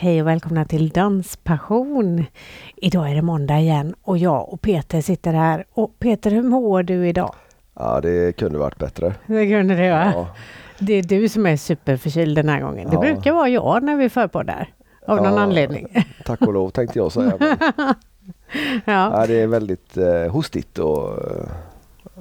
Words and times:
Hej 0.00 0.20
och 0.22 0.26
välkomna 0.28 0.64
till 0.64 0.88
Danspassion. 0.88 2.24
Idag 2.76 3.10
är 3.10 3.14
det 3.14 3.22
måndag 3.22 3.58
igen 3.58 3.94
och 4.02 4.18
jag 4.18 4.52
och 4.52 4.60
Peter 4.60 5.00
sitter 5.00 5.32
här. 5.32 5.64
Och 5.72 5.98
Peter, 5.98 6.30
hur 6.30 6.42
mår 6.42 6.82
du 6.82 7.08
idag? 7.08 7.34
Ja, 7.74 8.00
det 8.00 8.36
kunde 8.36 8.58
varit 8.58 8.78
bättre. 8.78 9.14
Det 9.26 9.48
kunde 9.48 9.74
det 9.74 9.90
va? 9.90 10.12
Ja, 10.14 10.26
Det 10.78 10.92
är 10.94 11.02
du 11.02 11.28
som 11.28 11.46
är 11.46 11.56
superförkyld 11.56 12.36
den 12.36 12.48
här 12.48 12.60
gången. 12.60 12.88
Det 12.90 12.94
Ja. 12.94 13.00
brukar 13.00 13.32
vara 13.32 13.48
jag 13.48 13.82
när 13.82 13.96
vi 13.96 14.08
förpoddar. 14.08 14.68
Av 15.06 15.16
någon 15.16 15.34
Ja. 15.34 15.40
anledning. 15.40 15.86
tack 16.24 16.40
och 16.42 16.52
lov 16.52 16.70
tänkte 16.70 16.98
jag 16.98 17.12
säga. 17.12 17.32
Ja. 18.84 19.20
ja, 19.20 19.26
det 19.26 19.40
är 19.40 19.46
väldigt 19.46 19.96
eh, 19.96 20.32
hostigt 20.32 20.78
och 20.78 21.08
eh, 21.12 21.46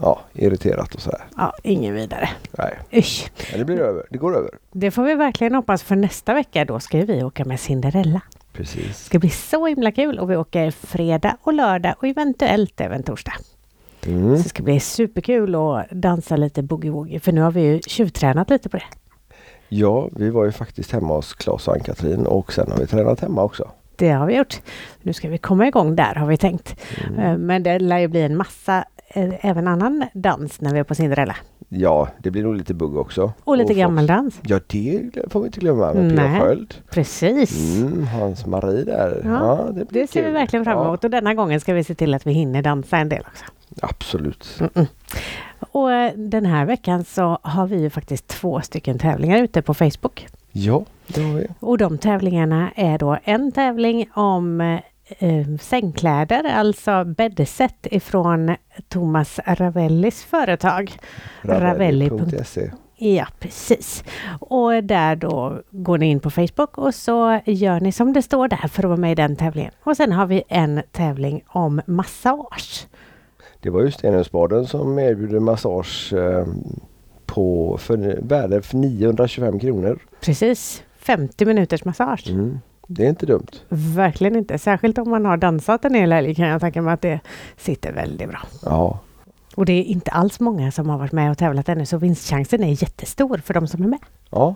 ja, 0.01 0.19
irriterat 0.33 0.95
och 0.95 1.01
sådär. 1.01 1.21
ja, 1.37 1.53
ingen 1.63 1.93
vidare. 1.93 2.29
Nej, 2.57 2.79
Usch. 2.93 3.31
men 3.51 3.59
det 3.59 3.65
blir 3.65 3.79
över. 3.79 4.03
Det 4.09 4.17
går 4.17 4.37
över. 4.37 4.49
Det 4.71 4.91
får 4.91 5.03
vi 5.03 5.15
verkligen 5.15 5.55
hoppas 5.55 5.83
för 5.83 5.95
nästa 5.95 6.33
vecka. 6.33 6.65
Då 6.65 6.79
ska 6.79 6.97
vi 7.05 7.23
åka 7.23 7.45
med 7.45 7.59
Cinderella. 7.59 8.21
Det 8.51 8.57
Precis. 8.57 9.05
ska 9.05 9.19
bli 9.19 9.29
så 9.29 9.65
himla 9.67 9.91
kul 9.91 10.19
och 10.19 10.31
vi 10.31 10.35
åker 10.35 10.71
fredag 10.71 11.37
och 11.41 11.53
lördag 11.53 11.93
och 11.97 12.07
eventuellt 12.07 12.81
även 12.81 13.03
torsdag. 13.03 13.33
Mm. 14.07 14.37
Så 14.37 14.43
det 14.43 14.49
ska 14.49 14.63
bli 14.63 14.79
superkul 14.79 15.55
att 15.55 15.89
dansa 15.91 16.35
lite 16.35 16.61
boogie-woogie 16.61 17.19
för 17.19 17.31
nu 17.31 17.41
har 17.41 17.51
vi 17.51 17.61
ju 17.61 17.79
tjuvtränat 17.81 18.49
lite 18.49 18.69
på 18.69 18.77
det. 18.77 18.83
Ja, 19.69 20.09
vi 20.15 20.29
var 20.29 20.45
ju 20.45 20.51
faktiskt 20.51 20.91
hemma 20.91 21.13
hos 21.13 21.33
Claes 21.33 21.67
och 21.67 21.73
Ann-Katrin 21.73 22.25
och 22.25 22.53
sen 22.53 22.71
har 22.71 22.77
vi 22.79 22.87
tränat 22.87 23.19
hemma 23.19 23.43
också. 23.43 23.71
Det 23.95 24.09
har 24.09 24.25
vi 24.27 24.37
gjort. 24.37 24.61
Nu 25.01 25.13
ska 25.13 25.29
vi 25.29 25.37
komma 25.37 25.67
igång 25.67 25.95
där 25.95 26.15
har 26.15 26.27
vi 26.27 26.37
tänkt. 26.37 26.75
Mm. 27.07 27.19
Eh, 27.19 27.37
Men 27.37 27.63
det 27.63 27.79
lär 27.79 27.97
ju 27.97 28.07
bli 28.07 28.21
en 28.21 28.37
massa 28.37 28.85
även 29.15 29.67
annan 29.67 30.05
dans 30.13 30.61
när 30.61 30.73
vi 30.73 30.79
är 30.79 30.83
på 30.83 30.95
Cinderella. 30.95 31.35
Ja, 31.69 32.07
det 32.17 32.31
blir 32.31 32.43
nog 32.43 32.55
lite 32.55 32.73
bugg 32.73 32.97
också. 32.97 33.33
Och 33.43 33.57
lite 33.57 33.73
gammaldans. 33.73 34.39
Ja, 34.41 34.59
det 34.67 35.09
får 35.29 35.39
vi 35.39 35.45
inte 35.45 35.59
glömma 35.59 35.93
med 35.93 36.17
Pia. 36.17 36.39
Sköld. 36.39 36.75
Precis. 36.89 37.79
Mm, 37.79 38.07
Hans-Marie 38.07 38.83
där. 38.83 39.21
Ja, 39.25 39.69
det, 39.71 39.85
blir 39.85 40.01
Det 40.01 40.07
ser 40.07 40.25
vi 40.25 40.31
verkligen 40.31 40.65
fram 40.65 40.85
emot 40.85 41.03
och 41.03 41.09
denna 41.09 41.33
gången 41.33 41.59
ska 41.59 41.73
vi 41.73 41.83
se 41.83 41.95
till 41.95 42.13
att 42.13 42.27
vi 42.27 42.31
hinner 42.31 42.61
dansa 42.61 42.97
en 42.97 43.09
del 43.09 43.23
också. 43.27 43.45
Ja, 43.69 43.87
absolut. 43.89 44.59
Mm-mm. 44.59 44.87
Och 45.71 45.91
eh, 45.91 46.13
den 46.15 46.45
här 46.45 46.65
veckan 46.65 47.03
så 47.03 47.39
har 47.41 47.67
vi 47.67 47.81
ju 47.81 47.89
faktiskt 47.89 48.27
två 48.27 48.61
stycken 48.61 48.99
tävlingar 48.99 49.43
ute 49.43 49.61
på 49.61 49.73
Facebook. 49.73 50.27
Ja, 50.51 50.85
det 51.07 51.21
har 51.21 51.33
vi. 51.33 51.47
Och 51.59 51.77
de 51.77 51.97
tävlingarna 51.97 52.71
är 52.75 52.97
då 52.97 53.17
en 53.23 53.51
tävling 53.51 54.09
om 54.13 54.79
eh, 55.19 55.57
sängkläder, 55.61 56.43
alltså 56.43 57.03
bäddset 57.03 57.87
ifrån 57.91 58.55
Thomas 58.87 59.39
Ravellis 59.45 60.23
företag. 60.23 60.91
Ravelli. 61.41 62.09
Ravelli.se 62.09 62.71
Ja, 63.01 63.27
precis. 63.39 64.03
Och 64.39 64.83
där 64.83 65.15
då 65.15 65.61
går 65.71 65.97
ni 65.97 66.05
in 66.05 66.19
på 66.19 66.29
Facebook 66.29 66.77
och 66.77 66.95
så 66.95 67.39
gör 67.45 67.79
ni 67.79 67.91
som 67.91 68.13
det 68.13 68.21
står 68.21 68.47
där 68.47 68.67
för 68.67 68.83
att 68.83 68.89
vara 68.89 68.99
med 68.99 69.11
i 69.11 69.15
den 69.15 69.35
tävlingen. 69.35 69.71
Och 69.83 69.97
sen 69.97 70.11
har 70.11 70.25
vi 70.25 70.43
en 70.47 70.81
tävling 70.91 71.43
om 71.47 71.81
massage. 71.85 72.87
Det 73.61 73.69
var 73.69 73.81
ju 73.81 73.91
Stenungsbaden 73.91 74.67
som 74.67 74.99
erbjuder 74.99 75.39
massage 75.39 76.13
eh, 76.13 76.45
på 77.25 77.77
för, 77.77 78.19
värde 78.21 78.61
för 78.61 78.77
925 78.77 79.59
kronor. 79.59 79.99
Precis, 80.21 80.83
50 80.97 81.45
minuters 81.45 81.85
massage. 81.85 82.29
Mm. 82.29 82.59
Det 82.91 83.05
är 83.05 83.09
inte 83.09 83.25
dumt. 83.25 83.47
Verkligen 83.69 84.35
inte. 84.35 84.57
Särskilt 84.57 84.97
om 84.97 85.09
man 85.09 85.25
har 85.25 85.37
dansat 85.37 85.85
en 85.85 85.93
hel 85.93 86.11
helg 86.11 86.35
kan 86.35 86.47
jag 86.47 86.61
tänka 86.61 86.81
mig 86.81 86.93
att 86.93 87.01
det 87.01 87.19
sitter 87.57 87.93
väldigt 87.93 88.29
bra. 88.29 88.39
Ja, 88.65 88.99
Och 89.55 89.65
det 89.65 89.73
är 89.73 89.83
inte 89.83 90.11
alls 90.11 90.39
många 90.39 90.71
som 90.71 90.89
har 90.89 90.97
varit 90.97 91.11
med 91.11 91.31
och 91.31 91.37
tävlat 91.37 91.69
ännu 91.69 91.85
så 91.85 91.97
vinstchansen 91.97 92.63
är 92.63 92.83
jättestor 92.83 93.37
för 93.37 93.53
de 93.53 93.67
som 93.67 93.83
är 93.83 93.87
med. 93.87 93.99
ja. 94.29 94.55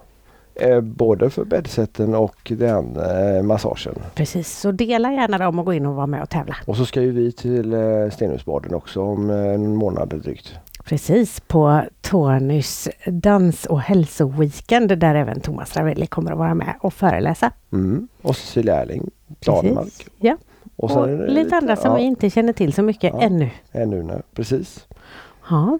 Eh, 0.56 0.82
både 0.82 1.30
för 1.30 1.46
bäddsätten 1.46 2.16
och 2.16 2.52
den 2.58 2.98
eh, 2.98 3.44
massagen. 3.44 3.96
Precis, 4.16 4.60
så 4.60 4.72
dela 4.72 5.12
gärna 5.12 5.38
dem 5.38 5.60
och 5.60 5.66
gå 5.66 5.74
in 5.74 5.86
och 5.86 5.96
vara 5.96 6.08
med 6.08 6.22
och 6.22 6.30
tävla. 6.30 6.56
Och 6.66 6.78
så 6.78 6.86
ska 6.86 7.02
ju 7.02 7.12
vi 7.12 7.32
till 7.32 7.74
eh, 7.74 7.80
Stenungsbaden 8.12 8.74
också 8.74 9.02
om 9.02 9.30
eh, 9.30 9.36
en 9.54 9.76
månad 9.76 10.22
drygt. 10.24 10.56
Precis, 10.84 11.40
på 11.40 11.82
Tonys 12.02 12.90
dans 13.06 13.66
och 13.66 13.82
hälsoweekend 13.82 15.00
där 15.00 15.16
även 15.16 15.40
Thomas 15.40 15.78
Ravelli 15.78 16.06
kommer 16.08 16.32
att 16.32 16.38
vara 16.38 16.54
med 16.54 16.76
och 16.82 16.94
föreläsa. 16.94 17.52
Mm. 17.72 18.08
Och 18.22 18.36
Cecilia 18.36 18.82
Erling, 18.82 19.10
Danemark. 19.46 19.86
Precis. 19.86 20.08
Ja, 20.20 20.38
Och, 20.76 20.92
och, 20.98 21.08
det 21.08 21.28
lite 21.28 21.56
andra 21.56 21.76
som 21.76 21.92
ja, 21.92 21.98
vi 21.98 22.04
inte 22.04 22.30
känner 22.30 22.54
till 22.54 22.74
så 22.74 22.82
mycket 22.82 23.14
Ja. 23.14 23.22
ännu. 23.22 23.50
Ännu 23.72 24.04
nu, 24.04 24.22
precis. 24.36 24.88
Ja. 25.50 25.80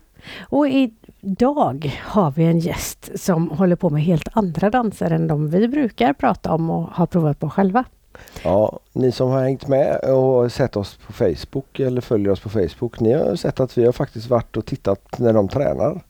Och 0.50 0.68
idag 0.68 2.00
har 2.04 2.32
vi 2.32 2.44
en 2.44 2.60
gäst 2.60 3.12
som 3.16 3.50
håller 3.52 3.76
på 3.76 3.90
med 3.90 4.04
helt 4.04 4.28
andra 4.34 4.70
danser 4.70 5.12
än 5.12 5.28
de 5.28 5.50
vi 5.50 5.68
brukar 5.68 6.14
prata 6.14 6.54
om 6.54 6.70
och 6.70 6.84
har 6.92 7.06
provat 7.06 7.40
på 7.40 7.50
själva. 7.50 7.84
Ja, 8.44 8.80
ni 8.94 9.12
som 9.12 9.30
har 9.30 9.44
hängt 9.44 9.68
med 9.68 9.96
och 9.98 10.52
sett 10.52 10.76
oss 10.76 10.98
på 11.08 11.14
Facebook 11.14 11.80
eller 11.80 12.02
följer 12.02 12.32
oss 12.32 12.40
på 12.40 12.50
Facebook. 12.50 13.00
Ni 13.00 13.14
har 13.14 13.36
sett 13.36 13.60
att 13.60 13.78
vi 13.78 13.86
har 13.86 13.92
faktiskt 13.92 14.30
varit 14.30 14.58
och 14.58 14.66
tittat 14.66 15.20
när 15.20 15.34
de 15.34 15.48
tränar. 15.48 16.02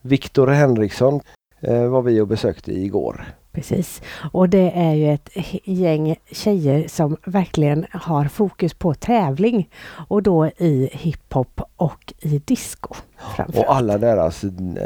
Viktor 0.00 0.46
Henriksson 0.46 1.20
eh, 1.60 1.86
var 1.86 2.02
vi 2.02 2.20
och 2.20 2.28
besökte 2.28 2.72
igår. 2.72 3.34
Precis. 3.52 4.02
Och 4.32 4.48
det 4.48 4.70
är 4.74 4.94
ju 4.94 5.12
ett 5.12 5.30
gäng 5.64 6.16
tjejer 6.30 6.88
som 6.88 7.16
verkligen 7.24 7.86
har 7.92 8.24
fokus 8.24 8.74
på 8.74 8.94
tävling. 8.94 9.68
Och 10.08 10.22
då 10.22 10.46
i 10.46 10.90
hiphop 10.92 11.60
och 11.76 12.12
i 12.20 12.38
disco. 12.38 12.94
Och 13.36 13.74
alla 13.74 13.98
deras, 13.98 14.44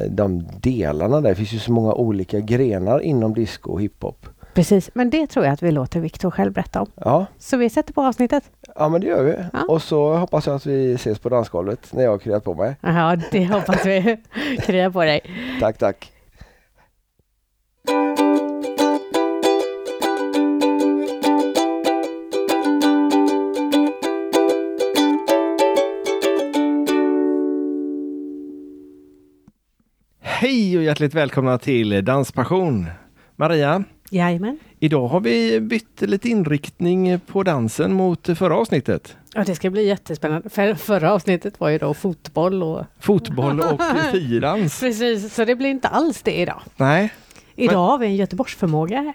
de 0.09 0.47
delarna 0.61 1.21
där, 1.21 1.29
det 1.29 1.35
finns 1.35 1.53
ju 1.53 1.59
så 1.59 1.73
många 1.73 1.93
olika 1.93 2.41
grenar 2.41 3.01
inom 3.01 3.35
disco 3.35 3.73
och 3.73 3.83
hiphop. 3.83 4.27
Precis, 4.55 4.91
men 4.95 5.11
det 5.11 5.27
tror 5.27 5.45
jag 5.45 5.53
att 5.53 5.63
vi 5.63 5.71
låter 5.73 6.01
Viktor 6.01 6.31
själv 6.31 6.53
berätta 6.53 6.81
om. 6.83 6.91
Ja, 6.95 7.27
Så 7.39 7.57
vi 7.57 7.71
sätter 7.71 7.93
på 7.93 8.03
avsnittet. 8.03 8.51
ja 8.75 8.89
men 8.89 9.01
det 9.01 9.07
gör 9.07 9.23
vi. 9.25 9.37
Ja. 9.53 9.65
Och 9.69 9.83
så 9.83 10.15
hoppas 10.15 10.47
jag 10.47 10.57
att 10.57 10.67
vi 10.67 10.95
ses 10.95 11.19
på 11.19 11.29
dansgolvet 11.29 11.93
när 11.93 12.03
jag 12.05 12.11
har 12.11 12.19
kryat 12.19 12.45
på 12.45 12.55
mig. 12.55 12.77
Ja, 12.81 13.17
det 13.31 13.45
hoppas 13.47 13.87
vi. 13.87 14.17
Krya 14.63 14.91
på 14.91 15.05
dig. 15.05 15.21
Tack, 15.61 15.79
tack. 15.79 16.11
Hej 30.21 30.77
och 30.79 30.83
hjärtligt 30.85 31.15
välkomna 31.15 31.59
till 31.59 32.05
Danspassion. 32.05 32.87
Maria, 33.37 33.85
Jajamän. 34.15 34.59
idag 34.79 35.09
har 35.09 35.21
vi 35.21 35.61
bytt 35.61 36.01
lite 36.01 36.29
inriktning 36.29 37.21
på 37.21 37.43
dansen 37.43 37.93
mot 37.93 38.27
förra 38.39 38.57
avsnittet. 38.57 39.17
Ja, 39.35 39.45
det 39.45 39.55
ska 39.55 39.71
bli 39.71 39.87
jättespännande. 39.87 40.51
För, 40.51 40.75
förra 40.75 41.13
avsnittet 41.13 41.61
var 41.61 41.69
ju 41.69 41.79
då 41.79 41.95
fotboll 41.95 42.63
och... 42.63 42.85
Fotboll 43.01 43.61
och 43.61 43.81
friidans. 44.11 44.81
Precis, 44.81 45.35
så 45.35 45.45
det 45.45 45.55
blir 45.57 45.69
inte 45.69 45.89
alls 45.89 46.23
det 46.23 46.41
idag. 46.41 46.61
Nej, 46.77 47.13
Idag 47.57 47.87
har 47.87 47.99
vi 47.99 48.07
en 48.07 48.17
Göteborgsförmåga 48.17 48.97
här. 49.01 49.15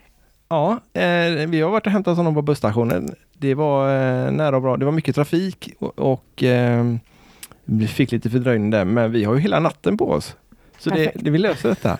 ja, 0.49 0.71
eh, 0.93 1.47
vi 1.49 1.61
har 1.61 1.69
varit 1.69 1.85
och 1.85 1.91
hämtat 1.91 2.17
honom 2.17 2.33
på 2.33 2.41
busstationen. 2.41 3.15
Det 3.37 3.53
var 3.53 3.89
eh, 3.89 4.31
nära 4.31 4.55
och 4.55 4.61
bra. 4.61 4.77
Det 4.77 4.85
var 4.85 4.91
mycket 4.91 5.15
trafik 5.15 5.73
och, 5.79 5.99
och 5.99 6.43
eh, 6.43 6.95
vi 7.65 7.87
fick 7.87 8.11
lite 8.11 8.29
fördröjning 8.29 8.69
där, 8.69 8.85
men 8.85 9.11
vi 9.11 9.23
har 9.23 9.35
ju 9.35 9.39
hela 9.39 9.59
natten 9.59 9.97
på 9.97 10.11
oss. 10.11 10.35
Så 10.79 10.89
det, 10.89 11.11
det 11.15 11.29
vi 11.29 11.37
löser 11.37 11.69
detta. 11.69 11.97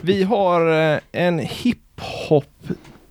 Vi 0.00 0.22
har 0.22 0.92
eh, 0.92 0.98
en 1.12 1.38
hiphop 1.38 1.83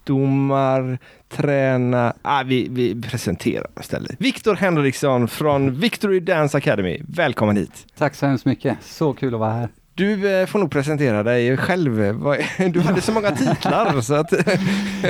domar, 0.03 0.97
träna... 1.29 2.13
Ah, 2.21 2.44
vi, 2.44 2.67
vi 2.71 3.01
presenterar 3.01 3.67
istället. 3.79 4.16
Viktor 4.19 4.55
Henriksson 4.55 5.27
från 5.27 5.79
Victory 5.79 6.19
Dance 6.19 6.57
Academy. 6.57 7.01
Välkommen 7.07 7.57
hit! 7.57 7.85
Tack 7.97 8.16
så 8.16 8.25
hemskt 8.25 8.45
mycket. 8.45 8.77
Så 8.81 9.13
kul 9.13 9.33
att 9.33 9.39
vara 9.39 9.53
här. 9.53 9.69
Du 9.95 10.39
eh, 10.39 10.45
får 10.45 10.59
nog 10.59 10.72
presentera 10.72 11.23
dig 11.23 11.57
själv. 11.57 11.95
Du 12.73 12.81
hade 12.81 13.01
så 13.01 13.11
många 13.11 13.31
titlar 13.31 14.01
så 14.01 14.13
att... 14.13 14.33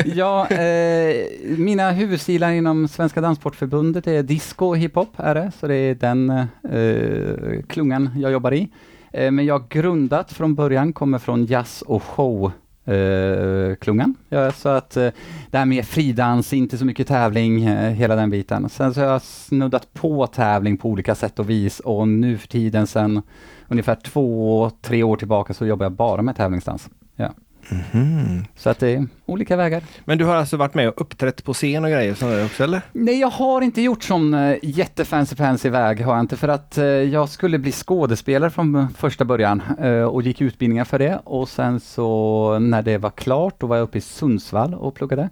Ja, 0.06 0.47
eh, 0.47 1.15
mina 1.57 1.92
huvudstilar 1.92 2.51
inom 2.51 2.88
Svenska 2.88 3.21
Danssportförbundet 3.21 4.07
är 4.07 4.24
disco 4.24 4.65
och 4.65 4.77
hiphop, 4.77 5.09
är 5.18 5.36
det. 5.36 5.51
Så 5.59 5.68
det 5.68 5.75
är 5.75 5.95
den 5.95 6.30
eh, 6.30 7.62
klungan 7.68 8.09
jag 8.18 8.31
jobbar 8.31 8.53
i. 8.53 8.69
Eh, 9.12 9.31
men 9.31 9.45
jag 9.45 9.59
har 9.59 9.68
grundat 9.69 10.31
från 10.33 10.56
början, 10.56 10.94
kommer 10.94 11.19
från 11.19 11.45
jazz 11.45 11.81
och 11.81 12.03
show 12.03 12.51
eh, 12.85 13.75
klungan. 13.75 14.15
Ja, 14.30 14.51
så 14.51 14.69
att 14.69 14.97
eh, 14.97 15.09
det 15.51 15.57
här 15.57 15.65
med 15.65 15.85
fridans, 15.85 16.53
inte 16.53 16.77
så 16.77 16.85
mycket 16.85 17.07
tävling, 17.07 17.63
eh, 17.63 17.91
hela 17.91 18.15
den 18.15 18.30
biten. 18.30 18.69
Sen 18.69 18.94
så 18.94 19.01
har 19.01 19.07
jag 19.07 19.21
snuddat 19.21 19.94
på 19.94 20.27
tävling 20.27 20.77
på 20.77 20.89
olika 20.89 21.15
sätt 21.15 21.39
och 21.39 21.50
vis 21.50 21.80
och 21.80 22.07
nu 22.07 22.38
för 22.38 22.47
tiden 22.47 22.88
sen 22.88 23.21
ungefär 23.68 23.95
två, 23.95 24.71
tre 24.81 25.03
år 25.03 25.18
tillbaka 25.18 25.53
så 25.53 25.65
jobbar 25.65 25.85
jag 25.85 25.94
bara 25.94 26.21
med 26.21 26.35
tävlingsdans. 26.35 26.89
Ja. 27.15 27.33
Mhm. 27.69 28.45
Så 28.56 28.69
att 28.69 28.80
det 28.80 28.89
är 28.89 29.07
olika 29.25 29.56
vägar. 29.56 29.83
Men 30.06 30.18
du 30.18 30.25
har 30.25 30.36
alltså 30.36 30.57
varit 30.57 30.74
med 30.74 30.88
och 30.88 31.01
uppträtt 31.01 31.44
på 31.44 31.54
scen 31.54 31.83
och 31.83 31.92
grejer 31.92 32.13
sådär 32.13 32.45
också 32.45 32.63
eller? 32.63 32.81
Nej, 32.92 33.19
jag 33.19 33.30
har 33.30 33.62
inte 33.62 33.81
gjort 33.81 34.04
sån 34.04 34.33
uh, 34.33 34.57
jättefancy 34.62 35.36
fancy 35.36 35.69
väg 35.69 36.01
har 36.06 36.13
jag 36.13 36.19
inte 36.19 36.38
för 36.38 36.48
att 36.48 36.77
eh, 36.77 36.86
jag 36.86 37.30
skulle 37.30 37.57
bli 37.57 37.71
skådespelare 37.71 38.50
från 38.50 38.75
eh, 38.75 38.89
första 38.98 39.25
början 39.25 39.62
eh, 39.80 40.04
och 40.04 40.21
gick 40.21 40.42
utbildningar 40.42 40.86
för 40.86 41.00
det 41.00 41.21
och 41.24 41.50
sen 41.50 41.80
så 41.80 42.60
när 42.60 42.81
det 42.81 42.98
var 42.98 43.10
klart 43.10 43.56
då 43.60 43.68
var 43.68 43.75
jag 43.75 43.83
uppe 43.83 43.98
i 43.98 44.01
Sundsvall 44.01 44.74
och 44.74 44.95
pluggade 44.95 45.30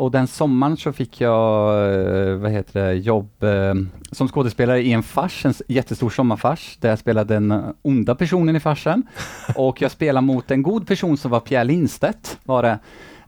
och 0.00 0.10
den 0.10 0.26
sommaren 0.26 0.76
så 0.76 0.92
fick 0.92 1.20
jag, 1.20 1.68
eh, 1.94 2.34
vad 2.34 2.50
heter 2.50 2.80
det, 2.84 2.94
jobb 2.94 3.42
eh, 3.42 3.74
som 4.12 4.28
skådespelare 4.28 4.82
i 4.82 4.92
en 4.92 5.02
fars, 5.02 5.46
en 5.46 5.54
jättestor 5.68 6.10
sommarfars, 6.10 6.76
där 6.80 6.88
jag 6.88 6.98
spelade 6.98 7.34
den 7.34 7.74
onda 7.82 8.14
personen 8.14 8.56
i 8.56 8.60
farsen. 8.60 9.02
Och 9.56 9.82
jag 9.82 9.90
spelade 9.90 10.26
mot 10.26 10.50
en 10.50 10.62
god 10.62 10.86
person 10.86 11.16
som 11.16 11.30
var 11.30 11.40
Pierre 11.40 11.64
Lindstedt, 11.64 12.38
var 12.44 12.62
det. 12.62 12.78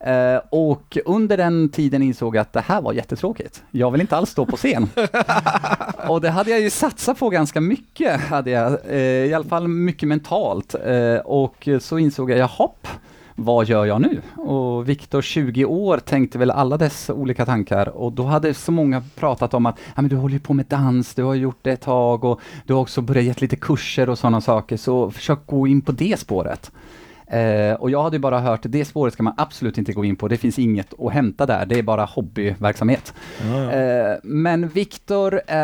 Uh, 0.06 0.40
och 0.50 0.98
under 1.04 1.36
den 1.36 1.68
tiden 1.68 2.02
insåg 2.02 2.36
jag 2.36 2.40
att 2.40 2.52
det 2.52 2.60
här 2.60 2.82
var 2.82 2.92
jättetråkigt. 2.92 3.62
Jag 3.70 3.90
vill 3.90 4.00
inte 4.00 4.16
alls 4.16 4.30
stå 4.30 4.46
på 4.46 4.56
scen. 4.56 4.88
och 6.08 6.20
det 6.20 6.30
hade 6.30 6.50
jag 6.50 6.60
ju 6.60 6.70
satsat 6.70 7.18
på 7.18 7.30
ganska 7.30 7.60
mycket, 7.60 8.20
hade 8.20 8.50
jag, 8.50 8.78
uh, 8.90 8.96
i 8.96 9.34
alla 9.34 9.44
fall 9.44 9.68
mycket 9.68 10.08
mentalt. 10.08 10.74
Uh, 10.86 11.16
och 11.16 11.68
så 11.80 11.98
insåg 11.98 12.30
jag, 12.30 12.38
jaha, 12.38 12.68
vad 13.34 13.66
gör 13.66 13.86
jag 13.86 14.00
nu? 14.00 14.22
Och 14.36 14.88
Viktor, 14.88 15.22
20 15.22 15.64
år, 15.64 15.98
tänkte 15.98 16.38
väl 16.38 16.50
alla 16.50 16.76
dessa 16.76 17.14
olika 17.14 17.46
tankar 17.46 17.88
och 17.88 18.12
då 18.12 18.22
hade 18.22 18.54
så 18.54 18.72
många 18.72 19.02
pratat 19.14 19.54
om 19.54 19.66
att 19.66 19.78
ja, 19.96 20.02
men 20.02 20.08
du 20.08 20.16
håller 20.16 20.38
på 20.38 20.54
med 20.54 20.66
dans, 20.66 21.14
du 21.14 21.22
har 21.22 21.34
gjort 21.34 21.58
det 21.62 21.72
ett 21.72 21.80
tag 21.80 22.24
och 22.24 22.40
du 22.66 22.74
har 22.74 22.80
också 22.80 23.00
börjat 23.00 23.24
ge 23.24 23.34
lite 23.38 23.56
kurser 23.56 24.08
och 24.08 24.18
sådana 24.18 24.40
saker, 24.40 24.76
så 24.76 25.10
försök 25.10 25.46
gå 25.46 25.66
in 25.66 25.80
på 25.80 25.92
det 25.92 26.20
spåret. 26.20 26.72
Eh, 27.32 27.74
och 27.74 27.90
jag 27.90 28.02
hade 28.02 28.18
bara 28.18 28.40
hört, 28.40 28.60
det 28.62 28.84
spåret 28.84 29.14
ska 29.14 29.22
man 29.22 29.34
absolut 29.36 29.78
inte 29.78 29.92
gå 29.92 30.04
in 30.04 30.16
på, 30.16 30.28
det 30.28 30.36
finns 30.36 30.58
inget 30.58 31.00
att 31.00 31.12
hämta 31.12 31.46
där, 31.46 31.66
det 31.66 31.78
är 31.78 31.82
bara 31.82 32.04
hobbyverksamhet. 32.04 33.14
Mm. 33.42 33.68
Eh, 33.68 34.16
men 34.22 34.68
Viktor, 34.68 35.34
eh, 35.34 35.58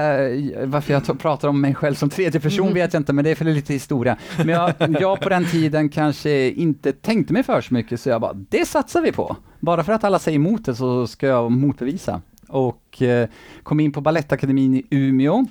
varför 0.64 0.92
jag 0.92 1.18
pratar 1.18 1.48
om 1.48 1.60
mig 1.60 1.74
själv 1.74 1.94
som 1.94 2.10
tredje 2.10 2.40
person 2.40 2.66
mm. 2.66 2.74
vet 2.74 2.92
jag 2.92 3.00
inte, 3.00 3.12
men 3.12 3.24
det 3.24 3.30
är 3.30 3.34
för 3.34 3.44
lite 3.44 3.72
historia. 3.72 4.16
Men 4.36 4.48
jag, 4.48 4.72
jag 5.00 5.20
på 5.20 5.28
den 5.28 5.44
tiden 5.44 5.88
kanske 5.88 6.50
inte 6.50 6.92
tänkte 6.92 7.32
mig 7.32 7.42
för 7.42 7.60
så 7.60 7.74
mycket, 7.74 8.00
så 8.00 8.08
jag 8.08 8.20
bara, 8.20 8.32
det 8.32 8.68
satsar 8.68 9.00
vi 9.00 9.12
på. 9.12 9.36
Bara 9.60 9.84
för 9.84 9.92
att 9.92 10.04
alla 10.04 10.18
säger 10.18 10.36
emot 10.36 10.64
det 10.64 10.74
så 10.74 11.06
ska 11.06 11.26
jag 11.26 11.52
motbevisa. 11.52 12.22
Och 12.48 13.02
eh, 13.02 13.28
kom 13.62 13.80
in 13.80 13.92
på 13.92 14.00
Balettakademin 14.00 14.74
i 14.74 14.86
Umeå 14.90 15.46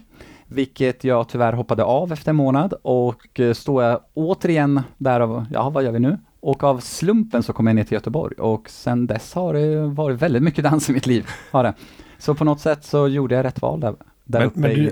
vilket 0.48 1.04
jag 1.04 1.30
tyvärr 1.30 1.54
hoppade 1.54 1.84
av 1.84 2.12
efter 2.14 2.30
en 2.30 2.36
månad 2.36 2.74
och 2.82 3.40
eh, 3.40 3.54
står 3.54 3.84
jag 3.84 4.00
återigen 4.14 4.82
där 4.98 5.20
av, 5.20 5.46
ja 5.52 5.70
vad 5.70 5.84
gör 5.84 5.92
vi 5.92 6.00
nu? 6.00 6.18
Och 6.40 6.64
av 6.64 6.80
slumpen 6.80 7.44
så 7.44 7.54
kom 7.54 7.68
jag 7.68 7.76
ner 7.76 7.84
till 7.84 7.94
Göteborg 7.94 8.36
och 8.36 8.70
sen 8.70 9.08
dess 9.08 9.34
har 9.34 9.54
det 9.54 9.88
varit 9.88 10.22
väldigt 10.22 10.44
mycket 10.44 10.64
dans 10.64 10.90
i 10.90 10.94
mitt 10.94 11.08
liv. 11.08 11.28
Har 11.52 11.64
det. 11.64 11.74
Så 12.18 12.36
på 12.36 12.44
något 12.44 12.60
sätt 12.60 12.86
så 12.86 13.08
gjorde 13.08 13.36
jag 13.36 13.46
rätt 13.46 13.62
val 13.62 13.80
där, 13.80 13.96
där 14.24 14.40
men, 14.40 14.48
uppe. 14.48 14.60
Men 14.60 14.74
du, 14.74 14.92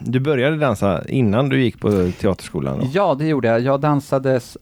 du 0.10 0.20
började 0.20 0.56
dansa 0.56 1.08
innan 1.08 1.48
du 1.48 1.62
gick 1.62 1.80
på 1.80 2.10
teaterskolan? 2.20 2.78
Då? 2.78 2.86
Ja, 2.92 3.14
det 3.14 3.26
gjorde 3.26 3.48
jag. 3.48 3.60
Jag 3.60 3.80
dansades 3.80 4.56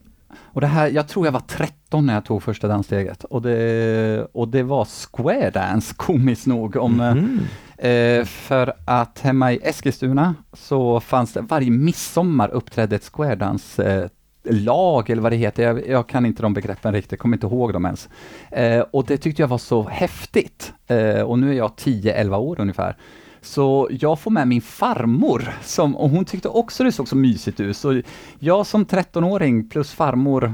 och 0.53 0.61
det 0.61 0.67
här, 0.67 0.89
jag 0.89 1.07
tror 1.07 1.25
jag 1.25 1.31
var 1.31 1.39
13 1.39 2.05
när 2.05 2.13
jag 2.13 2.25
tog 2.25 2.43
första 2.43 2.67
danssteget 2.67 3.23
och 3.23 3.41
det, 3.41 4.27
och 4.31 4.47
det 4.47 4.63
var 4.63 4.85
square 4.85 5.49
dance, 5.49 5.93
komiskt 5.97 6.47
nog. 6.47 6.75
Om, 6.75 6.99
mm 6.99 7.39
eh, 7.81 8.25
för 8.25 8.73
att 8.85 9.19
hemma 9.19 9.53
i 9.53 9.59
Eskilstuna 9.63 10.35
så 10.53 10.99
fanns 10.99 11.33
det, 11.33 11.41
varje 11.41 11.71
midsommar 11.71 12.49
uppträdde 12.49 12.95
ett 12.95 13.11
square 13.13 13.35
dance 13.35 13.83
eh, 13.83 14.09
lag 14.43 15.09
eller 15.09 15.21
vad 15.21 15.31
det 15.31 15.35
heter, 15.35 15.63
jag, 15.63 15.87
jag, 15.87 16.07
kan 16.07 16.25
inte 16.25 16.41
de 16.41 16.53
begreppen 16.53 16.93
riktigt, 16.93 17.19
kommer 17.19 17.37
inte 17.37 17.47
ihåg 17.47 17.73
dem 17.73 17.85
ens. 17.85 18.09
Eh, 18.51 18.79
och 18.91 19.05
det 19.05 19.17
tyckte 19.17 19.41
jag 19.41 19.47
var 19.47 19.57
så 19.57 19.83
häftigt. 19.83 20.73
Eh, 20.87 21.21
och 21.21 21.39
nu 21.39 21.49
är 21.49 21.53
jag 21.53 21.71
10-11 21.71 22.35
år 22.35 22.59
ungefär. 22.59 22.97
Så 23.41 23.87
jag 23.91 24.19
får 24.19 24.31
med 24.31 24.47
min 24.47 24.61
farmor, 24.61 25.53
som, 25.63 25.95
och 25.95 26.09
hon 26.09 26.25
tyckte 26.25 26.47
också 26.47 26.83
det 26.83 26.91
såg 26.91 27.07
så 27.07 27.15
mysigt 27.15 27.59
ut. 27.59 27.77
Så 27.77 28.01
jag 28.39 28.67
som 28.67 28.85
13-åring 28.85 29.69
plus 29.69 29.91
farmor, 29.93 30.43
eh, 30.45 30.51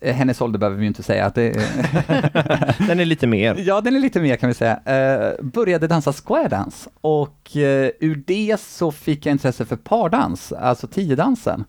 hennes 0.00 0.40
ålder 0.40 0.58
behöver 0.58 0.76
vi 0.76 0.86
inte 0.86 1.02
säga. 1.02 1.26
Att 1.26 1.34
det, 1.34 1.52
den 2.86 3.00
är 3.00 3.04
lite 3.04 3.26
mer. 3.26 3.54
Ja, 3.58 3.80
den 3.80 3.96
är 3.96 4.00
lite 4.00 4.20
mer 4.20 4.36
kan 4.36 4.48
vi 4.48 4.54
säga. 4.54 4.74
Uh, 4.74 5.44
började 5.44 5.86
dansa 5.86 6.12
square 6.12 6.48
dance 6.48 6.90
och 7.00 7.50
uh, 7.56 7.62
ur 8.00 8.22
det 8.26 8.60
så 8.60 8.92
fick 8.92 9.26
jag 9.26 9.32
intresse 9.32 9.64
för 9.64 9.76
pardans, 9.76 10.52
alltså 10.52 10.86
tiodansen. 10.86 11.64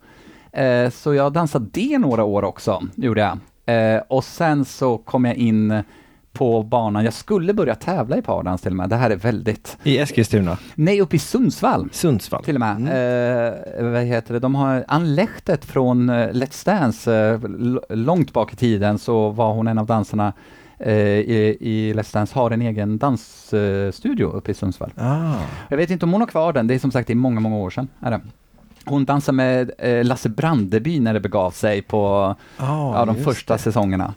Uh, 0.60 0.90
så 0.90 1.14
jag 1.14 1.34
dansade 1.34 1.66
det 1.74 1.98
några 1.98 2.24
år 2.24 2.44
också, 2.44 2.84
gjorde 2.96 3.22
jag. 3.22 3.38
och 4.08 4.24
sen 4.24 4.66
så 4.66 4.98
kom 4.98 5.26
jag 5.26 5.36
in 5.36 5.84
på 6.34 6.64
banan. 6.64 7.04
Jag 7.04 7.14
skulle 7.14 7.54
börja 7.54 7.76
tävla 7.76 8.18
i 8.18 8.22
pardans 8.22 8.62
till 8.62 8.72
och 8.72 8.78
med. 8.78 8.90
Det 8.90 8.96
här 8.96 9.10
är 9.10 9.16
väldigt... 9.16 9.78
I 9.84 9.98
Eskilstuna? 9.98 10.58
Nej, 10.76 11.02
uppe 11.02 11.16
i 11.16 11.20
Sundsvall. 11.20 11.90
Sundsvall. 11.92 12.44
Till 12.44 12.56
och 12.56 12.60
med. 12.60 12.76
Mm. 12.76 12.88
Eh, 12.88 13.92
vad 13.92 14.04
heter 14.04 14.34
det? 14.34 14.40
De 14.40 14.56
har 14.56 14.86
Ann 14.88 15.16
Lechtet 15.16 15.66
från 15.66 16.10
eh, 16.10 16.14
Let's 16.14 16.66
Dance. 16.66 17.16
Eh, 17.16 17.40
långt 17.98 18.34
bak 18.34 18.54
i 18.54 18.56
tiden 18.56 19.00
så 19.00 19.30
var 19.30 19.54
hon 19.54 19.68
en 19.68 19.78
av 19.78 19.86
dansarna 19.86 20.34
eh, 20.78 20.94
i, 20.94 21.58
i 21.60 21.94
Let's 21.94 22.14
Dance, 22.14 22.36
har 22.36 22.52
en 22.52 22.62
egen 22.62 22.98
dansstudio 22.98 24.26
uppe 24.26 24.52
i 24.52 24.54
Sundsvall. 24.54 24.92
Ah. 24.98 25.34
Jag 25.70 25.78
vet 25.78 25.90
inte 25.90 26.06
om 26.06 26.12
hon 26.12 26.22
har 26.22 26.28
kvar 26.28 26.54
den. 26.54 26.68
Det 26.68 26.74
är 26.74 26.80
som 26.80 26.92
sagt 26.92 27.10
i 27.10 27.16
många, 27.16 27.40
många 27.40 27.56
år 27.56 27.70
sedan. 27.70 27.88
Är 28.00 28.12
det. 28.12 28.22
Hon 28.86 29.06
dansade 29.06 29.36
med 29.36 29.72
Lasse 30.04 30.30
Brandeby 30.30 31.00
när 31.00 31.14
det 31.14 31.20
begav 31.20 31.52
sig 31.52 31.82
på 31.82 32.36
oh, 32.60 32.94
ja, 32.96 33.06
de 33.06 33.16
första 33.16 33.54
det. 33.54 33.60
säsongerna. 33.60 34.14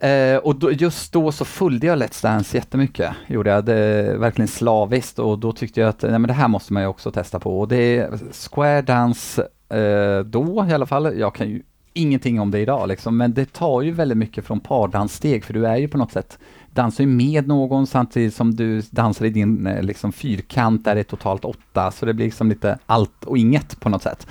Eh, 0.00 0.36
och 0.36 0.56
då, 0.56 0.72
just 0.72 1.12
då 1.12 1.32
så 1.32 1.44
följde 1.44 1.86
jag 1.86 1.98
Let's 1.98 2.22
Dance 2.22 2.56
jättemycket, 2.56 3.12
gjorde 3.26 3.50
jag, 3.50 3.64
det 3.64 4.16
verkligen 4.18 4.48
slaviskt 4.48 5.18
och 5.18 5.38
då 5.38 5.52
tyckte 5.52 5.80
jag 5.80 5.88
att 5.88 6.02
nej, 6.02 6.10
men 6.10 6.22
det 6.22 6.32
här 6.32 6.48
måste 6.48 6.72
man 6.72 6.82
ju 6.82 6.88
också 6.88 7.10
testa 7.10 7.38
på. 7.38 7.60
Och 7.60 7.68
det 7.68 7.96
är 7.96 8.18
Square 8.50 8.82
Dance 8.82 9.42
eh, 9.68 10.24
då 10.24 10.66
i 10.70 10.72
alla 10.72 10.86
fall, 10.86 11.18
jag 11.18 11.34
kan 11.34 11.48
ju 11.48 11.62
ingenting 11.92 12.40
om 12.40 12.50
det 12.50 12.58
idag 12.58 12.88
liksom, 12.88 13.16
men 13.16 13.34
det 13.34 13.52
tar 13.52 13.82
ju 13.82 13.90
väldigt 13.90 14.18
mycket 14.18 14.44
från 14.44 14.60
pardanssteg 14.60 15.44
för 15.44 15.54
du 15.54 15.66
är 15.66 15.76
ju 15.76 15.88
på 15.88 15.98
något 15.98 16.12
sätt 16.12 16.38
dansar 16.74 17.04
ju 17.04 17.10
med 17.10 17.48
någon 17.48 17.86
samtidigt 17.86 18.34
som 18.34 18.54
du 18.54 18.80
dansar 18.80 19.24
i 19.24 19.30
din 19.30 19.66
eh, 19.66 19.82
liksom, 19.82 20.12
fyrkant 20.12 20.84
där 20.84 20.94
det 20.94 21.00
är 21.00 21.04
totalt 21.04 21.44
åtta, 21.44 21.90
så 21.90 22.06
det 22.06 22.14
blir 22.14 22.26
liksom 22.26 22.48
lite 22.48 22.78
allt 22.86 23.24
och 23.24 23.38
inget 23.38 23.80
på 23.80 23.88
något 23.88 24.02
sätt. 24.02 24.26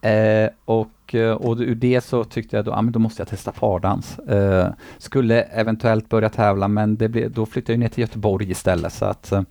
Eh, 0.00 0.50
och, 0.64 0.88
Eh, 1.14 1.32
och 1.32 1.56
ur 1.56 1.74
det 1.74 2.00
så 2.00 2.24
tyckte 2.24 2.56
jag 2.56 2.64
då, 2.64 2.72
ah, 2.72 2.82
men 2.82 2.92
då 2.92 2.98
måste 2.98 3.20
jag 3.20 3.28
testa 3.28 3.52
pardans. 3.52 4.18
Eh, 4.18 4.68
skulle 4.98 5.42
eventuellt 5.42 6.08
börja 6.08 6.28
tävla 6.28 6.68
men 6.68 6.96
det 6.96 7.08
blev, 7.08 7.32
då 7.32 7.46
flyttade 7.46 7.72
jag 7.72 7.80
ner 7.80 7.88
till 7.88 8.00
Göteborg 8.00 8.50
istället. 8.50 8.92
Så 8.92 9.04
att, 9.04 9.32
eh, 9.32 9.42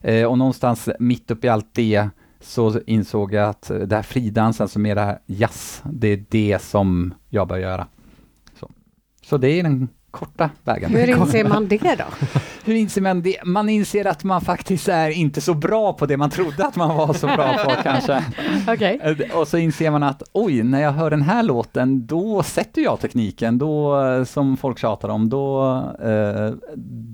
eh 0.00 0.26
och 0.26 0.38
någonstans 0.38 0.88
mitt 0.98 1.30
uppe 1.30 1.46
i 1.46 1.50
allt 1.50 1.74
det 1.74 2.08
så 2.40 2.80
insåg 2.86 3.32
jag 3.34 3.48
att 3.48 3.70
eh, 3.70 3.78
det 3.78 3.96
här 3.96 4.02
fridansen, 4.02 4.64
alltså 4.64 4.78
mera 4.78 5.18
jazz, 5.26 5.82
det 5.84 6.08
är 6.08 6.24
det 6.28 6.62
som 6.62 7.14
jag 7.28 7.48
bör 7.48 7.58
göra. 7.58 7.86
Så, 8.60 8.70
så 9.22 9.36
det 9.36 9.48
är 9.48 9.62
den 9.62 9.88
korta 10.14 10.50
vägen. 10.64 10.90
Hur 10.90 11.08
inser 11.08 11.44
man 11.44 11.68
det 11.68 11.78
då? 11.98 12.04
Hur 12.64 12.74
inser 12.74 13.00
man 13.00 13.22
det? 13.22 13.36
Man 13.44 13.68
inser 13.68 14.06
att 14.06 14.24
man 14.24 14.40
faktiskt 14.40 14.88
är 14.88 15.10
inte 15.10 15.40
så 15.40 15.54
bra 15.54 15.92
på 15.92 16.06
det 16.06 16.16
man 16.16 16.30
trodde 16.30 16.66
att 16.66 16.76
man 16.76 16.96
var 16.96 17.12
så 17.12 17.26
bra 17.26 17.58
på 17.64 17.72
kanske. 17.82 18.24
Okay. 18.74 18.98
Eh, 19.02 19.38
och 19.38 19.48
så 19.48 19.58
inser 19.58 19.90
man 19.90 20.02
att 20.02 20.22
oj, 20.32 20.62
när 20.62 20.82
jag 20.82 20.92
hör 20.92 21.10
den 21.10 21.22
här 21.22 21.42
låten, 21.42 22.06
då 22.06 22.42
sätter 22.42 22.82
jag 22.82 23.00
tekniken, 23.00 23.58
då, 23.58 23.96
som 24.26 24.56
folk 24.56 24.78
tjatar 24.78 25.08
om, 25.08 25.28
då, 25.28 25.76
eh, 26.02 26.52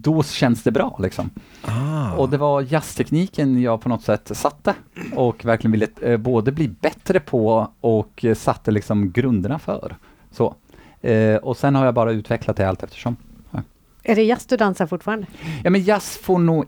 då 0.03 0.23
känns 0.23 0.63
det 0.63 0.71
bra 0.71 0.97
liksom. 0.99 1.31
Ah. 1.65 2.13
Och 2.17 2.29
det 2.29 2.37
var 2.37 2.63
jazztekniken 2.63 3.63
jag 3.63 3.81
på 3.81 3.89
något 3.89 4.03
sätt 4.03 4.31
satte 4.37 4.75
och 5.15 5.45
verkligen 5.45 5.73
ville 5.73 5.87
eh, 6.03 6.17
både 6.17 6.53
bli 6.53 6.69
bättre 6.69 7.21
på 7.21 7.71
och 7.81 8.25
satte 8.37 8.71
liksom 8.71 9.13
grunderna 9.13 9.59
för. 9.59 9.97
Så. 10.31 10.55
Eh, 11.03 11.37
och 11.37 11.57
sen 11.57 11.75
har 11.75 11.85
jag 11.85 11.95
bara 11.95 12.13
utvecklat 12.13 12.57
det 12.57 12.69
allt 12.69 12.83
eftersom. 12.83 13.17
Ja. 13.51 13.63
Är 14.03 14.17
det 14.17 14.23
jazz 14.23 14.47
du 14.47 14.57
dansar 14.57 14.87
fortfarande? 14.87 15.27
Ja, 15.65 15.71
men 15.71 15.83
jazz 15.83 16.19
får 16.23 16.39
nog 16.39 16.65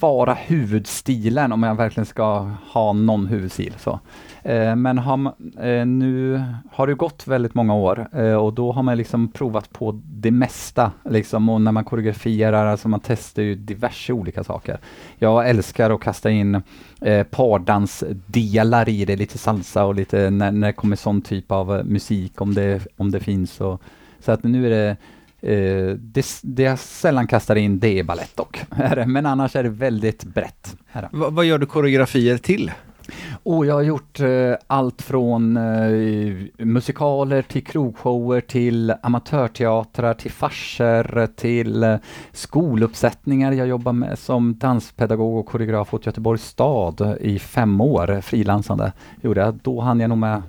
vara 0.00 0.34
huvudstilen 0.34 1.52
om 1.52 1.62
jag 1.62 1.74
verkligen 1.74 2.06
ska 2.06 2.50
ha 2.72 2.92
någon 2.92 3.26
huvudstil. 3.26 3.74
Så. 3.78 4.00
Eh, 4.42 4.76
men 4.76 4.98
har, 4.98 5.32
eh, 5.60 5.86
nu 5.86 6.44
har 6.72 6.86
det 6.86 6.94
gått 6.94 7.26
väldigt 7.26 7.54
många 7.54 7.74
år 7.74 8.08
eh, 8.12 8.34
och 8.34 8.52
då 8.52 8.72
har 8.72 8.82
man 8.82 8.96
liksom 8.96 9.28
provat 9.28 9.72
på 9.72 10.00
det 10.04 10.30
mesta. 10.30 10.92
Liksom, 11.04 11.48
och 11.48 11.60
när 11.60 11.72
man 11.72 11.84
koreograferar, 11.84 12.66
alltså 12.66 12.88
man 12.88 13.00
testar 13.00 13.42
ju 13.42 13.54
diverse 13.54 14.12
olika 14.12 14.44
saker. 14.44 14.78
Jag 15.18 15.48
älskar 15.48 15.90
att 15.90 16.00
kasta 16.00 16.30
in 16.30 16.62
eh, 17.00 17.22
pardansdelar 17.22 18.88
i 18.88 19.04
det, 19.04 19.16
lite 19.16 19.38
salsa 19.38 19.84
och 19.84 19.94
lite 19.94 20.30
när, 20.30 20.52
när 20.52 20.66
det 20.66 20.72
kommer 20.72 20.96
sån 20.96 21.22
typ 21.22 21.52
av 21.52 21.82
musik, 21.86 22.40
om 22.40 22.54
det, 22.54 22.86
om 22.96 23.10
det 23.10 23.20
finns. 23.20 23.60
Och, 23.60 23.82
så 24.20 24.32
att 24.32 24.42
nu 24.42 24.66
är 24.66 24.70
det 24.70 24.96
Uh, 25.44 25.94
det, 25.94 26.26
det 26.42 26.62
jag 26.62 26.78
sällan 26.78 27.26
kastar 27.26 27.56
in, 27.56 27.78
det 27.78 27.98
är 27.98 28.04
balett 28.04 28.36
dock. 28.36 28.62
Men 29.06 29.26
annars 29.26 29.56
är 29.56 29.62
det 29.62 29.68
väldigt 29.68 30.24
brett. 30.24 30.76
vad 31.10 31.44
gör 31.44 31.58
du 31.58 31.66
koreografier 31.66 32.38
till? 32.38 32.70
Och 33.42 33.66
jag 33.66 33.74
har 33.74 33.82
gjort 33.82 34.20
eh, 34.20 34.54
allt 34.66 35.02
från 35.02 35.56
eh, 35.56 36.46
musikaler 36.58 37.42
till 37.42 37.64
krogshower 37.64 38.40
till 38.40 38.94
amatörteatrar 39.02 40.14
till 40.14 40.30
farser 40.30 41.28
till 41.36 41.82
eh, 41.82 41.96
skoluppsättningar. 42.32 43.52
Jag 43.52 43.66
jobbar 43.66 43.92
med 43.92 44.18
som 44.18 44.58
danspedagog 44.58 45.36
och 45.38 45.46
koreograf 45.46 45.94
åt 45.94 46.06
Göteborgs 46.06 46.44
stad 46.44 47.16
i 47.20 47.38
fem 47.38 47.80
år, 47.80 48.20
frilansande. 48.20 48.92
Gjorde 49.22 49.40
jag. 49.40 49.54
Då 49.54 49.80
hann 49.80 50.00
jag 50.00 50.08
nog 50.08 50.18
med 50.18 50.42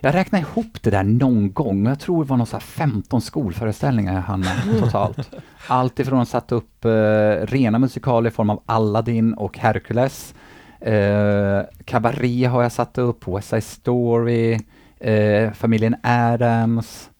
Jag 0.00 0.14
räknade 0.14 0.44
ihop 0.50 0.82
det 0.82 0.90
där 0.90 1.04
någon 1.04 1.52
gång. 1.52 1.86
Jag 1.86 2.00
tror 2.00 2.24
det 2.24 2.30
var 2.30 2.36
någon 2.36 2.46
så 2.46 2.56
här 2.56 2.60
15 2.60 3.20
skolföreställningar 3.20 4.14
jag 4.14 4.22
hann 4.22 4.40
med 4.40 4.80
totalt. 4.80 5.30
Allt 5.68 6.00
ifrån 6.00 6.20
att 6.20 6.28
sätta 6.28 6.54
upp 6.54 6.84
eh, 6.84 6.90
rena 7.46 7.78
musikaler 7.78 8.28
i 8.28 8.32
form 8.32 8.50
av 8.50 8.62
Aladdin 8.66 9.34
och 9.34 9.58
Hercules. 9.58 10.34
Eh, 10.80 11.60
Cabaret 11.84 12.48
har 12.50 12.62
jag 12.62 12.72
satt 12.72 12.98
upp, 12.98 13.28
West 13.28 13.48
Side 13.48 13.64
Story, 13.64 14.58
eh, 15.00 15.52
familjen 15.52 15.96
Adams. 16.02 17.10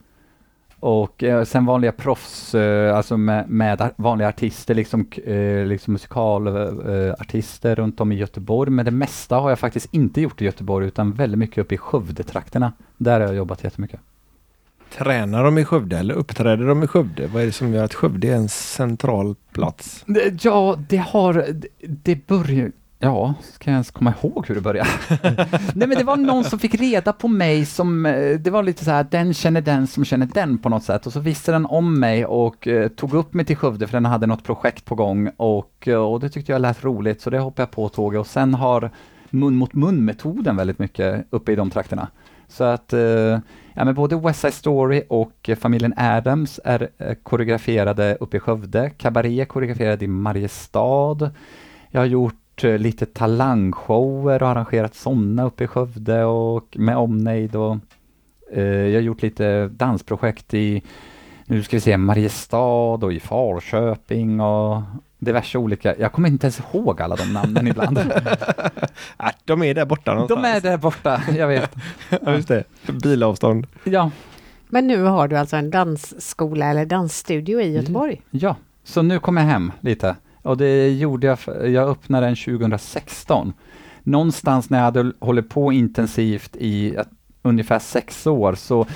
Och 0.81 1.23
eh, 1.25 1.45
sen 1.45 1.67
vanliga 1.67 1.93
proffs, 1.93 2.55
eh, 2.55 2.97
alltså 2.97 3.17
med, 3.17 3.49
med 3.49 3.91
vanliga 3.97 4.29
artister, 4.29 4.75
liksom, 4.75 5.07
eh, 5.27 5.67
liksom 5.67 5.93
musikalartister 5.93 7.75
runt 7.75 8.01
om 8.01 8.13
i 8.13 8.15
Göteborg. 8.15 8.71
Men 8.71 8.85
det 8.85 8.91
mesta 8.91 9.37
har 9.37 9.49
jag 9.49 9.59
faktiskt 9.59 9.95
inte 9.95 10.21
gjort 10.21 10.43
i 10.43 10.45
Göteborg, 10.45 10.87
utan 10.87 11.13
väldigt 11.13 11.39
mycket 11.39 11.59
uppe 11.59 11.75
i 11.75 11.79
Skövdetrakterna. 11.79 12.73
Där 12.97 13.21
har 13.21 13.27
jag 13.27 13.35
jobbat 13.37 13.65
jättemycket. 13.65 14.01
Tränar 14.99 15.45
de 15.45 15.59
i 15.59 15.65
Skövde 15.65 15.99
eller 15.99 16.15
uppträder 16.15 16.67
de 16.67 16.83
i 16.83 16.87
Skövde? 16.87 17.27
Vad 17.27 17.43
är 17.43 17.47
det 17.47 17.53
som 17.53 17.73
gör 17.75 17.85
att 17.85 17.95
Skövde 17.95 18.29
är 18.29 18.35
en 18.37 18.49
central 18.49 19.35
plats? 19.53 20.05
Ja, 20.43 20.79
det 20.89 20.97
har, 20.97 21.35
det- 21.35 21.69
det 21.87 22.27
börjar, 22.27 22.73
ja, 22.99 23.35
ska 23.43 23.71
jag 23.71 23.73
ens 23.73 23.91
komma 23.91 24.15
ihåg 24.23 24.47
hur 24.49 24.55
det 24.55 24.61
började? 24.61 24.89
Nej 25.75 25.89
men 25.89 25.99
det 25.99 26.05
var 26.05 26.17
någon 26.17 26.45
som 26.45 26.59
fick 26.59 26.75
reda 26.75 27.13
på 27.13 27.29
mig 27.29 27.67
som, 27.67 28.07
eh, 28.07 28.39
det 28.39 28.51
var 28.51 28.63
lite 28.63 28.85
så 28.85 28.91
här, 28.91 29.07
den 29.11 29.35
känner 29.35 29.61
den 29.61 29.87
som 29.87 30.05
känner 30.05 30.27
den 30.27 30.59
på 30.59 30.69
något 30.69 30.85
sätt 30.85 31.07
och 31.07 31.13
så 31.13 31.21
visste 31.21 31.53
den 31.53 31.67
om 31.67 32.01
mig 32.01 32.27
och 32.27 32.69
eh, 32.69 32.89
tog 32.89 33.15
upp 33.15 33.35
mig 33.35 33.45
till 33.45 33.57
Skövde 33.57 33.87
för 33.87 33.97
den 33.97 34.05
hade 34.05 34.27
något 34.27 34.45
projekt 34.45 34.85
på 34.85 34.95
gång 34.95 35.31
och, 35.37 35.89
eh, 35.89 35.97
och 35.97 36.21
det 36.21 36.29
tyckte 36.29 36.53
jag 36.53 36.61
lät 36.61 36.85
roligt 36.85 37.21
så 37.21 37.31
det 37.31 37.39
hoppade 37.39 37.63
jag 37.63 37.71
på 37.71 37.89
tåget 37.89 38.21
och 38.21 38.27
sen 38.27 38.55
har 38.55 38.91
mun 39.31 39.57
mot 39.57 39.75
mun 39.75 40.05
metoden 40.05 40.57
väldigt 40.57 40.79
mycket 40.79 41.27
uppe 41.31 41.53
i 41.53 41.57
de 41.57 41.71
trakterna. 41.71 42.09
Så 42.49 42.65
att, 42.65 42.93
eh, 42.93 43.39
ja 43.75 43.85
men 43.85 43.95
både 43.95 44.17
West 44.17 44.41
Side 44.41 44.55
Story 44.55 45.03
och 45.09 45.49
eh, 45.49 45.57
familjen 45.57 45.95
Adams 45.97 46.61
är 46.65 46.89
eh, 46.99 47.15
koreograferade 47.23 48.17
uppe 48.21 48.37
i 48.37 48.41
Skövde. 48.41 48.91
Cabaret 48.91 49.31
är 49.31 49.45
koreograferad 49.45 50.03
i 50.03 50.07
Mariestad. 50.07 51.31
Jag 51.91 52.01
har 52.01 52.07
gjort 52.07 52.35
eh, 52.65 52.79
lite 52.79 53.07
talangshower 53.07 54.43
och 54.43 54.49
arrangerat 54.49 54.95
sådana 54.95 55.45
uppe 55.45 55.65
i 55.65 55.67
Skövde 55.67 56.25
och 56.25 56.77
med 56.79 56.97
omnejd 56.97 57.57
och 57.57 57.77
eh, 58.53 58.65
jag 58.65 58.95
har 58.95 59.05
gjort 59.05 59.23
lite 59.23 59.69
dansprojekt 59.69 60.55
i, 60.55 60.83
nu 61.47 61.63
ska 61.63 61.77
vi 61.77 61.81
se, 61.81 61.97
Mariestad 61.97 63.05
och 63.05 63.13
i 63.13 63.21
Falköping 63.21 64.41
och 64.41 64.83
diverse 65.19 65.59
olika, 65.59 65.95
jag 65.99 66.13
kommer 66.13 66.29
inte 66.29 66.47
ens 66.47 66.61
ihåg 66.61 67.03
alla 67.03 67.17
de 67.17 67.33
namnen 67.33 67.67
ibland. 67.69 67.99
Äh, 69.19 69.29
de 69.45 69.63
är 69.63 69.75
där 69.75 69.85
borta 69.85 70.15
någonstans. 70.15 70.43
De 70.43 70.49
är 70.49 70.61
där 70.61 70.77
borta, 70.79 71.23
jag 71.37 71.49
vet. 71.49 71.77
Ja, 72.25 72.35
just 72.35 72.49
det. 72.49 72.65
Bilavstånd. 73.03 73.67
Ja, 73.85 74.11
Men 74.69 74.87
nu 74.87 75.03
har 75.03 75.29
du 75.29 75.37
alltså 75.37 75.57
en 75.57 75.71
dansskola 75.71 76.67
eller 76.67 76.87
dansstudio 76.87 77.61
i 77.61 77.73
Göteborg? 77.73 78.23
Ja, 78.31 78.57
så 78.85 79.03
nu 79.03 79.19
kom 79.19 79.37
jag 79.37 79.45
hem 79.45 79.73
lite. 79.81 80.17
Och 80.47 80.57
det 80.57 80.93
gjorde 80.93 81.27
jag, 81.27 81.39
jag 81.71 81.89
öppnade 81.89 82.27
den 82.27 82.37
2016. 82.37 83.53
Någonstans 84.03 84.71
när 84.71 84.79
jag 84.79 84.85
hade 84.85 85.13
hållit 85.21 85.49
på 85.49 85.73
intensivt 85.73 86.57
i 86.57 86.95
ett, 86.95 87.09
ungefär 87.43 87.79
sex 87.79 88.27
år 88.27 88.55
så 88.55 88.87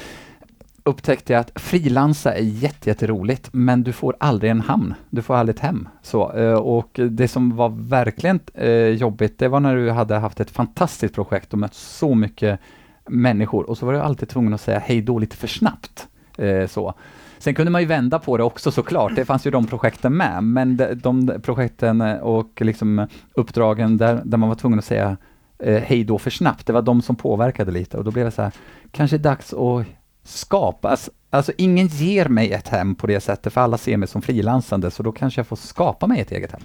upptäckte 0.84 1.32
jag 1.32 1.40
att 1.40 1.60
frilansa 1.60 2.34
är 2.34 2.42
jätte, 2.42 2.90
jätteroligt, 2.90 3.48
men 3.52 3.82
du 3.82 3.92
får 3.92 4.16
aldrig 4.20 4.50
en 4.50 4.60
hamn. 4.60 4.94
Du 5.10 5.22
får 5.22 5.34
aldrig 5.34 5.56
ett 5.56 5.62
hem. 5.62 5.88
Så, 6.02 6.32
eh, 6.32 6.54
och 6.54 7.00
det 7.10 7.28
som 7.28 7.56
var 7.56 7.68
verkligen 7.68 8.40
eh, 8.54 8.70
jobbigt, 8.72 9.38
det 9.38 9.48
var 9.48 9.60
när 9.60 9.76
du 9.76 9.90
hade 9.90 10.14
haft 10.14 10.40
ett 10.40 10.50
fantastiskt 10.50 11.14
projekt 11.14 11.52
och 11.52 11.58
mött 11.58 11.74
så 11.74 12.14
mycket 12.14 12.60
människor 13.08 13.70
och 13.70 13.78
så 13.78 13.86
var 13.86 13.92
du 13.92 14.00
alltid 14.00 14.28
tvungen 14.28 14.54
att 14.54 14.60
säga 14.60 14.78
hej 14.78 15.02
då 15.02 15.18
lite 15.18 15.36
för 15.36 15.48
snabbt. 15.48 16.08
Eh, 16.38 16.66
så. 16.66 16.94
Sen 17.40 17.54
kunde 17.54 17.70
man 17.70 17.80
ju 17.80 17.86
vända 17.86 18.18
på 18.18 18.36
det 18.36 18.42
också 18.42 18.70
såklart, 18.70 19.16
det 19.16 19.24
fanns 19.24 19.46
ju 19.46 19.50
de 19.50 19.66
projekten 19.66 20.16
med, 20.16 20.44
men 20.44 20.76
de, 20.76 20.94
de 20.94 21.40
projekten 21.42 22.00
och 22.20 22.60
liksom 22.60 23.06
uppdragen 23.34 23.96
där, 23.96 24.22
där 24.24 24.38
man 24.38 24.48
var 24.48 24.56
tvungen 24.56 24.78
att 24.78 24.84
säga 24.84 25.16
eh, 25.58 25.82
hej 25.82 26.04
då 26.04 26.18
för 26.18 26.30
snabbt, 26.30 26.66
det 26.66 26.72
var 26.72 26.82
de 26.82 27.02
som 27.02 27.16
påverkade 27.16 27.72
lite 27.72 27.96
och 27.96 28.04
då 28.04 28.10
blev 28.10 28.24
det 28.24 28.30
så 28.30 28.42
här, 28.42 28.52
kanske 28.90 29.18
dags 29.18 29.52
att 29.52 29.86
skapa, 30.24 30.96
alltså, 31.30 31.52
ingen 31.56 31.86
ger 31.86 32.28
mig 32.28 32.52
ett 32.52 32.68
hem 32.68 32.94
på 32.94 33.06
det 33.06 33.20
sättet, 33.20 33.52
för 33.52 33.60
alla 33.60 33.78
ser 33.78 33.96
mig 33.96 34.08
som 34.08 34.22
frilansande, 34.22 34.90
så 34.90 35.02
då 35.02 35.12
kanske 35.12 35.38
jag 35.38 35.46
får 35.46 35.56
skapa 35.56 36.06
mig 36.06 36.20
ett 36.20 36.32
eget 36.32 36.52
hem. 36.52 36.62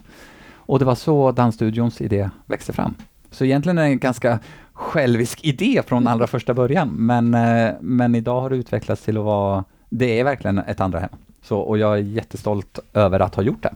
Och 0.55 0.79
det 0.79 0.86
var 0.86 0.96
så 0.96 1.32
Dansstudions 1.32 2.01
idé 2.01 2.29
växte 2.46 2.74
fram. 2.74 2.96
Så 3.32 3.46
egentligen 3.46 3.77
är 3.77 3.84
det 3.84 3.89
en 3.89 4.00
ganska 4.00 4.39
självisk 4.74 5.44
idé 5.44 5.82
från 5.88 6.08
allra 6.08 6.27
första 6.27 6.53
början, 6.53 6.89
men, 6.89 7.34
eh, 7.34 7.74
men 7.82 8.15
idag 8.15 8.41
har 8.41 8.50
det 8.50 8.55
utvecklats 8.55 9.01
till 9.01 9.17
att 9.17 9.24
vara, 9.24 9.63
det 9.98 10.20
är 10.20 10.24
verkligen 10.24 10.58
ett 10.58 10.82
andra 10.82 11.00
hem. 11.00 11.10
Så, 11.42 11.60
och 11.60 11.78
jag 11.78 11.94
är 11.94 12.02
jättestolt 12.02 12.80
över 12.94 13.20
att 13.20 13.36
ha 13.36 13.44
gjort 13.44 13.64
det. 13.64 13.74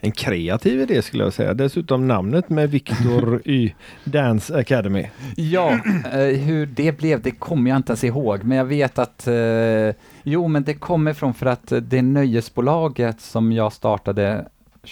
En 0.00 0.12
kreativ 0.12 0.80
idé 0.80 1.02
skulle 1.02 1.24
jag 1.24 1.32
säga. 1.32 1.54
Dessutom 1.54 2.08
namnet 2.08 2.48
med 2.48 2.70
Victor 2.70 3.42
Y 3.48 3.74
Dance 4.04 4.58
Academy. 4.58 5.06
Ja, 5.36 5.72
eh, 6.12 6.20
hur 6.20 6.66
det 6.66 6.98
blev, 6.98 7.22
det 7.22 7.30
kommer 7.30 7.70
jag 7.70 7.76
inte 7.76 7.90
ens 7.90 8.04
ihåg, 8.04 8.44
men 8.44 8.58
jag 8.58 8.64
vet 8.64 8.98
att 8.98 9.26
eh, 9.26 9.94
jo, 10.22 10.48
men 10.48 10.64
det 10.64 10.74
kommer 10.74 11.12
från 11.12 11.34
för 11.34 11.46
att 11.46 11.72
det 11.82 12.02
nöjesbolaget 12.02 13.20
som 13.20 13.52
jag 13.52 13.72
startade 13.72 14.48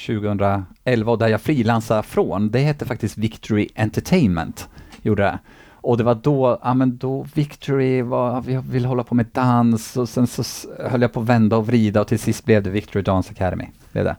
2011 0.06 1.12
och 1.12 1.18
där 1.18 1.28
jag 1.28 1.40
frilansade 1.40 2.02
från, 2.02 2.50
det 2.50 2.58
hette 2.58 2.86
faktiskt 2.86 3.18
Victory 3.18 3.68
Entertainment, 3.74 4.68
gjorde 5.02 5.22
det. 5.22 5.38
Och 5.84 5.96
det 5.96 6.04
var 6.04 6.14
då, 6.14 6.58
ja 6.62 6.74
men 6.74 6.96
då 6.96 7.26
Victory 7.34 8.02
var, 8.02 8.40
vi 8.40 8.60
vill 8.70 8.84
hålla 8.84 9.04
på 9.04 9.14
med 9.14 9.26
dans 9.32 9.96
och 9.96 10.08
sen 10.08 10.26
så 10.26 10.42
höll 10.88 11.02
jag 11.02 11.12
på 11.12 11.20
att 11.20 11.26
vända 11.26 11.56
och 11.56 11.66
vrida 11.66 12.00
och 12.00 12.08
till 12.08 12.18
sist 12.18 12.44
blev 12.44 12.62
det 12.62 12.70
Victory 12.70 13.02
Dance 13.02 13.30
Academy. 13.30 13.64
Blev 13.92 14.04
det. 14.04 14.16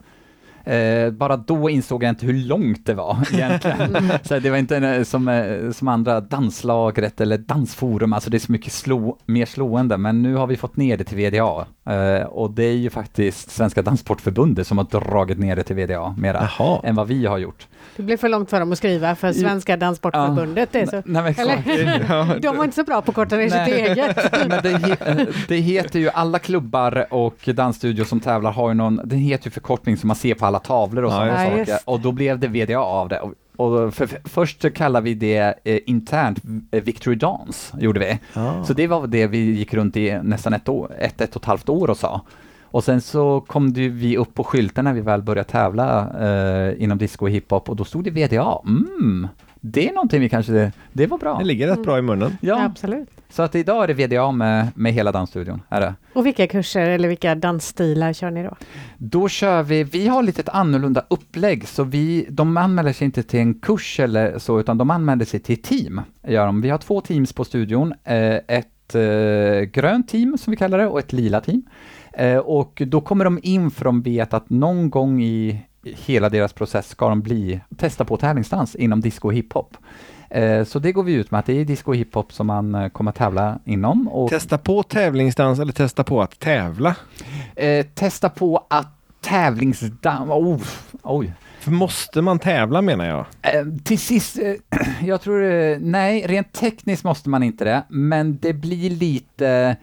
Eh, 0.66 1.12
bara 1.12 1.38
då 1.38 1.70
insåg 1.70 2.04
jag 2.04 2.10
inte 2.10 2.26
hur 2.26 2.34
långt 2.34 2.86
det 2.86 2.94
var 2.94 3.28
egentligen. 3.34 4.12
så 4.24 4.40
det 4.40 4.50
var 4.50 4.58
inte 4.58 4.78
en, 4.78 5.06
som, 5.06 5.28
eh, 5.28 5.72
som 5.72 5.88
andra 5.88 6.22
danslagret 6.22 7.22
eller 7.22 7.38
dansforum, 7.38 8.14
alltså 8.14 8.30
det 8.30 8.38
är 8.38 8.40
så 8.40 8.52
mycket 8.52 8.74
slå, 8.74 9.18
mer 9.26 9.46
slående, 9.46 9.98
men 9.98 10.22
nu 10.22 10.36
har 10.36 10.48
vi 10.48 10.58
fått 10.58 10.78
ner 10.78 10.98
det 10.98 11.04
till 11.04 11.18
VDA. 11.18 11.66
Eh, 11.90 12.26
och 12.28 12.52
det 12.52 12.64
är 12.64 12.74
ju 12.74 12.90
faktiskt 12.90 13.52
Svenska 13.52 13.82
Danssportförbundet 13.82 14.68
som 14.68 14.78
har 14.78 14.86
dragit 14.86 15.40
ner 15.40 15.56
det 15.56 15.64
till 15.64 15.76
VDA 15.76 16.16
mera 16.18 16.50
Jaha. 16.60 16.82
än 16.84 16.96
vad 16.96 17.08
vi 17.08 17.26
har 17.26 17.38
gjort. 17.38 17.68
Det 17.96 18.04
blev 18.04 18.18
för 18.18 18.30
långt 18.30 18.50
för 18.50 18.60
dem 18.60 18.72
att 18.72 18.78
skriva 18.78 19.16
för 19.16 19.32
Svenska 19.34 19.78
Danssportförbundet. 19.78 20.70
Det 20.72 20.80
är 20.80 20.86
så. 20.86 21.02
Nej. 21.06 21.36
Eller? 21.38 22.40
De 22.40 22.58
var 22.58 22.64
inte 22.64 22.76
så 22.76 22.84
bra 22.84 23.02
på 23.02 23.12
att 23.12 23.16
korta 23.16 23.36
ner 23.36 23.50
sitt 23.50 23.76
eget. 23.76 24.18
Men 24.50 24.64
det, 24.64 25.28
det 25.48 25.56
heter 25.56 26.00
ju, 26.00 26.10
alla 26.10 26.40
klubbar 26.40 27.06
och 27.10 27.50
dansstudios 27.56 28.10
som 28.10 28.20
tävlar 28.20 28.52
har 28.52 28.68
ju 28.70 28.74
någon, 28.74 29.02
den 29.04 29.20
heter 29.20 29.46
ju 29.46 29.52
förkortning 29.52 29.98
som 29.98 30.08
man 30.08 30.16
ser 30.16 30.34
på 30.34 30.46
alla 30.46 30.60
tavlor 30.60 31.04
och 31.04 31.12
Ja, 31.12 31.16
sådana 31.16 31.34
just 31.44 31.50
saker. 31.52 31.66
det. 31.66 31.80
Och 31.86 32.00
då 32.00 32.12
blev 32.12 32.40
det 32.40 32.48
VDA 32.48 32.80
av 32.80 33.10
det. 33.10 33.20
Och, 33.20 33.34
och 33.58 33.94
för, 33.94 34.08
för, 34.08 34.20
först 34.26 34.74
kallar 34.74 35.02
vi 35.02 35.14
det 35.14 35.60
eh, 35.64 35.80
internt 35.86 36.42
eh, 36.72 36.84
Victory 36.84 37.16
Dance, 37.16 37.78
gjorde 37.80 38.00
vi. 38.00 38.20
Ja. 38.34 38.64
Så 38.64 38.74
det 38.74 38.88
var 38.88 39.08
det 39.08 39.28
vi 39.28 39.38
gick 39.38 39.74
runt 39.74 39.98
i 39.98 40.20
nästan 40.24 40.54
ett, 40.54 40.70
år, 40.70 40.92
ett, 41.00 41.22
ett 41.22 41.36
och 41.36 41.42
ett 41.42 41.46
halvt 41.46 41.70
år 41.70 41.90
och 41.90 41.98
sa. 41.98 42.22
Och 42.64 42.84
sen 42.84 43.02
så 43.02 43.42
kom 43.42 43.74
det 43.74 43.90
vi 43.90 44.18
upp 44.18 44.34
på 44.34 44.44
skylten 44.44 44.86
när 44.86 44.94
vi 44.94 45.02
väl 45.02 45.22
började 45.22 45.50
tävla 45.50 46.10
eh, 46.20 46.84
inom 46.84 46.98
disco 46.98 47.26
och 47.26 47.32
hiphop 47.32 47.70
och 47.70 47.76
då 47.76 47.84
stod 47.84 48.04
det 48.04 48.12
VDA. 48.12 48.62
Mm, 48.66 49.28
det 49.72 49.90
är 49.90 49.94
någonting 49.94 50.22
vi 50.22 50.30
kanske, 50.30 50.72
det 50.94 51.08
var 51.08 51.18
bra. 51.18 51.38
Det 51.38 51.44
ligger 51.44 51.68
rätt 51.68 51.84
bra 51.84 51.98
i 51.98 52.02
munnen. 52.02 52.38
Ja, 52.42 52.64
Absolut. 52.64 53.10
så 53.30 53.44
att 53.44 53.56
idag 53.56 53.84
är 53.84 53.88
det 53.88 53.94
VDA 53.94 54.32
med, 54.32 54.68
med 54.76 54.94
hela 54.94 55.12
dansstudion. 55.12 55.62
Är 55.70 55.82
det. 55.82 55.96
Och 56.14 56.26
vilka 56.26 56.48
kurser 56.48 56.90
eller 56.90 57.08
vilka 57.08 57.36
dansstilar 57.36 58.14
kör 58.14 58.32
ni 58.32 58.44
då? 58.44 58.56
Då 58.98 59.30
kör 59.30 59.64
vi, 59.64 59.84
vi 59.84 60.08
har 60.08 60.24
lite 60.24 60.42
ett 60.42 60.50
annorlunda 60.50 61.06
upplägg, 61.08 61.68
så 61.68 61.84
vi, 61.84 62.28
de 62.30 62.58
anmäler 62.58 62.94
sig 62.94 63.06
inte 63.06 63.24
till 63.24 63.40
en 63.40 63.54
kurs 63.54 64.00
eller 64.00 64.40
så, 64.40 64.60
utan 64.60 64.78
de 64.78 64.90
anmäler 64.90 65.26
sig 65.26 65.40
till 65.40 65.62
team. 65.62 66.02
Gör 66.28 66.46
de. 66.46 66.62
Vi 66.62 66.70
har 66.70 66.78
två 66.78 67.02
teams 67.02 67.34
på 67.34 67.46
studion, 67.46 67.94
eh, 68.04 68.36
ett 68.48 68.96
eh, 68.96 69.62
grönt 69.62 70.08
team 70.08 70.38
som 70.38 70.52
vi 70.52 70.58
kallar 70.58 70.78
det 70.78 70.88
och 70.88 71.00
ett 71.00 71.14
lila 71.14 71.42
team. 71.42 71.64
Eh, 72.14 72.38
och 72.38 72.82
då 72.86 73.02
kommer 73.02 73.26
de 73.26 73.40
in 73.44 73.72
för 73.72 73.86
de 73.86 74.02
vet 74.02 74.34
att 74.34 74.50
någon 74.50 74.90
gång 74.90 75.24
i 75.24 75.60
hela 75.86 76.30
deras 76.30 76.54
process 76.54 76.88
ska 76.88 77.10
de 77.10 77.22
bli, 77.22 77.60
testa 77.78 78.06
på 78.06 78.18
tävlingsdans 78.18 78.76
inom 78.76 79.02
disco 79.02 79.28
och 79.28 79.34
hiphop. 79.34 79.78
Eh, 80.30 80.64
så 80.64 80.80
det 80.80 80.92
går 80.92 81.04
vi 81.04 81.14
ut 81.14 81.32
med 81.32 81.40
att 81.40 81.46
det 81.46 81.62
är 81.62 81.66
disco 81.66 81.92
och 81.92 81.96
hiphop 81.96 82.34
som 82.34 82.48
man 82.48 82.76
eh, 82.76 82.90
kommer 82.90 83.10
att 83.10 83.18
tävla 83.18 83.60
inom. 83.66 84.08
Och 84.08 84.30
Testa 84.30 84.58
på 84.58 84.84
tävlingsdans 84.84 85.60
eller 85.60 85.74
testa 85.74 86.04
på 86.04 86.22
att 86.22 86.40
tävla. 86.40 86.96
Eh, 87.56 87.86
testa 87.86 88.30
på 88.30 88.66
att 88.70 88.88
tävlingsdans... 89.22 90.30
Oh, 90.30 90.62
oj. 91.02 91.34
För 91.60 91.72
måste 91.72 92.22
man 92.22 92.40
tävla 92.40 92.82
menar 92.82 93.06
jag. 93.06 93.26
Eh, 93.42 93.66
till 93.84 94.00
sist, 94.00 94.38
jag 95.02 95.22
tror... 95.22 95.80
Nej, 95.80 96.28
rent 96.28 96.54
tekniskt 96.54 97.04
måste 97.04 97.30
man 97.30 97.44
inte 97.44 97.66
det, 97.66 97.84
men 97.90 98.38
det 98.38 98.54
blir 98.54 98.90
lite... 98.90 99.78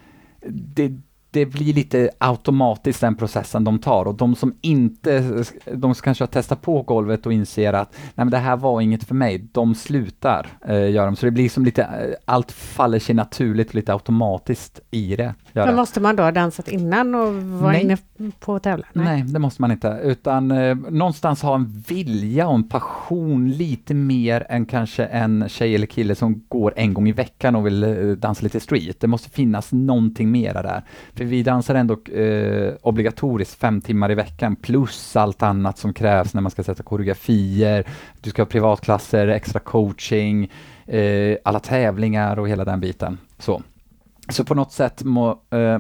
Det, 0.49 0.93
det 1.33 1.47
blir 1.47 1.75
lite 1.75 2.11
automatiskt 2.19 3.01
den 3.01 3.15
processen 3.15 3.65
de 3.65 3.79
tar 3.79 4.05
och 4.05 4.15
de 4.15 4.37
som 4.37 4.55
inte, 4.61 5.45
de 5.73 5.95
som 5.95 6.03
kanske 6.03 6.25
har 6.25 6.29
testat 6.29 6.63
på 6.63 6.83
golvet 6.83 7.27
och 7.27 7.33
inser 7.33 7.73
att 7.73 7.93
nej 7.93 8.13
men 8.15 8.31
det 8.31 8.39
här 8.39 8.57
var 8.57 8.81
inget 8.81 9.05
för 9.05 9.15
mig, 9.15 9.49
de 9.53 9.75
slutar 9.75 10.47
eh, 10.69 10.91
göra 10.91 11.07
dem. 11.07 11.17
Så 11.17 11.27
det 11.27 11.33
blir 11.33 11.49
som 11.49 11.65
lite, 11.65 11.83
eh, 11.83 12.15
allt 12.25 12.53
faller 12.53 12.99
sig 12.99 13.15
naturligt, 13.15 13.75
lite 13.75 13.93
automatiskt 13.93 14.81
i 14.91 15.17
det. 15.17 15.35
Men 15.53 15.77
måste 15.77 16.01
man 16.01 16.17
då 16.17 16.23
ha 16.23 16.33
dansat 16.33 16.69
innan 16.69 17.15
och 17.15 17.35
vara 17.35 17.79
inne 17.79 17.97
på 18.41 18.55
att 18.55 18.63
tävla? 18.63 18.87
Nej. 18.93 19.05
Nej, 19.05 19.23
det 19.23 19.39
måste 19.39 19.63
man 19.63 19.71
inte, 19.71 20.01
utan 20.03 20.51
eh, 20.51 20.75
någonstans 20.75 21.43
ha 21.43 21.55
en 21.55 21.85
vilja 21.89 22.49
och 22.49 22.55
en 22.55 22.69
passion 22.69 23.51
lite 23.51 23.95
mer 23.95 24.47
än 24.49 24.67
kanske 24.67 25.05
en 25.05 25.49
tjej 25.49 25.75
eller 25.75 25.87
kille 25.87 26.15
som 26.15 26.45
går 26.49 26.73
en 26.77 26.95
gång 26.95 27.09
i 27.09 27.13
veckan 27.13 27.57
och 27.57 27.67
vill 27.67 27.85
eh, 27.85 28.17
dansa 28.17 28.43
lite 28.43 28.61
street. 28.61 29.01
Det 29.01 29.07
måste 29.07 29.31
finnas 29.31 29.73
någonting 29.73 30.31
mera 30.31 30.63
där. 30.63 30.83
För 31.23 31.27
vi 31.27 31.43
dansar 31.43 31.75
ändå 31.75 31.99
eh, 32.13 32.75
obligatoriskt 32.83 33.61
fem 33.61 33.81
timmar 33.81 34.11
i 34.11 34.15
veckan 34.15 34.57
plus 34.57 35.17
allt 35.17 35.43
annat 35.43 35.79
som 35.79 35.95
krävs 35.95 36.35
när 36.35 36.41
man 36.41 36.51
ska 36.51 36.63
sätta 36.63 36.83
koreografier, 36.83 37.85
du 38.21 38.31
ska 38.31 38.43
ha 38.43 38.47
privatklasser, 38.47 39.29
extra 39.29 39.61
coaching, 39.61 40.51
eh, 40.87 41.37
alla 41.45 41.61
tävlingar 41.61 42.39
och 42.39 42.49
hela 42.49 42.65
den 42.65 42.81
biten. 42.81 43.19
Så, 43.39 43.63
så 44.29 44.45
på 44.45 44.55
något 44.55 44.73
sätt 44.73 45.03
må, 45.03 45.31
eh, 45.51 45.79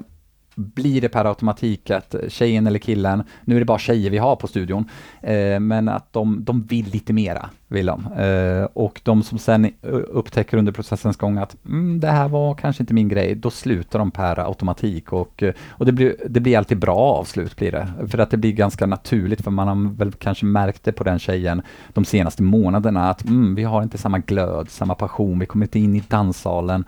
blir 0.55 1.01
det 1.01 1.09
per 1.09 1.25
automatik 1.25 1.91
att 1.91 2.15
tjejen 2.29 2.67
eller 2.67 2.79
killen, 2.79 3.25
nu 3.45 3.55
är 3.55 3.59
det 3.59 3.67
bara 3.67 3.79
tjejer 3.79 4.11
vi 4.11 4.19
har 4.19 4.37
på 4.37 4.47
studion, 4.47 4.85
eh, 4.85 4.91
Eh, 5.23 5.61
men 5.61 5.89
att 5.89 6.13
de, 6.13 6.45
de 6.45 6.63
vill 6.63 6.87
lite 6.87 7.13
mera, 7.13 7.51
vill 7.69 7.87
de. 7.87 8.13
Eh, 8.13 8.65
och 8.65 9.01
de 9.05 9.23
som 9.23 9.39
sen 9.39 9.71
upptäcker 10.09 10.57
under 10.57 10.73
processens 10.73 11.17
gång 11.17 11.39
att 11.39 11.57
mm, 11.67 12.01
det 12.01 12.09
här 12.09 12.29
var 12.29 12.55
kanske 12.55 12.83
inte 12.83 12.95
min 12.95 13.09
grej, 13.09 13.35
då 13.35 13.51
slutar 13.51 13.99
de 13.99 14.11
per 14.11 14.39
automatik 14.39 15.13
och, 15.13 15.43
eh, 15.43 15.55
och 15.69 15.87
det, 15.87 15.93
blir, 15.93 16.17
det 16.29 16.41
blir 16.41 16.59
alltid 16.59 16.79
bra 16.79 16.99
avslut 16.99 17.57
blir 17.57 17.73
det. 17.73 17.89
För 18.09 18.19
att 18.19 18.31
det 18.31 18.37
blir 18.37 18.53
ganska 18.53 18.87
naturligt, 18.87 19.43
för 19.43 19.51
man 19.51 19.69
har 19.69 19.95
väl 19.97 20.13
kanske 20.13 20.45
märkt 20.45 20.85
det 20.85 20.93
på 20.93 21.05
den 21.05 21.19
tjejen 21.19 21.63
de 21.93 22.05
senaste 22.05 22.43
månaderna 22.43 23.11
att 23.11 23.25
mm, 23.25 23.55
vi 23.55 23.65
har 23.65 23.83
inte 23.83 23.99
samma 23.99 24.19
glöd, 24.19 24.71
samma 24.71 24.95
passion, 24.95 25.39
vi 25.39 25.47
kommer 25.47 25.65
inte 25.65 25.79
in 25.79 25.97
i 25.97 26.03
danssalen 26.09 26.85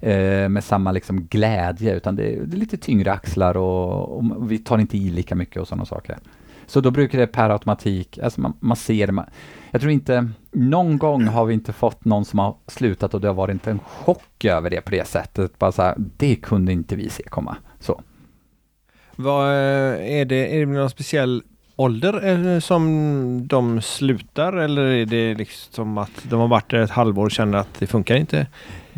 eh, 0.00 0.48
med 0.48 0.64
samma 0.64 0.92
liksom 0.92 1.26
glädje, 1.30 1.96
utan 1.96 2.16
det 2.16 2.32
är, 2.32 2.40
det 2.44 2.56
är 2.56 2.58
lite 2.58 2.76
tyngre 2.76 3.12
axlar 3.12 3.56
och, 3.56 4.18
och, 4.18 4.52
vi 4.52 4.58
tar 4.58 4.78
inte 4.78 4.98
i 4.98 5.10
lika 5.10 5.34
mycket 5.34 5.62
och 5.62 5.68
sådana 5.68 5.84
saker. 5.84 6.18
Så 6.68 6.80
då 6.80 6.90
brukar 6.90 7.18
det 7.18 7.26
per 7.26 7.50
automatik, 7.50 8.18
alltså 8.18 8.40
man, 8.40 8.52
man 8.60 8.76
ser 8.76 9.06
man, 9.06 9.24
jag 9.70 9.80
tror 9.80 9.92
inte, 9.92 10.30
någon 10.52 10.98
gång 10.98 11.26
har 11.26 11.44
vi 11.44 11.54
inte 11.54 11.72
fått 11.72 12.04
någon 12.04 12.24
som 12.24 12.38
har 12.38 12.56
slutat 12.66 13.14
och 13.14 13.20
det 13.20 13.28
har 13.28 13.34
varit 13.34 13.66
en 13.66 13.78
chock 13.78 14.44
över 14.44 14.70
det 14.70 14.80
på 14.80 14.90
det 14.90 15.08
sättet. 15.08 15.58
Bara 15.58 15.72
så 15.72 15.82
här, 15.82 15.94
det 16.16 16.36
kunde 16.36 16.72
inte 16.72 16.96
vi 16.96 17.10
se 17.10 17.22
komma. 17.22 17.56
Så. 17.80 18.00
Vad 19.16 19.46
eh, 19.46 20.18
är 20.20 20.24
det, 20.24 20.56
är 20.56 20.66
det 20.66 20.72
någon 20.72 20.90
speciell 20.90 21.42
ålder 21.76 22.26
eh, 22.54 22.60
som 22.60 23.48
de 23.48 23.80
slutar 23.80 24.52
eller 24.52 24.84
är 24.84 25.06
det 25.06 25.34
liksom 25.34 25.98
att 25.98 26.22
de 26.22 26.40
har 26.40 26.48
varit 26.48 26.70
där 26.70 26.78
ett 26.78 26.90
halvår 26.90 27.24
och 27.24 27.30
känner 27.30 27.58
att 27.58 27.74
det 27.78 27.86
funkar 27.86 28.16
inte? 28.16 28.46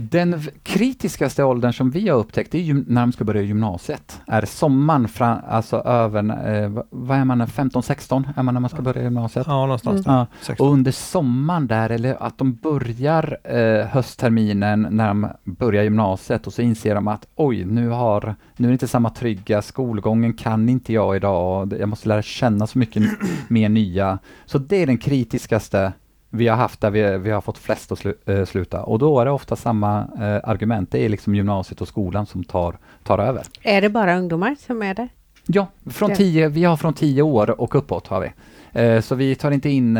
Den 0.00 0.42
kritiskaste 0.62 1.44
åldern 1.44 1.72
som 1.72 1.90
vi 1.90 2.08
har 2.08 2.18
upptäckt, 2.18 2.52
det 2.52 2.58
är 2.58 2.62
ju 2.62 2.84
när 2.86 3.00
de 3.00 3.12
ska 3.12 3.24
börja 3.24 3.42
gymnasiet. 3.42 4.20
Är 4.26 4.44
sommaren, 4.44 5.08
fram, 5.08 5.38
alltså 5.48 5.76
över, 5.76 6.20
eh, 6.62 6.82
vad 6.90 7.18
är 7.18 7.24
man, 7.24 7.46
15-16 7.46 8.28
är 8.36 8.42
man 8.42 8.54
när 8.54 8.60
man 8.60 8.70
ska 8.70 8.82
börja 8.82 9.02
gymnasiet? 9.02 9.46
Ja, 9.46 9.60
någonstans 9.60 10.06
Mm. 10.06 10.26
Ja. 10.48 10.54
Och 10.58 10.72
under 10.72 10.92
sommaren 10.92 11.66
där, 11.66 11.90
eller 11.90 12.22
att 12.22 12.38
de 12.38 12.54
börjar 12.54 13.38
eh, 13.44 13.86
höstterminen 13.86 14.86
när 14.90 15.08
de 15.08 15.28
börjar 15.44 15.82
gymnasiet 15.82 16.46
och 16.46 16.52
så 16.52 16.62
inser 16.62 16.94
de 16.94 17.08
att 17.08 17.26
oj, 17.36 17.64
nu 17.64 17.88
har, 17.88 18.34
nu 18.56 18.66
är 18.66 18.70
det 18.70 18.72
inte 18.72 18.88
samma 18.88 19.10
trygga 19.10 19.62
skolgången 19.62 20.32
kan 20.32 20.68
inte 20.68 20.92
jag 20.92 21.16
idag, 21.16 21.74
jag 21.80 21.88
måste 21.88 22.08
lära 22.08 22.22
känna 22.22 22.66
så 22.66 22.78
mycket 22.78 23.02
mer 23.48 23.68
nya. 23.68 24.18
Så 24.46 24.58
det 24.58 24.76
är 24.76 24.86
den 24.86 24.98
kritiskaste 24.98 25.92
vi 26.30 26.48
har 26.48 26.56
haft 26.56 26.80
där 26.80 26.90
vi, 26.90 27.18
vi 27.18 27.30
har 27.30 27.40
fått 27.40 27.58
flest 27.58 27.92
att 27.92 27.98
slu, 27.98 28.14
äh, 28.26 28.44
sluta 28.44 28.82
och 28.82 28.98
då 28.98 29.20
är 29.20 29.24
det 29.24 29.30
ofta 29.30 29.56
samma 29.56 29.98
äh, 30.00 30.50
argument. 30.50 30.90
Det 30.90 31.04
är 31.04 31.08
liksom 31.08 31.34
gymnasiet 31.34 31.80
och 31.80 31.88
skolan 31.88 32.26
som 32.26 32.44
tar, 32.44 32.78
tar 33.02 33.18
över. 33.18 33.42
Är 33.62 33.80
det 33.80 33.88
bara 33.88 34.18
ungdomar 34.18 34.56
som 34.66 34.82
är 34.82 34.94
det? 34.94 35.08
Ja, 35.46 35.66
från 35.90 36.14
tio, 36.14 36.48
vi 36.48 36.64
har 36.64 36.76
från 36.76 36.94
tio 36.94 37.22
år 37.22 37.60
och 37.60 37.74
uppåt 37.74 38.06
har 38.06 38.20
vi. 38.20 38.32
Äh, 38.80 39.00
så 39.00 39.14
vi 39.14 39.34
tar 39.34 39.50
inte 39.50 39.68
in 39.68 39.98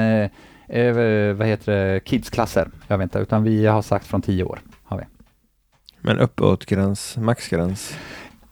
vad 1.37 1.47
heter 1.47 1.73
det, 1.73 2.01
kidsklasser, 2.01 2.69
jag 2.88 2.99
vet 2.99 3.05
inte, 3.05 3.19
utan 3.19 3.43
vi 3.43 3.66
har 3.66 3.83
sagt 3.83 4.07
från 4.07 4.23
tio 4.23 4.45
år 4.45 4.61
har 4.85 4.99
vi. 4.99 5.05
Men 6.01 6.19
uppåtgräns, 6.19 7.16
maxgräns? 7.16 7.97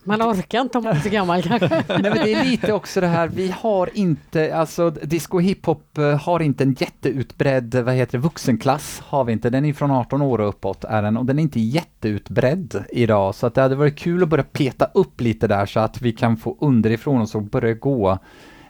Man 0.09 0.23
orkar 0.23 0.61
inte 0.61 0.79
om 0.79 0.85
man 0.85 0.97
är 0.97 1.01
så 1.01 1.09
gammal 1.09 1.43
kanske. 1.43 1.69
Nej 1.89 2.03
men 2.03 2.13
det 2.13 2.35
är 2.35 2.45
lite 2.45 2.73
också 2.73 3.01
det 3.01 3.07
här, 3.07 3.29
vi 3.29 3.55
har 3.61 3.91
inte, 3.95 4.57
alltså 4.57 4.91
disco 4.91 5.37
och 5.37 5.43
hiphop 5.43 5.99
eh, 5.99 6.21
har 6.21 6.41
inte 6.41 6.65
en 6.65 6.77
jätteutbredd, 6.79 7.75
vad 7.75 7.95
heter 7.95 8.19
det, 8.19 8.23
vuxenklass 8.23 9.03
har 9.07 9.25
vi 9.25 9.33
inte, 9.33 9.51
den 9.51 9.65
är 9.65 9.73
från 9.73 9.91
18 9.91 10.23
år 10.23 10.41
och 10.41 10.49
uppåt 10.49 10.85
är 10.85 11.03
den 11.03 11.17
och 11.17 11.25
den 11.25 11.39
är 11.39 11.43
inte 11.43 11.61
jätteutbredd 11.61 12.85
idag 12.91 13.35
så 13.35 13.47
att 13.47 13.55
det 13.55 13.63
hade 13.63 13.75
varit 13.75 13.99
kul 13.99 14.23
att 14.23 14.29
börja 14.29 14.45
peta 14.45 14.85
upp 14.95 15.21
lite 15.21 15.47
där 15.47 15.67
så 15.67 15.81
att 15.81 16.03
vi 16.03 16.13
kan 16.13 16.37
få 16.37 16.57
underifrån 16.61 17.21
och 17.21 17.29
så 17.29 17.41
börja 17.41 17.75
gå 17.75 18.19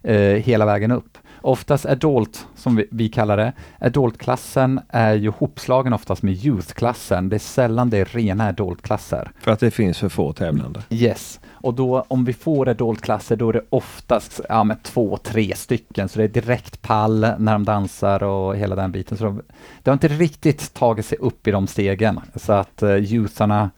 eh, 0.03 0.19
hela 0.19 0.67
vägen 0.67 0.91
upp. 0.91 1.19
Oftast 1.49 1.87
adult, 1.87 2.47
som 2.55 2.77
vi, 2.77 2.87
vi 2.91 3.09
kallar 3.09 3.37
det, 3.37 3.53
adultklassen 3.81 4.81
är 4.89 5.15
ju 5.15 5.31
hopslagen 5.31 5.93
oftast 5.93 6.23
med 6.23 6.45
youth-klassen. 6.45 7.29
Det 7.29 7.37
är 7.37 7.39
sällan 7.39 7.91
det 7.91 7.99
är 7.99 8.05
rena 8.05 8.49
adultklasser. 8.49 9.31
För 9.41 9.51
att 9.51 9.61
det 9.61 9.71
finns 9.71 9.99
för 9.99 10.09
få 10.09 10.33
tävlande? 10.33 10.83
Yes. 10.91 11.41
Och 11.51 11.75
då 11.75 12.05
om 12.09 12.25
vi 12.25 12.33
får 12.33 12.69
adultklasser 12.69 13.37
då 13.37 13.49
är 13.49 13.53
det 13.53 13.65
oftast 13.71 14.41
ja, 14.49 14.65
med 14.65 14.83
två, 14.83 15.17
tre 15.17 15.55
stycken, 15.57 16.09
så 16.09 16.19
det 16.19 16.25
är 16.25 16.29
direkt 16.29 16.83
pall 16.83 17.21
när 17.39 17.53
de 17.53 17.65
dansar 17.65 18.23
och 18.23 18.57
hela 18.57 18.77
den 18.77 18.93
biten. 18.93 19.19
Så 19.19 19.25
de, 19.25 19.43
det 19.83 19.91
har 19.91 19.93
inte 19.93 20.09
riktigt 20.09 20.75
tagit 20.75 21.07
sig 21.07 21.19
upp 21.19 21.47
i 21.47 21.51
de 21.51 21.67
stegen, 21.67 22.21
så 22.35 22.53
att 22.53 22.83
uh, 22.83 23.13
youtharna 23.13 23.71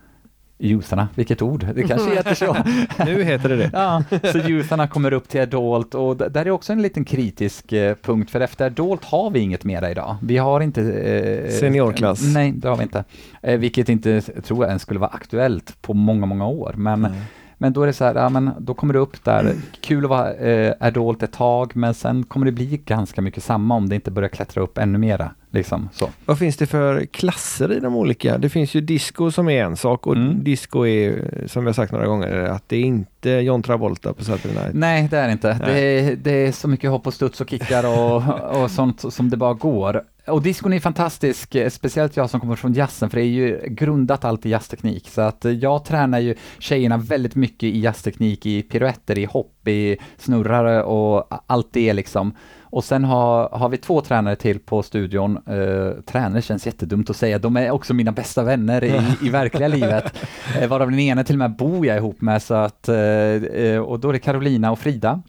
Youtharna, 0.61 1.09
vilket 1.14 1.42
ord, 1.42 1.66
det 1.75 1.83
kanske 1.83 2.11
heter 2.14 2.35
så. 2.35 2.57
nu 3.05 3.25
heter 3.25 3.49
det 3.49 3.57
det. 3.57 3.70
ja, 3.73 4.03
så 4.33 4.38
youtharna 4.38 4.88
kommer 4.88 5.12
upp 5.12 5.29
till 5.29 5.40
adult 5.40 5.94
och 5.94 6.16
där 6.16 6.46
är 6.46 6.51
också 6.51 6.73
en 6.73 6.83
liten 6.83 7.05
kritisk 7.05 7.73
eh, 7.73 7.94
punkt, 8.03 8.31
för 8.31 8.40
efter 8.40 8.66
adult 8.66 9.05
har 9.05 9.31
vi 9.31 9.40
inget 9.40 9.64
mera 9.64 9.90
idag. 9.90 10.16
Vi 10.23 10.37
har 10.37 10.61
inte... 10.61 10.83
Eh, 10.83 11.51
Seniorklass? 11.51 12.23
Nej, 12.35 12.53
det 12.53 12.68
har 12.68 12.77
vi 12.77 12.83
inte. 12.83 13.05
Eh, 13.42 13.59
vilket 13.59 13.88
inte 13.88 14.20
tror 14.20 14.64
jag 14.64 14.68
ens 14.68 14.83
skulle 14.83 15.01
vara 15.01 15.11
aktuellt 15.11 15.83
på 15.83 15.94
många, 15.94 16.27
många 16.27 16.46
år. 16.46 16.75
Men, 16.77 17.05
mm. 17.05 17.18
men 17.59 17.73
då 17.73 17.83
är 17.83 17.87
det 17.87 17.92
så 17.92 18.05
här, 18.05 18.14
ja 18.14 18.29
men 18.29 18.51
då 18.59 18.75
kommer 18.75 18.94
det 18.94 19.01
upp 19.01 19.25
där, 19.25 19.55
kul 19.81 20.05
att 20.05 20.11
vara 20.11 20.35
eh, 20.35 20.75
adult 20.81 21.23
ett 21.23 21.33
tag, 21.33 21.77
men 21.77 21.94
sen 21.94 22.25
kommer 22.25 22.46
det 22.46 22.53
bli 22.53 22.83
ganska 22.85 23.23
mycket 23.23 23.42
samma 23.42 23.75
om 23.75 23.88
det 23.88 23.94
inte 23.94 24.11
börjar 24.11 24.29
klättra 24.29 24.62
upp 24.62 24.79
ännu 24.79 24.99
mera. 24.99 25.31
Liksom, 25.53 25.89
så. 25.93 26.11
Vad 26.25 26.39
finns 26.39 26.57
det 26.57 26.67
för 26.67 27.07
klasser 27.07 27.73
i 27.73 27.81
de 27.81 27.97
olika? 27.97 28.39
Det 28.39 28.49
finns 28.49 28.75
ju 28.75 28.81
disco 28.81 29.31
som 29.31 29.49
är 29.49 29.65
en 29.65 29.77
sak 29.77 30.07
och 30.07 30.17
mm. 30.17 30.45
disco 30.45 30.87
är, 30.87 31.45
som 31.47 31.67
jag 31.67 31.75
sagt 31.75 31.93
några 31.93 32.07
gånger, 32.07 32.37
att 32.37 32.69
det 32.69 32.77
är 32.77 32.81
inte 32.81 33.31
John 33.31 33.63
Travolta 33.63 34.13
på 34.13 34.25
Saturday 34.25 34.63
Night. 34.63 34.75
Nej, 34.75 35.09
det 35.11 35.19
är 35.19 35.29
inte. 35.29 35.59
Det 35.67 35.81
är, 35.81 36.17
det 36.17 36.31
är, 36.31 36.53
så 36.53 36.69
mycket 36.69 36.91
hopp 36.91 37.07
och 37.07 37.15
studs 37.15 37.41
och 37.41 37.51
kickar 37.51 37.87
och, 37.87 38.63
och 38.63 38.71
sånt 38.71 39.13
som 39.13 39.31
det 39.31 39.37
bara 39.37 39.55
går. 39.55 40.03
Och 40.26 40.42
discon 40.42 40.72
är 40.72 40.80
fantastisk, 40.80 41.56
speciellt 41.70 42.16
jag 42.16 42.30
som 42.30 42.40
kommer 42.40 42.56
från 42.56 42.72
jazzen, 42.72 43.11
för 43.11 43.16
det 43.16 43.24
är 43.24 43.26
ju 43.26 43.61
grundat 43.68 44.24
allt 44.24 44.46
i 44.46 44.50
jazzteknik. 44.50 45.09
Så 45.09 45.20
att 45.20 45.44
jag 45.44 45.85
tränar 45.85 46.18
ju 46.18 46.35
tjejerna 46.59 46.96
väldigt 46.96 47.35
mycket 47.35 47.62
i 47.62 47.80
jazzteknik, 47.80 48.46
i 48.46 48.62
piruetter, 48.62 49.18
i 49.18 49.24
hopp, 49.24 49.68
i 49.68 49.96
snurrare 50.16 50.83
och 50.83 51.42
allt 51.46 51.68
det 51.72 51.92
liksom. 51.92 52.35
Och 52.72 52.85
sen 52.85 53.04
har, 53.04 53.48
har 53.48 53.68
vi 53.68 53.76
två 53.76 54.00
tränare 54.00 54.37
till 54.37 54.59
på 54.59 54.83
studion. 54.83 55.38
Uh, 55.48 55.92
tränare 56.00 56.42
känns 56.42 56.66
jättedumt 56.66 57.11
att 57.11 57.16
säga, 57.16 57.38
de 57.38 57.56
är 57.56 57.70
också 57.70 57.94
mina 57.94 58.12
bästa 58.12 58.42
vänner 58.42 58.85
i, 58.85 59.02
i 59.22 59.28
verkliga 59.28 59.68
livet. 59.78 60.14
Uh, 60.62 60.68
varav 60.68 60.90
den 60.90 60.98
ena 60.98 61.24
till 61.24 61.35
och 61.35 61.38
med 61.38 61.56
bor 61.56 61.87
jag 61.87 61.96
ihop 61.96 62.20
med, 62.20 62.42
så 62.42 62.54
att, 62.54 62.88
uh, 62.88 63.78
och 63.78 64.00
då 64.00 64.09
är 64.09 64.12
det 64.12 64.18
Carolina 64.18 64.70
och 64.70 64.78
Frida. 64.78 65.22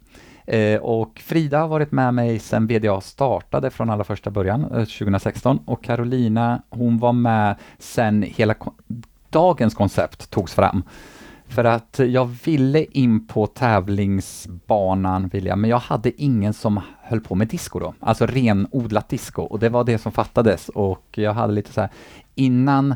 Eh, 0.51 0.79
och 0.79 1.19
Frida 1.19 1.59
har 1.59 1.67
varit 1.67 1.91
med 1.91 2.13
mig 2.13 2.39
sedan 2.39 2.67
BDA 2.67 3.01
startade 3.01 3.69
från 3.69 3.89
allra 3.89 4.03
första 4.03 4.31
början, 4.31 4.63
eh, 4.63 4.85
2016. 4.85 5.59
Och 5.65 5.83
Carolina, 5.83 6.61
hon 6.69 6.97
var 6.97 7.13
med 7.13 7.55
sedan 7.79 8.23
hela 8.23 8.55
dagens 9.29 9.75
koncept 9.75 10.29
togs 10.29 10.53
fram. 10.53 10.83
För 11.47 11.63
att 11.63 11.99
jag 11.99 12.25
ville 12.45 12.83
in 12.83 13.27
på 13.27 13.47
tävlingsbanan, 13.47 15.27
vill 15.27 15.45
jag, 15.45 15.57
men 15.57 15.69
jag 15.69 15.79
hade 15.79 16.21
ingen 16.21 16.53
som 16.53 16.79
höll 17.01 17.21
på 17.21 17.35
med 17.35 17.47
disco 17.47 17.79
då, 17.79 17.93
alltså 17.99 18.25
renodlat 18.25 19.09
disco 19.09 19.41
och 19.41 19.59
det 19.59 19.69
var 19.69 19.83
det 19.83 19.97
som 19.97 20.11
fattades 20.11 20.69
och 20.69 21.05
jag 21.15 21.33
hade 21.33 21.53
lite 21.53 21.73
så 21.73 21.81
här, 21.81 21.89
innan 22.35 22.95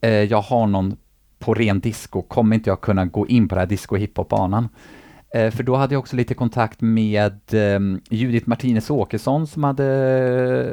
eh, 0.00 0.10
jag 0.10 0.40
har 0.40 0.66
någon 0.66 0.96
på 1.38 1.54
ren 1.54 1.80
disco 1.80 2.22
kommer 2.22 2.56
inte 2.56 2.70
jag 2.70 2.80
kunna 2.80 3.04
gå 3.04 3.26
in 3.26 3.48
på 3.48 3.54
den 3.54 3.60
här 3.60 3.66
disco 3.66 3.96
hiphop-banan. 3.96 4.68
Eh, 5.36 5.50
för 5.50 5.62
då 5.62 5.76
hade 5.76 5.94
jag 5.94 5.98
också 5.98 6.16
lite 6.16 6.34
kontakt 6.34 6.80
med 6.80 7.40
eh, 7.52 7.80
Judith 8.10 8.48
Martinez 8.48 8.90
Åkesson 8.90 9.46
som 9.46 9.64
hade, 9.64 9.86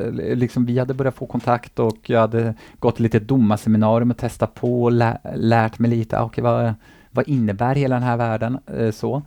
eh, 0.08 0.36
liksom 0.36 0.66
vi 0.66 0.80
hade 0.80 0.94
börjat 0.94 1.16
få 1.16 1.26
kontakt 1.26 1.80
och 1.80 1.98
jag 2.10 2.20
hade 2.20 2.54
gått 2.80 3.00
lite 3.00 3.20
domarseminarium 3.20 4.12
och 4.12 4.18
testat 4.18 4.54
på 4.54 4.84
och 4.84 4.92
lä 4.92 5.18
lärt 5.36 5.80
mig 5.80 5.92
lite, 5.92 6.20
ah, 6.20 6.26
okay, 6.26 6.44
vad, 6.44 6.74
vad 7.12 7.28
innebär 7.28 7.76
hela 7.76 7.96
den 7.96 8.04
här 8.04 8.18
världen? 8.18 8.60
Eh, 8.78 8.92
så. 8.92 9.22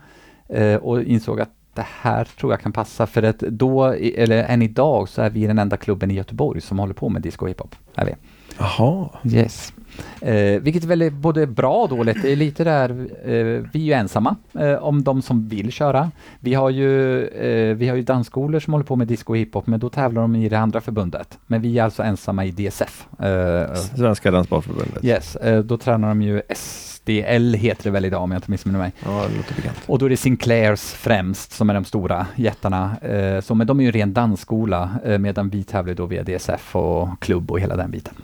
Och 0.81 1.03
insåg 1.03 1.41
att 1.41 1.51
det 1.75 1.87
här 2.03 2.25
tror 2.25 2.53
jag 2.53 2.61
kan 2.61 2.73
passa 2.73 3.07
för 3.07 3.23
att 3.23 3.39
då, 3.39 3.85
eller 3.85 4.45
än 4.45 4.63
idag, 4.63 5.09
så 5.09 5.23
är 5.23 5.31
vi 5.31 5.47
den 5.47 5.59
enda 5.59 5.77
klubben 5.77 6.11
i 6.11 6.15
Göteborg 6.15 6.61
som 6.61 6.79
håller 6.79 6.95
på 6.95 7.09
med 7.09 7.23
disco 7.23 7.45
och 7.45 7.49
hiphop. 7.49 7.75
Är 7.95 8.07
vi. 8.07 8.15
Jaha. 8.59 9.09
Yes. 9.25 9.73
Eh, 10.21 10.61
vilket 10.61 10.85
är 10.85 10.89
väldigt 10.89 11.13
både 11.13 11.47
bra 11.47 11.75
och 11.83 11.89
dåligt. 11.89 12.23
Det 12.23 12.33
är 12.33 12.37
lite 12.37 12.65
där, 12.65 12.91
eh, 13.25 13.65
vi 13.73 13.81
är 13.81 13.85
ju 13.85 13.93
ensamma 13.93 14.37
eh, 14.59 14.75
om 14.75 15.05
de 15.05 15.23
som 15.23 15.49
vill 15.49 15.73
köra. 15.73 16.11
Vi 16.41 16.55
har 16.55 16.71
ju, 16.71 17.23
eh, 17.27 17.77
vi 17.77 17.89
har 17.89 17.97
ju 17.97 18.03
dansskolor 18.03 18.61
som 18.61 18.73
håller 18.73 18.85
på 18.87 18.97
med 18.97 19.09
disco 19.09 19.33
och 19.33 19.37
hiphop, 19.37 19.67
men 19.67 19.81
då 19.81 19.89
tävlar 19.89 20.23
de 20.23 20.37
i 20.37 20.49
det 20.49 20.59
andra 20.59 20.81
förbundet. 20.81 21.39
Men 21.47 21.63
vi 21.63 21.79
är 21.79 21.85
alltså 21.85 22.03
ensamma 22.03 22.45
i 22.45 22.51
DSF. 22.51 23.07
Eh, 23.21 23.75
Svenska 23.75 24.31
Danssportförbundet. 24.31 25.05
yes, 25.05 25.37
eh, 25.37 25.63
då 25.63 25.79
tränar 25.79 26.09
de 26.09 26.23
ju 26.23 26.43
SDL 26.49 27.55
heter 27.55 27.85
det 27.85 27.91
väl 27.91 28.05
idag 28.05 28.23
om 28.23 28.31
jag 28.31 28.39
inte 28.39 28.51
missminner 28.51 28.79
mig. 28.79 28.93
Ja, 29.05 29.25
det 29.31 29.37
låter 29.37 29.55
bekant. 29.55 29.77
Och 29.87 29.99
då 29.99 30.07
är 30.07 30.11
det 30.11 30.17
Sinclairs 30.17 30.81
främst 30.81 31.53
som 31.53 31.71
är 31.71 31.75
de 31.75 31.85
stora 31.85 32.27
jättarna. 32.37 32.97
Eh, 33.03 33.41
så, 33.41 33.55
men 33.55 33.67
de 33.67 33.81
är 33.81 33.85
ju 33.85 33.89
en 33.89 33.93
ren 33.93 34.13
dansskola 34.13 34.91
medan 35.19 35.49
vi 35.49 35.65
tävlar 35.65 35.95
då 35.95 36.07
via 36.07 36.23
DSF 36.23 36.77
och 36.77 37.09
klubb 37.21 37.51
och 37.51 37.61
hela 37.61 37.77
den 37.77 37.91
biten. 37.91 38.15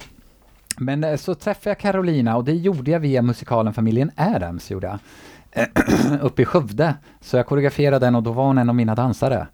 Men 0.78 1.04
eh, 1.04 1.16
så 1.16 1.34
träffade 1.34 1.70
jag 1.70 1.78
Carolina 1.78 2.36
och 2.36 2.44
det 2.44 2.52
gjorde 2.52 2.90
jag 2.90 3.00
via 3.00 3.22
musikalen 3.22 3.74
Familjen 3.74 4.10
Adams 4.16 4.70
gjorde 4.70 4.86
jag. 4.86 4.98
uppe 6.20 6.42
i 6.42 6.44
Skövde. 6.44 6.94
Så 7.20 7.36
jag 7.36 7.46
koreograferade 7.46 8.06
den 8.06 8.14
och 8.14 8.22
då 8.22 8.32
var 8.32 8.44
hon 8.44 8.58
en 8.58 8.68
av 8.68 8.74
mina 8.74 8.94
dansare. 8.94 9.46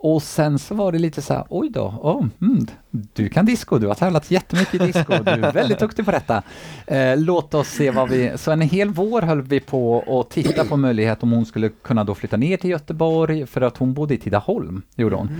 Och 0.00 0.22
sen 0.22 0.58
så 0.58 0.74
var 0.74 0.92
det 0.92 0.98
lite 0.98 1.22
så 1.22 1.34
här, 1.34 1.44
oj 1.48 1.70
då, 1.70 1.94
oh, 2.02 2.26
mm, 2.40 2.66
du 2.90 3.28
kan 3.28 3.46
disco, 3.46 3.78
du 3.78 3.86
har 3.86 3.94
tävlat 3.94 4.30
jättemycket 4.30 4.74
i 4.74 4.78
disco, 4.78 5.12
du 5.24 5.30
är 5.30 5.52
väldigt 5.52 5.78
duktig 5.78 6.04
på 6.04 6.10
detta. 6.10 6.42
Eh, 6.86 7.16
låt 7.16 7.54
oss 7.54 7.68
se 7.68 7.90
vad 7.90 8.08
vi... 8.08 8.32
Så 8.36 8.50
en 8.50 8.60
hel 8.60 8.88
vår 8.88 9.22
höll 9.22 9.42
vi 9.42 9.60
på 9.60 10.04
att 10.20 10.30
titta 10.30 10.64
på 10.64 10.76
möjlighet 10.76 11.22
om 11.22 11.32
hon 11.32 11.46
skulle 11.46 11.68
kunna 11.68 12.04
då 12.04 12.14
flytta 12.14 12.36
ner 12.36 12.56
till 12.56 12.70
Göteborg, 12.70 13.46
för 13.46 13.60
att 13.60 13.76
hon 13.76 13.94
bodde 13.94 14.14
i 14.14 14.18
Tidaholm, 14.18 14.82
gjorde 14.96 15.16
hon. 15.16 15.30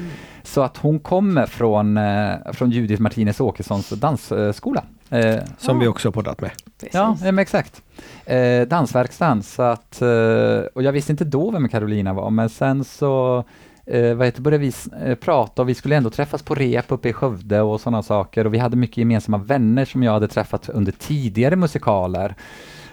Så 0.42 0.62
att 0.62 0.76
hon 0.76 0.98
kommer 0.98 1.46
från, 1.46 1.96
eh, 1.96 2.34
från 2.52 2.70
Judith 2.70 3.02
Martinez 3.02 3.40
Åkessons 3.40 3.90
dansskola. 3.90 4.84
Eh, 5.10 5.36
Som 5.58 5.78
vi 5.78 5.86
också 5.86 6.08
har 6.08 6.12
poddat 6.12 6.40
med. 6.40 6.50
Ja, 6.80 6.88
ja 6.92 7.16
men 7.20 7.38
exakt. 7.38 7.82
Eh, 8.24 8.68
dansverkstan, 8.68 9.42
så 9.42 9.62
att, 9.62 10.02
eh, 10.02 10.60
och 10.74 10.82
jag 10.82 10.92
visste 10.92 11.12
inte 11.12 11.24
då 11.24 11.50
vem 11.50 11.68
Carolina 11.68 12.12
var, 12.12 12.30
men 12.30 12.48
sen 12.48 12.84
så 12.84 13.44
eh, 13.90 14.14
vad 14.14 14.26
heter, 14.26 14.42
började 14.42 14.64
vi 14.64 14.72
eh, 15.04 15.14
prata 15.14 15.62
och 15.62 15.68
vi 15.68 15.74
skulle 15.74 15.96
ändå 15.96 16.10
träffas 16.10 16.42
på 16.42 16.54
rep 16.54 16.84
uppe 16.88 17.08
i 17.08 17.12
Skövde 17.12 17.60
och 17.60 17.80
sådana 17.80 18.02
saker 18.02 18.46
och 18.46 18.54
vi 18.54 18.58
hade 18.58 18.76
mycket 18.76 18.96
gemensamma 18.96 19.38
vänner 19.38 19.84
som 19.84 20.02
jag 20.02 20.12
hade 20.12 20.28
träffat 20.28 20.68
under 20.68 20.92
tidigare 20.92 21.56
musikaler. 21.56 22.34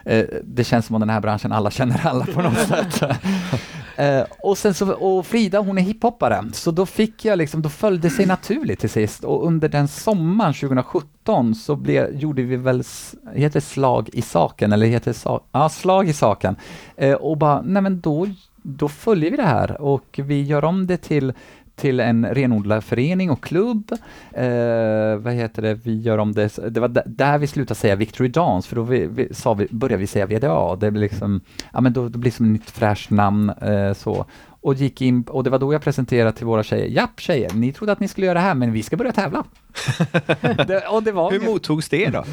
Eh, 0.06 0.26
det 0.44 0.64
känns 0.64 0.86
som 0.86 0.96
om 0.96 1.00
den 1.00 1.10
här 1.10 1.22
branschen, 1.22 1.52
alla 1.52 1.72
känner 1.72 2.08
alla 2.08 2.26
på 2.26 2.42
något 2.42 2.58
sätt. 2.58 3.04
Eh, 3.98 4.24
och 4.40 4.58
sen 4.58 4.74
så, 4.74 4.94
och 4.94 5.26
Frida 5.26 5.60
hon 5.60 5.78
är 5.78 5.82
hiphoppare, 5.82 6.44
så 6.54 6.72
då 6.72 6.86
fick 6.86 7.26
jag 7.26 7.38
liksom, 7.38 7.62
då 7.62 7.70
följde 7.70 8.10
sig 8.10 8.26
naturligt 8.26 8.80
till 8.80 8.90
sist 8.90 9.24
och 9.24 9.48
under 9.48 9.70
den 9.70 9.88
sommaren 9.88 10.54
2017 10.54 11.56
så 11.56 11.76
blev, 11.76 12.16
gjorde 12.16 12.44
vi 12.44 12.56
väl, 12.56 12.84
heter 13.34 13.60
slag 13.60 14.10
i 14.14 14.22
saken, 14.22 14.74
eller 14.74 14.88
heter 14.88 15.12
det 15.12 15.18
sa, 15.18 15.42
ja, 15.52 15.70
slag 15.70 16.10
i 16.10 16.14
saken. 16.14 16.56
Eh, 16.98 17.14
och 17.14 17.38
bara, 17.38 17.62
nej 17.62 17.82
men 17.82 18.02
då, 18.02 18.28
då 18.66 18.90
följer 18.90 19.32
vi 19.32 19.38
det 19.38 19.44
här 19.44 19.82
och 19.82 20.20
vi 20.24 20.44
gör 20.44 20.66
om 20.66 20.88
det 20.88 20.98
till 20.98 21.34
till 21.76 22.00
en 22.00 22.26
renodlad 22.26 22.84
förening 22.84 23.30
och 23.30 23.44
klubb. 23.44 23.92
Eh, 24.32 25.16
vad 25.18 25.34
heter 25.34 25.62
det, 25.62 25.74
vi 25.74 26.02
gör 26.02 26.18
om 26.18 26.34
det, 26.34 26.60
det 26.70 26.80
var 26.80 27.02
där 27.06 27.38
vi 27.38 27.48
slutade 27.48 27.80
säga 27.80 27.96
Victory 27.96 28.30
Dance, 28.30 28.70
för 28.70 28.76
då 28.76 28.82
vi, 28.82 29.08
vi, 29.08 29.34
sa 29.34 29.54
vi, 29.54 29.68
började 29.72 30.02
vi 30.02 30.08
säga 30.08 30.26
VDA, 30.26 30.76
det 30.76 30.92
blir 30.92 31.02
liksom, 31.02 31.42
ja 31.74 31.82
men 31.82 31.94
då, 31.94 32.10
då 32.10 32.20
blir 32.20 32.32
det 32.32 32.38
som 32.38 32.46
ett 32.46 32.52
nytt 32.52 32.72
fräscht 32.72 33.10
namn 33.10 33.50
eh, 33.50 33.94
så. 33.94 34.26
Och 34.62 34.74
gick 34.74 35.02
in, 35.02 35.24
och 35.24 35.44
det 35.44 35.50
var 35.50 35.60
då 35.60 35.74
jag 35.74 35.82
presenterade 35.82 36.32
till 36.32 36.46
våra 36.46 36.64
tjejer, 36.64 36.88
japp 36.88 37.20
tjejer, 37.20 37.54
ni 37.54 37.74
trodde 37.74 37.92
att 37.92 38.00
ni 38.00 38.08
skulle 38.08 38.28
göra 38.28 38.40
det 38.40 38.46
här, 38.46 38.56
men 38.56 38.72
vi 38.72 38.84
ska 38.84 38.98
börja 38.98 39.12
tävla. 39.12 39.44
det, 40.68 40.88
och 40.90 41.04
det 41.04 41.12
var 41.12 41.32
Hur 41.32 41.40
mottogs 41.40 41.90
det 41.90 42.10
då? 42.10 42.24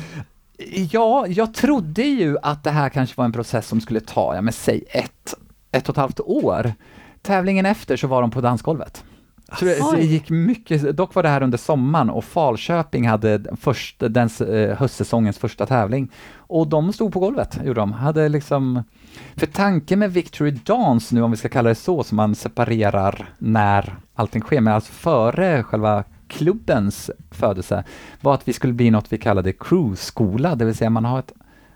Ja, 0.90 1.26
jag 1.28 1.54
trodde 1.54 2.02
ju 2.02 2.36
att 2.42 2.64
det 2.64 2.70
här 2.70 2.88
kanske 2.88 3.14
var 3.16 3.24
en 3.24 3.32
process 3.32 3.66
som 3.66 3.80
skulle 3.80 4.00
ta, 4.00 4.34
ja 4.34 4.42
men 4.42 4.52
säg 4.52 4.84
ett, 4.88 5.34
ett 5.72 5.88
och 5.88 5.94
ett 5.94 6.00
halvt 6.00 6.20
år. 6.20 6.72
Tävlingen 7.22 7.66
efter 7.66 7.96
så 7.96 8.06
var 8.06 8.20
de 8.20 8.30
på 8.30 8.40
dansgolvet. 8.40 9.04
Så 9.58 9.64
det, 9.64 9.74
så 9.74 9.92
det 9.92 10.02
gick 10.02 10.30
mycket, 10.30 10.96
dock 10.96 11.14
var 11.14 11.22
det 11.22 11.28
här 11.28 11.42
under 11.42 11.58
sommaren 11.58 12.10
och 12.10 12.24
Falköping 12.24 13.08
hade 13.08 13.44
först, 13.60 13.96
den 13.98 14.30
eh, 14.48 14.76
höstsäsongens 14.76 15.38
första 15.38 15.66
tävling. 15.66 16.10
Och 16.36 16.68
de 16.68 16.92
stod 16.92 17.12
på 17.12 17.20
golvet, 17.20 17.58
gjorde 17.64 17.80
de. 17.80 17.92
Hade 17.92 18.28
liksom, 18.28 18.82
för 19.36 19.46
tanken 19.46 19.98
med 19.98 20.12
Victory 20.12 20.50
Dance 20.50 21.14
nu, 21.14 21.22
om 21.22 21.30
vi 21.30 21.36
ska 21.36 21.48
kalla 21.48 21.68
det 21.68 21.74
så, 21.74 22.04
som 22.04 22.16
man 22.16 22.34
separerar 22.34 23.28
när 23.38 23.96
allting 24.14 24.42
sker, 24.42 24.60
men 24.60 24.74
alltså 24.74 24.92
före 24.92 25.62
själva 25.62 26.04
klubbens 26.28 27.10
födelse, 27.30 27.84
var 28.20 28.34
att 28.34 28.48
vi 28.48 28.52
skulle 28.52 28.72
bli 28.72 28.90
något 28.90 29.12
vi 29.12 29.18
kallade 29.18 29.52
crewskola, 29.52 30.54
det 30.54 30.64
vill 30.64 30.74
säga 30.74 30.90
man 30.90 31.04
har 31.04 31.18
ett 31.18 31.32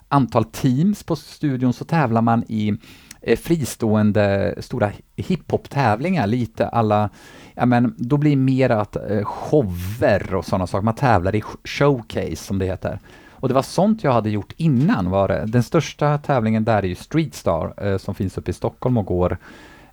antal 0.08 0.44
teams 0.44 1.02
på 1.02 1.16
studion 1.16 1.72
så 1.72 1.84
tävlar 1.84 2.22
man 2.22 2.44
i 2.48 2.78
Eh, 3.20 3.38
fristående 3.38 4.54
stora 4.58 4.90
hiphop-tävlingar, 5.16 6.26
lite 6.26 6.68
alla, 6.68 7.10
ja 7.54 7.66
men 7.66 7.94
då 7.98 8.16
blir 8.16 8.30
det 8.30 8.36
mer 8.36 8.70
att 8.70 8.96
eh, 8.96 9.24
shower 9.24 10.34
och 10.34 10.44
sådana 10.44 10.66
saker, 10.66 10.84
man 10.84 10.94
tävlar 10.94 11.34
i 11.34 11.42
showcase 11.64 12.36
som 12.36 12.58
det 12.58 12.66
heter. 12.66 12.98
Och 13.30 13.48
det 13.48 13.54
var 13.54 13.62
sånt 13.62 14.04
jag 14.04 14.12
hade 14.12 14.30
gjort 14.30 14.52
innan 14.56 15.10
var 15.10 15.28
det. 15.28 15.44
Den 15.46 15.62
största 15.62 16.18
tävlingen 16.18 16.64
där 16.64 16.82
är 16.82 16.86
ju 16.86 16.94
Streetstar 16.94 17.86
eh, 17.86 17.98
som 17.98 18.14
finns 18.14 18.38
uppe 18.38 18.50
i 18.50 18.54
Stockholm 18.54 18.98
och 18.98 19.06
går, 19.06 19.38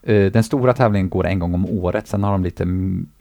eh, 0.02 0.32
den 0.32 0.44
stora 0.44 0.74
tävlingen 0.74 1.10
går 1.10 1.26
en 1.26 1.40
gång 1.40 1.54
om 1.54 1.66
året, 1.66 2.08
sen 2.08 2.24
har 2.24 2.32
de 2.32 2.44
lite 2.44 2.68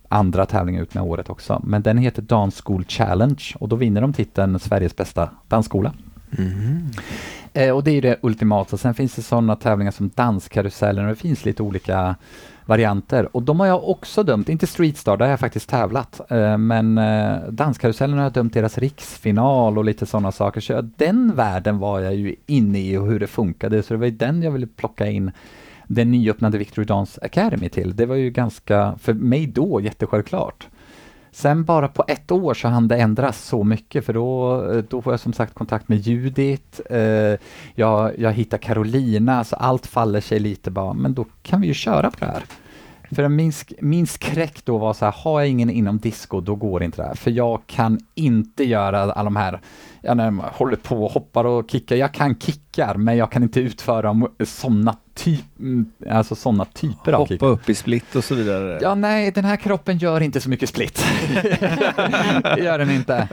andra 0.08 0.46
tävlingar 0.46 0.82
ut 0.82 0.94
med 0.94 1.02
året 1.04 1.30
också. 1.30 1.62
Men 1.64 1.82
den 1.82 1.98
heter 1.98 2.22
Dance 2.22 2.62
School 2.64 2.84
Challenge 2.84 3.42
och 3.58 3.68
då 3.68 3.76
vinner 3.76 4.00
de 4.00 4.12
titeln 4.12 4.58
Sveriges 4.58 4.96
bästa 4.96 5.30
dansskola. 5.48 5.92
Mm-hmm. 6.30 6.98
Eh, 7.52 7.70
och 7.70 7.84
det 7.84 7.90
är 7.90 7.94
ju 7.94 8.00
det 8.00 8.16
ultimata. 8.20 8.76
Sen 8.76 8.94
finns 8.94 9.14
det 9.14 9.22
sådana 9.22 9.56
tävlingar 9.56 9.90
som 9.90 10.10
Danskarusellen 10.14 11.04
och 11.04 11.10
det 11.10 11.16
finns 11.16 11.44
lite 11.44 11.62
olika 11.62 12.16
varianter. 12.66 13.36
Och 13.36 13.42
de 13.42 13.60
har 13.60 13.66
jag 13.66 13.88
också 13.88 14.22
dömt, 14.22 14.48
inte 14.48 14.66
Streetstar, 14.66 15.16
där 15.16 15.24
har 15.24 15.30
jag 15.30 15.40
faktiskt 15.40 15.68
tävlat. 15.68 16.20
Eh, 16.30 16.58
men 16.58 16.98
eh, 16.98 17.36
Danskarusellen 17.48 18.16
har 18.16 18.24
jag 18.24 18.32
dömt 18.32 18.54
deras 18.54 18.78
riksfinal 18.78 19.78
och 19.78 19.84
lite 19.84 20.06
sådana 20.06 20.32
saker. 20.32 20.60
Så 20.60 20.80
den 20.80 21.34
världen 21.34 21.78
var 21.78 22.00
jag 22.00 22.14
ju 22.14 22.36
inne 22.46 22.80
i 22.80 22.96
och 22.96 23.06
hur 23.06 23.20
det 23.20 23.26
funkade. 23.26 23.82
Så 23.82 23.94
det 23.94 23.98
var 23.98 24.06
ju 24.06 24.12
den 24.12 24.42
jag 24.42 24.50
ville 24.50 24.66
plocka 24.66 25.06
in 25.06 25.30
den 25.86 26.10
nyöppnade 26.10 26.58
Victory 26.58 26.84
Dance 26.84 27.20
Academy 27.22 27.68
till. 27.68 27.96
Det 27.96 28.06
var 28.06 28.16
ju 28.16 28.30
ganska, 28.30 28.94
för 28.98 29.14
mig 29.14 29.46
då, 29.46 29.80
jättesjälvklart. 29.80 30.68
Sen 31.34 31.64
bara 31.64 31.88
på 31.88 32.04
ett 32.08 32.30
år 32.30 32.54
så 32.54 32.68
hann 32.68 32.88
det 32.88 32.96
ändras 32.96 33.44
så 33.44 33.64
mycket 33.64 34.06
för 34.06 34.12
då, 34.12 34.62
eh, 34.72 34.84
då 34.88 35.02
får 35.02 35.12
jag 35.12 35.20
som 35.20 35.32
sagt 35.32 35.54
kontakt 35.54 35.88
med 35.88 35.98
Judith, 35.98 36.80
eh, 36.90 37.38
jag, 37.74 38.18
jag 38.18 38.32
hittar 38.32 38.58
Carolina, 38.58 39.44
så 39.44 39.56
allt 39.56 39.86
faller 39.86 40.20
sig 40.20 40.38
lite 40.38 40.70
bara, 40.70 40.92
men 40.92 41.14
då 41.14 41.26
kan 41.42 41.60
vi 41.60 41.66
ju 41.66 41.74
köra 41.74 42.10
på 42.10 42.16
det 42.18 42.26
här. 42.26 42.44
För 43.14 43.28
min, 43.28 43.50
sk- 43.50 43.74
min 43.80 44.06
skräck 44.06 44.64
då 44.64 44.78
var 44.78 44.92
så 44.92 45.04
här, 45.04 45.12
har 45.16 45.40
jag 45.40 45.48
ingen 45.48 45.70
inom 45.70 45.98
disco, 45.98 46.40
då 46.40 46.54
går 46.54 46.82
inte 46.82 47.02
det 47.02 47.08
här. 47.08 47.14
För 47.14 47.30
jag 47.30 47.60
kan 47.66 47.98
inte 48.14 48.64
göra 48.64 49.00
alla 49.00 49.24
de 49.24 49.36
här, 49.36 49.60
jag 50.02 50.16
när 50.16 50.30
man 50.30 50.46
håller 50.52 50.76
på 50.76 51.04
och 51.04 51.12
hoppar 51.12 51.44
och 51.44 51.70
kickar, 51.70 51.96
jag 51.96 52.14
kan 52.14 52.34
kickar, 52.38 52.94
men 52.94 53.16
jag 53.16 53.30
kan 53.32 53.42
inte 53.42 53.60
utföra 53.60 54.14
sådana 54.44 54.96
typ, 55.14 55.44
mm, 55.58 55.86
alltså 56.10 56.34
såna 56.34 56.64
typer 56.64 57.12
av 57.12 57.26
kickar. 57.26 57.46
Hoppa 57.46 57.60
upp 57.62 57.68
i 57.70 57.74
split 57.74 58.14
och 58.16 58.24
så 58.24 58.34
vidare. 58.34 58.78
Ja, 58.82 58.94
nej, 58.94 59.30
den 59.30 59.44
här 59.44 59.56
kroppen 59.56 59.98
gör 59.98 60.20
inte 60.20 60.40
så 60.40 60.48
mycket 60.50 60.68
split. 60.68 61.04
det 62.42 62.60
gör 62.64 62.78
den 62.78 62.90
inte. 62.90 63.28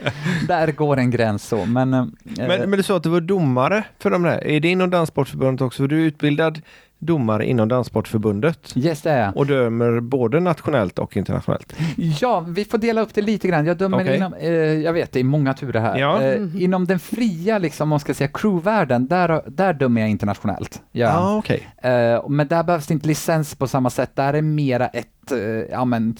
Där 0.48 0.72
går 0.72 0.96
en 0.96 1.10
gräns 1.10 1.48
så, 1.48 1.64
men... 1.66 1.94
eh, 1.94 2.04
Men, 2.22 2.70
men 2.70 2.70
du 2.70 2.82
sa 2.82 2.96
att 2.96 3.02
du 3.02 3.08
var 3.08 3.20
domare 3.20 3.84
för 3.98 4.10
de 4.10 4.22
där. 4.22 4.44
Är 4.46 4.60
det 4.60 4.68
inom 4.68 4.90
Danssportförbundet 4.90 5.60
också? 5.62 5.82
För 5.82 5.88
du 5.88 5.96
är 6.02 6.04
utbildad 6.06 6.60
domare 7.00 7.46
inom 7.46 7.68
Danssportförbundet 7.68 8.72
Yes, 8.76 9.02
det 9.02 9.10
är 9.10 9.24
jag. 9.24 9.36
och 9.36 9.46
dömer 9.46 10.00
både 10.00 10.40
nationellt 10.40 10.98
och 10.98 11.16
internationellt. 11.16 11.74
Ja, 12.20 12.40
vi 12.40 12.64
får 12.64 12.78
dela 12.78 13.00
upp 13.00 13.14
det 13.14 13.22
lite 13.22 13.48
grann. 13.48 13.66
Jag 13.66 13.76
dömer 13.76 14.00
Okej. 14.00 14.16
inom, 14.16 14.34
eh, 14.34 14.50
jag 14.54 14.92
vet 14.92 15.12
det 15.12 15.20
är 15.20 15.24
många 15.24 15.54
turer 15.54 15.80
här. 15.80 15.98
Ja. 15.98 16.22
Eh, 16.22 16.62
inom 16.62 16.84
den 16.86 16.98
fria, 16.98 17.58
liksom, 17.58 17.84
om 17.84 17.88
man 17.88 18.00
ska 18.00 18.14
säga 18.14 18.30
crewvärlden, 18.34 19.06
där, 19.06 19.42
där 19.46 19.72
dömer 19.72 20.00
jag 20.00 20.10
internationellt. 20.10 20.82
Ja. 20.92 21.06
Ja, 21.06 21.36
okej. 21.38 21.68
Eh, 21.82 22.28
men 22.28 22.48
där 22.48 22.62
behövs 22.62 22.86
det 22.86 22.94
inte 22.94 23.06
licens 23.08 23.54
på 23.54 23.66
samma 23.68 23.90
sätt. 23.90 24.10
Där 24.14 24.34
är 24.34 24.42
mera 24.42 24.86
ett, 24.86 25.32
eh, 25.32 25.38
ja 25.70 25.84
men, 25.84 26.16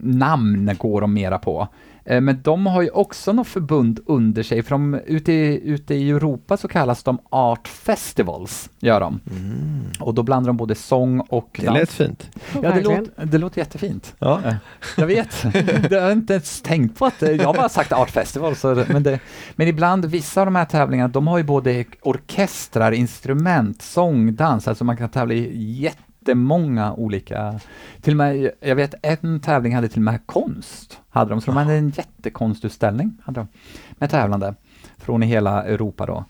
namn 0.00 0.70
går 0.78 1.00
de 1.00 1.14
mera 1.14 1.38
på. 1.38 1.68
Eh, 2.06 2.20
men 2.20 2.42
de 2.42 2.66
har 2.66 2.82
ju 2.82 2.90
också 2.90 3.32
något 3.32 3.46
förbund 3.48 4.00
under 4.06 4.42
sig, 4.42 4.62
för 4.62 4.70
de, 4.70 4.94
ute, 5.06 5.32
i, 5.32 5.60
ute 5.68 5.94
i 5.94 6.10
Europa 6.10 6.56
så 6.56 6.68
kallas 6.68 7.02
de 7.02 7.18
Art 7.30 7.68
Festivals, 7.68 8.70
gör 8.80 9.00
de. 9.00 9.20
Mm. 9.30 9.80
Och 10.00 10.14
då 10.14 10.22
blandar 10.22 10.46
de 10.46 10.56
både 10.56 10.74
sång 10.74 11.20
och 11.20 11.56
Det 11.60 11.66
dans. 11.66 11.78
lät 11.78 11.90
fint. 11.90 12.30
Ja, 12.62 12.70
det 12.72 12.80
låter, 12.80 13.24
det 13.24 13.38
låter 13.38 13.58
jättefint. 13.58 14.14
Ja. 14.18 14.40
Eh, 14.44 14.54
Jag 14.96 15.06
vet, 15.06 15.42
det 15.88 15.90
har 16.00 16.02
jag 16.08 16.12
inte 16.12 16.32
ens 16.32 16.62
tänkt 16.62 16.98
på 16.98 17.06
att, 17.06 17.22
eh, 17.22 17.30
jag 17.30 17.46
har 17.46 17.54
bara 17.54 17.68
sagt 17.68 17.92
Art 17.92 18.10
Festival, 18.10 18.56
så, 18.56 18.74
det- 18.74 18.86
men, 18.88 19.02
det, 19.02 19.20
men 19.56 19.68
ibland, 19.68 20.04
vissa 20.04 20.40
av 20.40 20.46
de 20.46 20.56
här 20.56 20.64
tävlingarna, 20.64 21.08
de 21.08 21.26
har 21.26 21.38
ju 21.38 21.44
både 21.44 21.84
orkestrar, 22.02 22.92
instrument, 22.92 23.82
sång, 23.82 24.34
dans, 24.34 24.68
alltså 24.68 24.84
man 24.84 24.96
kan 24.96 25.08
tävla 25.08 25.34
i 25.34 25.72
jättemånga 25.72 26.92
olika, 26.92 27.60
till 28.02 28.12
och 28.12 28.16
med, 28.16 28.50
jag 28.60 28.76
vet 28.76 28.94
en 29.02 29.40
tävling 29.40 29.74
hade 29.74 29.88
till 29.88 29.98
och 29.98 30.02
med 30.04 30.20
konst, 30.26 30.98
hade 31.14 31.30
de, 31.30 31.40
så 31.40 31.46
de 31.46 31.56
hade 31.56 31.74
en 31.74 31.90
jättekonstutställning, 31.90 33.18
hade 33.22 33.40
de, 33.40 33.48
med 33.90 34.10
tävlande 34.10 34.54
från 34.96 35.22
i 35.22 35.26
hela 35.26 35.64
Europa 35.64 36.06
då. 36.06 36.24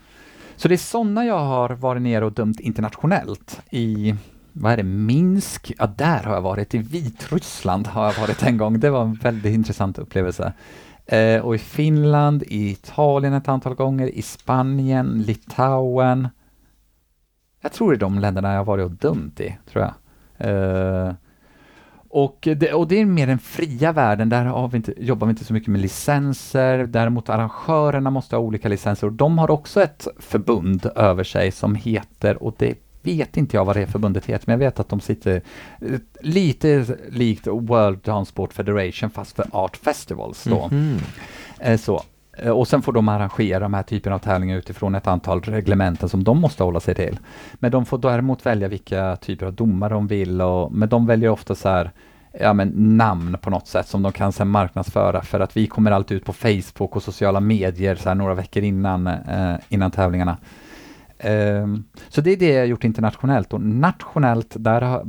Så 0.57 0.69
det 0.69 0.75
är 0.75 0.77
sådana 0.77 1.25
jag 1.25 1.39
har 1.39 1.71
varit 1.71 2.03
nere 2.03 2.25
och 2.25 2.33
dömt 2.33 2.61
internationellt 2.61 3.63
i 3.71 4.15
vad 4.53 4.73
är 4.73 4.77
det, 4.77 4.83
Minsk? 4.83 5.73
Ja, 5.79 5.87
där 5.87 6.23
har 6.23 6.35
jag 6.35 6.41
varit. 6.41 6.75
I 6.75 6.79
Vitryssland 6.79 7.87
har 7.87 8.05
jag 8.05 8.21
varit 8.21 8.43
en 8.43 8.57
gång. 8.57 8.81
Det 8.81 8.91
var 8.91 9.03
en 9.03 9.15
väldigt 9.15 9.55
intressant 9.55 9.99
upplevelse. 9.99 10.53
Eh, 11.07 11.41
och 11.41 11.55
i 11.55 11.59
Finland, 11.59 12.43
i 12.43 12.71
Italien 12.71 13.33
ett 13.33 13.49
antal 13.49 13.75
gånger, 13.75 14.07
i 14.07 14.23
Spanien, 14.23 15.23
Litauen. 15.27 16.29
Jag 17.61 17.73
tror 17.73 17.91
det 17.91 17.97
är 17.97 18.01
de 18.01 18.19
länderna 18.19 18.51
jag 18.51 18.59
har 18.59 18.65
varit 18.65 18.85
och 18.85 18.91
dömt 18.91 19.41
i, 19.41 19.59
tror 19.73 19.85
jag. 19.85 19.95
Eh, 20.49 21.15
och 22.15 22.49
det, 22.57 22.73
och 22.73 22.89
det 22.89 23.01
är 23.01 23.05
mer 23.05 23.27
den 23.27 23.39
fria 23.39 23.93
världen, 23.93 24.29
där 24.29 24.45
har 24.45 24.69
vi 24.69 24.77
inte, 24.77 24.95
jobbar 25.05 25.27
vi 25.27 25.31
inte 25.31 25.45
så 25.45 25.53
mycket 25.53 25.69
med 25.69 25.81
licenser, 25.81 26.87
däremot 26.87 27.29
arrangörerna 27.29 28.11
måste 28.11 28.37
ha 28.37 28.41
olika 28.41 28.69
licenser 28.69 29.07
och 29.07 29.13
de 29.13 29.39
har 29.39 29.51
också 29.51 29.83
ett 29.83 30.09
förbund 30.19 30.87
över 30.97 31.25
sig 31.25 31.51
som 31.51 31.75
heter, 31.75 32.43
och 32.43 32.55
det 32.59 32.75
vet 33.03 33.37
inte 33.37 33.57
jag 33.57 33.65
vad 33.65 33.77
det 33.77 33.87
förbundet 33.87 34.27
heter, 34.27 34.45
men 34.47 34.53
jag 34.61 34.67
vet 34.67 34.81
att 34.81 34.89
de 34.89 35.01
sitter 35.01 35.43
eh, 35.81 35.99
lite 36.21 36.87
likt 37.11 37.47
World 37.47 37.99
Dance 37.99 38.31
Sport 38.31 38.53
Federation 38.53 39.11
fast 39.11 39.37
för 39.37 39.47
Art 39.53 39.77
Festivals 39.77 40.45
då. 40.45 40.69
Mhm. 40.71 40.99
Eh, 41.61 41.79
Så. 41.79 42.03
Eh, 42.37 42.51
och 42.51 42.69
sen 42.69 42.83
får 42.83 42.93
de 42.93 43.09
arrangera 43.09 43.61
de 43.61 43.75
här 43.75 43.83
typen 43.83 44.13
av 44.13 44.19
tävlingar 44.19 44.57
utifrån 44.57 44.95
ett 44.95 45.07
antal 45.07 45.41
reglementen 45.41 46.09
som 46.09 46.25
de 46.25 46.41
måste 46.41 46.65
hålla 46.65 46.81
sig 46.81 46.95
till. 46.95 47.19
Men 47.55 47.71
de 47.71 47.87
får 47.87 47.99
däremot 47.99 48.47
välja 48.47 48.69
vilka 48.69 49.17
typer 49.17 49.47
av 49.47 49.53
domar 49.53 49.91
de 49.91 50.07
vill, 50.07 50.41
och, 50.41 50.73
men 50.73 50.89
de 50.89 51.07
väljer 51.07 51.31
ofta 51.31 51.55
så 51.55 51.69
här 51.69 51.91
ja, 52.41 52.53
men 52.53 52.97
namn 52.97 53.37
på 53.41 53.51
något 53.51 53.67
sätt 53.67 53.89
som 53.89 54.03
de 54.03 54.13
kan 54.13 54.33
sen 54.33 54.49
marknadsföra 54.49 55.23
för 55.23 55.41
att 55.41 55.57
vi 55.57 55.67
kommer 55.67 55.91
alltid 55.91 56.17
ut 56.17 56.25
på 56.25 56.33
Facebook 56.33 56.97
och 56.97 57.03
sociala 57.03 57.41
medier 57.41 57.95
så 57.95 58.09
här 58.09 58.15
några 58.15 58.35
veckor 58.35 58.63
innan, 58.63 59.07
eh, 59.07 59.55
innan 59.69 59.91
tävlingarna. 59.91 60.37
Ehm, 61.19 61.85
så 62.09 62.21
det 62.21 62.33
är 62.33 62.37
det 62.37 62.53
jag 62.53 62.61
har 62.61 62.67
gjort 62.67 62.85
internationellt 62.85 63.53
och 63.53 63.61
nationellt, 63.61 64.55
där 64.59 65.01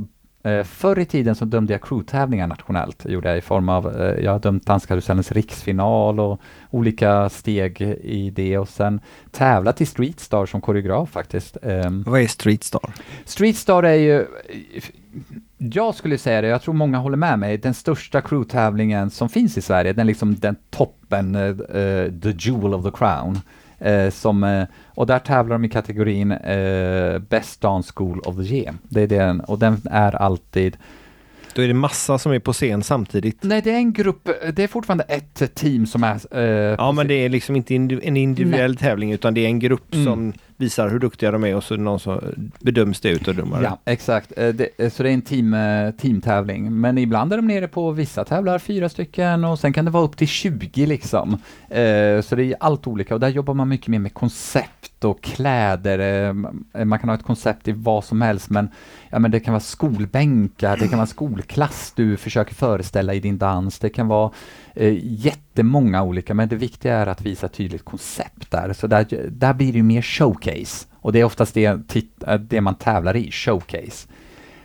Eh, 0.46 0.64
förr 0.64 0.98
i 0.98 1.04
tiden 1.04 1.34
så 1.34 1.44
dömde 1.44 1.72
jag 1.72 1.82
crewtävlingar 1.82 2.46
nationellt, 2.46 3.04
gjorde 3.04 3.28
jag 3.28 3.38
i 3.38 3.40
form 3.40 3.68
av, 3.68 4.00
eh, 4.00 4.24
jag 4.24 4.32
har 4.32 4.38
dömt 4.38 4.66
Danskarusellens 4.66 5.32
riksfinal 5.32 6.20
och 6.20 6.40
olika 6.70 7.28
steg 7.28 7.80
i 8.02 8.30
det 8.30 8.58
och 8.58 8.68
sen 8.68 9.00
tävlat 9.30 9.80
i 9.80 9.86
Streetstar 9.86 10.46
som 10.46 10.60
koreograf 10.60 11.10
faktiskt. 11.10 11.56
Ehm, 11.62 12.02
Vad 12.06 12.20
är 12.20 12.26
Street 12.26 12.64
Star? 12.64 12.94
Streetstar 13.24 13.82
är 13.82 13.94
ju, 13.94 14.26
jag 15.58 15.94
skulle 15.94 16.18
säga 16.18 16.40
det, 16.40 16.48
jag 16.48 16.62
tror 16.62 16.74
många 16.74 16.98
håller 16.98 17.16
med 17.16 17.38
mig, 17.38 17.58
den 17.58 17.74
största 17.74 18.20
crewtävlingen 18.20 19.10
som 19.10 19.28
finns 19.28 19.58
i 19.58 19.62
Sverige, 19.62 19.92
den 19.92 20.06
liksom 20.06 20.34
den 20.34 20.56
toppen, 20.70 21.34
eh, 21.34 21.56
the 22.22 22.34
jewel 22.38 22.74
of 22.74 22.84
the 22.84 22.90
crown. 22.90 23.40
Eh, 23.78 24.10
som, 24.10 24.44
eh, 24.44 24.64
och 24.86 25.06
där 25.06 25.18
tävlar 25.18 25.54
de 25.54 25.64
i 25.64 25.68
kategorin 25.68 26.32
eh, 26.32 27.18
Best 27.18 27.60
Dance 27.60 27.92
School 27.96 28.20
of 28.20 28.36
the 28.36 28.42
Year. 28.56 28.74
Det 28.82 29.02
är 29.02 29.06
den, 29.06 29.40
och 29.40 29.58
den 29.58 29.80
är 29.90 30.16
alltid 30.16 30.76
Då 31.54 31.62
är 31.62 31.68
det 31.68 31.74
massa 31.74 32.18
som 32.18 32.32
är 32.32 32.38
på 32.38 32.52
scen 32.52 32.82
samtidigt. 32.82 33.38
Nej, 33.42 33.62
det 33.62 33.70
är 33.70 33.76
en 33.76 33.92
grupp, 33.92 34.28
det 34.54 34.62
är 34.62 34.68
fortfarande 34.68 35.04
ett 35.04 35.54
team 35.54 35.86
som 35.86 36.04
är... 36.04 36.20
eh, 36.38 36.74
Ja, 36.78 36.92
men 36.92 37.08
det 37.08 37.14
är 37.14 37.28
liksom 37.28 37.56
inte 37.56 37.74
en 37.74 38.16
individuell 38.16 38.76
tävling 38.76 39.12
utan 39.12 39.34
det 39.34 39.40
är 39.40 39.46
en 39.46 39.58
grupp 39.58 39.94
Mm. 39.94 40.04
som 40.06 40.32
visar 40.56 40.88
hur 40.88 40.98
duktiga 40.98 41.30
de 41.30 41.44
är 41.44 41.54
och 41.54 41.64
så 41.64 41.74
är 41.74 41.78
det 41.78 41.84
någon 41.84 42.00
som 42.00 42.20
bedöms 42.60 43.00
det 43.00 43.08
ut 43.08 43.28
och 43.28 43.34
domare. 43.34 43.62
Ja, 43.62 43.78
exakt. 43.84 44.32
Eh, 44.36 44.48
det, 44.48 44.68
eh, 44.78 44.90
så 44.90 45.02
det 45.02 45.10
är 45.10 45.14
en 45.14 45.22
team, 45.22 45.54
eh, 45.54 45.90
teamtävling. 45.90 46.80
Men 46.80 46.98
ibland 46.98 47.32
är 47.32 47.36
de 47.36 47.46
nere 47.46 47.68
på, 47.68 47.90
vissa 47.90 48.24
tävlar 48.24 48.58
fyra 48.58 48.88
stycken 48.88 49.44
och 49.44 49.58
sen 49.58 49.72
kan 49.72 49.84
det 49.84 49.90
vara 49.90 50.04
upp 50.04 50.16
till 50.16 50.28
20 50.28 50.86
liksom. 50.86 51.38
Så 52.22 52.36
det 52.36 52.44
är 52.44 52.54
allt 52.60 52.86
olika 52.86 53.14
och 53.14 53.20
där 53.20 53.28
jobbar 53.28 53.54
man 53.54 53.68
mycket 53.68 53.88
mer 53.88 53.98
med 53.98 54.14
koncept 54.14 54.95
och 55.04 55.22
kläder. 55.22 55.98
Eh, 55.98 56.84
man 56.84 56.98
kan 56.98 57.08
ha 57.08 57.16
ett 57.16 57.22
koncept 57.22 57.68
i 57.68 57.72
vad 57.72 58.04
som 58.04 58.22
helst 58.22 58.50
men, 58.50 58.68
ja, 59.10 59.18
men 59.18 59.30
det 59.30 59.40
kan 59.40 59.52
vara 59.52 59.60
skolbänkar, 59.60 60.76
det 60.76 60.88
kan 60.88 60.98
vara 60.98 61.06
skolklass 61.06 61.92
du 61.96 62.16
försöker 62.16 62.54
föreställa 62.54 63.14
i 63.14 63.20
din 63.20 63.38
dans. 63.38 63.78
Det 63.78 63.88
kan 63.88 64.08
vara 64.08 64.32
eh, 64.74 64.98
jättemånga 65.02 66.02
olika, 66.02 66.34
men 66.34 66.48
det 66.48 66.56
viktiga 66.56 66.96
är 66.96 67.06
att 67.06 67.22
visa 67.22 67.46
ett 67.46 67.52
tydligt 67.52 67.84
koncept 67.84 68.50
där. 68.50 68.72
Så 68.72 68.86
där, 68.86 69.28
där 69.30 69.54
blir 69.54 69.72
det 69.72 69.76
ju 69.76 69.82
mer 69.82 70.02
showcase. 70.02 70.86
Och 71.06 71.12
det 71.12 71.20
är 71.20 71.24
oftast 71.24 71.54
det, 71.54 71.64
eh, 72.26 72.34
det 72.34 72.60
man 72.60 72.74
tävlar 72.74 73.16
i, 73.16 73.30
showcase. 73.30 74.08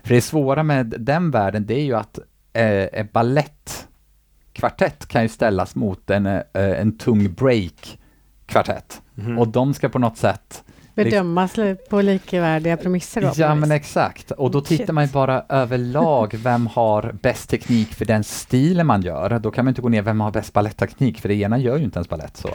För 0.04 0.13
det 0.13 0.22
svåra 0.22 0.63
med 0.63 0.96
den 1.00 1.32
världen, 1.32 1.65
det 1.65 1.74
är 1.74 1.84
ju 1.84 1.96
att 1.96 2.20
eh, 2.54 3.00
en 3.00 3.10
ballettkvartett 3.13 5.08
kan 5.08 5.22
ju 5.22 5.30
ställas 5.30 5.76
mot 5.76 6.10
en, 6.10 6.26
eh, 6.26 6.41
en 6.54 6.98
tung 6.98 7.34
break-kvartett. 7.34 9.02
Mhm. 9.15 9.39
Och 9.39 9.47
de 9.47 9.74
ska 9.74 9.89
på 9.89 10.00
något 10.00 10.17
sätt 10.17 10.63
Bedömas 10.95 11.56
på 11.89 12.02
likvärdiga 12.02 12.78
premisser 12.78 13.21
då? 13.21 13.32
Ja 13.36 13.56
men 13.56 13.71
exakt, 13.71 14.32
och 14.32 14.52
då 14.52 14.63
Shit. 14.63 14.80
tittar 14.80 14.93
man 14.93 15.06
ju 15.06 15.12
bara 15.12 15.43
överlag, 15.50 16.34
vem 16.43 16.67
har 16.67 17.15
bäst 17.21 17.50
teknik 17.50 17.93
för 17.93 18.06
den 18.06 18.24
stilen 18.24 18.88
man 18.88 19.02
gör? 19.02 19.39
Då 19.39 19.52
kan 19.52 19.65
man 19.65 19.71
inte 19.71 19.82
gå 19.82 19.89
ner, 19.89 20.02
vem 20.02 20.21
har 20.21 20.32
bäst 20.32 20.54
balettteknik? 20.54 21.21
För 21.21 21.30
det 21.30 21.36
ena 21.36 21.58
gör 21.58 21.78
ju 21.78 21.84
inte 21.84 21.97
ens 21.97 22.10
balett 22.10 22.38
så. 22.38 22.50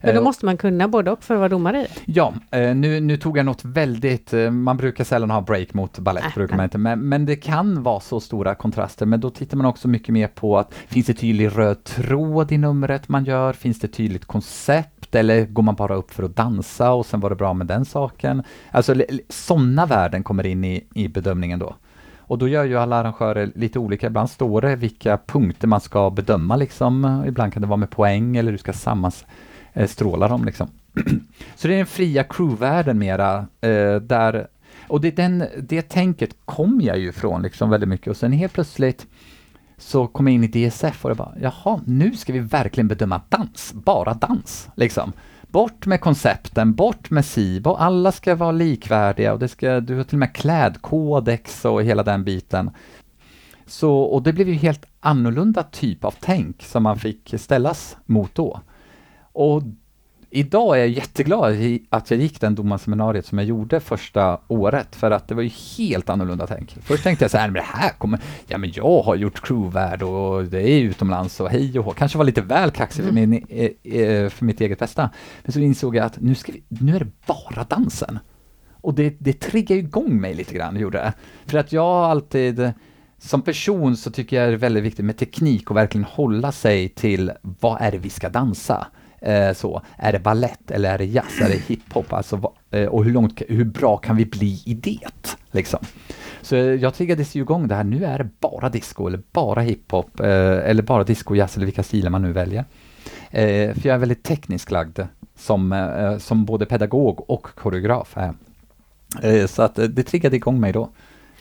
Men 0.00 0.14
då 0.14 0.20
Eh, 0.20 0.24
måste 0.24 0.44
man 0.44 0.56
kunna 0.56 0.88
både 0.88 1.10
och 1.10 1.24
för 1.24 1.34
att 1.34 1.38
vara 1.38 1.48
domare 1.48 1.80
i 1.80 1.82
det? 1.82 2.12
Ja, 2.12 2.34
eh, 2.50 2.74
nu, 2.74 3.00
nu 3.00 3.16
tog 3.16 3.38
jag 3.38 3.46
något 3.46 3.64
väldigt, 3.64 4.32
eh, 4.32 4.50
man 4.50 4.76
brukar 4.76 5.04
sällan 5.04 5.30
ha 5.30 5.40
break 5.40 5.74
mot 5.74 5.98
balett, 5.98 6.24
Nej, 6.24 6.32
brukar 6.34 6.52
man 6.52 6.58
nej. 6.58 6.64
inte, 6.64 6.78
men, 6.78 7.08
men 7.08 7.26
det 7.26 7.36
kan 7.36 7.82
vara 7.82 8.00
så 8.00 8.20
stora 8.20 8.54
kontraster, 8.54 9.06
men 9.06 9.20
då 9.20 9.30
tittar 9.30 9.56
man 9.56 9.66
också 9.66 9.88
mycket 9.88 10.08
mer 10.08 10.28
på 10.28 10.58
att 10.58 10.74
finns 10.88 11.06
det 11.06 11.14
tydlig 11.14 11.58
röd 11.58 11.84
tråd 11.84 12.52
i 12.52 12.58
numret 12.58 13.08
man 13.08 13.24
gör, 13.24 13.52
finns 13.52 13.80
det 13.80 13.88
tydligt 13.88 14.24
koncept, 14.24 14.97
eller 15.14 15.46
går 15.46 15.62
man 15.62 15.74
bara 15.74 15.94
upp 15.94 16.10
för 16.10 16.22
att 16.22 16.36
dansa 16.36 16.92
och 16.92 17.06
sen 17.06 17.20
var 17.20 17.30
det 17.30 17.36
bra 17.36 17.54
med 17.54 17.66
den 17.66 17.84
saken? 17.84 18.42
Alltså 18.70 18.94
sådana 19.28 19.86
värden 19.86 20.22
kommer 20.22 20.46
in 20.46 20.64
i, 20.64 20.84
i 20.94 21.08
bedömningen 21.08 21.58
då. 21.58 21.74
Och 22.28 22.38
då 22.38 22.48
gör 22.48 22.64
ju 22.64 22.78
alla 22.78 22.96
arrangörer 22.96 23.52
lite 23.54 23.78
olika. 23.78 24.06
Ibland 24.06 24.30
står 24.30 24.60
det 24.60 24.76
vilka 24.76 25.18
punkter 25.26 25.68
man 25.68 25.80
ska 25.80 26.10
bedöma 26.10 26.56
liksom. 26.56 27.24
Ibland 27.26 27.52
kan 27.52 27.62
det 27.62 27.68
vara 27.68 27.76
med 27.76 27.90
poäng 27.90 28.36
eller 28.36 28.52
du 28.52 28.58
ska 28.58 28.72
sammanstråla 28.72 30.26
eh, 30.26 30.30
dem 30.30 30.44
liksom. 30.44 30.68
Så 31.54 31.68
det 31.68 31.74
är 31.74 31.78
den 31.78 31.86
fria 31.86 32.24
crewvärlden 32.24 32.98
mera, 32.98 33.46
eh, 33.60 33.96
där, 33.96 34.46
och 34.88 35.00
det, 35.00 35.10
den, 35.10 35.44
det 35.58 35.82
tänket 35.82 36.30
kom 36.44 36.80
jag 36.80 36.98
ju 36.98 37.12
från 37.12 37.42
liksom 37.42 37.70
väldigt 37.70 37.88
mycket 37.88 38.08
och 38.08 38.16
sen 38.16 38.32
helt 38.32 38.52
plötsligt 38.52 39.06
så 39.78 40.06
kom 40.06 40.26
jag 40.26 40.34
in 40.34 40.44
i 40.44 40.68
DSF 40.68 41.04
och 41.04 41.08
det 41.08 41.14
bara, 41.14 41.34
jaha, 41.40 41.80
nu 41.84 42.16
ska 42.16 42.32
vi 42.32 42.38
verkligen 42.38 42.88
bedöma 42.88 43.20
dans, 43.28 43.72
bara 43.74 44.14
dans, 44.14 44.68
liksom. 44.74 45.12
Bort 45.48 45.86
med 45.86 46.00
koncepten, 46.00 46.74
bort 46.74 47.10
med 47.10 47.24
SIBO, 47.24 47.74
alla 47.74 48.12
ska 48.12 48.34
vara 48.34 48.52
likvärdiga 48.52 49.32
och 49.32 49.38
det 49.38 49.48
ska, 49.48 49.80
du 49.80 49.96
har 49.96 50.04
till 50.04 50.14
och 50.14 50.18
med 50.18 50.34
klädkodex 50.34 51.64
och 51.64 51.82
hela 51.82 52.02
den 52.02 52.24
biten. 52.24 52.70
Så, 53.66 53.98
och 53.98 54.22
det 54.22 54.32
blev 54.32 54.48
ju 54.48 54.54
helt 54.54 54.84
annorlunda 55.00 55.62
typ 55.62 56.04
av 56.04 56.14
tänk 56.20 56.62
som 56.62 56.82
man 56.82 56.98
fick 56.98 57.34
ställas 57.36 57.96
mot 58.06 58.34
då. 58.34 58.60
Och 59.32 59.62
idag 60.30 60.76
är 60.76 60.78
jag 60.78 60.88
jätteglad 60.88 61.56
att 61.90 62.10
jag 62.10 62.20
gick 62.20 62.40
den 62.40 62.54
domarseminariet 62.54 63.26
som 63.26 63.38
jag 63.38 63.46
gjorde 63.46 63.80
första 63.80 64.40
året, 64.48 64.96
för 64.96 65.10
att 65.10 65.28
det 65.28 65.34
var 65.34 65.42
ju 65.42 65.50
helt 65.78 66.10
annorlunda 66.10 66.46
tänk. 66.46 66.76
Först 66.82 67.02
tänkte 67.02 67.24
jag 67.24 67.30
så 67.30 67.38
här, 67.38 67.46
men 67.46 67.54
det 67.54 67.68
här 67.78 67.90
kommer, 67.90 68.20
ja 68.46 68.58
men 68.58 68.72
jag 68.74 69.02
har 69.02 69.16
gjort 69.16 69.40
crewvärd 69.40 70.02
och 70.02 70.44
det 70.44 70.70
är 70.70 70.80
utomlands 70.80 71.40
och 71.40 71.50
hej 71.50 71.78
och 71.78 71.84
hå. 71.84 71.90
Kanske 71.92 72.18
var 72.18 72.24
lite 72.24 72.40
väl 72.40 72.70
kaxig 72.70 73.04
för, 73.04 73.12
min, 73.12 73.46
eh, 73.48 74.00
eh, 74.00 74.28
för 74.28 74.44
mitt 74.44 74.60
eget 74.60 74.78
bästa. 74.78 75.10
Men 75.42 75.52
så 75.52 75.58
insåg 75.60 75.96
jag 75.96 76.06
att 76.06 76.20
nu, 76.20 76.34
ska 76.34 76.52
vi, 76.52 76.62
nu 76.68 76.96
är 76.96 77.00
det 77.00 77.10
bara 77.26 77.64
dansen. 77.64 78.18
Och 78.80 78.94
det, 78.94 79.16
det 79.18 79.32
triggar 79.32 79.76
igång 79.76 80.20
mig 80.20 80.34
lite 80.34 80.54
grann, 80.54 80.76
gjorde 80.76 80.98
det. 80.98 81.12
För 81.46 81.58
att 81.58 81.72
jag 81.72 81.86
alltid, 81.86 82.72
som 83.18 83.42
person 83.42 83.96
så 83.96 84.10
tycker 84.10 84.40
jag 84.40 84.48
det 84.48 84.52
är 84.52 84.56
väldigt 84.56 84.84
viktigt 84.84 85.04
med 85.04 85.16
teknik 85.16 85.70
och 85.70 85.76
verkligen 85.76 86.04
hålla 86.04 86.52
sig 86.52 86.88
till 86.88 87.32
vad 87.42 87.80
är 87.80 87.92
det 87.92 87.98
vi 87.98 88.10
ska 88.10 88.28
dansa. 88.28 88.86
Eh, 89.20 89.52
så, 89.52 89.82
är 89.96 90.12
det 90.12 90.18
ballett 90.18 90.70
eller 90.70 90.94
är 90.94 90.98
det 90.98 91.04
jazz, 91.04 91.40
är 91.40 91.48
det 91.48 91.62
hiphop? 91.68 92.12
Alltså, 92.12 92.52
eh, 92.70 92.86
och 92.86 93.04
hur, 93.04 93.12
långt, 93.12 93.42
hur 93.48 93.64
bra 93.64 93.96
kan 93.96 94.16
vi 94.16 94.26
bli 94.26 94.62
i 94.66 94.74
det? 94.74 94.98
Liksom. 95.50 95.80
Så 96.42 96.56
eh, 96.56 96.62
jag 96.62 96.94
triggades 96.94 97.34
ju 97.34 97.40
igång 97.40 97.68
det 97.68 97.74
här, 97.74 97.84
nu 97.84 98.04
är 98.04 98.18
det 98.18 98.28
bara 98.40 98.68
disco 98.68 99.06
eller 99.06 99.20
bara 99.32 99.60
hiphop 99.60 100.20
eh, 100.20 100.26
eller 100.70 100.82
bara 100.82 101.04
disco, 101.04 101.34
jazz 101.34 101.56
eller 101.56 101.66
vilka 101.66 101.82
stilar 101.82 102.10
man 102.10 102.22
nu 102.22 102.32
väljer. 102.32 102.64
Eh, 103.30 103.74
för 103.74 103.86
jag 103.86 103.94
är 103.94 103.98
väldigt 103.98 104.22
tekniskt 104.22 104.70
lagd 104.70 105.00
som, 105.36 105.72
eh, 105.72 106.18
som 106.18 106.44
både 106.44 106.66
pedagog 106.66 107.30
och 107.30 107.42
koreograf. 107.54 108.16
Är. 108.16 108.34
Så 109.46 109.62
att 109.62 109.74
det 109.74 110.02
triggade 110.02 110.36
igång 110.36 110.60
mig 110.60 110.72
då. 110.72 110.90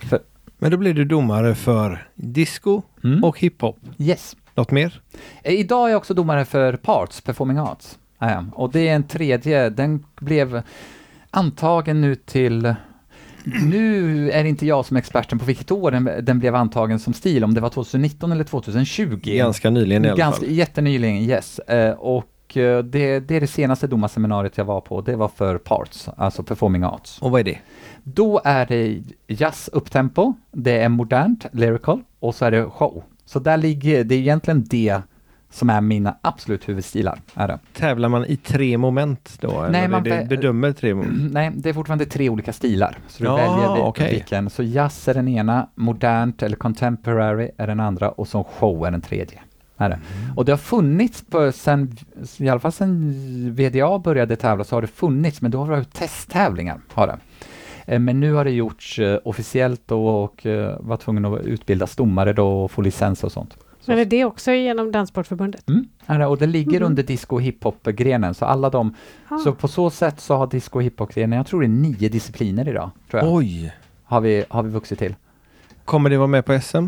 För, 0.10 0.20
Men 0.58 0.72
då 0.72 0.78
blir 0.78 0.94
du 0.94 1.06
domare 1.06 1.56
för 1.56 2.08
disco 2.16 2.82
mm, 3.04 3.24
och 3.24 3.40
hiphop. 3.40 3.80
yes. 3.98 4.36
Något 4.58 4.72
mer? 4.72 5.02
Eh, 5.44 5.54
Idag 5.54 5.88
är 5.88 5.92
jag 5.92 5.98
också 5.98 6.14
domare 6.14 6.46
för 6.46 6.74
Parts, 6.74 7.22
Performing 7.22 7.58
Arts. 7.58 7.98
Och 8.54 8.72
det 8.72 8.88
är 8.88 8.96
en 8.96 9.04
tredje, 9.04 9.70
den 9.70 10.06
blev 10.16 10.62
antagen 11.32 12.02
nu 12.02 12.16
till 12.16 12.76
nu 13.64 14.32
är 14.32 14.44
det 14.44 14.50
inte 14.50 14.66
jag 14.66 14.86
som 14.86 14.98
är 14.98 15.00
experten 15.00 15.40
på 15.40 15.46
vilket 15.46 15.72
år 15.72 15.92
den, 15.92 16.10
den 16.22 16.40
blev 16.40 16.56
antagen 16.56 17.00
som 17.00 17.14
stil, 17.14 17.44
om 17.44 17.54
det 17.54 17.62
var 17.62 17.70
2019 17.70 18.32
eller 18.32 18.44
2020. 18.44 19.20
Ganska 19.24 19.70
nyligen 19.70 20.06
i 20.06 20.08
alla 20.08 20.18
Ganska, 20.18 20.42
fall. 20.42 20.52
Jättenyligen, 20.52 21.18
yes. 21.18 21.60
Eh, 21.60 21.94
och 21.94 22.58
eh, 22.58 22.84
det, 22.84 23.20
det 23.20 23.36
är 23.36 23.42
det 23.42 23.48
senaste 23.48 23.88
domarseminariet 23.88 24.58
jag 24.58 24.66
var 24.66 24.82
på, 24.82 25.02
det 25.02 25.16
var 25.16 25.28
för 25.28 25.58
Parts, 25.58 26.10
alltså 26.18 26.44
Performing 26.44 26.84
Arts. 26.84 27.22
Och 27.22 27.32
vad 27.32 27.40
är 27.40 27.44
det? 27.44 27.58
Då 28.04 28.42
är 28.44 28.66
det 28.66 29.04
jazz 29.28 29.70
upptempo, 29.74 30.34
det 30.52 30.82
är 30.82 30.90
modernt, 30.90 31.46
lyrical, 31.52 32.02
och 32.20 32.36
så 32.36 32.46
är 32.46 32.52
det 32.52 32.64
show. 32.64 33.04
Så 33.28 33.40
där 33.40 33.58
ligger, 33.58 34.04
det 34.04 34.16
är 34.16 34.20
egentligen 34.20 34.64
det 34.70 35.02
som 35.50 35.70
är 35.70 35.82
mina 35.82 36.18
absolut 36.22 36.70
huvudstilar. 36.70 37.20
Är 37.34 37.48
det. 37.48 37.60
Tävlar 37.74 38.10
man 38.10 38.26
i 38.26 38.38
tre 38.38 38.78
moment 38.78 39.38
då? 39.42 39.68
Nej, 39.72 39.80
eller 39.82 39.88
man 39.88 40.04
det, 40.04 40.30
bedömer 40.30 40.72
tre 40.72 40.94
moment? 40.96 41.32
Nej, 41.34 41.52
det 41.56 41.70
är 41.70 41.74
fortfarande 41.74 42.06
tre 42.06 42.30
olika 42.30 42.54
stilar. 42.54 42.98
Så 43.08 43.24
du 43.24 43.30
Ja, 43.30 43.36
väljer 43.36 43.84
okej. 43.88 44.14
vilken. 44.14 44.50
Så 44.50 44.64
jazz 44.64 45.08
är 45.08 45.14
den 45.14 45.28
ena, 45.28 45.70
modernt 45.76 46.44
eller 46.44 46.56
contemporary 46.56 47.50
är 47.58 47.68
den 47.68 47.80
andra 47.80 48.10
och 48.10 48.28
så 48.28 48.44
show 48.44 48.86
är 48.86 48.92
den 48.92 49.02
tredje. 49.02 49.40
Är 49.78 49.90
det. 49.90 49.96
Mm. 50.24 50.38
Och 50.38 50.46
det 50.46 50.52
har 50.52 50.58
funnits, 50.58 51.24
på, 51.30 51.52
sen, 51.52 51.98
i 52.38 52.50
alla 52.50 52.60
fall 52.60 52.72
sen 52.72 53.14
VDA 53.56 54.00
började 54.00 54.36
tävla 54.36 54.64
så 54.64 54.76
har 54.76 54.82
det 54.82 54.88
funnits, 54.88 55.42
men 55.42 55.52
då 55.52 55.58
har 55.58 55.66
det 55.66 55.72
varit 55.72 55.94
testtävlingar. 55.94 56.80
Har 56.94 57.08
det. 57.08 57.18
Eh, 57.90 58.00
Men 58.00 58.20
nu 58.20 58.34
har 58.34 58.44
det 58.46 58.52
gjorts 58.52 59.00
eh, 59.00 59.20
officiellt 59.26 59.82
då 59.86 60.08
och 60.08 60.46
eh, 60.46 60.78
var 60.80 60.98
tvungen 60.98 61.26
att 61.26 61.42
utbilda 61.42 61.88
domare 61.98 62.34
då 62.34 62.64
och 62.64 62.72
få 62.72 62.82
licens 62.82 63.24
och 63.24 63.32
sånt. 63.32 63.58
Så- 63.80 63.92
Men 63.92 64.00
är 64.00 64.06
det 64.06 64.26
också 64.26 64.52
genom 64.52 64.92
Danssportförbundet? 64.92 65.70
Mm, 65.70 65.88
det. 66.20 66.26
och 66.26 66.38
det 66.38 66.46
ligger 66.46 66.80
Mhm. 66.80 66.84
under 66.88 67.04
disco 67.04 67.36
och 67.36 67.42
hiphop-grenen, 67.42 68.34
så 68.34 68.46
alla 68.46 68.70
de, 68.70 68.96
Ah. 69.28 69.38
så 69.38 69.54
på 69.54 69.68
så 69.68 69.90
sätt 69.90 70.20
så 70.20 70.36
har 70.36 70.48
disco 70.48 70.80
och 70.80 70.84
hiphop-grenen, 70.84 71.38
jag 71.38 71.48
tror 71.48 71.62
det 71.62 71.66
är 71.68 71.70
nio 71.70 72.10
discipliner 72.10 72.68
idag, 72.70 72.90
tror 73.12 73.24
jag, 73.24 73.34
Oj! 73.34 73.74
har, 74.04 74.22
vi, 74.22 74.46
har 74.50 74.64
vi 74.64 74.70
vuxit 74.70 75.00
till. 75.00 75.16
Kommer 75.86 76.10
det 76.10 76.18
vara 76.18 76.28
med 76.28 76.46
på 76.46 76.60
SM? 76.62 76.86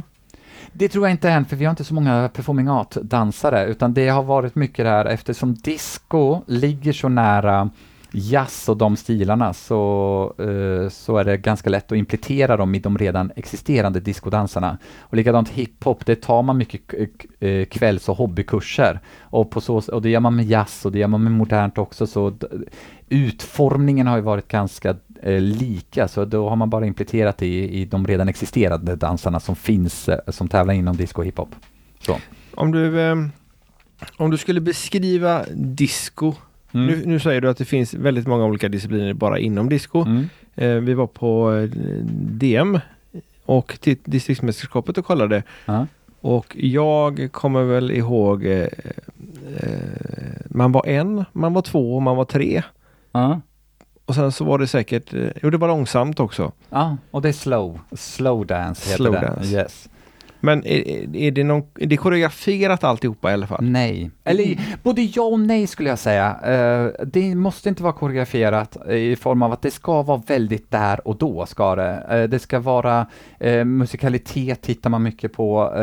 Det 0.73 0.89
tror 0.89 1.05
jag 1.07 1.11
inte 1.13 1.29
än, 1.29 1.45
för 1.45 1.55
vi 1.55 1.65
har 1.65 1.69
inte 1.69 1.83
så 1.83 1.93
många 1.93 2.29
performing 2.33 2.67
art-dansare, 2.69 3.65
utan 3.65 3.93
det 3.93 4.07
har 4.09 4.23
varit 4.23 4.55
mycket 4.55 4.85
där 4.85 5.05
eftersom 5.05 5.53
disco 5.53 6.41
ligger 6.47 6.93
så 6.93 7.09
nära 7.09 7.69
jazz 8.11 8.69
och 8.69 8.77
de 8.77 8.95
stilarna 8.95 9.53
så, 9.53 10.33
eh, 10.37 10.89
så 10.89 11.17
är 11.17 11.23
det 11.23 11.37
ganska 11.37 11.69
lätt 11.69 11.91
att 11.91 11.97
implementera 11.97 12.57
dem 12.57 12.75
i 12.75 12.79
de 12.79 12.97
redan 12.97 13.31
existerande 13.35 13.99
discodansarna. 13.99 14.77
Och 14.99 15.17
likadant 15.17 15.49
hiphop, 15.49 16.05
det 16.05 16.15
tar 16.15 16.43
man 16.43 16.57
mycket 16.57 16.81
eh, 17.39 17.65
kvälls 17.65 18.09
och 18.09 18.17
hobbykurser. 18.17 18.99
Och, 19.19 19.51
på 19.51 19.61
så, 19.61 19.75
och 19.75 20.01
det 20.01 20.09
gör 20.09 20.19
man 20.19 20.35
med 20.35 20.45
jazz 20.45 20.85
och 20.85 20.91
det 20.91 20.99
gör 20.99 21.07
man 21.07 21.23
med 21.23 21.31
modernt 21.31 21.77
också, 21.77 22.07
så 22.07 22.33
utformningen 23.09 24.07
har 24.07 24.15
ju 24.15 24.21
varit 24.21 24.47
ganska 24.47 24.95
eh, 25.21 25.41
lika, 25.41 26.07
så 26.07 26.25
då 26.25 26.49
har 26.49 26.55
man 26.55 26.69
bara 26.69 26.85
implementerat 26.85 27.37
det 27.37 27.47
i, 27.47 27.81
i 27.81 27.85
de 27.85 28.07
redan 28.07 28.29
existerande 28.29 28.95
dansarna 28.95 29.39
som 29.39 29.55
finns, 29.55 30.09
eh, 30.09 30.19
som 30.27 30.47
tävlar 30.47 30.73
inom 30.73 30.97
disco 30.97 31.21
och 31.21 31.25
hiphop. 31.25 31.49
Om 32.55 32.71
du, 32.71 33.01
eh, 33.01 33.15
om 34.17 34.31
du 34.31 34.37
skulle 34.37 34.61
beskriva 34.61 35.45
disco. 35.53 36.33
Mm. 36.73 36.85
Nu, 36.87 37.05
nu 37.05 37.19
säger 37.19 37.41
du 37.41 37.49
att 37.49 37.57
det 37.57 37.65
finns 37.65 37.93
väldigt 37.93 38.27
många 38.27 38.45
olika 38.45 38.69
discipliner 38.69 39.13
bara 39.13 39.39
inom 39.39 39.69
disco. 39.69 40.01
Mm. 40.05 40.29
Eh, 40.55 40.69
vi 40.75 40.93
var 40.93 41.07
på 41.07 41.53
eh, 41.55 41.69
DM 42.13 42.79
och 43.45 43.77
till 43.81 43.97
distriktsmästerskapet 44.05 44.97
och 44.97 45.05
kollade. 45.05 45.43
Ja. 45.65 45.87
Och 46.21 46.55
jag 46.59 47.29
kommer 47.31 47.63
väl 47.63 47.91
ihåg 47.91 48.45
eh, 48.45 48.67
eh, 49.57 49.79
man 50.45 50.71
var 50.71 50.87
en, 50.87 51.25
man 51.33 51.53
var 51.53 51.61
två 51.61 51.99
man 51.99 52.15
var 52.17 52.25
tre. 52.25 52.63
Ja. 53.11 53.41
Och 54.05 54.15
sen 54.15 54.31
så 54.31 54.45
var 54.45 54.59
det 54.59 54.67
säkert, 54.67 55.13
eh, 55.13 55.27
jo 55.43 55.49
det 55.49 55.57
var 55.57 55.67
långsamt 55.67 56.19
också. 56.19 56.51
Ja, 56.69 56.97
och 57.11 57.21
det 57.21 57.29
är 57.29 57.33
slow. 57.33 57.79
Slow 57.91 58.45
dance 58.45 58.85
heter 58.89 58.97
Slow 59.03 59.13
det. 59.13 59.21
dance. 59.21 59.55
Yes. 59.55 59.89
Men 60.39 60.65
är, 60.65 61.15
är, 61.15 61.31
det 61.31 61.43
någon, 61.43 61.63
är 61.79 61.85
det 61.85 61.97
koreograferat 61.97 62.83
alltihopa 62.83 63.29
i 63.31 63.33
alla 63.33 63.47
fall? 63.47 63.63
Nej. 63.63 64.11
Eller 64.23 64.77
både 64.83 65.01
ja 65.01 65.23
och 65.23 65.39
nej 65.39 65.67
skulle 65.67 65.89
jag 65.89 65.99
säga. 65.99 66.39
Eh, 66.43 67.05
det 67.05 67.35
måste 67.35 67.69
inte 67.69 67.83
vara 67.83 67.93
koreograferat 67.93 68.77
i 68.89 69.15
form 69.15 69.41
av 69.41 69.51
att 69.51 69.61
det 69.61 69.71
ska 69.71 70.01
vara 70.01 70.21
väldigt 70.27 70.71
där 70.71 71.07
och 71.07 71.17
då 71.17 71.45
ska 71.45 71.75
det. 71.75 72.05
Eh, 72.09 72.23
det 72.23 72.39
ska 72.39 72.59
vara 72.59 73.07
eh, 73.39 73.65
musikalitet 73.65 74.61
tittar 74.61 74.89
man 74.89 75.03
mycket 75.03 75.33
på. 75.33 75.73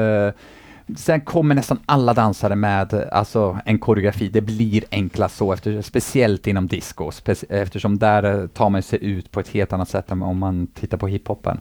Sen 0.97 1.21
kommer 1.21 1.55
nästan 1.55 1.79
alla 1.87 2.15
dansare 2.15 2.57
med 2.57 3.09
alltså, 3.13 3.59
en 3.65 3.79
koreografi. 3.79 4.29
Det 4.29 4.41
blir 4.41 4.85
enklast 4.91 5.37
så, 5.37 5.53
efter, 5.53 5.83
speciellt 5.83 6.47
inom 6.47 6.67
disco, 6.67 7.11
spe, 7.11 7.35
eftersom 7.49 7.99
där 7.99 8.23
eh, 8.23 8.47
tar 8.47 8.71
man 8.71 8.83
sig 8.83 9.05
ut 9.05 9.31
på 9.31 9.41
ett 9.41 9.49
helt 9.49 9.73
annat 9.73 9.89
sätt 9.89 10.11
än 10.11 10.23
om 10.23 10.39
man 10.39 10.67
tittar 10.67 10.99
på 10.99 11.07
hiphopen. 11.07 11.61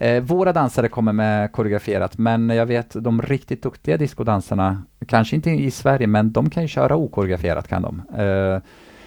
Eh, 0.00 0.22
våra 0.22 0.52
dansare 0.52 0.88
kommer 0.88 1.12
med 1.12 1.52
koreograferat, 1.52 2.18
men 2.18 2.48
jag 2.48 2.66
vet 2.66 2.90
de 3.04 3.22
riktigt 3.22 3.62
duktiga 3.62 3.96
discodansarna, 3.96 4.82
kanske 5.06 5.36
inte 5.36 5.50
i 5.50 5.70
Sverige, 5.70 6.06
men 6.06 6.32
de 6.32 6.50
kan 6.50 6.62
ju 6.62 6.68
köra 6.68 6.96
okoreograferat 6.96 7.68
kan 7.68 7.82
de. 7.82 8.02
Eh, 8.22 8.62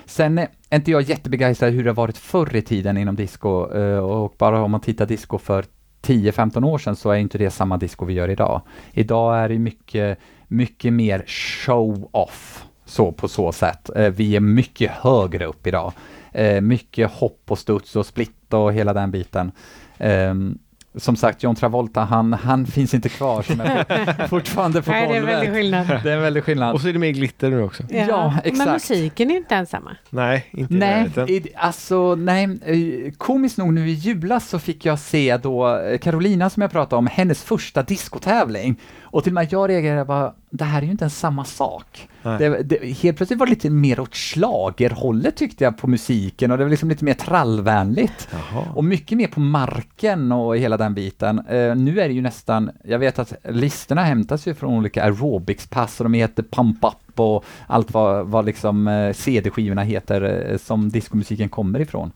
Sen 0.06 0.38
är 0.38 0.48
inte 0.74 0.92
jag 0.92 1.02
jättebegeistrad 1.02 1.74
hur 1.74 1.84
det 1.84 1.90
har 1.90 1.96
varit 1.96 2.18
förr 2.18 2.56
i 2.56 2.62
tiden 2.62 2.98
inom 2.98 3.16
disco 3.16 3.74
eh, 3.74 3.98
och 3.98 4.36
bara 4.38 4.64
om 4.64 4.72
man 4.72 4.82
tittar 4.82 5.06
disco 5.06 5.38
för 5.38 5.66
10-15 6.08 6.65
år 6.65 6.78
sedan 6.78 6.96
så 6.96 7.12
är 7.12 7.17
inte 7.17 7.38
det 7.38 7.50
samma 7.50 7.78
disco 7.78 8.06
vi 8.06 8.13
gör 8.13 8.30
idag. 8.30 8.62
Idag 8.91 9.38
är 9.38 9.50
det 9.50 9.60
mycket, 9.60 10.20
mycket 10.48 10.93
mer 10.93 11.24
show-off 11.28 12.65
så 12.86 13.12
på 13.12 13.28
så 13.28 13.52
sätt. 13.52 13.89
Eh, 13.96 14.10
vi 14.10 14.36
är 14.36 14.39
mycket 14.39 14.91
högre 14.91 15.46
upp 15.46 15.67
idag. 15.67 15.93
Eh, 16.32 16.62
mycket 16.62 17.12
hopp 17.12 17.41
och 17.48 17.60
studs 17.60 17.96
och 17.96 18.06
split 18.06 18.54
och 18.54 18.74
hela 18.74 18.93
den 18.93 19.12
biten. 19.12 19.52
Ehm, 19.98 20.58
som 20.98 21.16
sagt, 21.16 21.44
John 21.44 21.56
Travolta, 21.56 22.02
han, 22.02 22.34
han 22.34 22.66
finns 22.66 22.94
inte 22.94 23.10
kvar 23.10 23.42
som 23.42 23.62
är 23.62 24.28
fortfarande 24.28 24.82
på 24.82 24.92
Nej, 24.92 25.08
det 25.08 25.14
är 25.14 25.18
en 25.18 25.22
golvet. 25.22 25.38
väldig 25.38 25.54
skillnad. 25.54 25.88
Det 26.04 26.12
är 26.12 26.16
en 26.16 26.22
väldig 26.22 26.44
skillnad. 26.44 26.74
Och 26.76 26.82
så 26.82 26.88
är 26.88 26.94
det 26.94 27.00
mer 27.00 27.12
glitter 27.12 27.50
nu 27.50 27.62
också. 27.62 27.84
Ja, 27.90 28.34
exakt. 28.44 28.58
Men 28.58 28.74
musiken 28.74 29.32
är 29.32 29.38
inte 29.38 29.56
ens 29.56 29.70
samma. 29.70 29.96
Nej, 30.10 30.46
inte 30.52 30.74
Nej, 30.74 31.10
i, 31.28 31.48
alltså 31.56 32.16
nej, 32.16 32.44
eh, 32.66 33.12
komiskt 33.18 33.58
nog 33.58 33.74
nu 33.74 33.90
i 33.90 33.94
julas 33.94 34.50
så 34.50 34.60
fick 34.60 34.86
jag 34.86 35.00
se 35.00 35.38
då 35.38 35.78
eh, 35.78 35.98
Carolina 35.98 36.50
som 36.50 36.62
jag 36.62 36.72
pratade 36.72 36.98
om, 36.98 37.08
hennes 37.08 37.44
första 37.44 37.84
diskotävling. 37.84 38.80
Och 39.18 39.24
till 39.24 39.32
och 39.32 39.36
med 39.36 39.48
jag 39.54 39.70
reagerade 39.70 40.06
bara, 40.06 40.34
det 40.50 40.64
här 40.64 40.82
är 40.82 40.86
ju 40.86 40.92
inte 40.92 41.04
ens 41.04 41.20
samma 41.20 41.46
sak. 41.46 42.08
Det, 42.24 42.64
det, 42.64 42.86
helt 42.86 43.18
plötsligt 43.18 43.40
var 43.40 43.46
det 43.46 43.50
lite 43.50 43.70
mer 43.70 44.00
åt 44.00 44.16
schlagerhållet 44.16 45.36
tyckte 45.36 45.64
jag 45.64 45.78
på 45.78 45.88
musiken 45.88 46.52
och 46.52 46.58
det 46.58 46.64
var 46.64 46.70
liksom 46.70 46.90
lite 46.90 47.06
mer 47.06 47.14
trallvänligt. 47.14 48.28
Jaha. 48.32 48.66
Och 48.76 48.84
mycket 48.84 49.18
mer 49.18 49.28
på 49.28 49.40
marken 49.40 50.32
och 50.32 50.58
hela 50.58 50.78
den 50.78 50.94
biten. 50.94 51.40
Eh, 51.40 51.76
nu 51.76 52.00
är 52.00 52.08
det 52.08 52.14
ju 52.14 52.22
nästan, 52.22 52.72
jag 52.84 53.00
vet 53.00 53.20
att 53.20 53.34
listorna 53.44 54.04
hämtas 54.04 54.48
ju 54.48 54.54
från 54.54 54.74
olika 54.74 55.04
aerobicspass 55.04 56.00
och 56.00 56.04
de 56.04 56.14
heter 56.14 56.44
Pump 56.44 56.84
Up 56.84 57.20
och 57.20 57.46
allt 57.68 57.92
vad, 57.92 58.28
vad 58.28 58.46
liksom 58.46 58.88
eh, 58.88 59.14
CD-skivorna 59.14 59.84
heter 59.84 60.50
eh, 60.52 60.58
som 60.58 60.90
diskomusiken 60.90 61.50
kommer 61.50 61.80
ifrån. 61.80 62.12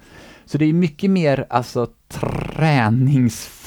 Så 0.45 0.57
det 0.57 0.65
är 0.65 0.73
mycket 0.73 1.09
mer 1.09 1.45
alltså 1.49 1.87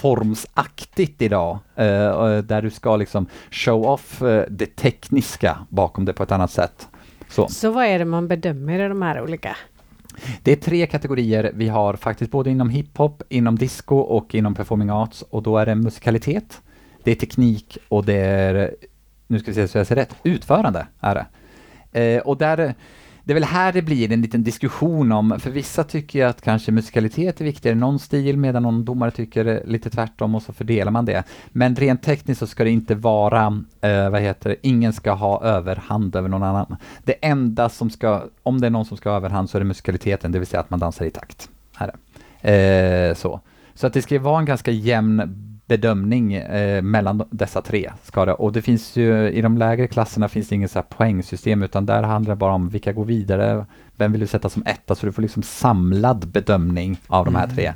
träningsformsaktigt 0.04 1.22
idag, 1.22 1.58
eh, 1.76 2.38
där 2.38 2.62
du 2.62 2.70
ska 2.70 2.96
liksom 2.96 3.26
show 3.50 3.86
off 3.86 4.22
eh, 4.22 4.44
det 4.50 4.76
tekniska 4.76 5.58
bakom 5.68 6.04
det 6.04 6.12
på 6.12 6.22
ett 6.22 6.32
annat 6.32 6.50
sätt. 6.50 6.88
Så. 7.28 7.48
Så 7.48 7.70
vad 7.70 7.86
är 7.86 7.98
det 7.98 8.04
man 8.04 8.28
bedömer 8.28 8.84
i 8.84 8.88
de 8.88 9.02
här 9.02 9.22
olika? 9.22 9.56
Det 10.42 10.52
är 10.52 10.56
tre 10.56 10.86
kategorier 10.86 11.52
vi 11.54 11.68
har 11.68 11.94
faktiskt 11.96 12.30
både 12.30 12.50
inom 12.50 12.70
hiphop, 12.70 13.22
inom 13.28 13.56
disco 13.56 13.96
och 13.96 14.34
inom 14.34 14.54
performing 14.54 14.90
arts 14.90 15.24
och 15.30 15.42
då 15.42 15.58
är 15.58 15.66
det 15.66 15.74
musikalitet, 15.74 16.62
det 17.04 17.10
är 17.10 17.14
teknik 17.14 17.78
och 17.88 18.04
det 18.04 18.14
är, 18.14 18.74
nu 19.26 19.38
ska 19.38 19.50
vi 19.50 19.54
se 19.54 19.68
så 19.68 19.78
jag 19.78 19.86
säger 19.86 20.02
rätt, 20.02 20.14
utförande 20.22 20.86
är 21.00 21.14
det. 21.14 21.26
Eh, 22.00 22.22
och 22.22 22.36
där, 22.36 22.74
det 23.24 23.32
är 23.32 23.34
väl 23.34 23.44
här 23.44 23.72
det 23.72 23.82
blir 23.82 24.12
en 24.12 24.22
liten 24.22 24.42
diskussion 24.42 25.12
om, 25.12 25.40
för 25.40 25.50
vissa 25.50 25.84
tycker 25.84 26.18
ju 26.18 26.24
att 26.24 26.40
kanske 26.40 26.72
musikalitet 26.72 27.40
är 27.40 27.44
viktigare 27.44 27.72
än 27.72 27.80
någon 27.80 27.98
stil 27.98 28.36
medan 28.36 28.62
någon 28.62 28.84
domare 28.84 29.10
tycker 29.10 29.62
lite 29.66 29.90
tvärtom 29.90 30.34
och 30.34 30.42
så 30.42 30.52
fördelar 30.52 30.92
man 30.92 31.04
det. 31.04 31.22
Men 31.48 31.76
rent 31.76 32.02
tekniskt 32.02 32.38
så 32.38 32.46
ska 32.46 32.64
det 32.64 32.70
inte 32.70 32.94
vara, 32.94 33.62
eh, 33.80 34.10
vad 34.10 34.20
heter 34.20 34.50
det, 34.50 34.56
ingen 34.62 34.92
ska 34.92 35.12
ha 35.12 35.42
överhand 35.42 36.16
över 36.16 36.28
någon 36.28 36.42
annan. 36.42 36.76
Det 37.04 37.12
enda 37.12 37.68
som 37.68 37.90
ska, 37.90 38.24
om 38.42 38.60
det 38.60 38.66
är 38.66 38.70
någon 38.70 38.84
som 38.84 38.96
ska 38.96 39.10
ha 39.10 39.16
överhand 39.16 39.50
så 39.50 39.58
är 39.58 39.60
det 39.60 39.66
musikaliteten, 39.66 40.32
det 40.32 40.38
vill 40.38 40.48
säga 40.48 40.60
att 40.60 40.70
man 40.70 40.80
dansar 40.80 41.04
i 41.04 41.10
takt. 41.10 41.48
Här 41.76 41.94
är. 42.40 43.08
Eh, 43.08 43.14
så. 43.14 43.40
så 43.74 43.86
att 43.86 43.92
det 43.92 44.02
ska 44.02 44.20
vara 44.20 44.38
en 44.38 44.44
ganska 44.44 44.70
jämn 44.70 45.53
bedömning 45.66 46.34
eh, 46.34 46.82
mellan 46.82 47.22
dessa 47.30 47.62
tre. 47.62 47.90
Ska 48.02 48.24
det. 48.24 48.32
Och 48.32 48.52
det 48.52 48.62
finns 48.62 48.96
ju, 48.96 49.28
i 49.30 49.42
de 49.42 49.58
lägre 49.58 49.86
klasserna 49.86 50.28
finns 50.28 50.48
det 50.48 50.54
inget 50.54 50.70
så 50.70 50.78
här 50.78 50.86
poängsystem 50.88 51.62
utan 51.62 51.86
där 51.86 52.02
handlar 52.02 52.34
det 52.34 52.38
bara 52.38 52.52
om 52.52 52.68
vilka 52.68 52.92
går 52.92 53.04
vidare, 53.04 53.66
vem 53.96 54.12
vill 54.12 54.20
du 54.20 54.26
sätta 54.26 54.48
som 54.48 54.62
etta, 54.66 54.94
så 54.94 55.06
du 55.06 55.12
får 55.12 55.22
liksom 55.22 55.42
samlad 55.42 56.28
bedömning 56.28 57.00
av 57.06 57.24
de 57.24 57.34
här 57.34 57.46
tre 57.46 57.72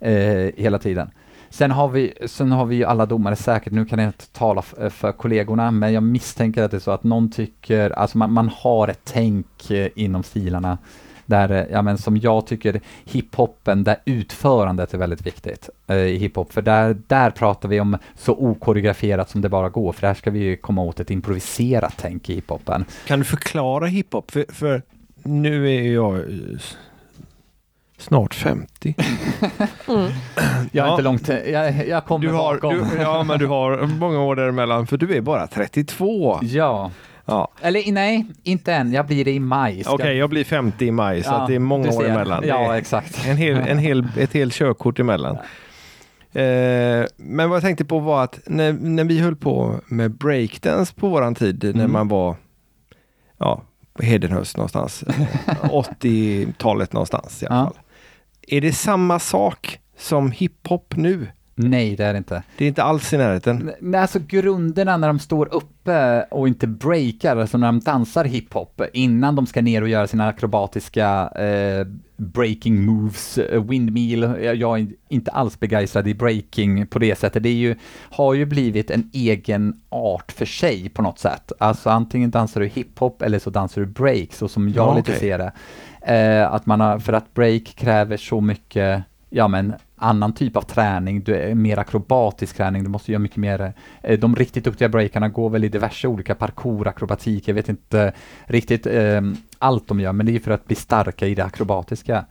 eh, 0.00 0.52
hela 0.56 0.78
tiden. 0.78 1.10
Sen 1.50 1.70
har, 1.70 1.88
vi, 1.88 2.12
sen 2.26 2.52
har 2.52 2.66
vi 2.66 2.76
ju 2.76 2.84
alla 2.84 3.06
domare 3.06 3.36
säkert, 3.36 3.72
nu 3.72 3.84
kan 3.84 3.98
jag 3.98 4.08
inte 4.08 4.32
tala 4.32 4.62
eh, 4.80 4.88
för 4.88 5.12
kollegorna, 5.12 5.70
men 5.70 5.92
jag 5.92 6.02
misstänker 6.02 6.62
att 6.62 6.70
det 6.70 6.76
är 6.76 6.80
så 6.80 6.90
att 6.90 7.04
någon 7.04 7.30
tycker, 7.30 7.90
alltså 7.90 8.18
man, 8.18 8.32
man 8.32 8.50
har 8.56 8.88
ett 8.88 9.00
tänk 9.04 9.70
eh, 9.70 9.88
inom 9.94 10.22
stilarna 10.22 10.78
där, 11.26 11.50
eh, 11.50 11.64
ja 11.72 11.82
men 11.82 11.98
som 11.98 12.16
jag 12.16 12.46
tycker 12.46 12.80
hiphopen, 13.04 13.84
där 13.84 13.96
utförandet 14.04 14.94
är 14.94 14.98
väldigt 14.98 15.26
viktigt 15.26 15.68
eh, 15.86 15.96
i 15.96 16.16
hiphop, 16.16 16.52
för 16.52 16.62
där, 16.62 16.96
där 17.06 17.30
pratar 17.30 17.68
vi 17.68 17.80
om 17.80 17.98
så 18.16 18.32
okoreograferat 18.32 19.30
som 19.30 19.40
det 19.40 19.48
bara 19.48 19.68
går, 19.68 19.92
för 19.92 20.06
där 20.06 20.14
ska 20.14 20.30
vi 20.30 20.38
ju 20.38 20.56
komma 20.56 20.82
åt 20.82 21.00
ett 21.00 21.10
improviserat 21.10 21.94
tänk 21.96 22.30
i 22.30 22.34
hiphopen. 22.34 22.84
Kan 23.06 23.18
du 23.18 23.24
förklara 23.24 23.86
hiphop? 23.86 24.30
För, 24.30 24.44
för 24.48 24.82
nu 25.22 25.70
är 25.76 25.92
jag 25.92 26.14
eh, 26.16 26.22
snart 27.98 28.34
50. 28.34 28.94
Mm. 29.88 30.10
Jag 30.72 30.84
är 30.84 30.88
Ja. 30.88 30.90
inte 30.90 31.02
långt, 31.02 31.28
jag, 31.28 31.88
jag 31.88 32.04
kommer 32.04 32.26
Du 32.26 32.32
har, 32.32 32.54
bakom. 32.54 32.88
du, 32.96 33.02
ja, 33.02 33.22
men 33.22 33.38
du 33.38 33.46
har 33.46 33.86
många 34.00 34.20
år 34.20 34.36
däremellan 34.36 34.86
för 34.86 34.96
du 34.96 35.16
är 35.16 35.20
bara 35.20 35.46
32. 35.46 36.38
Ja, 36.42 36.90
Ja. 37.26 37.48
eller 37.60 37.92
nej, 37.92 38.26
inte 38.42 38.72
än, 38.74 38.92
jag 38.92 39.06
blir 39.06 39.24
det 39.24 39.32
i 39.32 39.40
maj. 39.40 39.82
Okej, 39.86 40.16
jag 40.16 40.30
blir 40.30 40.44
50 40.44 40.86
i 40.86 40.90
maj 40.90 41.22
så 41.22 41.30
Ja, 41.30 41.44
det 41.48 41.54
är 41.54 41.58
många 41.58 41.90
år 41.90 42.04
emellan. 42.06 42.44
Ja, 42.46 42.78
exakt. 42.78 43.26
en 43.26 43.36
hel, 43.36 43.56
en 43.56 43.78
hel, 43.78 44.08
ett 44.18 44.32
helt 44.32 44.54
körkort 44.54 44.98
emellan. 44.98 45.36
Eh, 46.32 47.04
men 47.16 47.48
vad 47.48 47.56
jag 47.56 47.62
tänkte 47.62 47.84
på 47.84 47.98
var 47.98 48.24
att 48.24 48.40
när, 48.46 48.72
när 48.72 49.04
vi 49.04 49.18
höll 49.20 49.36
på 49.36 49.80
med 49.86 50.10
breakdance 50.10 50.94
på 50.94 51.08
våran 51.08 51.34
tid, 51.34 51.62
när 51.64 51.70
Mm. 51.70 51.92
man 51.92 52.08
var 52.08 52.36
ja, 53.38 53.62
Hedenhöst 53.98 54.56
någonstans, 54.56 55.02
eh, 55.46 55.70
80-talet 55.70 56.92
någonstans 56.92 57.42
i 57.42 57.46
alla 57.46 57.64
fall. 57.64 57.78
Är 58.48 58.60
det 58.60 58.72
samma 58.72 59.18
sak 59.18 59.78
som 59.98 60.30
hiphop 60.30 60.94
nu? 60.96 61.26
Nej, 61.56 61.96
det 61.96 62.04
är 62.04 62.12
det 62.12 62.18
inte. 62.18 62.42
Det 62.58 62.64
är 62.64 62.68
inte 62.68 62.82
alls 62.82 63.12
i 63.12 63.16
närheten. 63.16 63.70
Nej, 63.80 64.00
alltså 64.00 64.18
grunderna 64.26 64.96
när 64.96 65.08
de 65.08 65.18
står 65.18 65.54
uppe 65.54 66.22
och 66.30 66.48
inte 66.48 66.66
breakar, 66.66 67.36
alltså 67.36 67.58
när 67.58 67.66
de 67.66 67.80
dansar 67.80 68.24
hiphop, 68.24 68.82
innan 68.92 69.34
de 69.36 69.46
ska 69.46 69.62
ner 69.62 69.82
och 69.82 69.88
göra 69.88 70.06
sina 70.06 70.28
akrobatiska 70.28 71.28
eh, 71.28 71.86
breaking 72.16 72.84
moves, 72.84 73.38
eh, 73.38 73.64
windmill, 73.64 74.22
jag 74.40 74.78
är 74.80 74.86
inte 75.08 75.30
alls 75.30 75.60
begeistrad 75.60 76.08
i 76.08 76.14
breaking 76.14 76.86
på 76.86 76.98
det 76.98 77.18
sättet. 77.18 77.42
Det 77.42 77.48
är 77.48 77.52
ju, 77.54 77.76
har 78.10 78.34
ju 78.34 78.44
blivit 78.44 78.90
en 78.90 79.10
egen 79.12 79.80
art 79.88 80.32
för 80.32 80.46
sig 80.46 80.88
på 80.88 81.02
något 81.02 81.18
sätt. 81.18 81.52
Alltså 81.58 81.90
antingen 81.90 82.30
dansar 82.30 82.60
du 82.60 82.66
hiphop 82.66 83.22
eller 83.22 83.38
så 83.38 83.50
dansar 83.50 83.80
du 83.80 83.86
break, 83.86 84.32
så 84.32 84.48
som 84.48 84.68
jag 84.68 84.76
Ja, 84.88 84.96
lite 84.96 85.10
okej. 85.10 85.20
ser 85.20 85.38
det. 85.38 85.52
Eh, 86.14 86.52
att 86.52 86.66
man 86.66 86.80
har, 86.80 86.98
för 86.98 87.12
att 87.12 87.34
break 87.34 87.64
kräver 87.64 88.16
så 88.16 88.40
mycket, 88.40 89.02
ja 89.30 89.48
men 89.48 89.74
annan 90.04 90.32
typ 90.32 90.56
av 90.56 90.62
träning, 90.62 91.22
du 91.22 91.34
är 91.34 91.54
mer 91.54 91.78
akrobatisk 91.78 92.56
träning, 92.56 92.82
du 92.82 92.88
måste 92.88 93.12
göra 93.12 93.18
mycket 93.18 93.36
mer, 93.36 93.72
eh, 94.02 94.18
de 94.18 94.36
riktigt 94.36 94.64
duktiga 94.64 94.88
breakarna 94.88 95.28
går 95.28 95.50
väl 95.50 95.64
i 95.64 95.68
diverse 95.68 96.08
olika 96.08 96.34
parkour, 96.34 96.88
akrobatik, 96.88 97.48
jag 97.48 97.54
vet 97.54 97.68
inte 97.68 98.12
riktigt 98.44 98.86
eh, 98.86 99.20
allt 99.58 99.88
de 99.88 100.00
gör, 100.00 100.12
men 100.12 100.26
det 100.26 100.36
är 100.36 100.40
för 100.40 100.50
att 100.50 100.66
bli 100.66 100.76
starka 100.76 101.26
i 101.26 101.34
det 101.34 101.44
akrobatiska. 101.44 102.24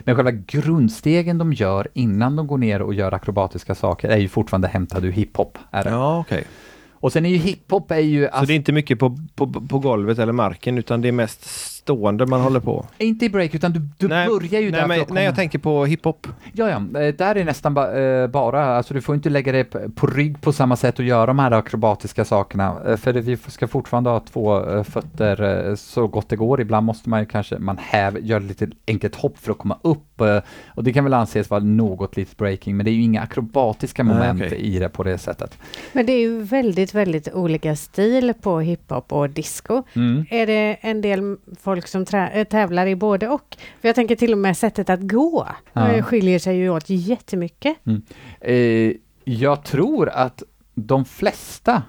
Men 0.00 0.16
själva 0.16 0.30
grundstegen 0.30 1.38
de 1.38 1.52
gör 1.52 1.88
innan 1.94 2.36
de 2.36 2.46
går 2.46 2.58
ner 2.58 2.82
och 2.82 2.94
gör 2.94 3.12
akrobatiska 3.12 3.74
saker 3.74 4.08
är 4.08 4.18
ju 4.18 4.28
fortfarande 4.28 4.68
hämtade 4.68 5.06
ur 5.06 5.12
hiphop. 5.12 5.58
Är 5.70 5.84
det. 5.84 5.90
Ja, 5.90 6.18
okej. 6.18 6.44
Och 6.92 7.12
sen 7.12 7.26
är 7.26 7.30
ju 7.30 7.36
hiphop 7.36 7.90
är 7.90 7.98
ju, 7.98 8.24
Så 8.24 8.30
alltså, 8.30 8.46
det 8.46 8.52
är 8.52 8.56
inte 8.56 8.72
mycket 8.72 8.98
på, 8.98 9.18
på, 9.34 9.46
på 9.46 9.78
golvet 9.78 10.18
eller 10.18 10.32
marken 10.32 10.78
utan 10.78 11.00
det 11.00 11.08
är 11.08 11.12
mest 11.12 11.46
stående 11.90 12.26
man 12.26 12.40
håller 12.40 12.60
på? 12.60 12.86
inte 12.98 13.24
i 13.24 13.28
break, 13.28 13.54
utan 13.54 13.72
du, 13.72 13.80
du 13.98 14.08
nej, 14.08 14.28
börjar 14.28 14.60
ju 14.60 14.70
nej, 14.70 14.80
där 14.80 14.86
men, 14.86 15.04
nej, 15.10 15.24
jag 15.24 15.34
tänker 15.34 15.58
på 15.58 15.84
hiphop. 15.84 16.26
Ja, 16.52 16.70
ja, 16.70 17.00
eh, 17.00 17.14
där 17.14 17.36
är 17.36 17.44
nästan 17.44 17.74
ba, 17.74 17.92
eh, 17.92 18.26
bara, 18.26 18.76
alltså 18.76 18.94
du 18.94 19.00
får 19.00 19.14
inte 19.14 19.30
lägga 19.30 19.52
dig 19.52 19.64
på 19.94 20.06
rygg 20.06 20.40
på 20.40 20.52
samma 20.52 20.76
sätt 20.76 20.98
och 20.98 21.04
göra 21.04 21.26
de 21.26 21.38
här 21.38 21.50
akrobatiska 21.50 22.24
sakerna, 22.24 22.76
eh, 22.86 22.96
för 22.96 23.12
vi 23.12 23.36
ska 23.36 23.68
fortfarande 23.68 24.10
ha 24.10 24.20
två 24.20 24.70
eh, 24.70 24.82
fötter 24.82 25.74
så 25.76 26.06
gott 26.06 26.28
det 26.28 26.36
går. 26.36 26.60
Ibland 26.60 26.86
måste 26.86 27.08
man 27.08 27.20
ju 27.20 27.26
kanske, 27.26 27.58
man 27.58 27.78
häv, 27.78 28.18
gör 28.22 28.40
lite 28.40 28.68
enkelt 28.86 29.14
hopp 29.14 29.38
för 29.38 29.52
att 29.52 29.58
komma 29.58 29.78
upp, 29.82 30.06
och 30.66 30.84
det 30.84 30.92
kan 30.92 31.04
väl 31.04 31.14
anses 31.14 31.50
vara 31.50 31.60
något 31.60 32.16
litet 32.16 32.36
breaking, 32.36 32.76
men 32.76 32.84
det 32.84 32.90
är 32.90 32.92
ju 32.92 33.02
inga 33.02 33.20
akrobatiska 33.20 34.02
Nej, 34.02 34.16
moment 34.16 34.42
okej. 34.46 34.60
i 34.60 34.78
det 34.78 34.88
på 34.88 35.02
det 35.02 35.18
sättet. 35.18 35.58
Men 35.92 36.06
det 36.06 36.12
är 36.12 36.20
ju 36.20 36.42
väldigt, 36.42 36.94
väldigt 36.94 37.34
olika 37.34 37.76
stil 37.76 38.32
på 38.42 38.60
hiphop 38.60 39.12
och 39.12 39.30
disco. 39.30 39.82
Mm. 39.94 40.26
Är 40.30 40.46
det 40.46 40.76
en 40.80 41.00
del 41.00 41.36
folk 41.62 41.79
som 41.88 42.04
trä- 42.04 42.30
äh, 42.34 42.44
tävlar 42.44 42.86
i 42.86 42.96
både 42.96 43.28
och? 43.28 43.56
För 43.80 43.88
jag 43.88 43.94
tänker 43.94 44.16
till 44.16 44.32
och 44.32 44.38
med 44.38 44.56
sättet 44.56 44.90
att 44.90 45.00
gå 45.00 45.48
Ja. 45.72 45.88
eh, 45.92 46.02
skiljer 46.04 46.38
sig 46.38 46.56
ju 46.56 46.70
åt 46.70 46.84
jättemycket. 46.90 47.76
Eh, 48.40 48.92
jag 49.24 49.64
tror 49.64 50.08
att 50.08 50.42
de 50.74 51.04
flesta, 51.04 51.82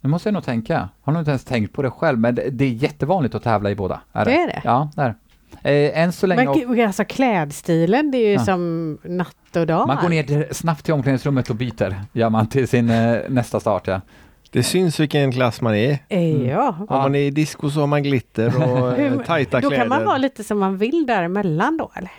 nu 0.00 0.08
måste 0.10 0.28
jag 0.28 0.34
nog 0.34 0.44
tänka, 0.44 0.88
har 1.02 1.12
nog 1.12 1.20
inte 1.20 1.30
ens 1.30 1.44
tänkt 1.44 1.72
på 1.72 1.82
det 1.82 1.90
själv, 1.90 2.18
men 2.18 2.34
det, 2.34 2.50
det 2.50 2.64
är 2.64 2.68
jättevanligt 2.70 3.34
att 3.34 3.42
tävla 3.42 3.70
i 3.70 3.74
båda. 3.74 4.00
Är 4.12 4.24
Det 4.24 4.36
är 4.36 4.46
det? 4.46 4.60
Ja, 4.64 4.90
det 4.96 5.02
är 5.02 5.14
det. 5.62 5.86
eh, 5.92 6.02
Än 6.02 6.12
så 6.12 6.26
länge... 6.26 6.64
Men 6.66 6.86
alltså 6.86 7.04
klädstilen, 7.04 8.10
det 8.10 8.18
är 8.18 8.28
ju 8.28 8.32
Ja. 8.34 8.44
som 8.44 8.98
natt 9.04 9.56
och 9.56 9.66
dag. 9.66 9.86
Man 9.86 9.98
går 10.02 10.08
ner 10.08 10.52
snabbt 10.54 10.84
till 10.84 10.94
omklädningsrummet 10.94 11.50
och 11.50 11.56
byter, 11.56 11.94
gör 12.12 12.30
man 12.30 12.46
till 12.48 12.68
sin 12.68 12.90
eh, 12.90 13.18
nästa 13.28 13.60
start 13.60 13.86
ja. 13.86 14.00
Det 14.56 14.62
syns 14.62 15.00
vilken 15.00 15.32
klass 15.32 15.60
man 15.60 15.74
är. 15.74 15.98
Eh, 16.08 16.48
Ja. 16.48 16.76
Om 16.78 16.86
man 16.88 17.14
är 17.14 17.18
i 17.20 17.30
disco 17.30 17.70
så 17.70 17.80
har 17.80 17.86
man 17.86 18.02
glitter 18.02 18.46
och 18.72 18.98
eh, 18.98 19.18
tajta 19.26 19.60
Då 19.60 19.68
kläder. 19.68 19.76
kan 19.84 19.88
man 19.88 20.04
vara 20.04 20.18
lite 20.18 20.44
som 20.44 20.58
man 20.58 20.76
vill 20.78 21.06
däremellan 21.06 21.76
då 21.76 21.90
eller? 21.96 22.10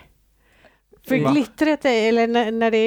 För 1.08 1.24
Va? 1.24 1.30
glittret, 1.32 1.84
är, 1.84 2.08
eller 2.08 2.26
när, 2.26 2.50
när 2.52 2.70
det 2.70 2.78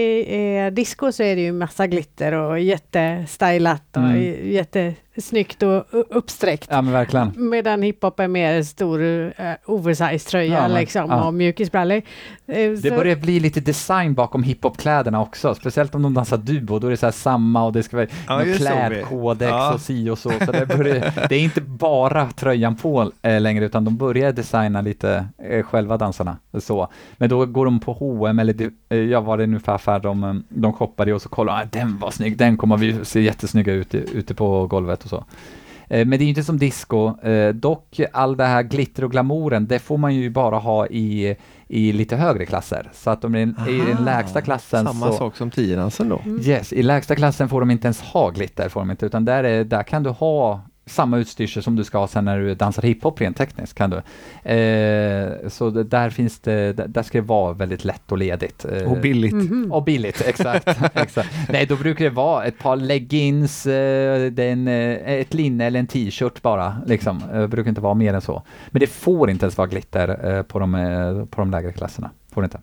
är 0.57 0.71
disco 0.71 1.11
så 1.11 1.23
är 1.23 1.35
det 1.35 1.41
ju 1.41 1.51
massa 1.51 1.87
glitter 1.87 2.31
och 2.31 2.59
jättestylat 2.59 3.97
och 3.97 4.03
Mm. 4.03 4.93
Jättesnyggt 5.15 5.63
och 5.63 5.83
uppsträckt. 6.09 6.67
Ja 6.71 6.81
men 6.81 6.93
verkligen. 6.93 7.31
Medan 7.49 7.81
hiphop 7.81 8.19
är 8.19 8.27
mer 8.27 8.63
stor 8.63 9.01
uh, 9.01 9.31
oversize 9.65 10.29
tröja 10.29 10.53
Ja, 10.53 10.67
men- 10.67 10.79
liksom 10.79 11.09
ja. 11.09 11.23
och 11.27 11.33
mjukisbrallor. 11.33 11.97
Eh, 11.97 12.03
Det 12.71 12.77
så- 12.89 12.95
börjar 12.95 13.15
bli 13.15 13.39
lite 13.39 13.59
design 13.59 14.13
bakom 14.13 14.43
hiphop-kläderna 14.43 15.21
också, 15.21 15.55
speciellt 15.55 15.95
om 15.95 16.01
de 16.01 16.13
dansar 16.13 16.37
duo, 16.37 16.79
då 16.79 16.87
är 16.87 16.91
det 16.91 16.97
så 16.97 17.05
här 17.05 17.11
samma 17.11 17.63
och 17.65 17.73
det 17.73 17.83
ska 17.83 17.97
vara 17.97 18.07
Ja, 18.27 18.41
klädkodex 18.57 19.49
Ja. 19.51 19.73
och 19.73 19.79
si 19.81 20.09
och 20.09 20.17
så. 20.17 20.29
så 20.45 20.51
det, 20.51 20.65
börjar, 20.77 21.13
det 21.29 21.35
är 21.35 21.39
inte 21.43 21.61
bara 21.61 22.31
tröjan 22.31 22.75
på 22.75 23.11
eh, 23.21 23.41
längre, 23.41 23.65
utan 23.65 23.85
de 23.85 23.97
börjar 23.97 24.31
designa 24.31 24.81
lite 24.81 25.25
eh, 25.49 25.63
själva 25.63 25.97
dansarna. 25.97 26.37
Så. 26.59 26.87
Men 27.17 27.29
då 27.29 27.45
går 27.45 27.65
de 27.65 27.79
på 27.79 27.93
H&M 27.93 28.39
eller 28.39 28.53
det- 28.53 28.73
eh, 28.89 28.97
ja, 28.97 29.21
vad 29.21 29.39
det 29.39 29.47
nu 29.47 29.59
för 29.59 29.71
affär 29.71 29.99
de, 29.99 30.23
eh, 30.23 30.33
de 30.49 30.73
shoppar 30.73 31.09
i 31.09 31.11
och 31.11 31.21
så 31.21 31.29
kollar 31.29 31.53
de, 31.53 31.61
ah, 31.79 31.81
den 31.83 31.97
var 31.97 32.11
snygg, 32.11 32.37
den 32.37 32.57
kommer 32.57 32.77
vi 32.77 33.05
se 33.05 33.21
jättesnygga 33.21 33.73
ut 33.73 33.95
ute 33.95 34.33
på 34.35 34.67
golvet 34.67 35.00
och 35.03 35.09
så. 35.09 35.25
Eh, 35.87 36.05
Men 36.05 36.09
det 36.09 36.15
är 36.17 36.25
ju 36.25 36.29
inte 36.29 36.43
som 36.43 36.57
disco, 36.57 37.21
eh, 37.23 37.49
dock 37.49 37.99
all 38.13 38.37
det 38.37 38.45
här 38.45 38.63
glitter 38.63 39.03
och 39.03 39.11
glamouren, 39.11 39.67
det 39.67 39.79
får 39.79 39.97
man 39.97 40.15
ju 40.15 40.29
bara 40.29 40.57
ha 40.57 40.87
i, 40.87 41.35
i 41.67 41.91
lite 41.91 42.15
högre 42.15 42.45
klasser. 42.45 42.89
Så 42.93 43.09
att 43.09 43.21
de 43.21 43.35
är 43.35 43.69
i 43.69 43.81
den 43.93 44.05
lägsta 44.05 44.41
klassen 44.41 44.85
Samma 44.85 45.07
så, 45.07 45.13
sak 45.17 45.37
som 45.37 45.51
tiodansen 45.51 46.09
då. 46.09 46.21
Yes, 46.43 46.73
i 46.73 46.83
lägsta 46.83 47.15
klassen 47.15 47.49
får 47.49 47.59
de 47.59 47.71
inte 47.71 47.87
ens 47.87 48.01
ha 48.01 48.29
glitter, 48.29 48.69
får 48.69 48.79
de 48.81 48.91
inte, 48.91 49.05
utan 49.05 49.25
där, 49.25 49.43
är, 49.43 49.63
där 49.63 49.83
kan 49.83 50.03
du 50.03 50.09
ha 50.09 50.61
samma 50.85 51.17
utstyrsel 51.17 51.63
som 51.63 51.75
du 51.75 51.83
ska 51.83 51.97
ha 51.97 52.07
sen 52.07 52.25
när 52.25 52.39
du 52.39 52.55
dansar 52.55 52.81
hiphop 52.81 53.21
rent 53.21 53.37
tekniskt 53.37 53.73
kan 53.77 53.89
du. 53.89 53.97
Eh, 54.51 55.49
så 55.49 55.69
det, 55.69 55.83
där 55.83 56.09
finns 56.09 56.39
det, 56.39 56.73
där, 56.73 57.03
ska 57.03 57.17
det 57.17 57.27
vara 57.27 57.53
väldigt 57.53 57.85
lätt 57.85 58.11
och 58.11 58.17
ledigt. 58.17 58.65
Eh, 58.65 58.91
Och 58.91 58.97
billigt. 59.01 59.33
Mhm. 59.33 59.71
och 59.71 59.83
billigt, 59.83 60.21
exakt. 60.27 60.67
exakt. 60.93 61.29
Nej, 61.49 61.65
då 61.65 61.75
brukar 61.75 62.05
det 62.05 62.11
vara 62.11 62.45
ett 62.45 62.59
par 62.59 62.75
leggings, 62.75 63.65
eh, 63.65 64.31
den, 64.31 64.67
eh, 64.67 65.13
ett 65.13 65.33
linne 65.33 65.65
eller 65.65 65.79
en 65.79 65.87
t-shirt 65.87 66.41
bara. 66.41 66.77
Liksom. 66.85 67.21
Eh, 67.33 67.47
brukar 67.47 67.69
inte 67.69 67.81
vara 67.81 67.93
mer 67.93 68.13
än 68.13 68.21
så. 68.21 68.43
Men 68.69 68.79
det 68.79 68.87
får 68.87 69.29
inte 69.29 69.45
ens 69.45 69.57
vara 69.57 69.67
glitter 69.67 70.35
eh, 70.37 70.43
på, 70.43 70.59
de, 70.59 70.75
eh, 70.75 71.25
på 71.25 71.41
de 71.41 71.51
lägre 71.51 71.71
klasserna. 71.71 72.09
Får 72.33 72.41
det 72.41 72.45
inte. 72.45 72.59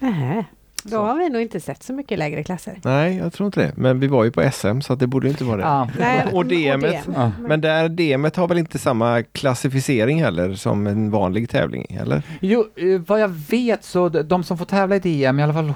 Nähä. 0.00 0.44
Då 0.86 0.90
Så. 0.90 1.02
har 1.02 1.14
vi 1.18 1.28
nog 1.30 1.42
inte 1.42 1.60
sett 1.60 1.82
så 1.82 1.92
mycket 1.92 2.18
lägre 2.18 2.42
klasser. 2.44 2.78
Nej, 2.84 3.16
jag 3.16 3.32
tror 3.32 3.46
inte 3.46 3.60
det. 3.60 3.72
Men 3.76 4.00
vi 4.00 4.06
var 4.06 4.24
ju 4.24 4.30
på 4.30 4.50
SM 4.52 4.80
så 4.80 4.92
att 4.92 4.98
det 4.98 5.06
borde 5.06 5.28
inte 5.28 5.44
vara 5.44 5.56
det. 5.56 5.62
Ja. 5.62 5.88
Nej, 5.98 6.26
Och 6.32 6.46
DMet. 6.46 6.80
DM. 7.04 7.14
Ja. 7.16 7.32
Men 7.40 7.60
där 7.60 7.88
DMet 7.88 8.36
har 8.36 8.48
väl 8.48 8.58
inte 8.58 8.78
samma 8.78 9.22
klassificering 9.22 10.22
heller 10.22 10.54
som 10.54 10.86
en 10.86 11.10
vanlig 11.10 11.50
tävling, 11.50 11.86
eller? 12.00 12.22
Jo, 12.40 12.64
eh, 12.76 13.00
vad 13.06 13.20
jag 13.20 13.28
vet 13.28 13.84
så 13.84 14.08
de 14.08 14.44
som 14.44 14.58
får 14.58 14.64
tävla 14.64 14.96
i 14.96 14.98
DM, 14.98 15.40
i 15.40 15.42
alla 15.42 15.52
fall 15.52 15.72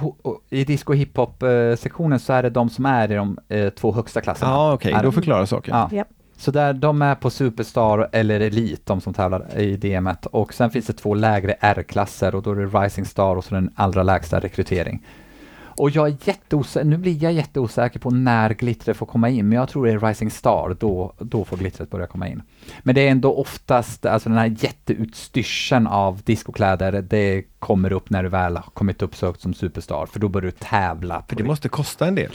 i 0.51 0.65
disco 0.65 0.93
och 0.93 0.97
hiphop 0.97 1.43
eh, 1.43 1.49
sektionen 1.79 2.21
så 2.21 2.33
är 2.33 2.43
det 2.43 2.51
de 2.51 2.71
som 2.71 2.87
är 2.87 3.13
i 3.13 3.15
de 3.15 3.39
eh, 3.49 3.69
två 3.69 3.93
högsta 3.93 4.21
klasserna. 4.21 4.51
Ja, 4.51 4.73
okej, 4.73 4.93
Är 4.93 5.03
då 5.03 5.13
förklarar 5.13 5.47
saken. 5.47 5.77
Ja. 5.91 6.05
Så 6.39 6.51
där, 6.51 6.73
de 6.73 7.03
är 7.03 7.15
på 7.15 7.31
Superstar 7.31 8.09
eller 8.13 8.41
Elite, 8.41 8.83
de 8.85 9.01
som 9.01 9.15
tävlar 9.15 9.59
i 9.59 9.77
DMet. 9.77 10.27
Och 10.27 10.55
sen 10.55 10.71
finns 10.71 10.87
det 10.87 10.93
två 10.93 11.15
lägre 11.15 11.57
R-klasser 11.61 12.35
och 12.35 12.43
då 12.43 12.51
är 12.51 12.57
det 12.57 12.67
Rising 12.67 13.05
Star 13.05 13.37
och 13.37 13.45
så 13.45 13.55
den 13.55 13.71
allra 13.75 14.03
lägsta 14.03 14.41
rekrytering. 14.41 15.07
Och 15.79 15.91
jag 15.91 16.09
är 16.09 16.17
jätteosäker, 16.25 16.85
nu 16.85 16.97
blir 16.97 17.23
jag 17.23 17.33
jätteosäker 17.33 18.01
på 18.01 18.11
när 18.11 18.55
glittret 18.55 18.97
får 18.97 19.07
komma 19.07 19.29
in, 19.29 19.49
men 19.49 19.59
jag 19.59 19.69
tror 19.69 19.87
det 19.87 19.93
är 19.93 19.99
Rising 19.99 20.31
Star, 20.31 20.77
då, 20.81 21.13
då 21.19 21.45
får 21.45 21.57
glittret 21.57 21.91
börja 21.91 22.07
komma 22.07 22.29
in. 22.29 22.43
Men 22.83 22.95
det 22.95 23.01
är 23.01 23.11
ändå 23.11 23.35
oftast, 23.35 24.07
alltså 24.07 24.29
den 24.29 24.39
här 24.39 24.57
jätteutstyrseln 24.59 25.87
av 25.87 26.21
discokläder, 26.25 27.03
det 27.03 27.45
kommer 27.59 27.93
upp 27.93 28.11
när 28.11 28.23
du 28.23 28.29
väl 28.29 28.57
har 28.57 28.71
kommit 28.73 29.03
upp 29.03 29.17
så 29.17 29.27
högt 29.27 29.41
som 29.41 29.55
superstar, 29.55 30.07
för 30.07 30.21
då 30.21 30.29
börjar 30.29 30.47
du 30.47 30.51
tävla. 30.51 31.23
För 31.29 31.37
det 31.37 31.45
måste 31.45 31.69
kosta 31.69 32.07
en 32.07 32.15
del. 32.15 32.31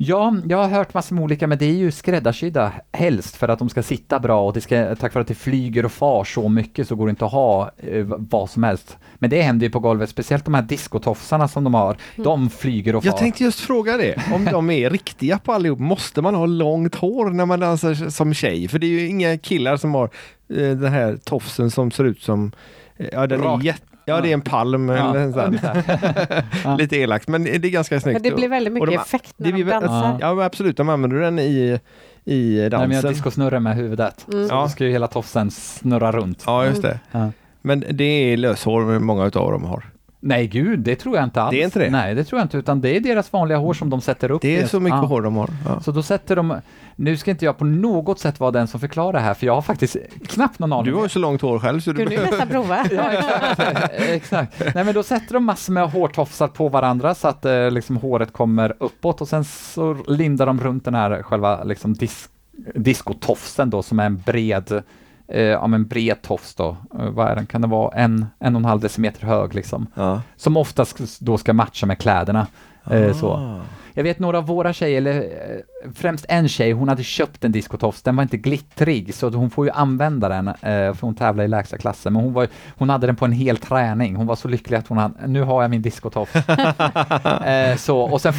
Ja, 0.00 0.34
jag 0.48 0.58
har 0.58 0.68
hört 0.68 0.94
massor 0.94 1.14
med 1.14 1.24
olika, 1.24 1.46
men 1.46 1.58
det 1.58 1.64
är 1.64 1.74
ju 1.74 1.90
skräddarsydda 1.90 2.72
helst 2.92 3.36
för 3.36 3.48
att 3.48 3.58
de 3.58 3.68
ska 3.68 3.82
sitta 3.82 4.20
bra 4.20 4.46
och 4.46 4.52
det 4.52 4.60
ska, 4.60 4.96
tack 4.96 5.14
vare 5.14 5.22
att 5.22 5.28
det 5.28 5.34
flyger 5.34 5.84
och 5.84 5.92
far 5.92 6.24
så 6.24 6.48
mycket 6.48 6.88
så 6.88 6.96
går 6.96 7.06
det 7.06 7.10
inte 7.10 7.24
att 7.24 7.32
ha 7.32 7.70
eh, 7.76 8.04
vad 8.06 8.50
som 8.50 8.62
helst. 8.62 8.96
Men 9.14 9.30
det 9.30 9.42
händer 9.42 9.66
ju 9.66 9.70
på 9.70 9.78
golvet, 9.78 10.10
speciellt 10.10 10.44
de 10.44 10.54
här 10.54 10.62
diskotofsarna 10.62 11.48
som 11.48 11.64
de 11.64 11.74
har, 11.74 11.96
de 12.16 12.50
flyger 12.50 12.96
och 12.96 13.04
far. 13.04 13.10
Jag 13.10 13.16
tänkte 13.18 13.44
just 13.44 13.60
fråga 13.60 13.96
det, 13.96 14.22
om 14.34 14.44
de 14.44 14.70
är 14.70 14.90
riktiga 14.98 15.38
på 15.38 15.52
allihop. 15.52 15.78
Måste 15.78 16.22
man 16.22 16.34
ha 16.34 16.46
långt 16.46 16.94
hår 16.94 17.30
när 17.30 17.46
man 17.46 17.60
dansar 17.60 18.10
som 18.10 18.34
tjej? 18.34 18.68
För 18.68 18.78
det 18.78 18.86
är 18.86 19.00
ju 19.00 19.06
inga 19.08 19.38
killar 19.38 19.76
som 19.76 19.94
har 19.94 20.04
eh, 20.50 20.56
den 20.56 20.92
här 20.92 21.18
tofsen 21.24 21.70
som 21.70 21.90
ser 21.90 22.04
ut 22.04 22.22
som, 22.22 22.52
eh, 22.96 23.08
ja 23.12 23.26
den 23.26 23.42
Rak. 23.42 23.60
är 23.60 23.66
jätte 23.66 23.87
Ja, 24.08 24.20
det 24.20 24.28
är 24.28 24.34
en 24.34 24.40
palm. 24.40 24.88
Ja, 24.88 25.10
eller 25.10 25.20
en 25.20 25.32
sån. 25.32 25.44
ungefär. 25.44 26.76
Lite 26.78 26.96
elakt, 26.96 27.28
men 27.28 27.44
det 27.44 27.54
är 27.54 27.58
ganska 27.70 28.00
snyggt. 28.00 28.14
Men 28.14 28.22
det 28.30 28.36
blir 28.36 28.48
väldigt 28.48 28.72
mycket 28.72 28.88
de- 28.90 28.96
effekt 28.96 29.34
när 29.36 29.52
de 29.52 29.62
dansar. 29.64 30.18
Ja, 30.20 30.34
men 30.34 30.44
absolut. 30.44 30.76
De 30.76 30.88
använder 30.88 31.20
den 31.20 31.38
i, 31.38 31.80
i 32.24 32.56
När 32.60 32.70
de 32.70 32.76
gör 32.76 32.88
dansen. 32.88 33.12
discosnurror 33.12 33.58
med 33.60 33.76
huvudet. 33.76 34.26
Mm. 34.32 34.48
Så 34.48 34.54
Ja. 34.54 34.68
ska 34.68 34.84
ju 34.84 34.90
hela 34.90 35.06
tofsen 35.06 35.50
snurra 35.50 36.12
runt. 36.12 36.42
Ja, 36.46 36.64
just 36.66 36.82
det. 36.82 36.98
Ja. 37.12 37.30
Men 37.62 37.84
det 37.90 38.04
är 38.04 38.36
löshår 38.36 38.98
många 38.98 39.24
utav 39.26 39.52
dem 39.52 39.64
har. 39.64 39.84
Nej 40.20 40.46
gud, 40.46 40.78
det 40.80 40.96
tror 40.96 41.16
jag 41.16 41.24
inte 41.24 41.42
alls. 41.42 41.50
Det 41.50 41.60
är 41.60 41.64
inte 41.64 41.78
det? 41.78 41.90
Nej, 41.90 42.14
det 42.14 42.24
tror 42.24 42.38
jag 42.40 42.44
inte, 42.44 42.56
utan 42.58 42.80
det 42.80 42.96
är 42.96 43.00
deras 43.00 43.32
vanliga 43.32 43.58
hår 43.58 43.74
som 43.74 43.90
de 43.90 44.00
sätter 44.00 44.30
upp. 44.30 44.42
Det 44.42 44.56
är 44.60 44.66
så 44.66 44.80
mycket 44.80 44.96
ja. 44.98 45.04
hår 45.06 45.22
de 45.22 45.36
har. 45.36 45.50
Ja. 45.66 45.80
Så 45.80 45.90
då 45.90 46.02
sätter 46.02 46.36
de, 46.36 46.54
nu 47.00 47.16
ska 47.16 47.30
inte 47.30 47.44
jag 47.44 47.58
på 47.58 47.64
något 47.64 48.20
sätt 48.20 48.40
vara 48.40 48.50
den 48.50 48.66
som 48.68 48.80
förklarar 48.80 49.12
det 49.12 49.20
här, 49.20 49.34
för 49.34 49.46
jag 49.46 49.54
har 49.54 49.62
faktiskt 49.62 49.96
knappt 50.26 50.58
någon 50.58 50.72
aning. 50.72 50.84
Du 50.84 50.94
har 50.94 51.02
ju 51.02 51.08
så 51.08 51.18
långt 51.18 51.42
hår 51.42 51.58
själv 51.58 51.80
så 51.80 51.90
du 51.92 51.96
Kunde 51.96 52.10
ju 52.14 52.16
behöver... 52.16 52.38
nästan 52.38 52.48
prova. 52.48 52.86
Ja, 52.90 53.12
exakt. 53.12 53.92
exakt. 53.98 54.74
Nej, 54.74 54.84
men 54.84 54.94
då 54.94 55.02
sätter 55.02 55.34
de 55.34 55.44
massor 55.44 55.72
med 55.72 55.90
hårtofsar 55.90 56.48
på 56.48 56.68
varandra 56.68 57.14
så 57.14 57.28
att 57.28 57.44
eh, 57.44 57.70
liksom 57.70 57.96
håret 57.96 58.32
kommer 58.32 58.74
uppåt 58.80 59.20
och 59.20 59.28
sen 59.28 59.44
så 59.44 59.96
lindar 60.08 60.46
de 60.46 60.60
runt 60.60 60.84
den 60.84 60.94
här 60.94 61.22
själva 61.22 61.64
liksom 61.64 61.94
dis 61.94 62.28
diskotofsen 62.74 63.70
då 63.70 63.82
som 63.82 63.98
är 63.98 64.06
en 64.06 64.16
bred 64.26 64.82
eh, 65.28 65.42
ja, 65.42 65.66
men 65.66 65.86
bred 65.86 66.22
tofs 66.22 66.54
då. 66.54 66.76
Eh, 66.98 67.10
vad 67.10 67.28
är 67.28 67.34
den? 67.36 67.46
Kan 67.46 67.60
det 67.60 67.68
vara 67.68 67.96
en, 67.96 68.26
en 68.38 68.54
och 68.56 68.60
en 68.60 68.64
halv 68.64 68.80
decimeter 68.80 69.26
hög 69.26 69.54
liksom? 69.54 69.86
Ja. 69.94 70.22
Som 70.36 70.56
oftast 70.56 71.20
då 71.20 71.38
ska 71.38 71.52
matcha 71.52 71.86
med 71.86 71.98
kläderna. 71.98 72.46
Eh, 72.90 73.16
så. 73.16 73.60
Jag 73.98 74.02
vet 74.04 74.18
några 74.18 74.38
av 74.38 74.46
våra 74.46 74.72
tjejer, 74.72 74.96
eller 74.98 75.16
eh, 75.20 75.90
främst 75.94 76.26
en 76.28 76.48
tjej, 76.48 76.72
hon 76.72 76.88
hade 76.88 77.02
köpt 77.02 77.44
en 77.44 77.52
diskotofs, 77.52 78.02
den 78.02 78.16
var 78.16 78.22
inte 78.22 78.36
glittrig 78.36 79.14
så 79.14 79.28
hon 79.30 79.50
får 79.50 79.66
ju 79.66 79.72
använda 79.72 80.28
den, 80.28 80.48
eh, 80.48 80.54
för 80.62 81.00
hon 81.00 81.14
tävlar 81.14 81.44
i 81.44 81.48
lägsta 81.48 81.78
klassen, 81.78 82.12
men 82.12 82.22
hon, 82.22 82.32
var, 82.32 82.48
hon 82.76 82.90
hade 82.90 83.06
den 83.06 83.16
på 83.16 83.24
en 83.24 83.32
hel 83.32 83.56
träning, 83.56 84.16
hon 84.16 84.26
var 84.26 84.36
så 84.36 84.48
lycklig 84.48 84.76
att 84.76 84.88
hon 84.88 84.98
hade, 84.98 85.26
nu 85.26 85.42
har 85.42 85.62
jag 85.62 85.70
min 85.70 85.82
diskotofs. 85.82 86.34
eh, 87.46 87.76
så, 87.76 87.98
och 88.00 88.20
sen 88.20 88.32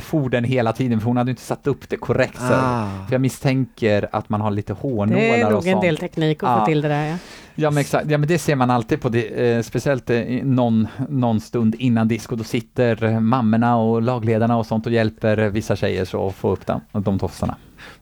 for 0.00 0.28
den 0.28 0.44
hela 0.44 0.72
tiden, 0.72 1.00
för 1.00 1.06
hon 1.06 1.16
hade 1.16 1.30
inte 1.30 1.42
satt 1.42 1.66
upp 1.66 1.88
det 1.88 1.96
korrekt. 1.96 2.40
Ah. 2.42 2.86
För 3.06 3.14
jag 3.14 3.20
misstänker 3.20 4.08
att 4.12 4.28
man 4.28 4.40
har 4.40 4.50
lite 4.50 4.72
hårnålar 4.72 5.20
Det 5.20 5.40
är 5.40 5.46
och 5.46 5.52
nog 5.52 5.66
en 5.66 5.72
sånt. 5.72 5.82
del 5.82 5.96
teknik 5.96 6.42
att 6.42 6.48
Ja. 6.48 6.60
få 6.60 6.66
till 6.66 6.80
det 6.80 6.88
där. 6.88 7.06
Ja. 7.06 7.16
Ja 7.60 7.70
men 7.70 7.80
exakt, 7.80 8.10
ja 8.10 8.18
men 8.18 8.28
det 8.28 8.38
ser 8.38 8.56
man 8.56 8.70
alltid 8.70 9.00
på 9.00 9.08
det, 9.08 9.52
eh, 9.52 9.62
speciellt 9.62 10.10
eh, 10.10 10.20
någon, 10.42 10.88
någon 11.08 11.40
stund 11.40 11.74
innan 11.74 12.08
disco, 12.08 12.36
då 12.36 12.44
sitter 12.44 13.04
eh, 13.04 13.20
mammorna 13.20 13.76
och 13.76 14.02
lagledarna 14.02 14.56
och 14.56 14.66
sånt 14.66 14.86
och 14.86 14.92
hjälper 14.92 15.36
vissa 15.36 15.76
tjejer 15.76 16.04
så 16.04 16.28
att 16.28 16.34
få 16.34 16.52
upp 16.52 16.66
den, 16.66 16.80
de 16.92 17.18
tofsarna. 17.18 17.56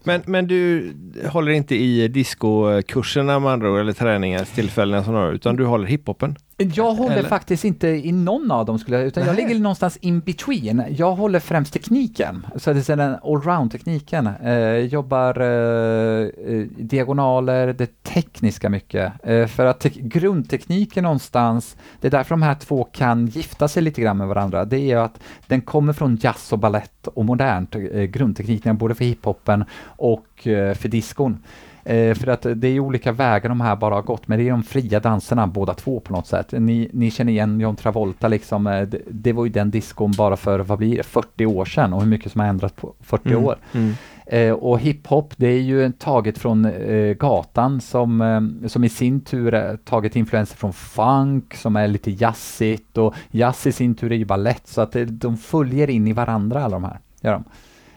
Men, 0.07 0.23
men 0.27 0.47
du 0.47 0.93
håller 1.29 1.53
inte 1.53 1.75
i 1.77 2.09
discokurserna 2.09 3.39
med 3.39 3.53
andra 3.53 3.71
ord, 3.71 3.79
eller 3.81 3.93
träningstillfällena 3.93 5.05
som 5.05 5.15
du 5.15 5.21
har, 5.21 5.33
utan 5.33 5.57
du 5.57 5.65
håller 5.65 5.87
hiphopen? 5.87 6.37
Jag 6.59 6.93
håller 6.95 7.17
Eller? 7.17 7.29
faktiskt 7.29 7.65
inte 7.65 7.89
i 7.89 8.13
någon 8.13 8.51
av 8.51 8.67
dem, 8.67 8.79
skulle 8.79 8.97
jag, 8.97 9.07
utan 9.07 9.25
jag 9.27 9.37
Nej. 9.37 9.45
ligger 9.47 9.61
någonstans 9.61 9.97
in 9.97 10.21
between. 10.21 10.83
Jag 10.91 11.13
håller 11.15 11.39
främst 11.41 11.73
tekniken, 11.73 12.47
så 12.57 12.73
det 12.73 12.89
är 12.89 12.97
den 12.97 13.17
allround-tekniken. 13.25 14.27
Eh, 14.45 14.77
jobbar 14.77 15.41
eh, 15.41 16.29
eh, 16.47 16.67
diagonaler, 16.79 17.73
det 17.73 18.03
tekniska 18.03 18.69
mycket. 18.69 19.13
Eh, 19.23 19.47
för 19.47 19.67
att 19.67 19.81
te- 19.81 19.91
grundtekniken 19.95 21.05
någonstans, 21.05 21.77
det 22.01 22.07
är 22.07 22.11
därför 22.11 22.31
de 22.31 22.43
här 22.43 22.55
två 22.55 22.85
kan 22.85 23.27
gifta 23.27 23.69
sig 23.69 23.83
lite 23.83 24.01
grann 24.01 24.17
med 24.19 24.29
varandra, 24.29 24.65
det 24.65 24.77
är 24.77 24.87
ju 24.87 24.95
att 25.01 25.21
den 25.47 25.61
kommer 25.61 25.93
från 25.93 26.17
jazz 26.21 26.53
och 26.53 26.59
ballett 26.59 27.07
och 27.07 27.25
modernt, 27.25 27.75
eh, 27.75 28.03
grundtekniken, 28.03 28.77
både 28.77 28.95
för 28.95 29.05
hiphopen 29.05 29.65
och 29.97 30.47
eh, 30.47 30.75
för 30.75 30.89
diskon. 30.89 31.39
Eh, 31.85 32.15
för 32.15 32.27
att 32.27 32.47
det 32.57 32.69
är 32.69 32.81
olika 32.81 33.13
vägar 33.13 33.49
de 33.49 33.61
här 33.61 33.77
bara 33.77 33.95
har 33.95 34.03
gått, 34.03 34.29
men 34.29 34.39
det 34.39 34.45
är 34.49 34.51
de 34.51 34.63
fria 34.63 35.01
danserna 35.01 35.47
båda 35.47 35.75
två 35.75 36.01
på 36.01 36.13
något 36.13 36.27
sätt. 36.27 36.53
Ni, 36.53 36.91
ni 36.93 37.11
känner 37.11 37.33
igen 37.33 37.61
John 37.61 37.77
Travolta 37.77 38.29
liksom, 38.29 38.67
eh, 38.67 38.83
det, 38.83 38.99
det 39.11 39.33
var 39.33 39.45
ju 39.45 39.51
den 39.51 39.71
diskon 39.71 40.13
bara 40.19 40.37
för, 40.37 40.59
vad 40.59 40.79
blir 40.79 40.97
det, 40.97 41.03
40 41.03 41.47
år 41.47 41.65
sedan 41.65 41.93
och 41.93 42.01
hur 42.01 42.09
mycket 42.09 42.33
som 42.33 42.41
har 42.41 42.49
ändrats 42.49 42.75
på 42.75 42.95
40 43.01 43.29
Mm. 43.29 43.45
år. 43.45 43.57
Mm. 43.73 43.95
Eh, 44.27 44.53
och 44.53 44.81
hiphop, 44.81 45.35
det 45.37 45.47
är 45.49 45.61
ju 45.61 45.93
taget 45.93 46.39
från 46.39 46.65
eh, 46.65 47.13
gatan 47.15 47.81
som, 47.81 48.21
eh, 48.21 48.69
som 48.69 48.85
i 48.85 48.89
sin 48.89 49.21
tur 49.21 49.55
är 49.55 49.77
tagit 49.77 50.17
influenser 50.17 50.57
från 50.57 50.73
funk 50.73 51.55
som 51.55 51.77
är 51.77 51.89
lite 51.89 52.11
jazzigt 52.11 52.99
och 52.99 53.15
jazz 53.31 53.67
i 53.67 53.73
sin 53.73 53.95
tur 53.95 54.13
är 54.13 54.17
ju 54.17 54.25
ballett 54.25 54.67
så 54.67 54.81
att 54.81 54.97
de 55.09 55.37
följer 55.37 55.91
in 55.91 56.07
i 56.07 56.13
varandra 56.13 56.65
alla 56.65 56.77
de 56.77 56.85
här. 56.85 56.99
Gör 57.21 57.33
de. 57.33 57.45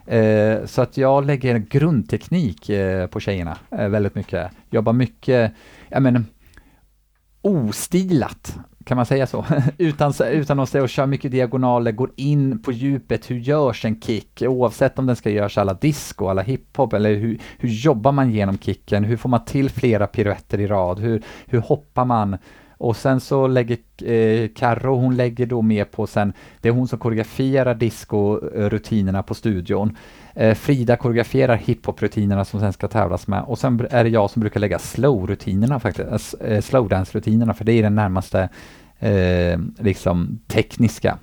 Eh, 0.09 0.65
så 0.65 0.81
att 0.81 0.97
jag 0.97 1.25
lägger 1.25 1.57
grundteknik 1.57 2.69
eh, 2.69 3.07
på 3.07 3.19
tjejerna 3.19 3.57
eh, 3.71 3.87
väldigt 3.87 4.15
mycket. 4.15 4.51
Jobbar 4.69 4.93
mycket, 4.93 5.51
ja 5.89 5.99
men, 5.99 6.25
ostilat, 7.41 8.57
kan 8.85 8.97
man 8.97 9.05
säga 9.05 9.27
så? 9.27 9.45
utan, 9.77 10.13
utan 10.31 10.59
att 10.59 10.69
säga 10.69 10.83
och 10.83 10.89
kör 10.89 11.05
mycket 11.05 11.31
diagonaler, 11.31 11.91
går 11.91 12.11
in 12.15 12.61
på 12.61 12.71
djupet, 12.71 13.31
hur 13.31 13.35
görs 13.35 13.85
en 13.85 14.01
kick? 14.01 14.41
Oavsett 14.41 14.99
om 14.99 15.05
den 15.05 15.15
ska 15.15 15.29
göras 15.29 15.57
alla 15.57 15.73
disco, 15.73 16.27
alla 16.27 16.41
hiphop, 16.41 16.93
eller 16.93 17.15
hur, 17.15 17.39
hur 17.57 17.69
jobbar 17.69 18.11
man 18.11 18.31
genom 18.31 18.57
kicken? 18.57 19.03
Hur 19.03 19.17
får 19.17 19.29
man 19.29 19.45
till 19.45 19.69
flera 19.69 20.07
piruetter 20.07 20.59
i 20.59 20.67
rad? 20.67 20.99
Hur, 20.99 21.23
hur 21.45 21.59
hoppar 21.59 22.05
man? 22.05 22.37
Och 22.79 22.95
sen 22.95 23.19
så 23.19 23.47
lägger 23.47 23.77
eh, 24.03 24.49
Karo, 24.55 24.95
hon 24.95 25.15
lägger 25.15 25.45
då 25.45 25.61
mer 25.61 25.85
på 25.85 26.07
sen, 26.07 26.33
det 26.61 26.69
är 26.69 26.73
hon 26.73 26.87
som 26.87 26.99
koreograferar 26.99 27.75
disco-rutinerna 27.75 29.23
på 29.23 29.33
studion. 29.33 29.97
Eh, 30.33 30.55
Frida 30.55 30.95
koreograferar 30.95 31.55
hiphop-rutinerna 31.55 32.45
som 32.45 32.59
sen 32.59 32.73
ska 32.73 32.87
tävlas 32.87 33.27
med 33.27 33.43
och 33.43 33.59
sen 33.59 33.87
är 33.89 34.03
det 34.03 34.09
jag 34.09 34.29
som 34.29 34.39
brukar 34.39 34.59
lägga 34.59 34.77
slow-rutinerna 34.77 35.79
faktiskt, 35.79 36.35
eh, 36.41 36.53
eh 36.53 36.61
slowdance-rutinerna 36.61 37.53
för 37.53 37.65
det 37.65 37.73
är 37.73 37.83
den 37.83 37.95
närmaste 37.95 38.49
eh, 38.99 39.59
liksom 39.79 40.39
tekniska. 40.47 41.17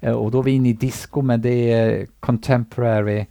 Eh, 0.00 0.12
och 0.12 0.30
då 0.30 0.38
är 0.38 0.42
vi 0.42 0.50
inne 0.50 0.68
i 0.68 0.72
disco 0.72 1.22
men 1.22 1.42
det 1.42 1.72
är 1.72 2.06
contemporary 2.20 3.26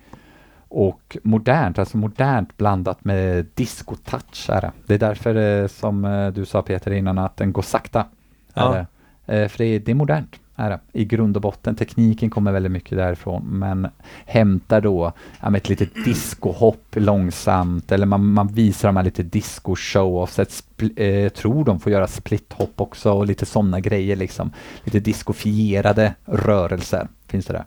och 0.69 1.17
modernt, 1.23 1.79
alltså 1.79 1.97
modernt 1.97 2.57
blandat 2.57 3.05
med 3.05 3.45
disco-touch 3.55 4.49
är 4.49 4.61
det. 4.61 4.71
Det 4.85 4.93
är 4.93 4.99
därför 4.99 5.35
eh, 5.35 5.67
som 5.67 6.05
eh, 6.05 6.27
du 6.27 6.45
sa 6.45 6.61
Peter 6.61 6.91
innan 6.91 7.17
att 7.17 7.37
den 7.37 7.53
går 7.53 7.61
sakta. 7.61 8.05
Ja. 8.53 8.85
Eh, 9.25 9.47
för 9.47 9.57
det 9.57 9.65
är, 9.65 9.79
det 9.79 9.91
är 9.91 9.95
modernt, 9.95 10.35
är 10.55 10.69
det. 10.69 10.79
I 10.91 11.05
grund 11.05 11.35
och 11.35 11.41
botten. 11.41 11.75
Tekniken 11.75 12.29
kommer 12.29 12.51
väldigt 12.51 12.71
mycket 12.71 12.97
därifrån, 12.97 13.43
men 13.43 13.87
hämtar 14.25 14.81
då 14.81 15.11
ja, 15.41 15.49
med 15.49 15.59
ett 15.59 15.69
litet 15.69 16.05
discohopp 16.05 16.95
långsamt, 16.95 17.91
eller 17.91 18.05
man, 18.05 18.25
man 18.25 18.47
visar 18.47 18.87
de 18.87 18.95
här 18.97 19.03
lite 19.03 19.23
disco-show-offs, 19.23 20.39
ett 20.39 20.49
spl- 20.49 21.01
eh, 21.01 21.29
tror 21.29 21.65
de 21.65 21.79
får 21.79 21.91
göra 21.91 22.07
split-hopp 22.07 22.81
också 22.81 23.11
och 23.11 23.25
lite 23.25 23.45
sådana 23.45 23.79
grejer 23.79 24.15
liksom. 24.15 24.51
Lite 24.83 24.99
discofierade 24.99 26.15
rörelser 26.25 27.07
finns 27.27 27.45
det 27.45 27.53
där. 27.53 27.65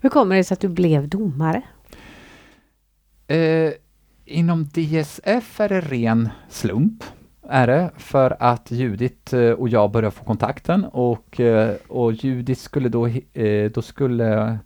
Hur 0.00 0.08
kommer 0.08 0.36
det 0.36 0.44
sig 0.44 0.54
att 0.54 0.60
du 0.60 0.68
blev 0.68 1.08
domare? 1.08 1.62
Eh, 3.26 3.72
inom 4.24 4.64
DSF 4.64 5.60
är 5.60 5.68
det 5.68 5.80
ren 5.80 6.28
slump, 6.48 7.04
är 7.48 7.66
det, 7.66 7.90
för 7.96 8.36
att 8.38 8.70
Judit 8.70 9.32
eh, 9.32 9.50
och 9.50 9.68
jag 9.68 9.90
började 9.90 10.16
få 10.16 10.24
kontakten 10.24 10.84
och, 10.84 11.40
eh, 11.40 11.74
och 11.88 12.12
Judit 12.12 12.58
skulle 12.58 12.88
då, 12.88 13.06
eh, 13.32 13.70
då 13.74 13.82
skulle 13.82 14.58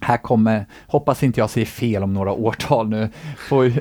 här 0.00 0.16
kommer, 0.16 0.66
hoppas 0.86 1.22
inte 1.22 1.40
jag 1.40 1.50
säger 1.50 1.66
fel 1.66 2.02
om 2.02 2.14
några 2.14 2.32
årtal 2.42 2.88
nu, 2.88 3.08
får, 3.48 3.72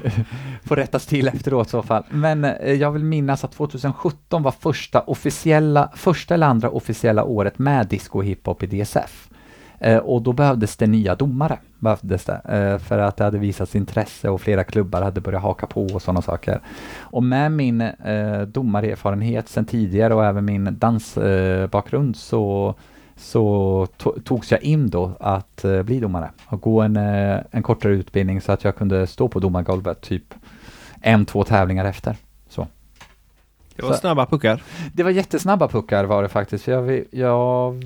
får 0.67 0.75
rättas 0.75 1.05
till 1.05 1.27
efteråt 1.27 1.67
i 1.67 1.69
så 1.69 1.83
fall. 1.83 2.03
Men 2.09 2.47
jag 2.79 2.91
vill 2.91 3.03
minnas 3.03 3.43
att 3.43 3.51
2017 3.51 4.43
var 4.43 4.51
första 4.51 5.01
officiella, 5.01 5.91
första 5.95 6.33
eller 6.33 6.47
andra 6.47 6.69
officiella 6.69 7.23
året 7.23 7.59
med 7.59 7.87
disco 7.87 8.17
och 8.17 8.25
hiphop 8.25 8.63
i 8.63 8.65
DSF. 8.65 9.29
Eh, 9.83 9.97
och 9.97 10.21
då 10.21 10.33
behövdes 10.33 10.77
det 10.77 10.87
nya 10.87 11.15
domare, 11.15 11.57
behövdes 11.79 12.25
det, 12.25 12.41
eh, 12.45 12.77
för 12.77 12.99
att 12.99 13.17
det 13.17 13.23
hade 13.23 13.37
visats 13.37 13.75
intresse 13.75 14.29
och 14.29 14.41
flera 14.41 14.63
klubbar 14.63 15.01
hade 15.01 15.21
börjat 15.21 15.41
haka 15.41 15.67
på 15.67 15.85
och 15.85 16.01
sådana 16.01 16.21
saker. 16.21 16.59
Och 16.99 17.23
med 17.23 17.51
min 17.51 17.81
eh, 17.81 18.41
domarerfarenhet 18.41 19.49
sedan 19.49 19.65
tidigare 19.65 20.13
och 20.13 20.25
även 20.25 20.45
min 20.45 20.77
dansbakgrund 20.79 22.15
eh, 22.15 22.19
så 22.19 22.75
så 23.15 23.87
to 23.97 24.13
togs 24.25 24.51
jag 24.51 24.63
in 24.63 24.89
då 24.89 25.11
att 25.19 25.65
uh, 25.65 25.81
bli 25.81 25.99
domare 25.99 26.31
och 26.45 26.61
gå 26.61 26.81
en, 26.81 26.97
uh, 26.97 27.39
en 27.51 27.63
kortare 27.63 27.93
utbildning 27.93 28.41
så 28.41 28.51
att 28.51 28.63
jag 28.63 28.75
kunde 28.75 29.07
stå 29.07 29.27
på 29.27 29.39
domargolvet 29.39 30.01
typ 30.01 30.33
en, 31.01 31.25
två 31.25 31.43
tävlingar 31.43 31.85
efter. 31.85 32.15
Så. 32.49 32.67
Det 33.75 33.83
var 33.83 33.93
snabba 33.93 34.25
puckar. 34.25 34.63
Det 34.93 35.03
var 35.03 35.11
jättesnabba 35.11 35.67
puckar 35.67 36.03
var 36.03 36.23
det 36.23 36.29
faktiskt. 36.29 36.67
Jag, 36.67 37.03
jag 37.11 37.83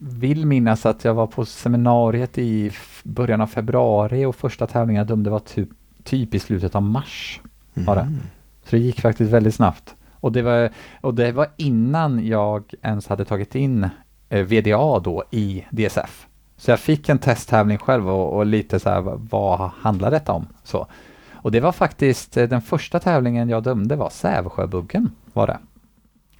vill 0.00 0.46
minnas 0.46 0.86
att 0.86 1.04
jag 1.04 1.14
var 1.14 1.26
på 1.26 1.44
seminariet 1.44 2.38
i 2.38 2.70
början 3.02 3.40
av 3.40 3.46
februari 3.46 4.24
och 4.24 4.36
första 4.36 4.66
tävlingen 4.66 4.98
jag 4.98 5.06
dömde 5.06 5.30
var 5.30 5.38
typ, 5.38 5.68
typ 6.04 6.34
i 6.34 6.38
slutet 6.38 6.74
av 6.74 6.82
mars. 6.82 7.40
Var 7.74 7.96
mm. 7.96 8.18
Så 8.64 8.76
det 8.76 8.78
gick 8.78 9.00
faktiskt 9.00 9.32
väldigt 9.32 9.54
snabbt. 9.54 9.94
Och 10.20 10.32
det 10.32 10.42
var, 10.42 10.70
och 11.00 11.14
det 11.14 11.32
var 11.32 11.48
innan 11.56 12.26
jag 12.26 12.74
ens 12.82 13.06
hade 13.06 13.24
tagit 13.24 13.54
in 13.54 13.88
eh, 14.28 14.42
VDA 14.42 14.98
då 14.98 15.24
i 15.30 15.64
DSF. 15.70 16.26
Så 16.56 16.70
jag 16.70 16.80
fick 16.80 17.08
en 17.08 17.18
testtävling 17.18 17.78
själv 17.78 18.08
och, 18.10 18.36
och, 18.36 18.46
lite 18.46 18.80
så 18.80 18.90
här, 18.90 19.00
vad 19.30 19.70
handlar 19.80 20.10
detta 20.10 20.32
om? 20.32 20.46
Så. 20.64 20.86
Och 21.32 21.52
det 21.52 21.60
var 21.60 21.72
faktiskt 21.72 22.36
eh, 22.36 22.48
den 22.48 22.62
första 22.62 23.00
tävlingen 23.00 23.48
jag 23.48 23.62
dömde 23.62 23.96
var 23.96 24.10
Sävsjöbuggen 24.10 25.10
var 25.32 25.46
det. 25.46 25.58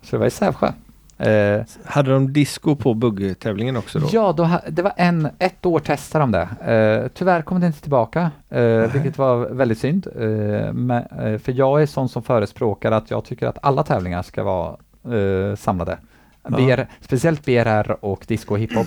Så 0.03 0.17
det 0.17 0.21
var 0.21 0.27
i 0.27 0.31
Sävsjö. 0.31 0.73
Eh, 1.19 1.63
Hade 1.85 2.11
de 2.11 2.33
disco 2.33 2.77
på 2.77 2.95
buggtävlingen 2.95 3.77
också 3.77 3.99
då? 3.99 4.09
Ja, 4.13 4.33
då, 4.33 4.51
det 4.69 4.83
var 4.83 4.93
en, 4.97 5.29
ett 5.39 5.67
år 5.67 5.79
testade 5.81 6.23
de 6.23 6.31
det. 6.33 6.73
Eh, 6.73 7.09
tyvärr 7.15 7.43
kom 7.43 7.61
det 7.61 7.67
inte 7.67 7.81
tillbaka, 7.81 8.31
eh, 8.51 8.93
vilket 8.93 9.19
var 9.19 9.37
väldigt 9.47 9.79
synd. 9.79 10.07
Eh, 10.21 10.73
men, 10.73 10.91
eh, 10.91 11.39
för 11.39 11.53
jag 11.53 11.83
är 11.83 11.87
sån 11.87 12.09
som 12.09 12.23
förespråkar 12.23 12.93
att 12.93 13.11
jag 13.11 13.25
tycker 13.25 13.47
att 13.47 13.59
alla 13.63 13.83
tävlingar 13.83 14.23
ska 14.23 14.43
vara 14.45 14.77
eh, 15.05 15.57
samlade. 15.57 15.99
Ja. 16.43 16.51
BR, 16.57 16.87
speciellt 17.01 17.45
BRR 17.45 17.97
och 18.05 18.25
disco 18.29 18.55
och 18.55 18.61
hiphop. 18.61 18.87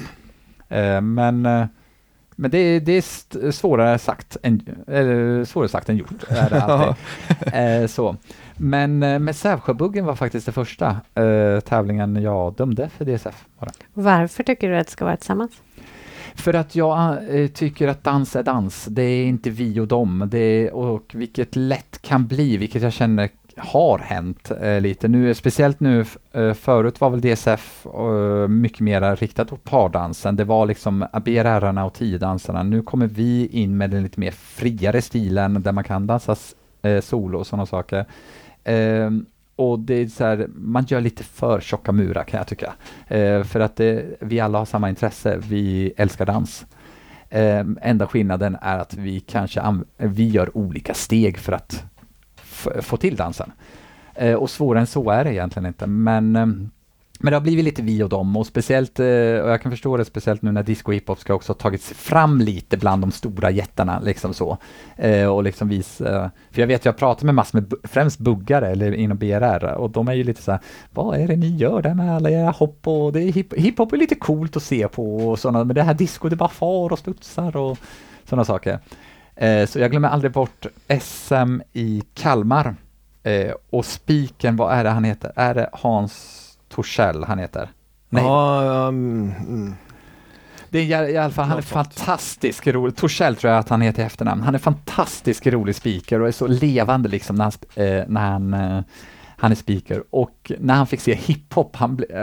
men 1.01 1.47
men 2.39 2.51
det, 2.51 2.79
det 2.79 2.91
är 2.91 3.51
svårare 3.51 3.99
sagt 3.99 4.37
än, 4.43 4.61
eller, 4.87 5.45
svårare 5.45 5.69
sagt 5.69 5.89
än 5.89 5.97
gjort. 5.97 6.23
Är 6.29 6.49
det 6.49 6.61
alltid. 6.61 7.89
så. 7.95 8.15
Men 8.57 9.03
eh, 9.03 9.19
med 9.19 9.35
Sävsjöbuggen 9.35 10.05
var 10.05 10.15
faktiskt 10.15 10.45
det 10.45 10.51
första 10.51 10.97
eh, 11.15 11.59
tävlingen 11.59 12.15
jag 12.15 12.53
dömde 12.53 12.89
för 12.89 13.05
DSF. 13.05 13.45
Bara. 13.59 13.71
Varför 13.93 14.43
tycker 14.43 14.69
du 14.69 14.77
att 14.77 14.87
det 14.87 14.91
ska 14.91 15.05
vara 15.05 15.17
tillsammans? 15.17 15.51
För 16.35 16.53
att 16.53 16.75
jag 16.75 17.17
äh, 17.41 17.47
tycker 17.47 17.87
att 17.87 18.03
dans 18.03 18.35
är 18.35 18.43
dans. 18.43 18.85
Det 18.85 19.01
är 19.01 19.25
inte 19.25 19.49
vi 19.49 19.79
och 19.79 19.87
dem. 19.87 20.27
Det 20.31 20.39
är, 20.39 20.73
och 20.73 21.11
vilket 21.15 21.55
lätt 21.55 22.01
kan 22.01 22.27
bli, 22.27 22.57
vilket 22.57 22.81
jag 22.81 22.93
känner 22.93 23.29
har 23.59 23.99
hänt 23.99 24.51
eh, 24.61 24.81
lite 24.81 25.07
nu, 25.07 25.33
speciellt 25.33 25.79
nu. 25.79 26.05
eh, 26.31 26.53
förut 26.53 27.01
var 27.01 27.09
väl 27.09 27.21
DSF 27.21 27.85
eh, 27.85 28.47
mycket 28.47 28.79
mer 28.79 29.15
riktat 29.15 29.53
åt 29.53 29.63
pardansen. 29.63 30.35
Det 30.35 30.43
var 30.43 30.65
liksom 30.65 31.05
BRR-arna 31.25 31.85
och 31.85 31.93
tiodansarna. 31.93 32.63
Nu 32.63 32.81
kommer 32.81 33.07
vi 33.07 33.47
in 33.47 33.77
med 33.77 33.89
den 33.89 34.03
lite 34.03 34.19
mer 34.19 34.31
friare 34.31 35.01
stilen 35.01 35.61
där 35.61 35.71
man 35.71 35.83
kan 35.83 36.07
dansa 36.07 36.35
eh, 36.81 37.01
solo 37.01 37.39
och 37.39 37.47
sådana 37.47 37.65
saker. 37.65 38.05
Ehm, 38.63 39.25
och 39.55 39.79
det 39.79 39.93
är 39.93 40.07
så 40.07 40.23
här, 40.23 40.47
man 40.55 40.85
gör 40.85 41.01
lite 41.01 41.23
för 41.23 41.61
tjocka 41.61 41.91
murar 41.91 42.23
kan 42.23 42.37
jag 42.37 42.47
tycka. 42.47 42.73
Eh, 43.07 43.43
för 43.43 43.59
att 43.59 43.75
det, 43.75 44.05
vi 44.19 44.39
alla 44.39 44.57
har 44.57 44.65
samma 44.65 44.89
intresse, 44.89 45.37
vi 45.49 45.93
älskar 45.97 46.25
dans. 46.25 46.65
Eh, 47.29 47.65
enda 47.81 48.07
skillnaden 48.07 48.57
är 48.61 48.77
att 48.77 48.93
vi 48.93 49.19
kanske 49.19 49.61
vi 49.97 50.29
gör 50.29 50.57
olika 50.57 50.93
steg 50.93 51.37
för 51.37 51.51
att 51.51 51.83
få 52.81 52.97
till 52.97 53.15
dansen. 53.15 53.51
Eh, 54.15 54.33
och 54.33 54.49
svårare 54.49 54.81
än 54.81 54.87
så 54.87 55.09
är 55.09 55.23
det 55.23 55.33
egentligen 55.33 55.65
inte, 55.65 55.87
men 55.87 56.35
eh, 56.35 56.45
men 57.21 57.31
det 57.31 57.35
har 57.35 57.41
blivit 57.41 57.65
lite 57.65 57.81
vi 57.81 58.03
och 58.03 58.09
dem 58.09 58.37
och 58.37 58.47
speciellt, 58.47 58.99
eh, 58.99 59.05
och 59.05 59.49
jag 59.49 59.61
kan 59.61 59.71
förstå 59.71 59.97
det 59.97 60.05
speciellt 60.05 60.41
nu 60.41 60.51
när 60.51 60.63
disco 60.63 60.89
och 60.89 60.95
hiphop 60.95 61.19
ska 61.19 61.33
också 61.33 61.53
ha 61.53 61.57
tagits 61.57 61.93
fram 61.93 62.41
lite 62.41 62.77
bland 62.77 63.03
de 63.03 63.11
stora 63.11 63.51
jättarna 63.51 63.99
liksom 63.99 64.33
så. 64.33 64.57
Eh, 64.95 65.25
och 65.25 65.43
liksom 65.43 65.69
visa, 65.69 66.23
eh, 66.23 66.29
för 66.51 66.61
jag 66.61 66.67
vet 66.67 66.85
jag 66.85 66.97
pratar 66.97 67.25
med 67.25 67.35
massor 67.35 67.59
med 67.59 67.73
främst 67.83 68.19
buggare 68.19 68.67
eller 68.67 68.91
inom 68.91 69.17
BRR 69.17 69.73
och 69.73 69.89
de 69.89 70.07
är 70.07 70.13
ju 70.13 70.23
lite 70.23 70.41
så 70.41 70.51
här, 70.51 70.59
vad 70.93 71.17
är 71.17 71.27
det 71.27 71.35
ni 71.35 71.55
gör 71.55 71.81
där 71.81 71.93
med 71.93 72.15
alla 72.15 72.29
era 72.29 72.51
hopp 72.51 72.87
och 72.87 73.13
det 73.13 73.21
är 73.21 73.31
hip, 73.31 73.53
hiphop 73.53 73.93
är 73.93 73.97
lite 73.97 74.15
coolt 74.15 74.55
att 74.55 74.63
se 74.63 74.87
på 74.87 75.29
och 75.29 75.39
sådana, 75.39 75.63
men 75.63 75.75
det 75.75 75.83
här 75.83 75.93
disco 75.93 76.29
det 76.29 76.35
bara 76.35 76.49
far 76.49 76.91
och 76.91 76.99
studsar 76.99 77.57
och 77.57 77.77
sådana 78.25 78.45
saker. 78.45 78.79
Eh, 79.39 79.65
så 79.65 79.79
jag 79.79 79.91
glömmer 79.91 80.09
aldrig 80.09 80.31
bort 80.31 80.65
SM 81.01 81.61
i 81.73 82.03
Kalmar 82.13 82.75
och 83.69 83.85
spiken, 83.85 84.55
vad 84.55 84.73
är 84.73 84.83
det 84.83 84.89
han 84.89 85.03
heter? 85.03 85.31
Är 85.35 85.53
det 85.53 85.69
Hans 85.73 86.39
Torssell 86.69 87.23
han 87.23 87.39
heter. 87.39 87.69
Nej. 88.09 88.23
Ja, 88.23 88.85
um, 88.87 89.33
mm. 89.47 89.75
Det 90.69 90.79
är 90.79 91.09
i 91.09 91.17
alla 91.17 91.33
fall, 91.33 91.45
han 91.45 91.57
är 91.57 91.61
fantastiskt 91.61 92.67
rolig. 92.67 92.95
Torssell 92.95 93.35
tror 93.35 93.51
jag 93.53 93.59
att 93.59 93.69
han 93.69 93.81
heter 93.81 94.03
i 94.03 94.05
efternamn. 94.05 94.41
Han 94.41 94.55
är 94.55 94.59
fantastiskt 94.59 95.47
rolig 95.47 95.75
speaker 95.75 96.21
och 96.21 96.27
är 96.27 96.31
så 96.31 96.47
levande 96.47 97.09
liksom 97.09 97.35
när 97.35 97.43
han, 97.43 97.53
eh, 97.75 98.03
när 98.07 98.21
han, 98.21 98.53
eh, 98.53 98.83
han 99.39 99.51
är 99.51 99.55
speaker. 99.55 100.03
Och 100.09 100.51
när 100.59 100.73
han 100.73 100.87
fick 100.87 101.01
se 101.01 101.13
hiphop, 101.15 101.77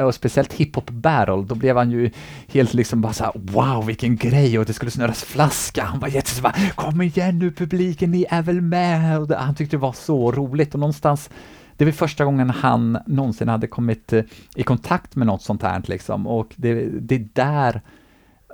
och 0.04 0.14
speciellt 0.14 0.52
hiphop 0.52 0.90
battle, 0.90 1.44
då 1.48 1.54
blev 1.54 1.76
han 1.76 1.90
ju 1.90 2.10
helt 2.48 2.74
liksom 2.74 3.00
bara 3.00 3.12
såhär 3.12 3.32
wow 3.34 3.86
vilken 3.86 4.16
grej 4.16 4.58
och 4.58 4.64
det 4.64 4.72
skulle 4.72 4.90
snurras 4.90 5.24
flaska. 5.24 5.84
Han 5.84 6.00
var 6.00 6.08
jätteså 6.08 6.42
bara 6.42 6.54
kom 6.74 7.02
igen 7.02 7.38
nu 7.38 7.50
publiken, 7.50 8.10
ni 8.10 8.26
är 8.30 8.42
väl 8.42 8.60
med? 8.60 9.20
Och 9.20 9.28
han 9.30 9.54
tyckte 9.54 9.76
det 9.76 9.80
var 9.80 9.92
så 9.92 10.32
roligt 10.32 10.74
och 10.74 10.80
någonstans 10.80 11.30
det 11.76 11.84
var 11.84 11.92
första 11.92 12.24
gången 12.24 12.50
han 12.50 12.98
någonsin 13.06 13.48
hade 13.48 13.66
kommit 13.66 14.12
eh, 14.12 14.22
i 14.54 14.62
kontakt 14.62 15.16
med 15.16 15.26
något 15.26 15.42
sånt 15.42 15.62
här 15.62 15.82
liksom 15.86 16.26
och 16.26 16.54
det, 16.56 16.74
det 17.00 17.14
är 17.14 17.28
där 17.32 17.80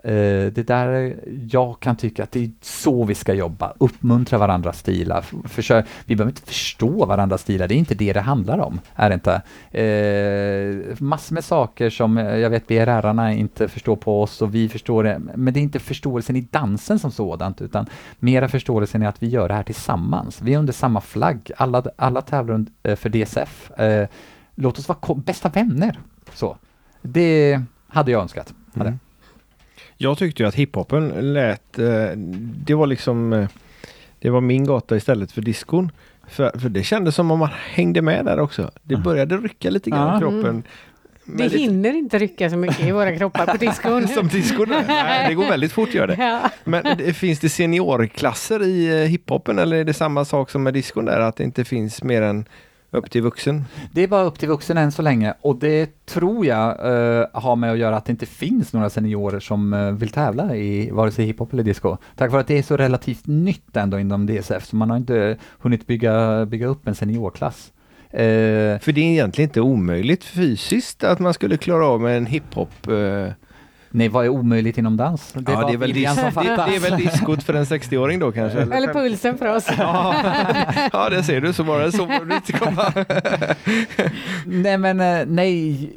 Eh, 0.04 0.52
det 0.52 0.66
där 0.66 1.16
jag 1.50 1.80
kan 1.80 1.96
tycka 1.96 2.22
att 2.22 2.30
det 2.30 2.44
är 2.44 2.50
så 2.60 3.04
vi 3.04 3.14
ska 3.14 3.34
jobba, 3.34 3.72
uppmuntra 3.78 4.38
varandras 4.38 4.78
stilar. 4.78 5.24
Försök, 5.44 5.86
vi 6.04 6.16
behöver 6.16 6.30
inte 6.30 6.42
förstå 6.42 7.06
varandras 7.06 7.40
stilar, 7.40 7.68
det 7.68 7.74
är 7.74 7.78
inte 7.78 7.94
det 7.94 8.12
det 8.12 8.20
handlar 8.20 8.58
om. 8.58 8.80
Är 8.94 9.08
det 9.08 9.14
inte? 9.14 9.42
Eh, 9.70 11.02
massor 11.02 11.34
med 11.34 11.44
saker 11.44 11.90
som 11.90 12.18
eh, 12.18 12.36
jag 12.36 12.50
vet 12.50 12.66
BRR-arna 12.66 13.32
inte 13.32 13.68
förstår 13.68 13.96
på 13.96 14.22
oss 14.22 14.42
och 14.42 14.54
vi 14.54 14.68
förstår 14.68 15.04
det, 15.04 15.20
men 15.34 15.54
det 15.54 15.60
är 15.60 15.62
inte 15.62 15.78
förståelsen 15.78 16.36
i 16.36 16.40
dansen 16.40 16.98
som 16.98 17.10
sådant, 17.10 17.62
utan 17.62 17.86
mera 18.18 18.48
förståelsen 18.48 19.02
i 19.02 19.06
att 19.06 19.22
vi 19.22 19.28
gör 19.28 19.48
det 19.48 19.54
här 19.54 19.62
tillsammans. 19.62 20.42
Vi 20.42 20.54
är 20.54 20.58
under 20.58 20.72
samma 20.72 21.00
flagg, 21.00 21.50
alla, 21.56 21.84
alla 21.96 22.20
tävlar 22.20 22.64
eh, 22.82 22.96
för 22.96 23.08
DSF. 23.08 23.70
Eh, 23.70 24.08
låt 24.54 24.78
oss 24.78 24.88
vara 24.88 25.14
bästa 25.14 25.48
vänner. 25.48 25.98
Så. 26.34 26.56
Det 27.02 27.60
hade 27.88 28.10
jag 28.10 28.22
önskat. 28.22 28.54
Hade. 28.74 28.88
Mm. 28.88 28.98
Jag 30.02 30.18
tyckte 30.18 30.42
ju 30.42 30.48
att 30.48 30.54
hiphopen 30.54 31.32
lät, 31.32 31.78
eh, 31.78 32.10
det 32.66 32.74
var 32.74 32.86
liksom, 32.86 33.32
eh, 33.32 33.48
det 34.18 34.30
var 34.30 34.40
min 34.40 34.64
gata 34.64 34.96
istället 34.96 35.32
för 35.32 35.42
diskon. 35.42 35.90
För, 36.28 36.58
för 36.58 36.68
det 36.68 36.82
kändes 36.82 37.14
som 37.14 37.30
om 37.30 37.38
man 37.38 37.48
hängde 37.70 38.02
med 38.02 38.24
där 38.24 38.40
också. 38.40 38.70
Det 38.82 38.96
började 38.96 39.36
rycka 39.36 39.70
lite 39.70 39.90
grann 39.90 40.16
i 40.16 40.20
kroppen. 40.20 40.62
Det 41.24 41.48
hinner 41.48 41.94
inte 41.94 42.18
rycka 42.18 42.50
så 42.50 42.56
mycket 42.56 42.80
i 42.80 42.90
våra 42.92 43.16
kroppar 43.16 43.46
på 43.46 43.56
diskon. 43.56 44.08
som 44.14 44.28
diskon? 44.28 44.68
Nej, 44.68 45.28
det 45.28 45.34
går 45.34 45.48
väldigt 45.48 45.72
fort 45.72 45.94
gör 45.94 46.06
det. 46.06 46.16
Ja. 46.18 46.50
Men 46.64 46.96
det, 46.98 47.14
finns 47.14 47.40
det 47.40 47.48
seniorklasser 47.48 48.62
i 48.62 49.02
eh, 49.02 49.08
hiphopen 49.08 49.58
eller 49.58 49.76
är 49.76 49.84
det 49.84 49.94
samma 49.94 50.24
sak 50.24 50.50
som 50.50 50.62
med 50.62 50.74
diskon 50.74 51.04
där 51.04 51.20
att 51.20 51.36
det 51.36 51.44
inte 51.44 51.64
finns 51.64 52.02
mer 52.02 52.22
än 52.22 52.44
upp 52.92 53.10
till 53.10 53.22
vuxen? 53.22 53.64
Det 53.92 54.02
är 54.02 54.08
bara 54.08 54.22
upp 54.22 54.38
till 54.38 54.48
vuxen 54.48 54.78
än 54.78 54.92
så 54.92 55.02
länge 55.02 55.34
och 55.40 55.56
det 55.56 56.06
tror 56.06 56.46
jag 56.46 56.68
uh, 56.68 57.26
har 57.32 57.56
med 57.56 57.72
att 57.72 57.78
göra 57.78 57.96
att 57.96 58.04
det 58.04 58.10
inte 58.10 58.26
finns 58.26 58.72
några 58.72 58.90
seniorer 58.90 59.40
som 59.40 59.72
uh, 59.72 59.92
vill 59.92 60.08
tävla 60.08 60.56
i 60.56 60.90
vare 60.90 61.10
sig 61.10 61.24
hiphop 61.26 61.52
eller 61.52 61.62
disco. 61.62 61.96
Tack 62.16 62.30
vare 62.30 62.40
att 62.40 62.46
det 62.46 62.58
är 62.58 62.62
så 62.62 62.76
relativt 62.76 63.26
nytt 63.26 63.76
ändå 63.76 63.98
inom 63.98 64.26
DSF 64.26 64.64
så 64.64 64.76
man 64.76 64.90
har 64.90 64.96
inte 64.96 65.36
hunnit 65.58 65.86
bygga, 65.86 66.46
bygga 66.46 66.66
upp 66.66 66.88
en 66.88 66.94
seniorklass. 66.94 67.72
Uh, 68.14 68.78
För 68.78 68.92
det 68.92 69.00
är 69.00 69.04
egentligen 69.04 69.48
inte 69.48 69.60
omöjligt 69.60 70.24
fysiskt 70.24 71.04
att 71.04 71.18
man 71.18 71.34
skulle 71.34 71.56
klara 71.56 71.86
av 71.86 72.00
med 72.00 72.16
en 72.16 72.26
hiphop 72.26 72.88
Nej, 73.94 74.08
vad 74.08 74.24
är 74.24 74.28
omöjligt 74.28 74.78
inom 74.78 74.96
dans? 74.96 75.32
Det, 75.32 75.52
ja, 75.52 75.66
det, 75.66 75.72
är, 75.72 75.76
väl 75.76 75.92
dis 75.92 76.16
det, 76.16 76.32
det 76.34 76.76
är 76.76 76.90
väl 76.90 76.98
diskot 76.98 77.42
för 77.42 77.54
en 77.54 77.64
60-åring 77.64 78.18
då 78.18 78.32
kanske? 78.32 78.60
Eller, 78.60 78.76
eller 78.76 78.92
pulsen 78.92 79.38
för 79.38 79.56
oss. 79.56 79.66
ja, 79.78 80.14
ja, 80.92 81.10
det 81.10 81.22
ser 81.22 81.40
du, 81.40 81.52
så 81.52 81.62
var 81.62 81.80
det 81.80 81.92
så 81.92 82.06
borde 82.06 82.24
det 82.24 82.34
inte 82.34 82.52
komma. 82.52 82.92
nej, 84.46 84.78
men 84.78 85.00
eh, 85.00 85.26
nej. 85.26 85.90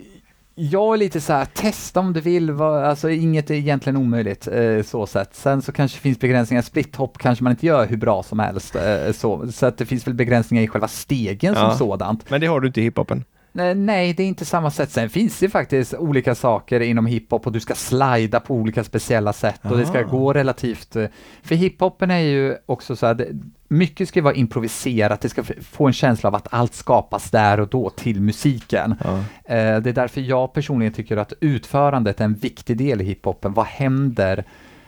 Jag 0.58 0.94
är 0.94 0.98
lite 0.98 1.22
så 1.22 1.34
här, 1.34 1.46
testa 1.46 2.00
om 2.00 2.14
du 2.14 2.22
vill, 2.22 2.62
alltså 2.62 3.10
inget 3.10 3.50
är 3.50 3.54
egentligen 3.54 3.98
omöjligt 3.98 4.48
eh, 4.48 4.82
så 4.82 5.08
sett. 5.08 5.36
Sen 5.36 5.62
så 5.62 5.72
kanske 5.72 5.98
det 5.98 6.02
finns 6.02 6.20
begränsningar, 6.20 6.62
splithopp 6.62 7.18
kanske 7.18 7.44
man 7.44 7.52
inte 7.52 7.66
gör 7.66 7.88
hur 7.88 7.98
bra 7.98 8.24
som 8.24 8.40
helst, 8.40 8.76
eh, 8.76 9.12
så, 9.12 9.52
så 9.52 9.66
att 9.66 9.78
det 9.78 9.86
finns 9.86 10.08
väl 10.08 10.14
begränsningar 10.14 10.64
i 10.64 10.68
själva 10.68 10.88
stegen 10.88 11.54
ja. 11.54 11.70
som 11.70 11.78
sådant. 11.78 12.30
Men 12.30 12.42
det 12.42 12.48
har 12.48 12.60
du 12.60 12.68
inte 12.68 12.82
i 12.82 12.84
hiphopen? 12.84 13.24
Nej, 13.56 14.14
det 14.14 14.24
är 14.24 14.28
inte 14.28 14.46
samma 14.46 14.72
sätt. 14.72 14.92
Sen 14.92 15.10
finns 15.10 15.40
det 15.40 15.50
faktiskt 15.50 15.94
olika 15.94 16.36
saker 16.36 16.80
inom 16.80 17.06
hiphop 17.06 17.48
och 17.48 17.52
du 17.52 17.60
ska 17.60 17.76
slida 17.76 18.40
på 18.40 18.56
olika 18.56 18.84
speciella 18.84 19.34
sätt 19.34 19.60
och 19.64 19.78
det 19.78 19.86
ska 19.86 20.02
gå 20.02 20.34
relativt... 20.34 20.96
Eh, 20.96 21.06
för 21.44 21.56
hiphopen 21.56 22.12
är 22.12 22.20
ju 22.20 22.56
också 22.66 22.96
så 22.96 23.06
här, 23.06 23.28
mycket 23.68 24.10
ska 24.10 24.22
vara 24.22 24.34
improviserat, 24.34 25.22
det 25.22 25.30
ska 25.30 25.44
få 25.72 25.88
en 25.88 25.94
känsla 25.94 26.30
av 26.30 26.36
att 26.36 26.48
allt 26.54 26.74
skapas 26.74 27.32
där 27.32 27.60
och 27.60 27.68
då 27.68 27.90
till 27.90 28.22
musiken. 28.22 28.96
Ja. 29.04 29.18
Eh, 29.56 29.82
det 29.82 29.90
är 29.90 29.94
därför 29.94 30.22
jag 30.22 30.54
personligen 30.54 30.94
tycker 30.94 31.18
att 31.18 31.34
utförandet 31.40 32.22
är 32.22 32.26
en 32.26 32.34
viktig 32.34 32.78
del 32.78 33.02
i 33.02 33.04
hiphopen. 33.04 33.54
Vad 33.54 33.66
händer? 33.66 34.44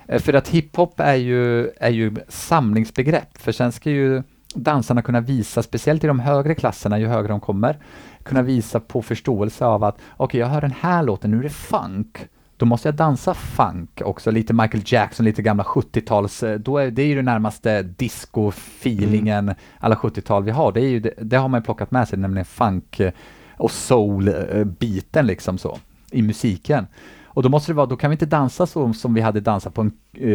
Eh, 0.07 0.22
för 0.22 0.34
att 0.34 0.47
hiphop 0.47 0.99
är 0.99 1.15
ju, 1.15 1.70
är 1.70 1.91
ju 1.91 2.15
samlingsbegrepp, 2.28 3.38
för 3.38 3.51
sen 3.51 3.72
ska 3.72 3.89
ju 3.89 4.24
dansarna 4.58 5.01
kunna 5.01 5.22
visa, 5.22 5.64
speciellt 5.64 6.03
i 6.03 6.08
de 6.08 6.20
högre 6.20 6.55
klasserna, 6.55 6.99
ju 6.99 7.08
högre 7.08 7.28
de 7.28 7.39
kommer, 7.39 7.78
kunna 8.24 8.41
visa 8.41 8.80
på 8.80 9.01
förståelse 9.01 9.66
av 9.66 9.84
att 9.84 9.97
okej, 10.18 10.39
jag 10.39 10.47
hör 10.47 10.62
den 10.62 10.74
här 10.80 11.03
låten, 11.03 11.32
nu 11.32 11.39
är 11.39 11.43
det 11.43 11.49
funk. 11.49 12.18
Då 12.58 12.66
måste 12.66 12.88
jag 12.88 12.95
dansa 12.95 13.34
funk 13.34 14.01
också, 14.05 14.32
lite 14.32 14.53
Michael 14.53 14.84
Jackson, 14.86 15.26
lite 15.26 15.41
gamla 15.41 15.64
70-tals, 15.64 16.43
eh, 16.43 16.60
då 16.60 16.78
är 16.78 16.91
det 16.91 17.03
ju 17.03 17.16
det 17.16 17.22
närmaste 17.22 17.84
disco-feelingen 17.84 19.55
alla 19.80 19.95
70-tal 19.95 20.43
vi 20.43 20.51
har. 20.51 20.72
Det, 20.72 20.82
är 20.82 20.89
ju, 20.89 20.99
det, 20.99 21.14
det 21.22 21.38
har 21.38 21.47
man 21.47 21.60
ju 21.60 21.66
plockat 21.66 21.91
med 21.91 22.08
sig, 22.08 22.20
nämligen 22.20 22.45
funk 22.45 22.99
eh, 22.99 23.12
och 23.58 23.72
soul-biten 23.72 25.26
liksom 25.26 25.58
så, 25.58 25.78
i 26.12 26.22
musiken. 26.22 26.88
Och 27.26 27.43
då 27.43 27.49
måste 27.49 27.72
det 27.72 27.76
vara, 27.76 27.86
då 27.86 27.95
kan 27.95 28.10
vi 28.10 28.14
inte 28.14 28.26
dansa 28.26 28.66
så 28.66 28.93
som 28.93 29.14
vi 29.14 29.22
hade 29.22 29.39
dansat 29.39 29.74
på 29.74 29.82
en, 29.82 29.91
eh, 30.14 30.28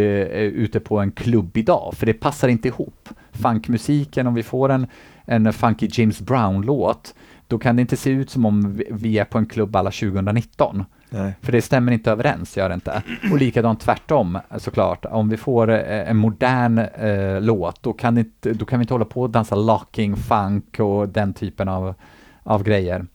ute 0.42 0.80
på 0.80 0.98
en 0.98 1.12
klubb 1.12 1.56
idag, 1.56 1.94
för 1.96 2.06
det 2.06 2.14
passar 2.14 2.48
inte 2.48 2.68
ihop. 2.68 3.08
Funkmusiken, 3.32 4.26
om 4.26 4.34
vi 4.34 4.42
får 4.42 4.68
en, 4.68 4.86
en 5.24 5.52
funky 5.52 5.88
James 5.92 6.20
Brown-låt, 6.20 7.14
då 7.48 7.58
kan 7.58 7.76
det 7.76 7.82
inte 7.82 7.96
se 7.96 8.10
ut 8.10 8.30
som 8.30 8.46
om 8.46 8.80
vi- 8.90 9.18
är 9.18 9.24
på 9.24 9.38
en 9.38 9.46
klubb 9.46 9.76
alla 9.76 9.90
2019. 9.90 10.84
Nej. 11.10 11.32
För 11.40 11.52
det 11.52 11.62
stämmer 11.62 11.92
inte 11.92 12.10
överens, 12.10 12.56
gör 12.56 12.68
det 12.68 12.74
inte. 12.74 13.02
Och 13.32 13.38
likadant 13.38 13.80
tvärtom 13.80 14.38
såklart. 14.56 15.04
Om 15.10 15.28
vi 15.28 15.36
får 15.36 15.70
eh, 15.70 16.10
en 16.10 16.16
modern 16.16 16.78
eh, 16.78 17.40
låt, 17.40 17.82
då 17.82 17.92
kan, 17.92 18.18
inte, 18.18 18.52
då 18.52 18.64
kan 18.64 18.78
vi 18.78 18.82
inte 18.82 18.94
hålla 18.94 19.04
på 19.04 19.22
och 19.22 19.30
dansa 19.30 19.54
locking, 19.54 20.16
funk 20.16 20.80
och 20.80 21.08
den 21.08 21.34
typen 21.34 21.68
av, 21.68 21.94
av 22.42 22.62
grejer. 22.62 23.06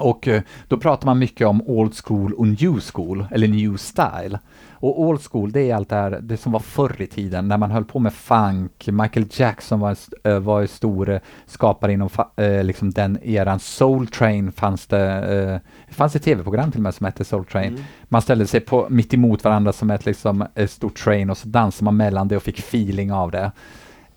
Och 0.00 0.28
eh, 0.28 0.42
då 0.68 0.76
pratar 0.76 1.06
man 1.06 1.18
mycket 1.18 1.46
om 1.46 1.62
old 1.62 1.94
school 2.04 2.32
och 2.32 2.46
new 2.46 2.80
school, 2.92 3.26
eller 3.30 3.48
new 3.48 3.76
style. 3.76 4.38
Och 4.72 5.00
old 5.00 5.20
school, 5.30 5.52
det 5.52 5.70
är 5.70 5.74
allt 5.74 5.88
det 5.88 5.96
här, 5.96 6.18
det 6.22 6.36
som 6.36 6.52
var 6.52 6.60
förr 6.60 7.02
i 7.02 7.06
tiden, 7.06 7.48
när 7.48 7.58
man 7.58 7.70
höll 7.70 7.84
på 7.84 7.98
med 7.98 8.12
funk, 8.12 8.86
Michael 8.86 9.26
Jackson 9.30 9.80
var, 9.80 9.96
eh, 10.24 10.38
var 10.38 10.60
en 10.60 10.68
stor 10.68 11.10
eh, 11.10 11.20
skapare 11.46 11.92
inom 11.92 12.08
eh, 12.36 12.64
liksom 12.64 12.90
den 12.90 13.18
eran. 13.22 13.60
Soul 13.60 14.06
Train 14.06 14.52
fanns 14.52 14.86
det, 14.86 15.10
eh, 15.10 15.70
det 15.88 15.94
fanns 15.94 16.16
ett 16.16 16.22
tv-program 16.22 16.70
till 16.70 16.78
och 16.78 16.82
med 16.82 16.94
som 16.94 17.06
hette 17.06 17.24
Soul 17.24 17.44
Train. 17.44 17.84
Man 18.08 18.22
ställde 18.22 18.46
sig 18.46 18.60
på, 18.60 18.86
mitt 18.90 19.14
emot 19.14 19.44
varandra 19.44 19.72
som 19.72 19.90
ett, 19.90 20.06
liksom, 20.06 20.46
ett 20.54 20.70
stort 20.70 20.96
train 20.96 21.30
och 21.30 21.38
så 21.38 21.48
dansade 21.48 21.84
man 21.84 21.96
mellan 21.96 22.28
det 22.28 22.36
och 22.36 22.42
fick 22.42 22.58
feeling 22.58 23.12
av 23.12 23.30
det. 23.30 23.52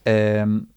Ehm, 0.03 0.67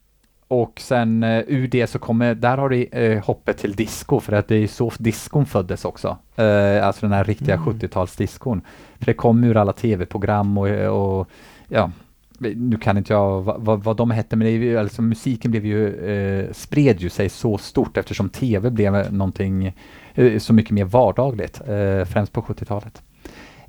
och 0.48 0.80
sen 0.80 1.22
eh, 1.22 1.44
ur 1.46 1.68
det 1.68 1.86
så 1.86 1.98
kommer, 1.98 2.34
där 2.34 2.58
har 2.58 2.68
du 2.68 2.84
eh, 2.84 3.24
hoppet 3.24 3.58
till 3.58 3.74
disco, 3.74 4.20
för 4.20 4.32
att 4.32 4.48
det 4.48 4.56
är 4.56 4.66
så 4.66 4.92
diskon 4.98 5.46
föddes 5.46 5.84
också. 5.84 6.16
Eh, 6.36 6.86
alltså 6.86 7.06
den 7.06 7.12
här 7.12 7.24
riktiga 7.24 7.54
Mm. 7.54 7.68
70-talsdiskon. 7.68 8.60
För 8.98 9.06
det 9.06 9.14
kom 9.14 9.44
ur 9.44 9.56
alla 9.56 9.72
tv-program 9.72 10.58
och, 10.58 10.68
och 10.68 11.28
ja, 11.68 11.90
nu 12.38 12.76
kan 12.76 12.98
inte 12.98 13.12
jag 13.12 13.42
vad, 13.42 13.60
vad, 13.60 13.84
vad 13.84 13.96
de 13.96 14.10
hette, 14.10 14.36
men 14.36 14.46
det 14.46 14.52
är 14.52 14.58
ju, 14.58 14.78
alltså, 14.78 15.02
musiken 15.02 15.50
blev 15.50 15.66
ju, 15.66 15.94
eh, 15.94 16.52
spred 16.52 17.00
ju 17.00 17.10
sig 17.10 17.28
så 17.28 17.58
stort 17.58 17.96
eftersom 17.96 18.28
tv 18.28 18.70
blev 18.70 19.12
någonting 19.12 19.74
eh, 20.14 20.38
så 20.38 20.52
mycket 20.52 20.72
mer 20.72 20.84
vardagligt, 20.84 21.60
eh, 21.60 22.04
främst 22.04 22.32
på 22.32 22.42
70-talet. 22.42 23.02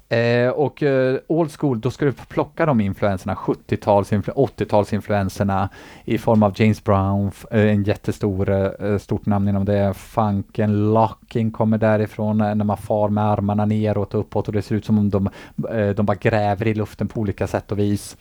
Eh, 0.09 0.49
och 0.49 0.83
eh, 0.83 1.19
old 1.27 1.51
school, 1.51 1.81
då 1.81 1.91
ska 1.91 2.05
du 2.05 2.11
plocka 2.11 2.65
de 2.65 2.81
influenserna, 2.81 3.35
70-tals, 3.35 4.11
80-talsinfluenserna 4.11 5.69
i 6.05 6.17
form 6.17 6.43
av 6.43 6.53
James 6.55 6.83
Brown, 6.83 7.31
eh, 7.51 7.61
en 7.61 7.83
jättestor, 7.83 8.49
eh, 8.49 8.87
eh, 8.87 8.97
stort 8.97 9.25
namn 9.25 9.47
inom 9.47 9.65
det, 9.65 9.93
funken, 9.93 10.93
locking 10.93 11.51
kommer 11.51 11.77
därifrån 11.77 12.41
eh, 12.41 12.55
när 12.55 12.65
man 12.65 12.77
far 12.77 13.09
med 13.09 13.23
armarna 13.23 13.65
neråt 13.65 14.13
och 14.13 14.19
uppåt 14.19 14.47
och 14.47 14.53
det 14.53 14.61
ser 14.61 14.75
ut 14.75 14.85
som 14.85 14.99
om 14.99 15.09
de, 15.09 15.29
eh, 15.69 15.89
de 15.89 16.05
bara 16.05 16.17
gräver 16.17 16.67
i 16.67 16.73
luften 16.73 17.07
på 17.07 17.19
olika 17.19 17.47
sätt 17.47 17.71
och 17.71 17.79
vis. 17.79 18.17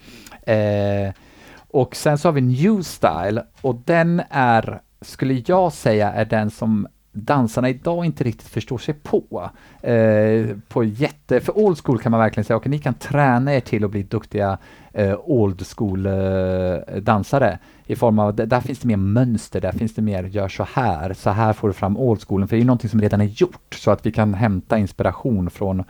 Och 1.71 1.95
sen 1.95 2.17
så 2.17 2.27
har 2.27 2.33
vi 2.33 2.41
New 2.41 2.81
Style 2.81 3.43
och 3.61 3.75
den 3.85 4.21
är, 4.29 4.81
skulle 5.01 5.43
jag 5.45 5.73
säga, 5.73 6.13
är 6.13 6.25
den 6.25 6.49
som 6.49 6.87
dansarna 7.17 7.69
idag 7.69 8.05
inte 8.05 8.23
riktigt 8.23 8.47
förstår 8.47 8.77
sig 8.77 8.93
på. 8.93 9.49
Eh, 9.81 10.45
på 10.67 10.83
jätte, 10.83 11.39
för 11.39 11.57
old 11.57 11.77
school 11.85 11.99
kan 11.99 12.11
man 12.11 12.19
verkligen 12.19 12.45
säga, 12.45 12.57
okej 12.57 12.69
ni 12.69 12.79
kan 12.79 12.93
träna 12.93 13.55
er 13.55 13.59
till 13.59 13.85
att 13.85 13.91
bli 13.91 14.03
duktiga 14.03 14.57
eh, 14.93 15.19
old 15.23 15.65
school 15.67 16.05
eh, 16.05 16.97
dansare 17.01 17.59
i 17.85 17.95
form 17.95 18.19
av, 18.19 18.35
där 18.35 18.59
finns 18.59 18.79
det 18.79 18.87
mer 18.87 18.97
mönster, 18.97 19.61
där 19.61 19.71
finns 19.71 19.95
det 19.95 20.01
mer 20.01 20.23
gör 20.23 20.47
så 20.47 20.67
här, 20.73 21.13
så 21.13 21.29
här 21.29 21.53
får 21.53 21.67
du 21.67 21.73
fram 21.73 21.97
old 21.97 22.21
schoolen, 22.27 22.47
för 22.47 22.55
det 22.55 22.59
är 22.59 22.61
ju 22.61 22.67
någonting 22.67 22.89
som 22.89 23.01
redan 23.01 23.21
är 23.21 23.25
gjort, 23.25 23.75
så 23.75 23.91
att 23.91 24.05
vi 24.05 24.11
kan 24.11 24.33
hämta 24.33 24.77
inspiration 24.77 25.49
från, 25.49 25.83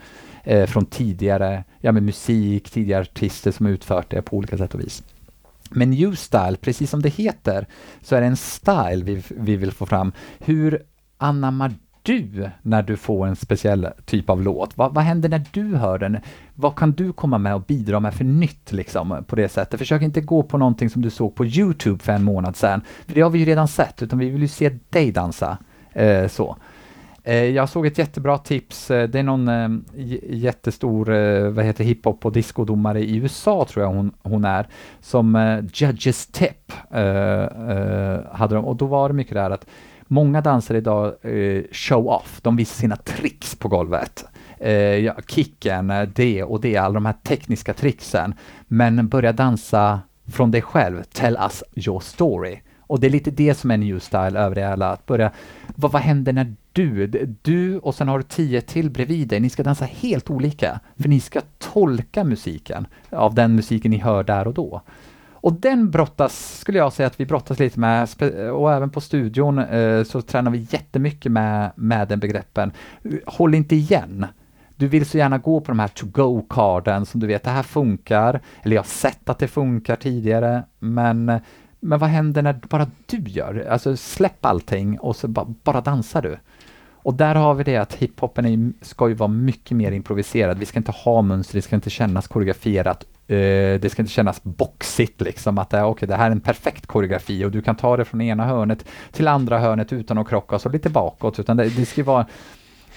eh, 0.44 0.66
från 0.66 0.86
tidigare, 0.86 1.64
ja 1.82 1.92
med 1.92 2.04
musik, 2.04 2.70
tidigare 2.70 3.02
artister 3.02 3.52
som 3.52 3.66
utfört 3.66 4.12
det 4.12 4.22
på 4.22 4.38
olika 4.38 4.58
sätt 4.58 4.74
och 4.74 4.80
vis. 4.80 5.04
Men 5.70 5.90
new 5.90 6.16
style, 6.16 6.58
precis 6.62 6.90
som 6.90 7.02
det 7.02 7.10
heter, 7.10 7.68
så 8.02 8.16
är 8.16 8.22
det 8.22 8.28
en 8.28 8.38
style 8.38 9.04
vi, 9.04 9.24
vi 9.30 9.56
vill 9.56 9.72
få 9.72 9.86
fram. 9.86 10.12
Hur 10.40 10.84
anammar 11.18 11.74
du 12.02 12.50
när 12.62 12.84
du 12.84 12.98
får 12.98 13.28
en 13.28 13.36
speciell 13.36 13.88
typ 14.06 14.30
av 14.30 14.42
låt? 14.42 14.78
Vad, 14.78 14.94
vad 14.94 15.04
händer 15.04 15.30
när 15.30 15.44
du 15.52 15.76
hör 15.76 16.00
den? 16.00 16.18
Vad 16.56 16.76
kan 16.76 16.92
du 16.92 17.14
komma 17.14 17.38
med 17.38 17.56
och 17.56 17.62
bidra 17.62 18.00
med 18.00 18.14
för 18.14 18.24
nytt 18.24 18.72
liksom 18.72 19.24
på 19.28 19.36
det 19.36 19.50
sättet? 19.50 19.80
Försök 19.80 20.02
inte 20.02 20.22
gå 20.22 20.44
på 20.44 20.58
någonting 20.58 20.90
som 20.90 21.02
du 21.02 21.10
såg 21.10 21.36
på 21.36 21.46
Youtube 21.46 22.04
för 22.04 22.12
en 22.14 22.24
månad 22.24 22.56
sedan, 22.56 22.82
för 23.08 23.16
det 23.16 23.22
har 23.22 23.30
vi 23.30 23.40
ju 23.40 23.46
redan 23.46 23.68
sett, 23.68 24.04
utan 24.04 24.20
vi 24.20 24.30
vill 24.30 24.42
ju 24.42 24.48
se 24.48 24.78
dig 24.90 25.12
dansa. 25.12 25.58
Eh, 25.94 26.28
så. 26.28 26.58
Eh, 27.24 27.44
Jag 27.44 27.70
såg 27.70 27.86
ett 27.86 27.98
jättebra 27.98 28.38
tips. 28.38 28.92
Eh, 28.92 29.10
det 29.10 29.20
är 29.20 29.24
någon 29.24 29.48
eh, 29.48 29.70
jättestor 30.30 31.14
eh, 31.14 31.50
vad 31.50 31.66
heter 31.66 31.84
hiphop 31.84 32.26
och 32.26 32.32
discodomare 32.32 33.00
i 33.04 33.16
USA, 33.16 33.66
tror 33.70 33.86
jag 33.86 33.94
hon, 33.94 34.12
hon 34.24 34.46
är, 34.46 34.68
som 35.02 35.36
eh, 35.36 35.60
Judges 35.74 36.28
Tip 36.28 36.72
eh, 36.92 37.06
hade 38.32 38.56
de. 38.56 38.66
Och 38.66 38.76
då 38.76 38.86
var 38.86 39.10
det 39.10 39.16
mycket 39.16 39.34
där 39.34 39.52
att 39.52 39.66
många 40.08 40.42
dansare 40.42 40.78
idag 40.78 41.14
eh, 41.22 41.64
show 41.72 42.08
off. 42.08 42.40
De 42.42 42.56
visar 42.56 42.76
sina 42.76 42.96
tricks 42.96 43.56
på 43.56 43.68
golvet. 43.68 44.26
Eh, 44.60 44.72
ja, 44.74 45.16
kicken, 45.28 45.90
eh, 45.90 46.02
det 46.02 46.44
och 46.44 46.62
det, 46.62 46.78
alla 46.78 46.94
de 46.94 47.06
här 47.06 47.16
tekniska 47.24 47.74
tricksen. 47.74 48.34
Men 48.68 49.08
börja 49.08 49.32
dansa 49.34 50.00
från 50.26 50.52
dig 50.52 50.62
själv. 50.62 51.04
Tell 51.04 51.38
us 51.42 51.64
your 51.76 52.00
story. 52.00 52.60
Och 52.80 53.00
det 53.00 53.08
är 53.08 53.12
lite 53.12 53.32
det 53.32 53.54
som 53.54 53.72
är 53.72 53.78
new 53.78 54.00
style 54.00 54.40
över 54.40 54.56
det 54.56 54.70
hela. 54.70 54.92
Att 54.92 55.06
börja, 55.06 55.32
vad, 55.76 55.92
vad 55.92 56.02
händer 56.02 56.34
när 56.34 56.56
du, 56.74 57.08
du 57.42 57.78
och 57.78 57.96
sen 57.96 58.08
har 58.08 58.18
du 58.18 58.24
tio 58.24 58.62
till 58.62 58.90
bredvid 58.90 59.28
dig, 59.28 59.40
ni 59.40 59.50
ska 59.50 59.64
dansa 59.64 59.86
helt 59.86 60.30
olika. 60.30 60.80
För 60.98 61.10
ni 61.10 61.20
ska 61.20 61.42
tolka 61.58 62.24
musiken 62.24 62.88
av 63.10 63.36
den 63.36 63.56
musiken 63.56 63.92
ni 63.92 63.98
hör 63.98 64.24
där 64.24 64.48
och 64.48 64.54
då. 64.54 64.82
Och 65.40 65.54
den 65.54 65.92
brottas, 65.92 66.60
skulle 66.60 66.78
jag 66.78 66.94
säga 66.94 67.08
att 67.08 67.20
vi 67.20 67.26
brottas 67.26 67.60
lite 67.60 67.80
med, 67.80 68.10
och 68.54 68.74
även 68.74 68.90
på 68.90 69.02
studion 69.02 69.60
eh, 69.60 70.04
så 70.04 70.22
tränar 70.22 70.52
vi 70.52 70.68
jättemycket 70.70 71.32
med, 71.32 71.72
med 71.76 72.08
den 72.08 72.20
begreppen. 72.20 72.72
Håll 73.26 73.56
inte 73.56 73.76
igen. 73.76 74.26
Du 74.76 74.88
vill 74.88 75.06
så 75.06 75.18
gärna 75.18 75.38
gå 75.38 75.60
på 75.60 75.72
de 75.72 75.80
här 75.80 75.88
to-go-karden 75.88 77.06
som 77.06 77.20
du 77.20 77.28
vet, 77.28 77.44
det 77.44 77.50
här 77.50 77.64
funkar, 77.64 78.42
eller 78.64 78.76
jag 78.76 78.84
har 78.84 78.88
sett 78.88 79.30
att 79.30 79.40
det 79.40 79.48
funkar 79.48 79.96
tidigare, 79.96 80.64
men, 80.80 81.40
men 81.80 82.00
vad 82.00 82.10
händer 82.10 82.42
när 82.42 82.54
bara 82.54 82.88
du 83.06 83.18
gör 83.18 83.54
det? 83.54 83.72
Alltså 83.72 83.98
släpp 83.98 84.46
allting 84.46 85.00
och 85.00 85.16
så 85.16 85.28
bara, 85.28 85.46
bara 85.64 85.82
dansar 85.82 86.22
du. 86.22 86.38
Och 87.08 87.14
där 87.14 87.36
har 87.36 87.54
vi 87.54 87.64
det 87.64 87.78
att 87.78 87.94
hiphopen 87.94 88.46
är, 88.46 88.86
ska 88.86 89.08
ju 89.08 89.14
vara 89.14 89.28
mycket 89.28 89.78
mer 89.78 89.92
improviserad. 89.92 90.58
Vi 90.58 90.66
ska 90.66 90.80
inte 90.80 90.92
ha 90.92 91.22
mönster, 91.22 91.56
det 91.56 91.62
ska 91.62 91.76
inte 91.76 91.90
kännas 91.90 92.28
koreograferat. 92.28 93.06
Uh, 93.32 93.80
det 93.80 93.92
ska 93.92 94.02
inte 94.02 94.12
kännas 94.12 94.44
boxigt 94.44 95.22
liksom 95.22 95.58
att 95.58 95.74
eh, 95.74 95.80
det, 95.80 95.86
okay, 95.86 96.08
det 96.08 96.16
här 96.16 96.28
är 96.28 96.32
en 96.32 96.40
perfekt 96.40 96.88
koreografi 96.88 97.46
och 97.46 97.52
du 97.52 97.62
kan 97.62 97.76
ta 97.76 97.98
det 97.98 98.06
från 98.06 98.22
ena 98.22 98.46
hörnet 98.46 98.86
till 99.12 99.28
andra 99.28 99.60
hörnet 99.60 99.94
utan 99.94 100.18
att 100.18 100.28
krocka 100.28 100.56
och 100.56 100.62
så 100.62 100.70
lite 100.70 100.90
bakåt. 100.90 101.40
Utan 101.40 101.58
det, 101.58 101.70
det 101.70 101.86
ska 101.86 102.02
ju 102.02 102.06
vara, 102.06 102.26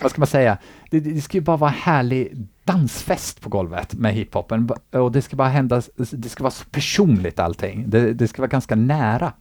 vad 0.02 0.10
ska 0.10 0.20
man 0.20 0.26
säga, 0.26 0.58
det, 0.90 1.00
det 1.00 1.20
ska 1.20 1.36
ju 1.36 1.42
bara 1.42 1.56
vara 1.56 1.70
härlig 1.70 2.46
dansfest 2.64 3.40
på 3.40 3.48
golvet 3.48 3.94
med 3.94 4.14
hiphopen. 4.14 4.70
Och 4.90 5.12
det 5.12 5.22
ska 5.22 5.36
bara 5.36 5.48
hända, 5.48 5.82
det 5.96 6.28
ska 6.28 6.42
vara 6.42 6.50
så 6.50 6.64
personligt 6.64 7.38
allting. 7.38 7.84
Det, 7.90 8.12
det 8.12 8.28
ska 8.28 8.42
vara 8.42 8.48
ganska 8.48 8.74
nära. 8.74 9.32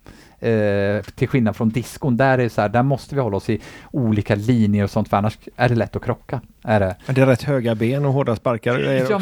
Eh, 0.42 1.02
till 1.16 1.28
skillnad 1.28 1.56
från 1.56 1.70
diskon, 1.70 2.18
där 2.18 2.34
är 2.34 2.38
det 2.44 2.50
så 2.50 2.62
här, 2.62 2.70
där 2.70 2.84
måste 2.84 3.16
vi 3.16 3.22
hålla 3.22 3.38
oss 3.38 3.50
i 3.50 3.60
olika 3.92 4.36
linjer 4.36 4.84
och 4.84 4.90
sånt, 4.90 5.10
för 5.10 5.18
annars 5.18 5.38
är 5.56 5.70
det 5.70 5.76
lätt 5.76 5.96
att 5.96 6.04
krocka. 6.04 6.42
Är 6.64 6.80
det. 6.80 6.96
Det 7.08 7.22
är 7.22 7.26
rätt 7.26 7.44
höga 7.44 7.76
ben 7.76 8.06
och 8.06 8.14
hårda 8.14 8.36
sparkar 8.36 8.72
och 8.76 8.80
grejer 8.80 9.08
Ja, 9.10 9.20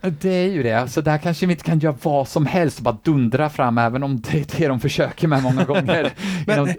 det- 0.00 0.10
Det 0.20 0.28
är 0.30 0.48
ju 0.52 0.62
det, 0.62 0.88
så 0.88 1.00
där 1.00 1.18
kanske 1.18 1.46
vi 1.46 1.52
inte 1.52 1.64
kan 1.64 1.78
göra 1.78 1.94
vad 2.02 2.28
som 2.28 2.46
helst 2.46 2.78
och 2.78 2.84
bara 2.84 2.96
dundra 3.02 3.50
fram, 3.50 3.78
även 3.78 4.02
om 4.02 4.20
det 4.20 4.38
är 4.38 4.58
det 4.58 4.68
de 4.68 4.80
försöker 4.80 5.28
med 5.28 5.42
många 5.42 5.64
gånger. 5.64 6.12
Men, 6.46 6.56
Inom- 6.58 6.74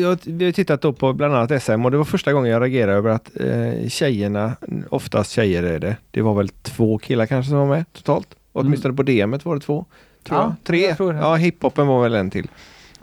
jag, 0.00 0.18
vi 0.24 0.44
har 0.44 0.52
tittat 0.52 0.80
då 0.82 0.92
på 0.92 1.12
bland 1.12 1.34
annat 1.34 1.62
SM 1.62 1.84
och 1.84 1.90
det 1.90 1.96
var 1.96 2.04
första 2.04 2.32
gången 2.32 2.50
jag 2.50 2.60
reagerade 2.62 2.92
över 2.92 3.10
att 3.10 3.30
eh, 3.40 3.88
tjejerna, 3.88 4.52
oftast 4.90 5.30
tjejer 5.30 5.62
är 5.62 5.78
det, 5.78 5.96
det 6.10 6.22
var 6.22 6.34
väl 6.34 6.48
två 6.48 6.98
killar 6.98 7.26
kanske 7.26 7.50
som 7.50 7.58
var 7.58 7.66
med 7.76 7.84
totalt. 7.92 8.28
Åtminstone 8.52 8.94
på 8.94 9.02
DMet 9.02 9.44
var 9.44 9.54
det 9.54 9.60
två. 9.60 9.84
Tror 10.24 10.38
Ja, 10.40 10.44
jag. 10.44 10.54
Tre? 10.64 10.86
jag 10.88 10.96
tror 10.96 11.12
det. 11.12 11.18
ja, 11.18 11.34
hiphopen 11.34 11.86
var 11.86 12.02
väl 12.02 12.14
en 12.14 12.30
till. 12.30 12.48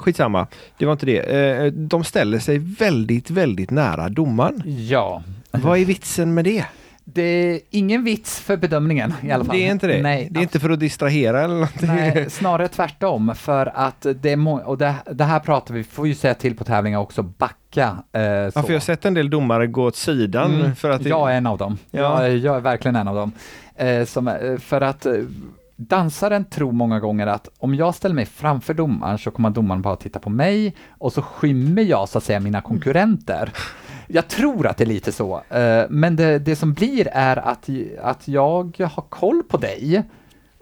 Skitsamma, 0.01 0.47
det 0.77 0.85
var 0.85 0.93
inte 0.93 1.05
det. 1.05 1.19
Eh, 1.19 1.65
de 1.65 2.03
ställer 2.03 2.39
sig 2.39 2.57
väldigt, 2.57 3.29
väldigt 3.29 3.71
nära 3.71 4.09
domaren. 4.09 4.63
Ja. 4.65 5.23
Vad 5.51 5.79
är 5.79 5.85
vitsen 5.85 6.33
med 6.33 6.45
det? 6.45 6.65
Det 7.13 7.21
är 7.21 7.59
ingen 7.69 8.03
vits 8.03 8.39
för 8.39 8.57
bedömningen 8.57 9.13
i 9.23 9.31
alla 9.31 9.45
fall. 9.45 9.55
Det 9.55 9.67
är 9.67 9.71
inte 9.71 9.87
det? 9.87 10.01
Nej, 10.01 10.27
det 10.31 10.39
är 10.39 10.41
inte 10.41 10.59
för 10.59 10.69
att 10.69 10.79
distrahera 10.79 11.41
eller 11.43 11.53
någonting? 11.53 11.87
Nej, 11.87 12.29
snarare 12.29 12.67
tvärtom. 12.67 13.33
För 13.35 13.71
att 13.75 14.05
det 14.21 14.31
är 14.31 14.67
och 14.67 14.77
det, 14.77 14.95
det 15.11 15.23
här 15.23 15.39
pratar 15.39 15.73
vi, 15.73 15.83
får 15.83 16.07
ju 16.07 16.15
säga 16.15 16.33
till 16.33 16.55
på 16.55 16.63
tävlingar 16.63 16.99
också, 16.99 17.23
backa. 17.23 17.97
Eh, 18.11 18.21
Ja, 18.21 18.51
för 18.51 18.67
jag 18.67 18.73
har 18.73 18.79
sett 18.79 19.05
en 19.05 19.13
del 19.13 19.29
domare 19.29 19.67
gå 19.67 19.83
åt 19.83 19.95
sidan 19.95 20.55
Mm, 20.55 20.75
för 20.75 20.89
att 20.89 21.03
det... 21.03 21.09
Jag 21.09 21.31
är 21.31 21.37
en 21.37 21.45
av 21.47 21.57
dem. 21.57 21.77
Ja. 21.91 22.27
Jag, 22.27 22.37
jag 22.37 22.55
är 22.55 22.59
verkligen 22.59 22.95
en 22.95 23.07
av 23.07 23.15
dem. 23.15 23.31
Eh, 23.75 24.05
som, 24.05 24.27
eh, 24.27 24.57
för 24.57 24.81
att 24.81 25.05
eh, 25.05 25.13
dansaren 25.79 26.45
tror 26.45 26.71
många 26.71 26.99
gånger 26.99 27.27
att 27.27 27.49
om 27.57 27.75
jag 27.75 27.95
ställer 27.95 28.15
mig 28.15 28.25
framför 28.25 28.73
domaren 28.73 29.17
så 29.17 29.31
kommer 29.31 29.49
domaren 29.49 29.81
bara 29.81 29.95
titta 29.95 30.19
på 30.19 30.29
mig 30.29 30.75
och 30.89 31.13
så 31.13 31.21
skymmer 31.21 31.81
jag 31.81 32.09
så 32.09 32.17
att 32.17 32.23
säga 32.23 32.39
mina 32.39 32.61
konkurrenter. 32.61 33.51
Jag 34.07 34.27
tror 34.27 34.67
att 34.67 34.77
det 34.77 34.83
är 34.83 34.85
lite 34.85 35.11
så, 35.11 35.41
eh, 35.49 35.83
men 35.89 36.15
det, 36.15 36.39
det 36.39 36.55
som 36.55 36.73
blir 36.73 37.07
är 37.11 37.37
att, 37.37 37.69
att 38.01 38.27
jag 38.27 38.79
har 38.79 39.03
koll 39.09 39.43
på 39.43 39.57
dig, 39.57 40.03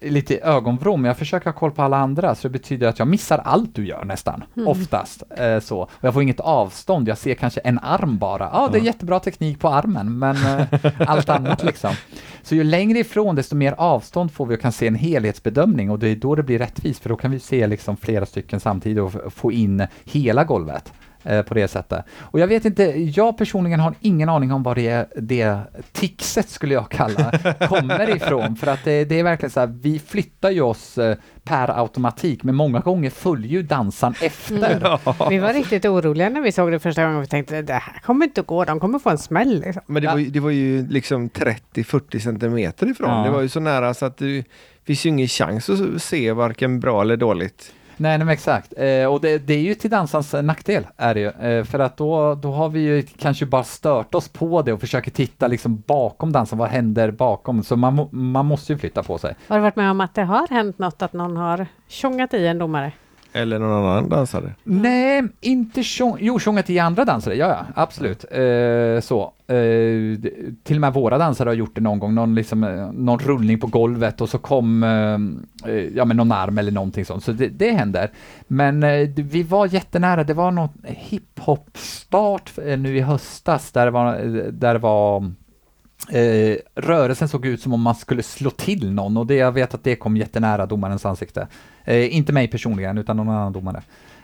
lite 0.01 0.37
ögonvrå, 0.37 0.97
men 0.97 1.05
jag 1.05 1.17
försöker 1.17 1.45
ha 1.45 1.53
koll 1.53 1.71
på 1.71 1.81
alla 1.81 1.97
andra, 1.97 2.35
så 2.35 2.47
det 2.47 2.51
betyder 2.51 2.87
att 2.87 2.99
jag 2.99 3.07
missar 3.07 3.37
allt 3.37 3.75
du 3.75 3.87
gör 3.87 4.05
nästan, 4.05 4.43
oftast. 4.65 5.23
Eh, 5.37 5.59
så. 5.59 5.79
Och 5.79 5.89
jag 6.01 6.13
får 6.13 6.23
inget 6.23 6.39
avstånd, 6.39 7.07
jag 7.07 7.17
ser 7.17 7.33
kanske 7.33 7.59
en 7.59 7.79
arm 7.79 8.17
bara. 8.17 8.49
Ja, 8.53 8.69
det 8.71 8.77
är 8.77 8.81
jättebra 8.81 9.19
teknik 9.19 9.59
på 9.59 9.69
armen, 9.69 10.19
men 10.19 10.35
eh, 10.35 10.91
allt 11.07 11.29
annat 11.29 11.63
liksom. 11.63 11.93
Så 12.41 12.55
ju 12.55 12.63
längre 12.63 12.99
ifrån, 12.99 13.35
desto 13.35 13.55
mer 13.55 13.75
avstånd 13.77 14.31
får 14.31 14.45
vi 14.45 14.55
och 14.55 14.61
kan 14.61 14.71
se 14.71 14.87
en 14.87 14.95
helhetsbedömning 14.95 15.91
och 15.91 15.99
det 15.99 16.07
är 16.09 16.15
då 16.15 16.35
det 16.35 16.43
blir 16.43 16.59
rättvist, 16.59 17.01
för 17.01 17.09
då 17.09 17.15
kan 17.15 17.31
vi 17.31 17.39
se 17.39 17.67
liksom 17.67 17.97
flera 17.97 18.25
stycken 18.25 18.59
samtidigt 18.59 19.03
och 19.03 19.33
få 19.33 19.51
in 19.51 19.87
hela 20.05 20.43
golvet 20.43 20.93
eh, 21.27 21.41
på 21.41 21.53
det 21.53 21.67
sättet. 21.67 22.05
Och 22.19 22.39
jag 22.39 22.47
vet 22.47 22.65
inte, 22.65 22.83
jag 22.99 23.37
personligen 23.37 23.79
har 23.79 23.93
ingen 24.01 24.29
aning 24.29 24.51
om 24.51 24.63
var 24.63 24.75
det, 24.75 25.09
det 25.15 25.57
tixet 25.91 26.49
skulle 26.49 26.73
jag 26.73 26.89
kalla 26.89 27.31
kommer 27.67 28.15
ifrån, 28.15 28.55
för 28.55 28.67
att 28.67 28.83
det, 28.83 29.05
det 29.05 29.19
är 29.19 29.23
verkligen 29.23 29.51
så 29.51 29.59
här, 29.59 29.67
vi 29.81 29.99
flyttar 29.99 30.51
ju 30.51 30.61
oss 30.61 30.97
eh, 30.97 31.17
per 31.43 31.79
automatik, 31.79 32.43
men 32.43 32.55
många 32.55 32.79
gånger 32.79 33.09
följer 33.09 33.51
ju 33.51 33.63
dansaren 33.63 34.13
efter. 34.21 34.99
Vi 35.29 35.37
var 35.37 35.53
riktigt 35.53 35.85
oroliga 35.85 36.29
när 36.29 36.41
vi 36.41 36.51
såg 36.51 36.71
det 36.71 36.79
första 36.79 37.03
gången. 37.05 37.21
Vi 37.21 37.27
tänkte 37.27 37.61
det 37.61 37.73
här 37.73 37.99
kommer 38.03 38.25
inte 38.25 38.41
att 38.41 38.47
gå, 38.47 38.65
de 38.65 38.79
kommer 38.79 38.99
få 38.99 39.09
en 39.09 39.17
smäll. 39.17 39.59
Liksom. 39.65 39.81
Men 39.85 40.01
det, 40.01 40.05
Ja. 40.07 40.11
var 40.13 40.19
ju, 40.19 40.29
det 40.29 40.39
var 40.39 40.49
ju 40.49 40.87
liksom 40.87 41.29
30-40 41.29 42.19
centimeter 42.19 42.89
ifrån. 42.91 43.09
Ja. 43.09 43.23
Det 43.23 43.29
var 43.29 43.41
ju 43.41 43.49
så 43.49 43.59
nära 43.59 43.93
så 43.93 44.05
att 44.05 44.17
det 44.17 44.43
finns 44.85 45.05
ju 45.05 45.09
ingen 45.09 45.27
chans 45.27 45.69
att 45.69 46.01
se 46.01 46.31
varken 46.31 46.79
bra 46.79 47.01
eller 47.01 47.17
dåligt. 47.17 47.73
Nej, 47.97 48.17
nej 48.17 48.25
men 48.25 48.33
exakt. 48.33 48.73
Eh, 48.77 49.05
och 49.05 49.21
det, 49.21 49.37
det 49.37 49.53
är 49.53 49.59
ju 49.61 49.75
till 49.75 49.89
dansans 49.89 50.35
nackdel, 50.43 50.87
är 50.97 51.13
det 51.13 51.19
ju. 51.19 51.27
Eh, 51.27 51.63
för 51.63 51.79
att 51.79 51.97
då, 51.97 52.35
då 52.35 52.51
har 52.51 52.69
vi 52.69 52.79
ju 52.79 53.01
kanske 53.01 53.45
bara 53.45 53.63
stört 53.63 54.15
oss 54.15 54.29
på 54.29 54.61
det 54.61 54.73
och 54.73 54.79
försöker 54.79 55.11
titta 55.11 55.47
liksom 55.47 55.83
bakom 55.87 56.31
dansen, 56.31 56.57
vad 56.57 56.69
händer 56.69 57.11
bakom? 57.11 57.63
Så 57.63 57.75
man, 57.75 58.09
man 58.11 58.45
måste 58.45 58.73
ju 58.73 58.79
flytta 58.79 59.03
på 59.03 59.17
sig. 59.17 59.35
Har 59.47 59.55
du 59.55 59.61
varit 59.61 59.75
med 59.75 59.91
om 59.91 60.01
att 60.01 60.15
det 60.15 60.23
har 60.23 60.47
hänt 60.47 60.79
något 60.79 61.01
att 61.01 61.13
någon 61.13 61.37
har 61.37 61.67
tjongat 61.87 62.33
i 62.33 62.47
en 62.47 62.57
domare? 62.57 62.91
Eller 63.37 63.59
någon 63.59 63.85
annan 63.85 64.09
dansare. 64.09 64.51
Nej, 64.63 65.23
inte 65.41 65.83
sjung, 65.83 66.17
jo, 66.19 66.39
sjungit 66.39 66.65
till 66.65 66.79
andra 66.79 67.05
dansare, 67.05 67.35
ja, 67.35 67.47
ja, 67.47 67.65
absolut. 67.75 68.25
Eh, 68.31 68.99
så. 69.01 69.33
Eh, 69.47 70.19
till 70.63 70.77
och 70.77 70.81
med 70.81 70.93
våra 70.93 71.17
dansare 71.17 71.49
har 71.49 71.53
gjort 71.53 71.75
det 71.75 71.81
någon 71.81 71.99
gång, 71.99 72.15
någon, 72.15 72.35
liksom, 72.35 72.63
eh, 72.63 72.91
någon 72.91 73.19
rullning 73.19 73.59
på 73.59 73.67
golvet 73.67 74.21
och 74.21 74.29
så 74.29 74.37
kom 74.37 74.83
eh, 74.83 75.71
eh, 75.71 75.87
ja, 75.95 76.05
men 76.05 76.17
någon 76.17 76.31
arm 76.31 76.57
eller 76.57 76.71
någonting 76.71 77.05
sånt, 77.05 77.23
så 77.23 77.31
det, 77.31 77.47
det 77.47 77.71
händer. 77.71 78.11
Men 78.47 78.83
eh, 78.83 79.09
vi 79.15 79.43
var 79.43 79.67
jättenära, 79.67 80.23
det 80.23 80.33
var 80.33 80.51
någon 80.51 80.69
hiphop-start 80.83 82.51
eh, 82.65 82.79
nu 82.79 82.97
i 82.97 83.01
höstas 83.01 83.71
där 83.71 83.85
det 83.85 83.91
var, 83.91 84.15
där 84.51 84.73
det 84.73 84.79
var 84.79 85.31
Eh, 86.09 86.57
rörelsen 86.75 87.27
såg 87.27 87.45
ut 87.45 87.61
som 87.61 87.73
om 87.73 87.81
man 87.81 87.95
skulle 87.95 88.23
slå 88.23 88.49
till 88.49 88.93
någon 88.93 89.17
och 89.17 89.27
det, 89.27 89.35
jag 89.35 89.51
vet 89.51 89.73
att 89.73 89.83
det 89.83 89.95
kom 89.95 90.17
jättenära 90.17 90.65
domarens 90.65 91.05
ansikte. 91.05 91.47
Eh, 91.87 92.15
inte 92.15 92.33
mig 92.33 92.47
personligen, 92.47 92.97
utan 92.97 93.17
någon 93.17 93.29
annan 93.29 93.53
domare. 93.53 93.81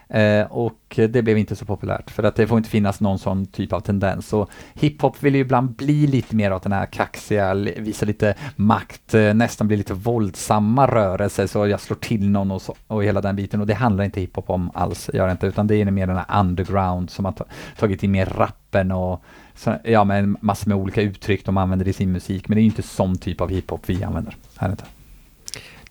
Eh, 0.08 0.46
och 0.46 0.80
det 0.96 1.22
blev 1.22 1.38
inte 1.38 1.56
så 1.56 1.64
populärt, 1.64 2.10
för 2.10 2.22
att 2.22 2.36
det 2.36 2.46
får 2.46 2.58
inte 2.58 2.70
finnas 2.70 3.00
någon 3.00 3.18
sån 3.18 3.46
typ 3.46 3.72
av 3.72 3.80
tendens. 3.80 4.32
Och 4.32 4.50
hiphop 4.74 5.22
vill 5.22 5.34
ju 5.34 5.40
ibland 5.40 5.70
bli 5.70 6.06
lite 6.06 6.36
mer 6.36 6.50
av 6.50 6.60
den 6.60 6.72
här 6.72 6.86
kaxiga, 6.86 7.54
visa 7.54 8.06
lite 8.06 8.34
makt, 8.56 9.14
eh, 9.14 9.34
nästan 9.34 9.66
bli 9.66 9.76
lite 9.76 9.94
våldsamma 9.94 10.86
rörelser, 10.86 11.46
så 11.46 11.66
jag 11.66 11.80
slår 11.80 11.96
till 11.96 12.30
någon 12.30 12.50
och, 12.50 12.62
så, 12.62 12.74
och 12.86 13.04
hela 13.04 13.20
den 13.20 13.36
biten. 13.36 13.60
Och 13.60 13.66
det 13.66 13.74
handlar 13.74 14.04
inte 14.04 14.20
hiphop 14.20 14.50
om 14.50 14.70
alls, 14.74 15.10
gör 15.14 15.26
det 15.26 15.32
inte, 15.32 15.46
utan 15.46 15.66
det 15.66 15.76
är 15.76 15.84
mer 15.84 16.06
den 16.06 16.16
här 16.16 16.40
underground 16.40 17.10
som 17.10 17.24
har 17.24 17.32
ta- 17.32 17.46
tagit 17.78 18.02
in 18.02 18.10
mer 18.10 18.26
rappen 18.26 18.92
och 18.92 19.22
så, 19.54 19.74
ja, 19.84 20.04
men 20.04 20.36
massor 20.40 20.68
med 20.68 20.76
olika 20.76 21.02
uttryck 21.02 21.46
de 21.46 21.56
använder 21.56 21.88
i 21.88 21.92
sin 21.92 22.12
musik, 22.12 22.48
men 22.48 22.56
det 22.56 22.60
är 22.60 22.62
ju 22.62 22.68
inte 22.68 22.82
sån 22.82 23.18
typ 23.18 23.40
av 23.40 23.50
hiphop 23.50 23.82
vi 23.86 24.04
använder. 24.04 24.36
Är 24.58 24.68
det 24.68 24.70
inte? 24.70 24.84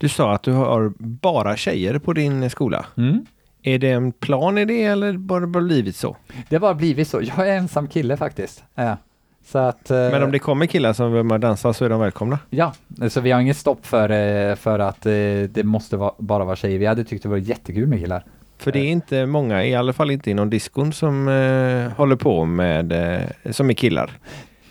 Du 0.03 0.09
sa 0.09 0.33
att 0.33 0.43
du 0.43 0.51
har 0.51 0.93
bara 0.99 1.57
tjejer 1.57 1.99
på 1.99 2.13
din 2.13 2.49
skola. 2.49 2.85
Mm. 2.97 3.25
Är 3.61 3.79
det 3.79 3.89
en 3.89 4.11
plan 4.11 4.57
i 4.57 4.65
det 4.65 4.83
eller 4.83 5.17
bara 5.17 5.47
bara 5.47 5.63
blivit 5.63 5.95
så? 5.95 6.17
Det 6.49 6.55
har 6.55 6.59
bara 6.61 6.73
blivit 6.73 7.07
så. 7.07 7.21
Jag 7.21 7.49
är 7.49 7.57
ensam 7.57 7.87
kille 7.87 8.17
faktiskt. 8.17 8.63
Ja. 8.75 8.97
Så 9.45 9.57
att, 9.57 9.91
eh, 9.91 9.97
Men 9.97 10.23
om 10.23 10.31
det 10.31 10.39
kommer 10.39 10.65
killar 10.65 10.93
som 10.93 11.13
vill 11.13 11.41
dansa 11.41 11.73
så 11.73 11.85
är 11.85 11.89
de 11.89 11.99
välkomna. 11.99 12.39
Ja, 12.49 12.73
så 13.09 13.21
vi 13.21 13.31
har 13.31 13.41
inget 13.41 13.57
stopp 13.57 13.85
för, 13.85 14.09
eh, 14.09 14.55
för 14.55 14.79
att 14.79 15.05
eh, 15.05 15.11
det 15.49 15.63
måste 15.63 15.97
vara, 15.97 16.13
bara 16.17 16.45
vara 16.45 16.55
tjejer. 16.55 16.79
Vi 16.79 16.85
hade 16.85 17.03
tyckt 17.03 17.23
det 17.23 17.29
var 17.29 17.37
jättekul 17.37 17.87
med 17.87 17.99
killar. 17.99 18.25
För 18.57 18.71
det 18.71 18.79
är 18.79 18.91
inte 18.91 19.25
många, 19.25 19.65
i 19.65 19.75
alla 19.75 19.93
fall 19.93 20.11
inte 20.11 20.31
inom 20.31 20.49
diskon, 20.49 20.93
som 20.93 21.27
eh, 21.27 21.97
håller 21.97 22.15
på 22.15 22.45
med, 22.45 22.91
eh, 22.91 23.51
som 23.51 23.69
är 23.69 23.73
killar. 23.73 24.11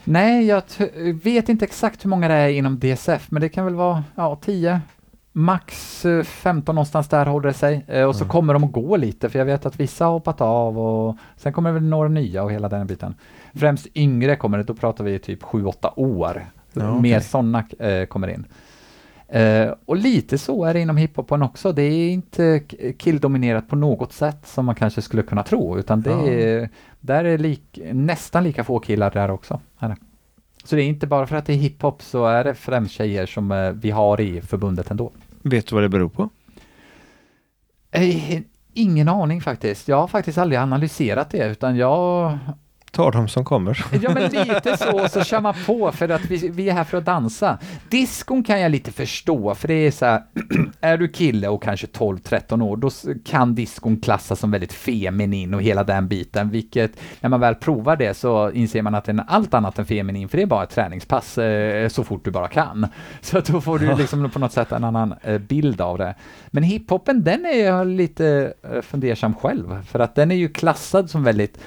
Nej, 0.05 0.47
jag 0.47 0.63
vet 1.23 1.49
inte 1.49 1.65
exakt 1.65 2.05
hur 2.05 2.11
många 2.11 2.29
det 2.29 2.35
är 2.35 2.49
inom 2.49 2.79
DSF, 2.79 3.27
men 3.31 3.43
det 3.43 3.49
kan 3.49 3.65
väl 3.65 3.75
vara 3.75 4.05
ja, 4.15 4.39
10, 4.45 4.81
max 5.33 6.05
eh, 6.05 6.23
15 6.23 6.75
någonstans 6.75 7.09
där 7.09 7.27
håller 7.27 7.49
det 7.49 7.55
sig. 7.55 7.85
Eh, 7.89 8.05
Och 8.05 8.17
så 8.17 8.25
kommer 8.25 8.53
de 8.53 8.65
att 8.65 8.73
gå 8.73 8.97
lite, 8.97 9.31
för 9.31 9.39
jag 9.39 9.47
vet 9.47 9.67
att 9.67 9.81
vissa 9.81 10.05
har 10.05 10.13
hoppat 10.13 10.41
av 10.41 10.79
och 10.79 11.17
sen 11.37 11.53
kommer 11.53 11.71
det 11.71 11.75
väl 11.75 11.83
några 11.89 12.09
nya 12.09 12.43
och 12.43 12.53
hela 12.53 12.69
den 12.69 12.87
biten. 12.87 13.15
Främst 13.55 13.87
yngre 13.95 14.37
kommer 14.37 14.59
det, 14.59 14.65
då 14.65 14.75
pratar 14.75 15.05
vi 15.05 15.19
typ 15.19 15.43
7-8 15.43 15.93
år. 15.97 16.47
Ja. 16.73 17.01
Mer 17.01 17.21
sådana 17.21 17.65
eh, 17.79 18.05
kommer 18.07 18.29
in. 18.29 18.45
Eh, 19.29 19.71
och 19.87 19.97
lite 19.97 20.39
så 20.39 20.65
är 20.65 20.75
det 20.75 20.81
inom 20.81 20.97
hiphopen 20.97 21.43
också. 21.43 21.73
Det 21.73 21.83
är 21.83 22.11
inte 22.11 22.61
killdominerat 22.99 23.69
på 23.69 23.77
något 23.77 24.13
sätt 24.13 24.47
som 24.47 24.65
man 24.67 24.75
kanske 24.75 25.03
skulle 25.03 25.23
kunna 25.23 25.43
tro, 25.43 25.79
utan 25.79 26.03
det 26.03 26.11
Ja. 26.11 26.27
är, 26.29 26.69
där 27.01 27.25
är 27.25 27.39
lik, 27.39 27.79
nästan 27.93 28.45
lika 28.45 28.65
få 28.65 28.79
killar 28.79 29.11
där 29.11 29.31
också. 29.31 29.61
Så 30.65 30.77
det 30.77 30.83
är 30.83 30.87
inte 30.87 31.07
bara 31.07 31.27
för 31.27 31.37
att 31.37 31.47
det 31.47 31.53
är 31.53 31.57
hiphop 31.57 32.03
så 32.03 32.27
är 32.27 32.45
det 32.45 32.55
främst 32.55 32.93
tjejer 32.95 33.27
som 33.27 33.53
eh, 33.53 33.71
vi 33.71 33.91
har 33.91 34.21
i 34.21 34.41
förbundet 34.41 34.91
ändå. 34.91 35.11
Vet 35.43 35.67
du 35.67 35.75
vad 35.75 35.85
det 35.85 35.89
beror 35.89 36.09
på? 36.09 36.31
Eh, 37.91 38.41
ingen 38.73 39.09
aning 39.09 39.41
faktiskt. 39.41 39.89
Jag 39.89 39.97
har 39.97 40.09
faktiskt 40.09 40.39
aldrig 40.39 40.59
analyserat 40.59 41.31
det, 41.31 41.51
utan 41.51 41.77
jag 41.77 42.39
Ta 42.93 43.11
dem 43.11 43.29
som 43.29 43.45
kommer. 43.45 43.85
Ja 44.03 44.11
men 44.15 44.31
lite 44.31 44.77
så, 44.77 45.09
så 45.09 45.25
kör 45.25 45.41
man 45.41 45.55
på 45.67 45.93
för 45.93 46.09
att 46.09 46.25
vi, 46.25 46.49
vi 46.49 46.69
är 46.69 46.73
här 46.75 46.85
för 46.85 46.99
att 46.99 47.05
dansa. 47.05 47.59
Diskon 47.89 48.45
kan 48.45 48.61
jag 48.61 48.71
lite 48.71 48.93
förstå, 48.93 49.55
för 49.55 49.69
det 49.69 49.75
är 49.75 49.91
så 49.91 50.05
här, 50.05 50.23
är 50.81 50.97
du 50.99 51.09
kille 51.09 51.49
och 51.49 51.63
kanske 51.63 51.87
12-13 51.87 52.63
år, 52.63 52.77
då 52.77 52.91
kan 53.25 53.55
diskon 53.55 53.97
klassas 54.01 54.41
som 54.41 54.51
väldigt 54.51 54.73
feminin 54.73 55.55
och 55.55 55.63
hela 55.63 55.85
den 55.85 56.09
biten, 56.09 56.51
vilket 56.51 56.93
när 57.21 57.31
man 57.31 57.41
väl 57.41 57.55
provar 57.55 57.97
det 57.97 58.15
så 58.15 58.51
inser 58.51 58.83
man 58.83 58.95
att 58.95 59.05
den 59.05 59.19
är 59.19 59.25
allt 59.29 59.55
annat 59.55 59.79
än 59.79 59.87
feminin, 59.87 60.29
för 60.29 60.37
det 60.37 60.43
är 60.43 60.47
bara 60.47 60.63
ett 60.63 60.71
träningspass 60.71 61.39
eh, 61.39 61.89
så 61.89 62.05
fort 62.05 62.25
du 62.25 62.31
bara 62.31 62.49
kan. 62.49 62.87
Så 63.21 63.41
då 63.41 63.61
får 63.61 63.79
du 63.79 63.97
liksom 63.97 64.31
på 64.31 64.39
något 64.39 64.53
sätt 64.53 64.73
en 64.73 64.85
annan 64.85 65.15
eh, 65.23 65.39
bild 65.39 65.81
av 65.81 65.99
det. 65.99 66.15
Men 66.51 66.63
hiphopen, 66.63 67.25
den 67.25 67.47
är 67.47 67.65
jag 67.65 67.87
lite 67.87 68.53
eh, 68.73 68.81
fundersam 68.81 69.35
själv, 69.35 69.85
för 69.85 69.99
att 69.99 70.15
den 70.15 70.31
är 70.31 70.37
ju 70.37 70.49
klassad 70.49 71.11
som 71.11 71.25
väldigt 71.25 71.59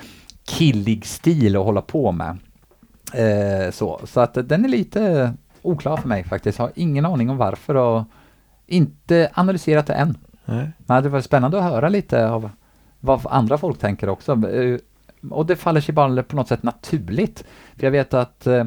killig 0.48 1.06
stil 1.06 1.56
att 1.58 1.64
hålla 1.66 1.82
på 1.82 2.12
med. 2.12 2.38
Eh, 3.14 3.72
så, 3.72 4.00
så 4.04 4.20
att 4.20 4.34
den 4.50 4.66
är 4.66 4.70
lite 4.70 5.34
oklar 5.62 5.98
för 5.98 6.08
mig 6.08 6.24
faktiskt. 6.24 6.58
Har 6.58 6.72
ingen 6.76 7.06
aning 7.06 7.30
om 7.30 7.38
varför 7.38 7.76
och 7.76 8.04
inte 8.68 9.30
analyserat 9.34 9.88
det 9.88 9.94
än. 9.94 10.18
Nej. 10.46 10.72
Men 10.78 11.04
det 11.04 11.10
var 11.10 11.22
spännande 11.22 11.58
att 11.58 11.64
höra 11.64 11.90
lite 11.90 12.30
av 12.30 12.50
vad 13.00 13.22
andra 13.30 13.58
folk 13.58 13.80
tänker 13.80 14.10
också. 14.10 14.32
Eh, 14.50 14.78
Och 15.32 15.46
det 15.46 15.56
faller 15.56 15.82
sig 15.82 15.94
bara 15.96 16.24
på 16.24 16.36
något 16.36 16.48
sätt 16.48 16.64
naturligt. 16.64 17.44
För 17.78 17.84
jag 17.84 17.92
vet 17.92 18.14
att 18.14 18.48
eh, 18.48 18.64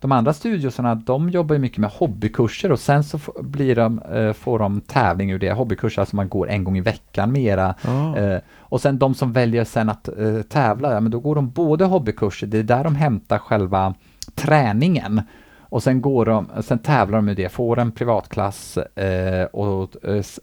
de 0.00 0.12
andra 0.12 0.32
studiosarna, 0.32 0.94
de 0.94 1.30
jobbar 1.30 1.54
ju 1.54 1.58
mycket 1.58 1.78
med 1.78 1.90
hobbykurser 1.90 2.72
och 2.72 2.78
sen 2.78 3.04
så 3.04 3.18
blir 3.40 3.76
de, 3.76 3.98
eh, 3.98 4.32
får 4.32 4.58
de 4.58 4.80
tävling 4.80 5.30
ur 5.30 5.38
det. 5.38 5.52
Hobbykurser, 5.52 6.02
alltså 6.02 6.16
man 6.16 6.28
går 6.28 6.48
en 6.48 6.64
gång 6.64 6.78
i 6.78 6.80
veckan 6.80 7.32
mera. 7.32 7.74
Eh, 8.16 8.38
och 8.58 8.80
sen 8.80 8.98
de 8.98 9.14
som 9.14 9.32
väljer 9.32 9.64
sen 9.64 9.88
att 9.88 10.08
eh, 10.08 10.42
tävla, 10.42 10.92
ja, 10.92 11.00
men 11.00 11.12
då 11.12 11.20
går 11.20 11.34
de 11.34 11.50
både 11.50 11.84
hobbykurser, 11.84 12.46
det 12.46 12.58
är 12.58 12.62
där 12.62 12.84
de 12.84 12.94
hämtar 12.94 13.38
själva 13.38 13.94
träningen. 14.34 15.22
Och 15.60 15.82
sen, 15.82 16.00
går 16.00 16.26
de, 16.26 16.46
sen 16.62 16.78
tävlar 16.78 17.18
de 17.18 17.24
med 17.24 17.36
det, 17.36 17.48
får 17.48 17.78
en 17.78 17.92
privatklass 17.92 18.76
eh, 18.76 19.44
och 19.44 19.96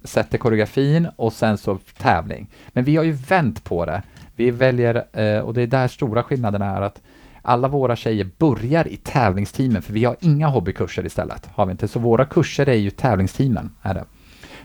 sätter 0.03 0.37
koreografin 0.37 1.07
och 1.15 1.33
sen 1.33 1.57
så 1.57 1.77
tävling. 1.97 2.47
Men 2.67 2.83
vi 2.83 2.95
har 2.95 3.03
ju 3.03 3.11
vänt 3.11 3.63
på 3.63 3.85
det. 3.85 4.01
Vi 4.35 4.51
väljer, 4.51 4.95
och 5.43 5.53
det 5.53 5.61
är 5.61 5.67
där 5.67 5.87
stora 5.87 6.23
skillnaden 6.23 6.61
är 6.61 6.81
att 6.81 7.01
alla 7.47 7.67
våra 7.67 7.95
tjejer 7.95 8.29
börjar 8.37 8.87
i 8.87 8.97
tävlingsteamen, 8.97 9.81
för 9.81 9.93
vi 9.93 10.05
har 10.05 10.15
inga 10.19 10.47
hobbykurser 10.47 11.05
istället. 11.05 11.49
Har 11.55 11.65
vi 11.65 11.71
inte. 11.71 11.87
Så 11.87 11.99
våra 11.99 12.25
kurser 12.25 12.69
är 12.69 12.73
ju 12.73 12.89
tävlingsteamen. 12.89 13.75
Är 13.81 13.93
det. 13.93 14.05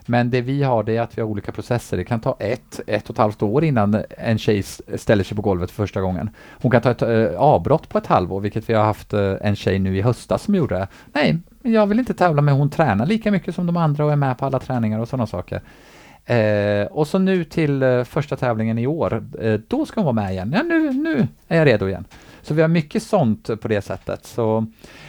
Men 0.07 0.30
det 0.30 0.41
vi 0.41 0.62
har 0.62 0.83
det 0.83 0.97
är 0.97 1.01
att 1.01 1.18
vi 1.18 1.22
har 1.22 1.28
olika 1.28 1.53
processer. 1.53 1.97
Det 1.97 2.05
kan 2.05 2.20
ta 2.20 2.37
ett, 2.39 2.80
ett 2.87 3.05
och 3.05 3.14
ett 3.14 3.18
halvt 3.18 3.43
år 3.43 3.64
innan 3.64 4.03
en 4.18 4.39
tjej 4.39 4.62
ställer 4.97 5.24
sig 5.24 5.37
på 5.37 5.43
golvet 5.43 5.70
för 5.70 5.83
första 5.83 6.01
gången. 6.01 6.30
Hon 6.62 6.70
kan 6.70 6.83
ta 6.83 6.91
ett 6.91 7.03
äh, 7.03 7.41
avbrott 7.41 7.89
på 7.89 7.99
ett 7.99 8.07
halvår, 8.07 8.41
vilket 8.41 8.68
vi 8.70 8.74
har 8.74 8.85
haft 8.85 9.12
äh, 9.12 9.35
en 9.41 9.57
tjej 9.57 9.78
nu 9.78 9.97
i 9.97 10.03
höstas 10.03 10.43
som 10.43 10.55
gjorde. 10.55 10.89
Nej, 11.12 11.39
jag 11.62 11.87
vill 11.87 11.99
inte 11.99 12.14
tävla 12.14 12.43
med 12.43 12.55
hon 12.55 12.70
tränar 12.70 13.07
lika 13.07 13.30
mycket 13.30 13.55
som 13.55 13.66
de 13.66 13.76
andra 13.76 14.05
och 14.05 14.12
är 14.12 14.16
med 14.16 14.39
på 14.39 14.47
alla 14.47 14.59
träningar 14.59 14.99
och 14.99 15.09
sådana 15.09 15.26
saker. 15.26 15.61
Eh, 16.24 16.87
och 16.91 17.07
så 17.07 17.18
nu 17.18 17.45
till 17.45 17.83
eh, 17.83 18.05
första 18.05 18.37
tävlingen 18.37 18.78
i 18.78 18.87
år, 18.87 19.24
eh, 19.41 19.61
då 19.68 19.87
ska 19.87 20.01
hon 20.01 20.05
vara 20.16 20.24
med 20.24 20.33
igen. 20.33 20.53
Ja, 20.57 20.62
nu, 20.62 20.93
nu 20.93 21.28
är 21.49 21.59
jag 21.59 21.66
redo 21.66 21.89
igen. 21.89 22.05
Så 22.43 22.55
vi 22.55 22.62
har 22.62 22.68
mycket 22.68 23.03
sånt 23.03 23.61
på 23.61 23.68
det 23.68 23.82
sättet. 23.82 24.26
Så, 24.26 24.66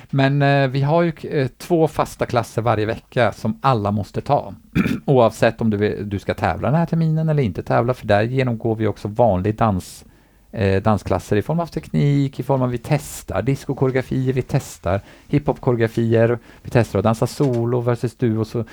men 0.10 0.42
eh, 0.42 0.68
vi 0.68 0.82
har 0.82 1.02
ju 1.02 1.14
eh, 1.24 1.48
två 1.48 1.88
fasta 1.88 2.26
klasser 2.26 2.62
varje 2.62 2.86
vecka 2.86 3.32
som 3.32 3.60
alla 3.62 3.92
måste 3.92 4.22
ta. 4.22 4.54
Oavsett 5.06 5.62
om 5.62 5.70
du, 5.70 6.04
du 6.04 6.20
ska 6.20 6.34
tävla 6.34 6.68
den 6.68 6.80
här 6.80 6.86
terminen 6.86 7.30
eller 7.30 7.44
inte 7.44 7.64
tävla, 7.64 7.94
för 7.94 8.08
där 8.08 8.22
genomgår 8.22 8.76
vi 8.76 8.88
också 8.88 9.08
vanlig 9.08 9.56
dans 9.56 10.06
eh, 10.52 10.82
dansklasser 10.82 11.36
i 11.36 11.42
form 11.42 11.60
av 11.60 11.68
teknik, 11.68 12.40
i 12.40 12.44
form 12.44 12.62
av 12.62 12.70
vi 12.70 12.78
testar 12.78 13.42
diskokoreografier, 13.42 14.34
vi 14.34 14.42
testar 14.42 15.02
hiphopkoreografier, 15.28 16.40
vi 16.62 16.70
testar 16.70 17.00
att 17.00 17.04
dansa 17.04 17.28
solo 17.28 17.82
versus 17.82 18.16
duo. 18.16 18.46
Så 18.46 18.66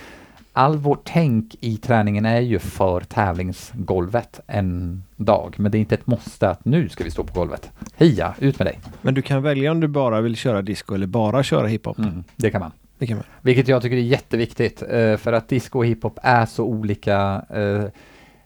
all 0.53 0.77
vårt 0.77 1.05
tänk 1.05 1.57
i 1.61 1.77
träningen 1.77 2.25
är 2.25 2.41
ju 2.41 2.59
för 2.59 3.01
tävlingsgolvet 3.01 4.41
en 4.47 5.03
dag, 5.17 5.55
men 5.59 5.73
det 5.73 5.79
är 5.79 5.81
inte 5.81 5.95
ett 5.95 6.07
måste 6.07 6.51
att 6.51 6.65
nu 6.65 6.89
ska 6.89 7.05
vi 7.05 7.11
stå 7.11 7.25
på 7.25 7.41
golvet. 7.41 7.71
Heja, 7.97 8.35
ut 8.39 8.59
med 8.59 8.67
dig! 8.67 8.79
Men 9.03 9.15
du 9.15 9.23
kan 9.23 9.43
välja 9.43 9.71
om 9.71 9.81
du 9.81 9.89
bara 9.89 10.21
vill 10.21 10.37
köra 10.37 10.63
disco 10.63 10.95
eller 10.95 11.07
bara 11.07 11.43
köra 11.43 11.67
hiphop. 11.67 11.99
Mm, 11.99 12.25
det 12.37 12.51
kan 12.51 12.61
man. 12.61 12.73
Det 12.99 13.07
kan 13.07 13.17
man. 13.17 13.27
Vilket 13.41 13.69
jag 13.69 13.83
tycker 13.83 13.97
är 13.97 14.01
jätteviktigt, 14.01 14.83
eh, 14.83 15.17
för 15.17 15.33
att 15.33 15.49
disco 15.49 15.79
och 15.79 15.87
hiphop 15.87 16.19
är 16.23 16.47
så 16.47 16.65
olika 16.65 17.45
eh, 17.51 17.85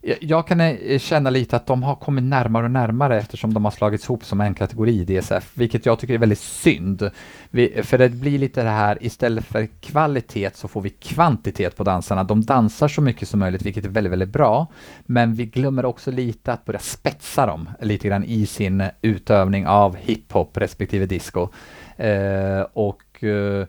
Eh, 0.06 0.16
jag 0.20 0.46
kan 0.46 0.60
eh, 0.60 0.98
känna 0.98 1.30
lite 1.30 1.56
att 1.56 1.66
de 1.66 1.82
har 1.82 1.94
kommit 1.94 2.24
närmare 2.24 2.64
och 2.64 2.70
närmare 2.70 3.18
eftersom 3.18 3.54
de 3.54 3.64
har 3.64 3.72
slagits 3.72 4.04
ihop 4.04 4.24
som 4.24 4.40
en 4.40 4.54
kategori 4.54 5.00
i 5.00 5.04
DSF, 5.04 5.52
vilket 5.54 5.86
jag 5.86 5.98
tycker 5.98 6.14
är 6.14 6.18
väldigt 6.18 6.38
synd. 6.38 7.10
Vi, 7.50 7.82
för 7.82 7.98
det 7.98 8.08
blir 8.08 8.38
lite 8.38 8.62
det 8.62 8.70
här, 8.70 8.98
istället 9.00 9.44
för 9.44 9.68
kvalitet 9.80 10.50
så 10.54 10.68
får 10.68 10.80
vi 10.80 10.90
kvantitet 10.90 11.76
på 11.76 11.84
dansarna. 11.84 12.24
De 12.24 12.44
dansar 12.44 12.88
så 12.88 13.00
mycket 13.00 13.28
som 13.28 13.40
möjligt, 13.40 13.62
vilket 13.62 13.84
är 13.84 13.88
väldigt, 13.88 14.12
väldigt 14.12 14.28
bra. 14.28 14.66
Men 15.06 15.34
vi 15.34 15.46
glömmer 15.46 15.84
också 15.84 16.10
lite 16.10 16.52
att 16.52 16.64
börja 16.64 16.80
spetsa 16.80 17.46
dem 17.46 17.68
lite 17.80 18.08
grann 18.08 18.24
i 18.24 18.46
sin 18.46 18.84
utövning 19.02 19.66
av 19.66 19.96
hiphop 19.96 20.56
respektive 20.56 21.06
disco. 21.06 21.48
Eh, 21.96 22.60
och 22.72 23.24
eh, 23.24 23.66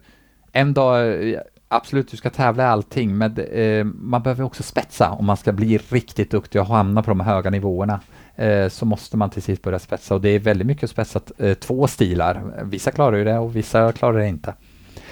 en 0.52 0.74
dag 0.74 1.30
eh, 1.30 1.40
absolut, 1.68 2.08
du 2.08 2.18
ska 2.18 2.30
tävla 2.30 2.64
i 2.64 2.66
allting, 2.66 3.18
men 3.18 3.38
eh, 3.38 3.84
man 3.84 4.24
behöver 4.24 4.44
också 4.44 4.64
spetsa 4.64 5.12
om 5.12 5.26
man 5.26 5.38
ska 5.38 5.52
bli 5.52 5.78
riktigt 5.78 6.32
duktig 6.32 6.62
och 6.62 6.68
hamna 6.68 7.04
på 7.04 7.12
de 7.12 7.20
höga 7.20 7.50
nivåerna. 7.50 8.00
Eh, 8.36 8.70
så 8.70 8.86
måste 8.86 9.18
man 9.18 9.30
till 9.30 9.44
sist 9.44 9.62
börja 9.62 9.80
spetsa 9.80 10.16
och 10.16 10.22
det 10.22 10.30
är 10.30 10.40
väldigt 10.40 10.68
mycket 10.68 10.90
spetsat 10.90 11.32
eh, 11.38 11.54
två 11.54 11.88
stilar. 11.88 12.64
Vissa 12.64 12.92
klarar 12.92 13.18
ju 13.18 13.24
det 13.24 13.38
och 13.38 13.56
vissa 13.56 13.92
klarar 13.92 14.20
det 14.20 14.28
inte. 14.28 14.54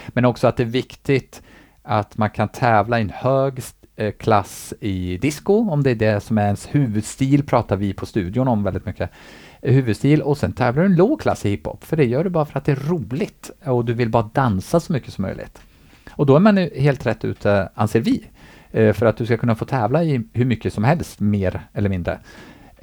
Men 0.08 0.26
också 0.26 0.48
att 0.48 0.58
det 0.58 0.64
är 0.64 0.68
viktigt 0.68 1.42
att 1.82 2.18
man 2.18 2.30
kan 2.30 2.50
tävla 2.50 3.00
i 3.00 3.02
en 3.02 3.10
hög 3.10 3.62
eh, 3.96 4.12
klass 4.12 4.74
i 4.80 5.18
disco, 5.18 5.70
om 5.70 5.84
det 5.84 5.92
är 5.92 5.96
det 5.96 6.24
som 6.24 6.38
är 6.38 6.46
ens 6.46 6.76
huvudstil, 6.76 7.44
pratar 7.44 7.76
vi 7.76 7.94
på 7.94 8.06
studion 8.06 8.48
om 8.48 8.64
väldigt 8.64 8.86
mycket 8.86 9.10
huvudstil 9.62 10.22
och 10.22 10.38
sen 10.38 10.54
tävlar 10.54 10.84
du 10.84 10.90
en 10.90 10.96
låg 10.96 11.22
klass 11.22 11.46
i 11.46 11.50
hiphop, 11.50 11.84
för 11.84 11.98
det 11.98 12.06
gör 12.06 12.24
du 12.24 12.30
bara 12.30 12.46
för 12.46 12.60
att 12.60 12.66
det 12.66 12.72
är 12.72 12.90
roligt 12.90 13.52
och 13.66 13.86
du 13.86 13.94
vill 13.94 14.10
bara 14.10 14.30
dansa 14.34 14.80
så 14.80 14.94
mycket 14.94 15.14
som 15.14 15.22
möjligt. 15.22 15.62
Och 16.16 16.26
då 16.26 16.36
är 16.36 16.40
man 16.40 16.58
helt 16.58 17.06
rätt 17.06 17.26
ute, 17.26 17.70
anser 17.76 18.00
vi, 18.00 18.24
eh, 18.72 18.94
för 18.94 19.06
att 19.06 19.18
du 19.18 19.26
ska 19.26 19.38
kunna 19.38 19.56
få 19.56 19.66
tävla 19.66 20.04
i 20.04 20.22
hur 20.34 20.46
mycket 20.46 20.74
som 20.74 20.84
helst, 20.84 21.20
mer 21.20 21.62
eller 21.74 21.90
mindre. 21.90 22.20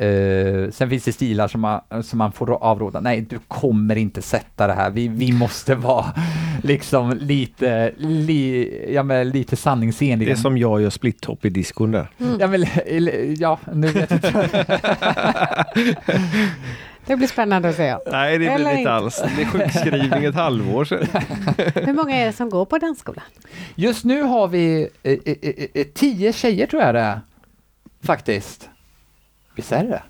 Uh, 0.02 0.70
sen 0.70 0.90
finns 0.90 1.04
det 1.04 1.12
stilar 1.12 1.48
som 1.48 1.60
man, 1.60 1.80
som 2.02 2.18
man 2.18 2.32
får 2.32 2.50
avråda. 2.50 3.00
Nej, 3.00 3.20
du 3.20 3.38
kommer 3.48 3.96
inte 3.96 4.22
sätta 4.22 4.66
det 4.66 4.72
här. 4.72 4.90
Vi, 4.90 5.08
vi 5.08 5.32
måste 5.32 5.74
vara 5.74 6.06
liksom 6.62 7.18
lite, 7.20 7.92
li, 7.96 8.68
ja, 8.94 9.02
men 9.02 9.30
lite 9.30 9.56
sanningsenliga. 9.56 10.28
Det 10.28 10.32
är 10.32 10.36
som 10.36 10.58
jag 10.58 10.82
gör 10.82 10.90
split-top 10.90 11.44
i 11.44 11.50
diskon 11.50 11.90
där. 11.90 12.10
Mm. 12.18 12.36
Ja, 12.40 12.46
men, 12.46 12.64
ja, 13.38 13.58
nu 13.72 13.86
vet 13.86 14.10
jag 14.10 14.18
inte. 14.18 14.76
Det 17.06 17.16
blir 17.16 17.28
spännande 17.28 17.68
att 17.68 17.76
se. 17.76 17.96
Nej, 18.06 18.38
det 18.38 18.54
blir 18.56 18.64
det 18.64 18.78
inte 18.78 18.92
alls. 18.92 19.22
Det 19.36 19.42
är 19.42 19.46
sjukskrivning 19.46 20.24
ett 20.24 20.34
halvår 20.34 20.84
sedan. 20.84 21.06
Hur 21.86 21.92
många 21.92 22.16
är 22.16 22.26
det 22.26 22.32
som 22.32 22.50
går 22.50 22.64
på 22.64 22.78
den 22.78 22.96
skolan? 22.96 23.24
Just 23.74 24.04
nu 24.04 24.22
har 24.22 24.48
vi 24.48 24.88
eh, 25.02 25.12
eh, 25.24 25.36
eh, 25.74 25.86
tio 25.94 26.32
tjejer 26.32 26.66
tror 26.66 26.82
jag 26.82 26.94
det 26.94 27.00
är. 27.00 27.20
Faktiskt. 28.02 28.70
Visst 29.54 29.72
är 29.72 29.84
det 29.84 30.02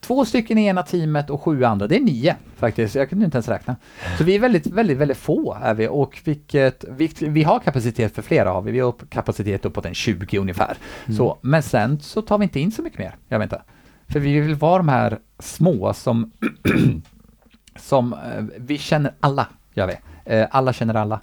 Två 0.00 0.24
stycken 0.24 0.58
i 0.58 0.66
ena 0.66 0.82
teamet 0.82 1.30
och 1.30 1.42
sju 1.42 1.64
andra. 1.64 1.86
Det 1.86 1.96
är 1.96 2.00
nio 2.00 2.36
faktiskt. 2.56 2.94
Jag 2.94 3.08
kunde 3.08 3.24
inte 3.24 3.36
ens 3.36 3.48
räkna. 3.48 3.76
Så 4.18 4.24
vi 4.24 4.34
är 4.34 4.38
väldigt, 4.38 4.66
väldigt, 4.66 4.98
väldigt 4.98 5.18
få 5.18 5.58
är 5.62 5.74
vi 5.74 5.88
och 5.88 6.20
vilket, 6.24 6.84
vi, 6.88 7.10
vi 7.18 7.42
har 7.42 7.58
kapacitet 7.58 8.14
för 8.14 8.22
flera 8.22 8.50
har 8.50 8.62
vi. 8.62 8.72
Vi 8.72 8.80
har 8.80 8.94
kapacitet 9.08 9.64
uppåt 9.64 9.86
en 9.86 9.94
20 9.94 10.38
ungefär. 10.38 10.76
Mm. 11.04 11.16
Så, 11.16 11.38
men 11.40 11.62
sen 11.62 12.00
så 12.00 12.22
tar 12.22 12.38
vi 12.38 12.44
inte 12.44 12.60
in 12.60 12.72
så 12.72 12.82
mycket 12.82 12.98
mer. 12.98 13.16
Jag 13.28 13.38
vet 13.38 13.46
inte. 13.46 13.62
För 14.12 14.20
vi 14.20 14.40
vill 14.40 14.54
vara 14.54 14.78
de 14.78 14.88
här 14.88 15.18
små 15.38 15.92
som, 15.92 16.30
som 17.76 18.12
eh, 18.12 18.44
vi 18.58 18.78
känner 18.78 19.12
alla, 19.20 19.46
gör 19.74 19.86
vi. 19.86 19.96
Eh, 20.24 20.46
alla 20.50 20.72
känner 20.72 20.94
alla. 20.94 21.20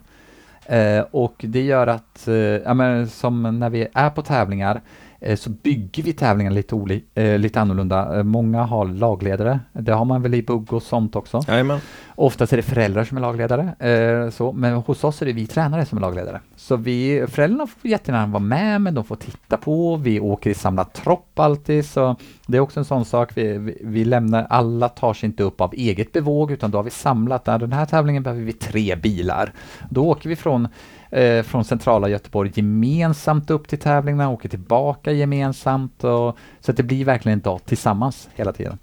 Eh, 0.66 1.06
och 1.12 1.36
det 1.48 1.62
gör 1.62 1.88
att, 1.88 2.28
eh, 2.28 2.36
ja 2.36 2.74
men 2.74 3.10
som 3.10 3.60
när 3.60 3.70
vi 3.70 3.88
är 3.94 4.10
på 4.10 4.22
tävlingar, 4.22 4.82
Eh, 4.82 5.09
så 5.36 5.50
bygger 5.50 6.04
vi 6.04 6.14
tävlingen 6.14 6.54
lite, 6.54 6.76
oli, 6.76 7.04
eh, 7.14 7.38
lite 7.38 7.62
annorlunda. 7.62 8.18
Eh, 8.18 8.24
många 8.24 8.64
har 8.64 8.86
lagledare, 8.86 9.60
det 9.74 9.92
har 9.92 10.06
man 10.06 10.22
väl 10.22 10.34
i 10.34 10.44
bugg 10.44 10.74
och 10.74 10.84
sånt 10.84 11.16
också. 11.16 11.42
Jajamän. 11.48 11.80
Oftast 12.16 12.54
är 12.54 12.58
det 12.58 12.64
föräldrar 12.64 13.04
som 13.04 13.18
är 13.18 13.22
lagledare, 13.22 13.76
eh, 13.80 14.30
så, 14.30 14.52
men 14.52 14.74
hos 14.74 15.04
oss 15.04 15.22
är 15.22 15.26
det 15.26 15.34
vi 15.34 15.48
tränare 15.48 15.86
som 15.86 15.98
är 15.98 16.02
lagledare. 16.02 16.42
Så 16.56 16.76
vi, 16.76 17.26
föräldrarna 17.30 17.68
får 17.68 17.92
jättegärna 17.92 18.28
vara 18.28 18.44
med, 18.44 18.82
men 18.82 18.94
de 18.94 19.04
får 19.04 19.16
titta 19.16 19.58
på, 19.58 19.96
vi 19.96 20.20
åker 20.20 20.50
i 20.50 20.54
samlad 20.54 20.94
tropp 20.94 21.40
alltid, 21.40 21.86
så 21.86 22.16
det 22.48 22.58
är 22.58 22.62
också 22.62 22.80
en 22.80 22.86
sån 22.86 23.06
sak, 23.06 23.32
vi, 23.34 23.58
vi, 23.58 23.78
vi 23.82 24.06
lämnar, 24.06 24.48
alla 24.50 24.90
tar 24.90 25.14
sig 25.14 25.28
inte 25.28 25.44
upp 25.44 25.62
av 25.62 25.74
eget 25.74 26.12
bevåg, 26.12 26.52
utan 26.52 26.72
då 26.72 26.78
har 26.78 26.84
vi 26.84 26.90
samlat, 26.90 27.46
den 27.46 27.74
här 27.74 27.86
tävlingen 27.86 28.24
behöver 28.24 28.44
vi 28.44 28.54
tre 28.54 28.96
bilar. 28.96 29.54
Då 29.90 30.06
åker 30.06 30.30
vi 30.30 30.36
från 30.36 30.68
eh, 31.10 31.44
från 31.44 31.66
centrala 31.66 32.10
Göteborg 32.10 32.52
gemensamt 32.56 33.50
upp 33.50 33.68
till 33.68 33.80
tävlingarna, 33.80 34.30
åker 34.30 34.50
tillbaka 34.50 35.12
gemensamt. 35.12 36.04
Och, 36.04 36.38
så 36.60 36.72
att 36.72 36.78
det 36.78 36.84
blir 36.84 37.06
verkligen 37.06 37.40
en 37.40 37.44
dag 37.44 37.66
tillsammans 37.66 38.30
hela 38.36 38.54
tiden. 38.54 38.78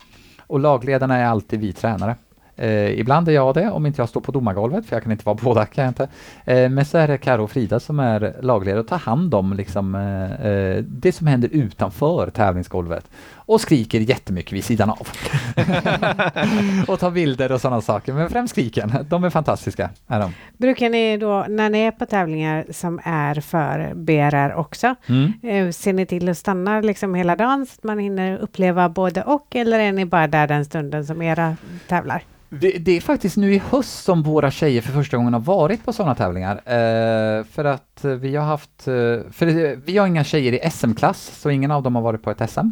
Och 0.47 0.61
lagledarna 0.61 1.17
är 1.17 1.27
alltid 1.27 1.61
vi 1.61 1.73
tränare. 1.73 2.17
Eh, 2.57 3.01
ibland 3.01 3.29
är 3.29 3.33
jag 3.33 3.55
det, 3.55 3.71
om 3.71 3.87
inte 3.87 4.03
jag 4.03 4.09
står 4.09 4.21
på 4.21 4.33
domargolvet, 4.33 4.87
för 4.87 4.97
jag 4.97 5.03
kan 5.03 5.13
inte 5.13 5.25
vara 5.25 5.39
båda, 5.43 5.67
kan 5.67 5.85
jag 5.85 5.91
inte. 5.91 6.09
Eh, 6.45 6.69
men 6.71 6.85
så 6.85 6.99
är 6.99 7.09
det 7.09 7.19
Karo 7.19 7.43
och 7.43 7.51
Frida 7.51 7.81
som 7.81 8.01
är 8.01 8.37
lagledare 8.43 8.81
och 8.81 8.89
tar 8.89 8.99
hand 8.99 9.35
om 9.35 9.53
liksom, 9.53 9.95
eh, 9.95 10.47
eh 10.47 10.85
det 10.89 11.13
som 11.13 11.27
händer 11.27 11.49
utanför 11.53 12.31
tävlingsgolvet 12.31 13.11
och 13.47 13.61
skriker 13.61 14.01
jättemycket 14.01 14.53
vid 14.53 14.65
sidan 14.65 14.91
av. 14.91 15.09
och 16.89 17.01
tar 17.01 17.11
bilder 17.11 17.53
och 17.53 17.61
sådana 17.61 17.81
saker, 17.81 18.13
men 18.13 18.31
främst 18.31 18.51
skriken. 18.51 18.93
De 19.09 19.25
är 19.25 19.31
fantastiska. 19.31 19.91
Är 20.07 20.21
de. 20.21 20.33
Brukar 20.57 20.91
ni 20.91 21.17
då, 21.17 21.47
när 21.49 21.71
ni 21.71 21.79
är 21.79 21.91
på 21.91 22.07
tävlingar 22.07 22.67
som 22.71 23.01
är 23.05 23.41
för 23.41 23.95
BRR 23.95 24.55
också, 24.55 24.95
mm. 25.07 25.33
Eh, 25.43 25.71
ser 25.71 25.93
ni 25.93 26.07
till 26.07 26.29
att 26.29 26.39
stanna 26.39 26.81
liksom 26.81 27.15
hela 27.15 27.37
dagen 27.37 27.67
så 27.67 27.73
att 27.79 27.85
man 27.85 27.99
hinner 27.99 28.39
uppleva 28.39 28.89
både 28.89 29.23
och, 29.23 29.57
eller 29.57 29.79
är 29.79 29.93
ni 29.93 30.05
bara 30.05 30.27
där 30.27 30.47
den 30.47 30.65
stunden 30.65 31.07
som 31.07 31.23
era 31.23 31.57
tävlar? 31.89 32.23
Det, 32.49 32.71
det, 32.71 32.97
är 32.97 33.01
faktiskt 33.01 33.37
nu 33.37 33.55
i 33.55 33.63
höst 33.71 34.05
som 34.05 34.23
våra 34.23 34.51
tjejer 34.51 34.83
för 34.83 34.93
första 34.93 35.17
gången 35.17 35.33
har 35.33 35.41
varit 35.41 35.85
på 35.85 35.93
sådana 35.93 36.15
tävlingar. 36.15 36.55
Eh, 36.57 37.45
för 37.45 37.65
att 37.65 38.05
vi 38.21 38.37
har 38.37 38.45
haft, 38.45 38.89
eh, 38.89 38.95
för 39.33 39.77
vi 39.87 39.99
har 39.99 40.07
inga 40.07 40.25
tjejer 40.25 40.53
i 40.53 40.71
SM-klass, 40.71 41.39
så 41.41 41.51
ingen 41.51 41.71
av 41.71 41.83
dem 41.83 41.95
har 41.95 42.03
varit 42.03 42.23
på 42.23 42.31
ett 42.31 42.51
SM. 42.51 42.69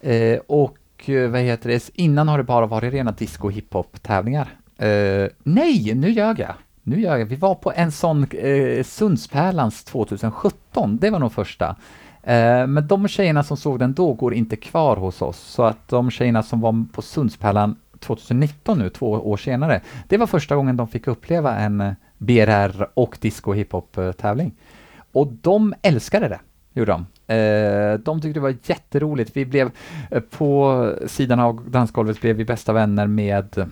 Eh, 0.00 0.38
och 0.46 0.78
eh, 1.06 1.30
vad 1.30 1.40
heter 1.40 1.68
det, 1.68 1.90
innan 1.94 2.28
har 2.28 2.38
det 2.38 2.44
bara 2.44 2.66
varit 2.66 2.92
rena 2.92 3.12
disco 3.12 3.46
och 3.46 3.52
hiphop 3.52 4.02
tävlingar. 4.02 4.48
Eh, 4.78 5.28
nej, 5.42 5.94
nu 5.94 6.10
ljög 6.10 6.38
jag. 6.38 6.54
Nu 6.82 7.00
ljög 7.00 7.20
jag. 7.20 7.26
Vi 7.26 7.36
var 7.36 7.54
på 7.54 7.72
en 7.76 7.92
sån 7.92 8.26
eh, 8.30 8.84
Sundspärlans 8.84 9.84
2017, 9.84 10.98
det 11.00 11.10
var 11.10 11.18
nog 11.18 11.32
första. 11.32 11.76
Eh, 12.22 12.66
men 12.66 12.86
de 12.86 13.08
tjejerna 13.08 13.42
som 13.42 13.56
såg 13.56 13.78
den 13.78 13.94
då 13.94 14.12
går 14.12 14.34
inte 14.34 14.56
kvar 14.56 14.96
hos 14.96 15.22
oss, 15.22 15.38
så 15.38 15.62
att 15.62 15.88
de 15.88 16.10
tjejerna 16.10 16.42
som 16.42 16.60
var 16.60 16.86
på 16.92 17.02
Sundspärlan 17.02 17.76
2019 18.00 18.78
nu, 18.78 18.90
två 18.90 19.10
år 19.10 19.36
senare, 19.36 19.80
det 20.08 20.16
var 20.16 20.26
första 20.26 20.56
gången 20.56 20.76
de 20.76 20.88
fick 20.88 21.06
uppleva 21.06 21.56
en 21.56 21.80
eh, 21.80 21.92
BRR 22.18 22.88
och 22.94 23.18
disco 23.20 23.52
hiphop 23.52 23.98
eh, 23.98 24.12
tävling. 24.12 24.54
Och 25.12 25.32
de 25.32 25.74
älskade 25.82 26.28
det, 26.28 26.40
gjorde 26.72 26.92
de. 26.92 27.06
Eh, 27.28 27.94
de 27.94 28.20
tyckte 28.20 28.40
det 28.40 28.40
var 28.40 28.56
jätteroligt. 28.62 29.30
Vi 29.36 29.46
blev 29.46 29.70
eh, 30.10 30.20
på 30.20 30.92
sidan 31.06 31.40
av 31.40 31.70
dansgolvet 31.70 32.20
blev 32.20 32.36
vi 32.36 32.44
bästa 32.44 32.72
vänner 32.72 33.06
med, 33.06 33.70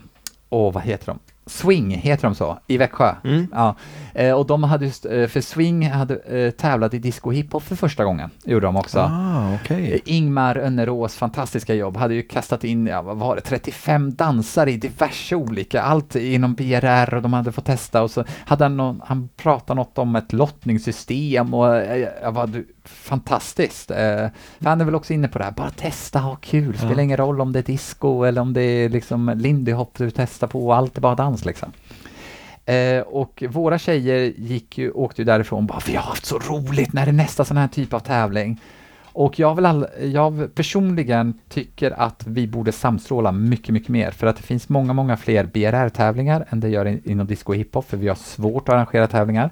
åh 0.51 0.73
vad 0.73 0.83
heter 0.83 1.07
de? 1.07 1.19
Swing 1.49 1.91
heter 1.91 2.23
de 2.23 2.35
så, 2.35 2.59
i 2.67 2.77
Växjö. 2.77 3.15
Mm. 3.25 3.47
Ja. 3.53 3.77
Eh, 4.15 4.33
och 4.33 4.47
de 4.47 4.63
hade 4.63 4.85
just, 4.85 5.03
för 5.03 5.41
Swing 5.41 5.89
hade 5.89 6.53
tävlat 6.53 6.95
i 6.95 6.99
disco 6.99 7.31
hiphop 7.31 7.63
för 7.63 7.77
första 7.77 8.05
gången, 8.05 8.31
gjorde 8.45 8.67
de 8.67 8.77
också. 8.77 8.99
Ah. 8.99 9.53
Eh, 9.69 10.01
Ingmar 10.05 10.57
Önnerås 10.57 11.17
fantastiska 11.17 11.75
jobb, 11.75 11.97
hade 11.97 12.15
ju 12.15 12.23
kastat 12.23 12.65
in, 12.65 12.87
ja, 12.87 13.03
vad 13.03 13.17
var 13.17 13.37
det, 13.37 13.41
35 13.41 14.15
dansare 14.15 14.73
i 14.73 14.77
diverse 14.77 15.37
olika, 15.37 15.83
allt 15.83 16.17
inom 16.17 16.55
BRR 16.55 17.15
och 17.15 17.23
de 17.23 17.33
hade 17.33 17.53
fått 17.53 17.67
testa 17.67 18.03
och 18.03 18.11
så 18.11 18.25
hade 18.47 18.65
han, 18.65 18.77
någon, 18.77 19.03
han 19.05 19.29
pratat 19.37 19.77
något 19.77 19.99
om 19.99 20.17
ett 20.17 20.33
lottningssystem 20.33 21.55
och 21.55 21.67
jag 22.23 22.33
var 22.33 22.47
du, 22.47 22.67
fantastiskt. 22.87 23.91
Eh, 23.91 24.27
han 24.65 24.81
är 24.81 24.85
väl 24.85 24.95
också 24.95 25.13
inne 25.13 25.29
på 25.29 25.39
det 25.39 25.45
här, 25.45 25.53
bara 25.53 25.71
testa, 25.71 26.19
ha 26.19 26.37
kul, 26.37 26.77
spelar 26.77 26.95
Ja. 26.95 27.03
ingen 27.03 27.17
roll 27.17 27.41
om 27.41 27.53
det 27.53 27.59
är 27.59 27.63
disco 27.63 28.25
eller 28.25 28.41
om 28.41 28.53
det 28.53 28.63
är 28.63 28.89
liksom 28.89 29.33
lindy 29.37 29.73
hop 29.73 29.95
du 29.99 30.11
testar 30.11 30.47
på, 30.47 30.73
allt 30.75 30.97
är 30.97 31.01
bara 31.01 31.15
dans 31.15 31.45
liksom. 31.45 31.73
Eh, 32.65 33.01
och 33.01 33.43
våra 33.49 33.79
tjejer 33.79 34.33
gick 34.37 34.79
ju, 34.79 34.91
åkte 34.91 35.21
ju 35.23 35.27
därifrån 35.27 35.67
bara, 35.67 35.79
vi 35.87 35.95
har 35.97 36.03
haft 36.03 36.27
så 36.27 36.39
roligt 36.39 36.93
när 36.93 37.05
det 37.07 37.11
är 37.11 37.13
nästa 37.13 37.45
sån 37.45 37.57
här 37.57 37.69
typ 37.69 37.95
av 37.95 38.01
tävling. 38.01 38.61
Och 39.19 39.39
jag, 39.39 39.55
vill 39.55 39.67
all, 39.67 39.87
jag 40.03 40.55
personligen 40.55 41.35
tycker 41.49 41.91
att 41.91 42.23
vi 42.27 42.47
borde 42.47 42.73
samstråla 42.73 43.33
mycket, 43.33 43.69
mycket 43.69 43.89
mer 43.89 44.11
för 44.11 44.27
att 44.27 44.37
det 44.37 44.43
finns 44.43 44.69
många, 44.69 44.93
många 44.93 45.17
fler 45.17 45.45
BRR-tävlingar 45.45 46.47
än 46.51 46.61
det 46.61 46.69
gör 46.69 46.85
in, 46.87 47.03
inom 47.05 47.27
disco 47.27 47.53
och 47.53 47.57
hiphop 47.57 47.89
för 47.91 47.97
vi 47.97 48.09
har 48.09 48.15
svårt 48.15 48.69
att 48.69 48.75
arrangera 48.75 49.07
tävlingar. 49.07 49.51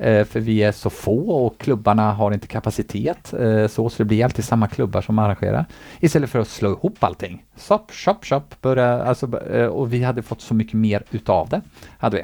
Eh, 0.00 0.24
för 0.24 0.40
vi 0.40 0.62
är 0.62 0.72
så 0.72 0.90
få 0.90 1.30
och 1.30 1.58
klubbarna 1.58 2.12
har 2.12 2.32
inte 2.32 2.46
kapacitet 2.46 3.32
eh, 3.32 3.66
så, 3.66 3.90
så 3.90 3.94
det 3.98 4.04
blir 4.04 4.24
alltid 4.24 4.44
samma 4.44 4.68
klubbar 4.68 5.00
som 5.00 5.18
arrangerar. 5.18 5.64
Istället 6.00 6.30
för 6.30 6.38
att 6.38 6.48
slå 6.48 6.70
ihop 6.70 7.04
allting. 7.04 7.44
Shop, 7.56 7.86
shop, 7.90 8.16
shop, 8.22 8.42
börja, 8.60 9.02
alltså, 9.02 9.40
eh, 9.52 9.66
och 9.66 9.92
vi 9.92 10.02
hade 10.02 10.22
fått 10.22 10.40
så 10.40 10.54
mycket 10.54 10.74
mer 10.74 11.02
utav 11.10 11.48
det. 11.48 11.60
Hade 11.98 12.16
vi. 12.16 12.22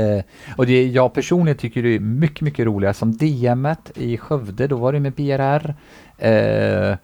Eh, 0.00 0.24
och 0.56 0.66
det, 0.66 0.86
jag 0.86 1.12
personligen 1.14 1.58
tycker 1.58 1.82
det 1.82 1.94
är 1.94 2.00
mycket, 2.00 2.40
mycket 2.40 2.66
roligare 2.66 2.94
som 2.94 3.16
DM 3.16 3.68
i 3.94 4.16
Skövde, 4.16 4.66
då 4.66 4.76
var 4.76 4.92
det 4.92 5.00
med 5.00 5.12
BRR. 5.12 5.74
Eh, 6.18 6.96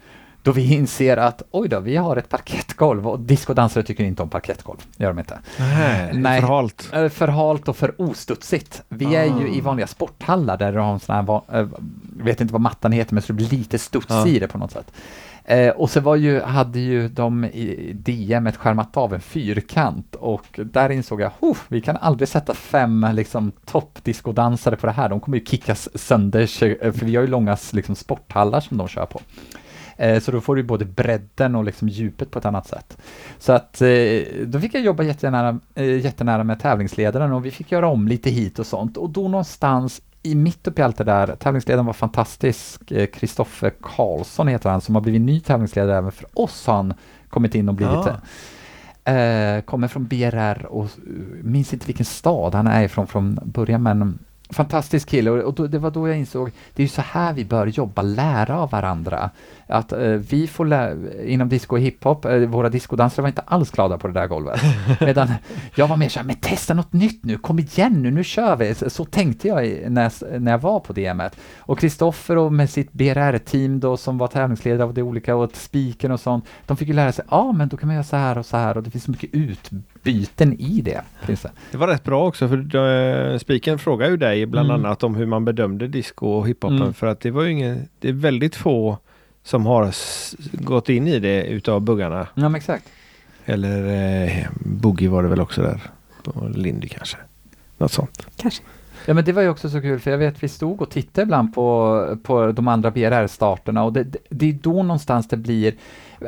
då 0.42 0.52
vi 0.52 0.74
inser 0.74 1.16
att 1.16 1.42
oj 1.50 1.68
då, 1.68 1.80
vi 1.80 1.96
har 1.96 2.16
ett 2.16 2.28
parkettgolv 2.28 3.08
och 3.08 3.20
discodansare 3.20 3.82
tycker 3.84 4.04
inte 4.04 4.22
om 4.22 4.28
parkettgolv. 4.30 4.78
Gör 4.96 5.08
de 5.08 5.18
inte. 5.18 5.38
Nej, 5.58 6.10
Nej. 6.14 6.40
för 6.40 6.48
halt. 6.48 6.90
Eh, 6.92 7.08
För 7.08 7.28
halt 7.28 7.68
och 7.68 7.76
för 7.76 8.00
ostudsigt. 8.02 8.82
Vi 8.88 9.16
är 9.16 9.24
ju 9.40 9.54
i 9.54 9.60
vanliga 9.60 9.86
sporthallar 9.86 10.56
där 10.56 10.72
du 10.72 10.78
har 10.78 10.92
en 10.92 11.00
sån 11.00 11.14
här, 11.14 11.60
eh, 11.60 11.68
vet 12.22 12.40
inte 12.40 12.52
vad 12.52 12.60
mattan 12.60 12.92
heter, 12.92 13.14
men 13.14 13.22
så 13.22 13.26
det 13.26 13.32
blir 13.36 13.48
lite 13.58 13.78
studs 13.78 14.06
Ja. 14.08 14.26
i 14.26 14.38
det 14.38 14.48
på 14.48 14.58
något 14.58 14.72
sätt. 14.72 14.92
Eh, 15.44 15.68
och 15.68 15.90
så 15.90 16.00
var 16.00 16.16
ju, 16.16 16.40
hade 16.40 16.78
ju 16.78 17.08
de 17.08 17.44
i 17.44 17.92
DM 17.94 18.46
ett 18.46 18.56
skärmat 18.56 18.96
av 18.96 19.14
en 19.14 19.20
fyrkant 19.20 20.14
och 20.14 20.60
där 20.64 20.90
insåg 20.90 21.20
jag, 21.20 21.30
"Huh, 21.40 21.56
vi 21.68 21.80
kan 21.80 21.96
aldrig 21.96 22.28
sätta 22.28 22.54
fem 22.54 23.06
liksom 23.12 23.52
toppdiskodansare 23.66 24.76
på 24.76 24.86
det 24.86 24.92
här, 24.92 25.08
de 25.08 25.20
kommer 25.20 25.38
ju 25.38 25.44
kickas 25.44 25.88
sönder, 25.94 26.40
eh, 26.40 26.92
för 26.92 27.04
vi 27.06 27.16
har 27.16 27.22
ju 27.22 27.28
långa 27.28 27.56
liksom, 27.72 27.94
sporthallar 27.94 28.60
som 28.60 28.76
de 28.76 28.88
kör 28.88 29.06
på. 29.06 29.20
Eh, 29.98 30.20
Så 30.20 30.30
då 30.30 30.40
får 30.40 30.56
du 30.56 30.62
både 30.62 30.84
bredden 30.84 31.54
och 31.54 31.64
liksom 31.64 31.88
djupet 31.88 32.30
på 32.30 32.38
ett 32.38 32.44
annat 32.44 32.66
sätt. 32.66 32.98
Så 33.38 33.52
att 33.52 33.80
eh, 33.82 33.88
då 34.46 34.60
fick 34.60 34.74
jag 34.74 34.82
jobba 34.82 35.02
jättenära, 35.02 35.58
eh, 35.74 35.98
jättenära 36.00 36.44
med 36.44 36.60
tävlingsledaren 36.60 37.32
och 37.32 37.44
vi 37.44 37.50
fick 37.50 37.72
göra 37.72 37.88
om 37.88 38.08
lite 38.08 38.30
hit 38.30 38.58
och 38.58 38.66
sånt. 38.66 38.96
Och 38.96 39.10
då 39.10 39.28
någonstans 39.28 40.02
i 40.22 40.34
mitt 40.34 40.66
uppe 40.68 40.80
i 40.80 40.84
allt 40.84 40.96
det 40.96 41.04
där, 41.04 41.36
tävlingsledaren 41.36 41.86
var 41.86 41.92
fantastisk, 41.92 42.92
Kristoffer 43.12 43.72
Karlsson 43.82 44.48
heter 44.48 44.70
han, 44.70 44.80
som 44.80 44.94
har 44.94 45.02
blivit 45.02 45.20
ny 45.20 45.40
tävlingsledare 45.40 45.96
även 45.98 46.12
för 46.12 46.26
oss 46.34 46.66
har 46.66 46.74
han 46.74 46.94
kommit 47.28 47.54
in 47.54 47.68
och 47.68 47.74
blivit 47.74 47.94
Ja. 47.94 48.20
Eh, 49.12 49.60
kommer 49.62 49.88
från 49.88 50.06
BRR 50.06 50.66
och 50.66 50.88
minns 51.42 51.72
inte 51.72 51.86
vilken 51.86 52.06
stad 52.06 52.54
han 52.54 52.66
är 52.66 52.82
ifrån 52.84 53.06
från 53.06 53.38
början 53.44 53.82
men 53.82 54.18
fantastisk 54.50 55.08
kille 55.08 55.30
och, 55.30 55.38
och 55.38 55.54
då, 55.54 55.66
det 55.66 55.78
var 55.78 55.90
då 55.90 56.08
jag 56.08 56.18
insåg 56.18 56.50
det 56.74 56.82
är 56.82 56.84
ju 56.84 56.88
så 56.88 57.02
här 57.02 57.32
vi 57.32 57.44
bör 57.44 57.66
jobba, 57.66 58.02
lära 58.02 58.58
av 58.58 58.70
varandra. 58.70 59.30
Att 59.66 59.92
eh, 59.92 59.98
vi 60.08 60.46
får 60.46 60.66
lä- 60.66 60.96
inom 61.26 61.48
disco 61.48 61.76
och 61.76 61.80
hiphop, 61.80 62.24
eh, 62.24 62.36
våra 62.38 62.68
discodansare 62.68 63.22
var 63.22 63.28
inte 63.28 63.42
alls 63.46 63.70
glada 63.70 63.98
på 63.98 64.06
det 64.08 64.12
där 64.14 64.26
golvet. 64.26 64.60
Medan 65.00 65.28
jag 65.74 65.88
var 65.88 65.96
mer 65.96 66.08
såhär, 66.08 66.26
men 66.26 66.36
testa 66.36 66.74
något 66.74 66.92
nytt 66.92 67.24
nu, 67.24 67.38
kom 67.38 67.58
igen 67.58 68.02
nu, 68.02 68.10
nu 68.10 68.24
kör 68.24 68.56
vi. 68.56 68.74
Så, 68.74 68.90
så 68.90 69.04
tänkte 69.04 69.48
jag 69.48 69.66
i- 69.66 69.84
när, 69.88 70.02
jag 70.32 70.42
när 70.42 70.50
jag 70.52 70.58
var 70.58 70.80
på 70.80 70.92
DMet. 70.92 71.36
Och 71.58 71.78
Kristoffer 71.78 72.36
och 72.38 72.52
med 72.52 72.70
sitt 72.70 72.92
BRR-team 72.92 73.80
då 73.80 73.96
som 73.96 74.18
var 74.18 74.28
tävlingsledare 74.28 74.84
av 74.84 74.94
det 74.94 75.02
olika 75.02 75.36
och 75.36 75.56
spiken 75.56 76.10
och 76.12 76.20
sånt, 76.20 76.44
de 76.66 76.76
fick 76.76 76.88
ju 76.88 76.94
lära 76.94 77.12
sig, 77.12 77.24
ja 77.30 77.36
ah, 77.36 77.52
men 77.52 77.68
då 77.68 77.76
kan 77.76 77.86
man 77.86 77.94
göra 77.94 78.04
så 78.04 78.16
här 78.16 78.38
och 78.38 78.46
så 78.46 78.56
här 78.56 78.76
och 78.76 78.82
det 78.82 78.90
finns 78.90 79.04
så 79.04 79.10
mycket 79.10 79.34
utbyten 80.08 80.60
i 80.60 80.80
det. 80.80 81.00
Det. 81.70 81.76
Var 81.78 81.88
rätt 81.88 82.04
bra 82.04 82.26
också 82.26 82.48
för 82.48 82.76
uh, 82.76 83.38
spiken 83.38 83.78
frågade 83.78 84.10
ju 84.10 84.16
dig 84.16 84.46
bland 84.46 84.70
Mm. 84.70 84.84
annat 84.84 85.02
om 85.02 85.14
hur 85.14 85.26
man 85.26 85.44
bedömde 85.44 85.88
disco 85.88 86.26
och 86.26 86.48
hiphopen 86.48 86.76
Mm. 86.82 86.94
för 86.94 87.06
att 87.06 87.20
det 87.20 87.30
var 87.30 87.42
ju 87.42 87.50
ingen, 87.50 87.88
det 88.00 88.08
är 88.08 88.12
väldigt 88.12 88.56
få 88.56 88.98
som 89.42 89.66
har 89.66 89.94
gått 90.64 90.88
in 90.88 91.06
i 91.08 91.18
det 91.18 91.44
utav 91.44 91.80
buggarna. 91.80 92.26
Ja 92.34 92.42
men 92.42 92.54
exakt. 92.54 92.84
Eller 93.44 93.86
eh, 94.26 94.46
Boogie 94.60 95.08
var 95.08 95.22
det 95.22 95.28
väl 95.28 95.40
också 95.40 95.62
där. 95.62 95.80
Och 96.24 96.50
Lindy 96.50 96.88
kanske. 96.88 97.16
Något 97.78 97.92
sånt. 97.92 98.26
Kanske. 98.36 98.62
Ja 99.06 99.14
men 99.14 99.24
det 99.24 99.32
var 99.32 99.42
ju 99.42 99.48
också 99.48 99.70
så 99.70 99.80
kul 99.80 100.00
för 100.00 100.10
jag 100.10 100.18
vet 100.18 100.42
vi 100.42 100.48
stod 100.48 100.82
och 100.82 100.90
tittade 100.90 101.22
ibland 101.22 101.54
på, 101.54 102.18
på 102.22 102.52
de 102.52 102.68
andra 102.68 102.90
BRR-starterna 102.90 103.82
och 103.84 103.92
det, 103.92 104.04
det, 104.04 104.18
det 104.28 104.48
är 104.48 104.52
då 104.52 104.82
någonstans 104.82 105.28
det 105.28 105.36
blir 105.36 105.74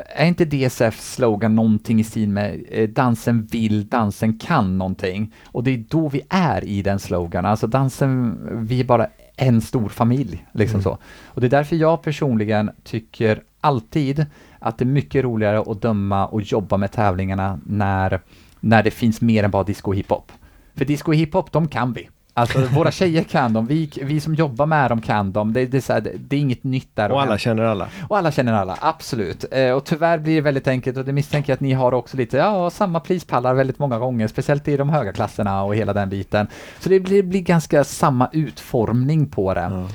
är 0.05 0.25
inte 0.25 0.45
DSF 0.45 0.99
slogan 0.99 1.55
någonting 1.55 1.99
i 1.99 2.03
stil 2.03 2.29
med 2.29 2.63
eh, 2.69 2.89
dansen 2.89 3.45
vill, 3.45 3.87
dansen 3.87 4.39
kan 4.39 4.77
någonting? 4.77 5.33
Och 5.45 5.63
det 5.63 5.71
är 5.71 5.83
då 5.89 6.09
vi 6.09 6.21
är 6.29 6.63
i 6.65 6.81
den 6.81 6.99
slogan, 6.99 7.45
alltså 7.45 7.67
dansen, 7.67 8.37
vi 8.67 8.79
är 8.79 8.83
bara 8.83 9.07
en 9.35 9.61
stor 9.61 9.89
familj, 9.89 10.45
liksom 10.53 10.75
Mm. 10.79 10.83
så. 10.83 10.97
Och 11.25 11.41
det 11.41 11.47
är 11.47 11.51
därför 11.51 11.75
jag 11.75 12.01
personligen 12.01 12.71
tycker 12.83 13.43
alltid 13.61 14.25
att 14.59 14.77
det 14.77 14.83
är 14.83 14.87
mycket 14.87 15.23
roligare 15.23 15.59
att 15.59 15.81
döma 15.81 16.27
och 16.27 16.41
jobba 16.41 16.77
med 16.77 16.91
tävlingarna 16.91 17.59
när, 17.65 18.21
när 18.59 18.83
det 18.83 18.91
finns 18.91 19.21
mer 19.21 19.43
än 19.43 19.51
bara 19.51 19.63
disco 19.63 19.91
och 19.91 19.95
hiphop. 19.95 20.31
För 20.75 20.85
disco 20.85 21.11
och 21.11 21.15
hiphop, 21.15 21.51
de 21.51 21.67
kan 21.67 21.93
vi. 21.93 22.09
Alltså 22.33 22.59
våra 22.59 22.91
tjejer 22.91 23.23
kan 23.23 23.53
dem, 23.53 23.67
vi, 23.67 23.91
vi 24.01 24.19
som 24.21 24.35
jobbar 24.35 24.65
med 24.65 24.91
dem 24.91 25.01
kan 25.01 25.31
dem. 25.31 25.53
Det, 25.53 25.65
det, 25.65 25.87
det, 25.87 26.11
det 26.17 26.35
är 26.35 26.39
inget 26.39 26.63
nytt 26.63 26.95
där. 26.95 27.11
Och 27.11 27.21
alla 27.21 27.37
känner 27.37 27.63
alla. 27.63 27.87
och 28.09 28.17
alla 28.17 28.31
känner 28.31 28.53
alla, 28.53 28.77
absolut. 28.81 29.45
Eh, 29.51 29.71
och 29.71 29.85
tyvärr 29.85 30.17
blir 30.17 30.35
det 30.35 30.41
väldigt 30.41 30.67
enkelt 30.67 30.97
och 30.97 31.05
det 31.05 31.13
misstänker 31.13 31.51
jag 31.51 31.55
att 31.55 31.61
ni 31.61 31.73
har 31.73 31.91
också 31.93 32.17
lite, 32.17 32.37
ja, 32.37 32.69
samma 32.69 32.99
prispallar 32.99 33.53
väldigt 33.53 33.79
många 33.79 33.99
gånger, 33.99 34.27
speciellt 34.27 34.67
i 34.67 34.77
de 34.77 34.89
höga 34.89 35.13
klasserna 35.13 35.63
och 35.63 35.75
hela 35.75 35.93
den 35.93 36.09
biten. 36.09 36.47
Så 36.79 36.89
det 36.89 36.99
blir, 36.99 37.23
blir 37.23 37.41
ganska 37.41 37.83
samma 37.83 38.29
utformning 38.33 39.27
på 39.27 39.53
det. 39.53 39.87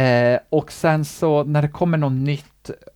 Eh, 0.00 0.38
och 0.50 0.72
sen 0.72 1.04
så 1.04 1.44
när 1.44 1.62
det 1.62 1.68
kommer 1.68 1.98
något 1.98 2.12
nytt, 2.12 2.44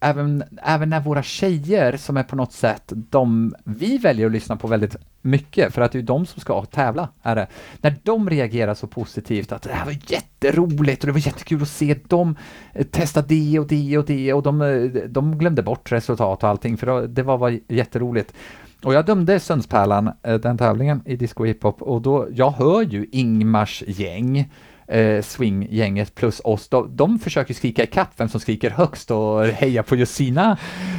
även, 0.00 0.44
även 0.62 0.90
när 0.90 1.00
våra 1.00 1.22
tjejer 1.22 1.96
som 1.96 2.16
är 2.16 2.22
på 2.22 2.36
något 2.36 2.52
sätt, 2.52 2.92
de 2.94 3.54
vi 3.64 3.98
väljer 3.98 4.26
att 4.26 4.32
lyssna 4.32 4.56
på 4.56 4.66
väldigt 4.66 4.96
mycket, 5.22 5.74
för 5.74 5.82
att 5.82 5.92
det 5.92 5.96
är 5.96 6.00
ju 6.00 6.06
de 6.06 6.26
som 6.26 6.40
ska 6.40 6.64
tävla, 6.64 7.08
är 7.22 7.36
det. 7.36 7.46
När 7.80 7.96
de 8.02 8.30
reagerar 8.30 8.74
så 8.74 8.86
positivt 8.86 9.52
att 9.52 9.62
det 9.62 9.72
här 9.72 9.84
var 9.84 9.96
jätteroligt 10.06 11.02
och 11.02 11.06
det 11.06 11.12
var 11.12 11.26
jättekul 11.26 11.62
att 11.62 11.68
se 11.68 11.96
dem 12.08 12.36
eh, 12.72 12.86
testa 12.86 13.22
det 13.22 13.58
och 13.58 13.66
det 13.66 13.98
och 13.98 14.04
det 14.04 14.32
och 14.32 14.42
de, 14.42 14.62
eh, 14.62 15.02
de 15.08 15.38
glömde 15.38 15.62
bort 15.62 15.92
resultat 15.92 16.42
och 16.42 16.48
allting, 16.48 16.76
för 16.76 17.06
det 17.06 17.22
var, 17.22 17.38
var 17.38 17.58
jätteroligt. 17.68 18.34
Och 18.82 18.94
jag 18.94 19.06
dömde 19.06 19.40
Sundspärlan 19.40 20.10
eh, 20.22 20.34
den 20.34 20.58
tävlingen 20.58 21.02
i 21.04 21.16
disco 21.16 21.44
hiphop, 21.44 21.82
och 21.82 22.02
då, 22.02 22.28
jag 22.32 22.50
hör 22.50 22.82
ju 22.82 23.06
Ingmars 23.12 23.82
gäng, 23.86 24.52
eh, 24.89 25.22
swinggänget 25.22 26.14
plus 26.14 26.41
oss, 26.45 26.68
de, 26.68 26.97
de 26.97 27.18
försöker 27.18 27.55
skrika 27.55 27.82
i 27.82 27.86
kapp 27.86 28.09
vem 28.16 28.28
som 28.28 28.41
skriker 28.41 28.70
högst 28.70 29.11
och 29.11 29.45
heja 29.47 29.82
på 29.82 29.97
just 29.97 30.14
sina. 30.14 30.59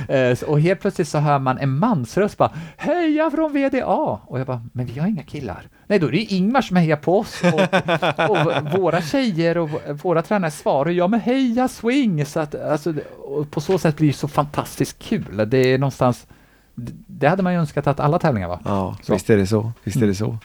Eh, 0.10 0.38
och 0.48 0.60
helt 0.62 0.82
plötsligt 0.82 1.08
så 1.08 1.18
hör 1.18 1.40
man 1.40 1.58
en 1.58 1.78
mansröst 1.80 2.38
bara 2.38 2.52
Heja 2.78 3.32
från 3.32 3.54
VDA! 3.54 3.86
Och 4.26 4.40
jag 4.40 4.48
bara, 4.48 4.62
men 4.74 4.86
vi 4.86 5.00
har 5.00 5.08
inga 5.08 5.24
killar. 5.24 5.62
Nej, 5.88 6.00
då 6.00 6.08
är 6.08 6.12
det 6.12 6.18
Ingmar 6.18 6.62
som 6.62 6.78
hejar 6.78 6.98
på 6.98 7.20
oss. 7.20 7.42
Och, 7.44 8.30
och 8.30 8.80
våra 8.80 9.02
tjejer 9.02 9.58
och 9.58 9.70
våra 10.04 10.22
tränare 10.22 10.52
svarar 10.52 10.92
ja 10.92 11.08
men 11.08 11.20
heja 11.20 11.68
swing! 11.68 12.26
Så 12.26 12.40
att, 12.40 12.56
alltså, 12.56 12.94
på 13.50 13.62
så 13.62 13.78
sätt 13.78 13.98
blir 13.98 14.08
det 14.08 14.14
så 14.14 14.28
fantastiskt 14.28 15.00
kul. 15.00 15.46
Det 15.50 15.58
är 15.58 15.78
någonstans 15.78 16.28
det- 17.08 17.28
hade 17.28 17.44
man 17.44 17.54
ju 17.54 17.60
önskat 17.60 17.88
att 17.88 18.00
alla 18.00 18.20
tävlingar 18.20 18.48
var. 18.48 18.60
Ja, 18.66 18.98
Så. 19.04 19.14
visst 19.14 19.30
är 19.30 19.38
det 19.38 19.48
så. 19.48 19.72
Visst 19.84 20.02
är 20.02 20.08
det 20.08 20.16
så. 20.16 20.38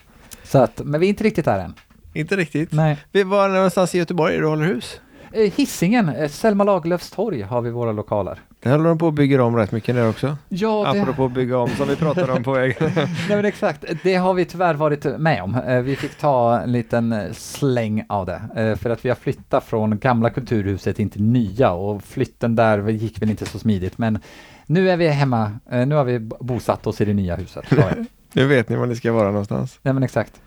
Så 0.44 0.58
att, 0.58 0.80
men 0.84 1.00
vi 1.00 1.06
är 1.06 1.10
inte 1.10 1.24
riktigt 1.24 1.44
där 1.44 1.58
än. 1.58 1.74
Inte 2.14 2.36
riktigt. 2.36 2.72
Nej. 2.72 2.98
Vi 3.12 3.22
var 3.22 3.48
någonstans 3.48 3.94
i 3.94 3.98
Göteborg 3.98 4.36
du 4.38 4.46
håller 4.46 4.64
hus? 4.66 5.00
Eh, 5.32 5.52
Hisingen, 5.52 6.08
eh, 6.08 6.28
Selma 6.28 6.64
Lagerlöfs 6.64 7.10
torg 7.10 7.42
har 7.42 7.60
vi 7.60 7.70
våra 7.70 7.92
lokaler. 7.92 8.38
Det 8.62 8.70
håller 8.70 8.88
de 8.88 8.98
på 8.98 9.08
att 9.08 9.14
bygga 9.14 9.42
om 9.42 9.56
rätt 9.56 9.72
mycket 9.72 9.94
där 9.94 10.08
också. 10.08 10.36
Ja, 10.48 10.92
det, 10.92 11.00
Apropå 11.00 11.28
bygga 11.28 11.58
om 11.58 11.68
som 11.68 11.88
vi 11.88 11.96
pratade 11.96 12.32
om 12.32 12.42
på 12.44 12.52
vägen. 12.52 12.76
nej, 12.94 13.08
men 13.28 13.44
exakt. 13.44 13.84
Det 14.02 14.14
har 14.14 14.34
vi 14.34 14.44
tyvärr 14.44 14.74
varit 14.74 15.04
med 15.18 15.42
om. 15.42 15.54
Eh, 15.54 15.80
Vi 15.80 15.96
fick 15.96 16.14
ta 16.18 16.60
en 16.60 16.72
liten 16.72 17.34
släng 17.34 18.04
av 18.08 18.26
det, 18.26 18.76
för 18.80 18.90
att 18.90 19.04
vi 19.04 19.08
har 19.08 19.16
flyttat 19.16 19.64
från 19.64 19.98
gamla 19.98 20.30
kulturhuset 20.30 20.98
in 20.98 21.10
till 21.10 21.22
nya 21.22 21.72
och 21.72 22.02
flytten 22.04 22.56
där 22.56 22.88
gick 22.88 23.22
väl 23.22 23.30
inte 23.30 23.46
så 23.46 23.58
smidigt, 23.58 23.98
men 23.98 24.18
nu 24.66 24.90
är 24.90 24.96
vi 24.96 25.08
hemma. 25.08 25.52
Nu 25.86 25.94
har 25.94 26.04
vi 26.04 26.18
bosatt 26.20 26.86
oss 26.86 27.00
i 27.00 27.04
det 27.04 27.14
nya 27.14 27.36
huset. 27.36 27.64
Nu 28.32 28.46
vet 28.46 28.68
ni 28.68 28.76
var 28.76 28.86
ni 28.86 28.96
ska 28.96 29.12
vara 29.12 29.28
någonstans. 29.28 29.78
Nej, 29.82 29.94
men 29.94 30.02
exakt. 30.02 30.40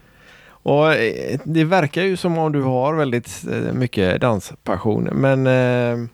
Och 0.64 0.94
eh, 0.94 1.40
det 1.44 1.64
verkar 1.64 2.04
ju 2.04 2.18
som 2.18 2.38
om 2.38 2.52
du 2.52 2.62
har 2.62 2.94
väldigt 2.96 3.44
eh, 3.52 3.74
mycket 3.74 4.22
danspassion, 4.22 5.04
men 5.04 5.48
eh, 5.48 6.08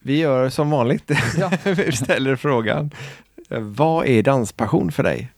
vi 0.00 0.18
gör 0.18 0.48
som 0.48 0.70
vanligt. 0.70 1.10
Ja. 1.38 1.50
vi 1.72 1.92
ställer 1.92 2.36
frågan. 2.36 2.90
Vad 3.50 4.06
är 4.06 4.22
danspassion 4.22 4.92
för 4.92 5.02
dig? 5.02 5.28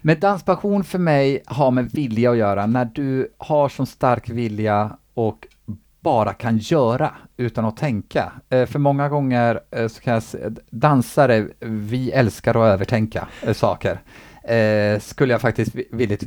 Men 0.00 0.20
danspassion 0.20 0.84
för 0.84 0.98
mig 0.98 1.42
har 1.46 1.70
med 1.70 1.90
vilja 1.92 2.30
att 2.30 2.36
göra. 2.36 2.66
När 2.66 2.84
du 2.84 3.32
har 3.38 3.68
så 3.68 3.86
stark 3.86 4.28
vilja 4.30 4.96
och 5.14 5.46
bara 6.00 6.32
kan 6.34 6.58
göra 6.58 7.10
utan 7.36 7.64
att 7.64 7.76
tänka. 7.76 8.32
Eh, 8.50 8.66
för 8.66 8.78
många 8.78 9.08
gånger 9.08 9.60
så 9.88 10.00
kan 10.00 10.14
jag 10.14 10.22
se, 10.22 10.38
dansare, 10.70 11.46
vi 11.60 12.10
älskar 12.10 12.50
att 12.50 12.72
övertänka 12.72 13.28
saker. 13.52 13.98
Skulle 15.00 15.34
jag 15.34 15.40
faktiskt 15.40 15.74
vi- 15.74 15.88
villigt 15.92 16.22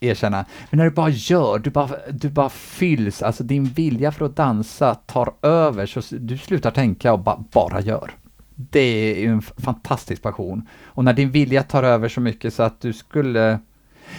erkänna. 0.00 0.44
Men 0.70 0.78
när 0.78 0.84
du 0.84 0.90
bara 0.90 1.08
gör, 1.08 1.58
du 1.58 1.70
bara, 1.70 1.90
du 2.10 2.28
bara 2.28 2.48
fylls, 2.48 3.22
alltså 3.22 3.44
din 3.44 3.64
vilja 3.64 4.12
för 4.12 4.24
att 4.24 4.36
dansa 4.36 4.94
tar 4.94 5.32
över 5.42 5.86
så 5.86 6.00
du 6.10 6.38
slutar 6.38 6.70
tänka 6.70 7.12
och 7.12 7.18
ba, 7.18 7.44
bara 7.52 7.80
gör. 7.80 8.10
Det 8.54 8.80
är 8.80 9.20
ju 9.20 9.28
en 9.28 9.42
fantastisk 9.42 10.22
passion. 10.22 10.68
Och 10.84 11.04
när 11.04 11.12
din 11.12 11.30
vilja 11.30 11.62
tar 11.62 11.82
över 11.82 12.08
så 12.08 12.20
mycket 12.20 12.54
så 12.54 12.62
att 12.62 12.80
du 12.80 12.92
skulle 12.92 13.58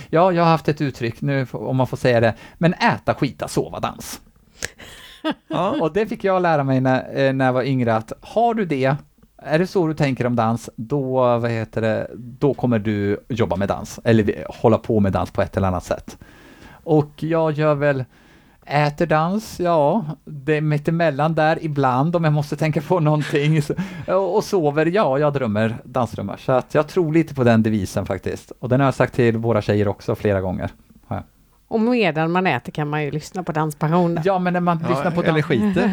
Ja, 0.09 0.31
jag 0.31 0.43
har 0.43 0.49
haft 0.51 0.67
ett 0.67 0.81
uttryck 0.81 1.21
nu, 1.21 1.47
om 1.51 1.75
man 1.75 1.87
får 1.87 1.97
säga 1.97 2.19
det, 2.19 2.33
men 2.57 2.73
äta, 2.73 3.13
skita, 3.13 3.47
sova, 3.47 3.79
dans. 3.79 4.21
Ja. 5.47 5.77
Och 5.81 5.93
det 5.93 6.07
fick 6.07 6.23
jag 6.23 6.41
lära 6.41 6.63
mig 6.63 6.81
när, 6.81 7.17
eh, 7.17 7.33
när 7.33 7.45
jag 7.45 7.53
var 7.53 7.63
yngre, 7.63 7.95
att 7.95 8.11
har 8.21 8.53
du 8.53 8.65
det, 8.65 8.95
är 9.45 9.59
det 9.59 9.67
så 9.67 9.87
du 9.87 9.93
tänker 9.93 10.25
om 10.25 10.35
dans, 10.35 10.69
då, 10.75 11.13
vad 11.37 11.51
heter 11.51 11.81
det, 11.81 12.07
då 12.15 12.53
kommer 12.53 12.79
du 12.79 13.19
jobba 13.29 13.55
med 13.55 13.67
dans, 13.67 13.99
eller 14.03 14.45
hålla 14.49 14.77
på 14.77 14.99
med 14.99 15.11
dans 15.11 15.31
på 15.31 15.41
ett 15.41 15.57
eller 15.57 15.67
annat 15.67 15.83
sätt. 15.83 16.17
Och 16.83 17.23
jag 17.23 17.51
gör 17.51 17.75
väl, 17.75 18.03
äter 18.65 19.05
dans, 19.05 19.59
ja, 19.59 20.05
det 20.25 20.57
är 20.57 20.61
mittemellan 20.61 21.35
där 21.35 21.57
ibland 21.61 22.15
om 22.15 22.23
jag 22.23 22.33
måste 22.33 22.55
tänka 22.55 22.81
på 22.81 22.99
någonting. 22.99 23.61
Och 24.07 24.43
sover, 24.43 24.85
ja, 24.85 25.19
jag 25.19 25.33
drömmer 25.33 25.75
dansdrömmar. 25.83 26.37
Så 26.37 26.51
att 26.51 26.73
jag 26.73 26.87
tror 26.87 27.13
lite 27.13 27.35
på 27.35 27.43
den 27.43 27.63
devisen 27.63 28.05
faktiskt. 28.05 28.51
Och 28.59 28.69
den 28.69 28.79
har 28.79 28.87
jag 28.87 28.93
sagt 28.93 29.15
till 29.15 29.37
våra 29.37 29.61
tjejer 29.61 29.87
också 29.87 30.15
flera 30.15 30.41
gånger. 30.41 30.69
Och 31.67 31.79
medan 31.81 32.31
man 32.31 32.47
äter 32.47 32.71
kan 32.71 32.87
man 32.89 33.03
ju 33.03 33.11
lyssna 33.11 33.43
på 33.43 33.51
Danspassion. 33.51 34.19
Ja, 34.23 34.39
men 34.39 34.53
när 34.53 34.59
man 34.59 34.79
Ja, 34.83 34.89
lyssnar 34.89 35.11
på 35.11 35.23
eller 35.23 35.33
dans... 35.33 35.45
skiter. 35.45 35.89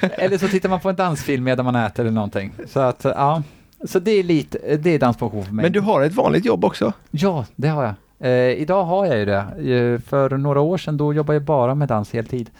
Eller 0.00 0.38
så 0.38 0.48
tittar 0.48 0.68
man 0.68 0.80
på 0.80 0.88
en 0.90 0.96
dansfilm 0.96 1.44
medan 1.44 1.64
man 1.64 1.76
äter 1.76 2.02
eller 2.04 2.14
någonting. 2.14 2.52
Så 2.66 2.80
att, 2.80 3.04
ja. 3.04 3.42
Så 3.84 3.98
det 3.98 4.10
är 4.10 4.22
lite, 4.22 4.76
det 4.76 4.90
är 4.90 4.98
danspassion 4.98 5.44
för 5.44 5.52
mig. 5.52 5.62
Men 5.62 5.72
du 5.72 5.80
har 5.80 6.02
ett 6.02 6.14
vanligt 6.14 6.44
jobb 6.44 6.64
också? 6.64 6.92
Ja, 7.10 7.44
det 7.56 7.68
har 7.68 7.82
jag. 7.84 7.94
Eh, 8.18 8.50
idag 8.50 8.84
har 8.84 9.06
jag 9.06 9.18
ju 9.18 9.24
det. 9.24 9.36
Eh, 9.74 10.00
för 10.00 10.30
några 10.38 10.60
år 10.60 10.78
sedan 10.78 10.96
då 10.96 11.14
jobbade 11.14 11.36
jag 11.36 11.42
bara 11.42 11.74
med 11.74 11.88
dans 11.88 12.12
heltid. 12.12 12.50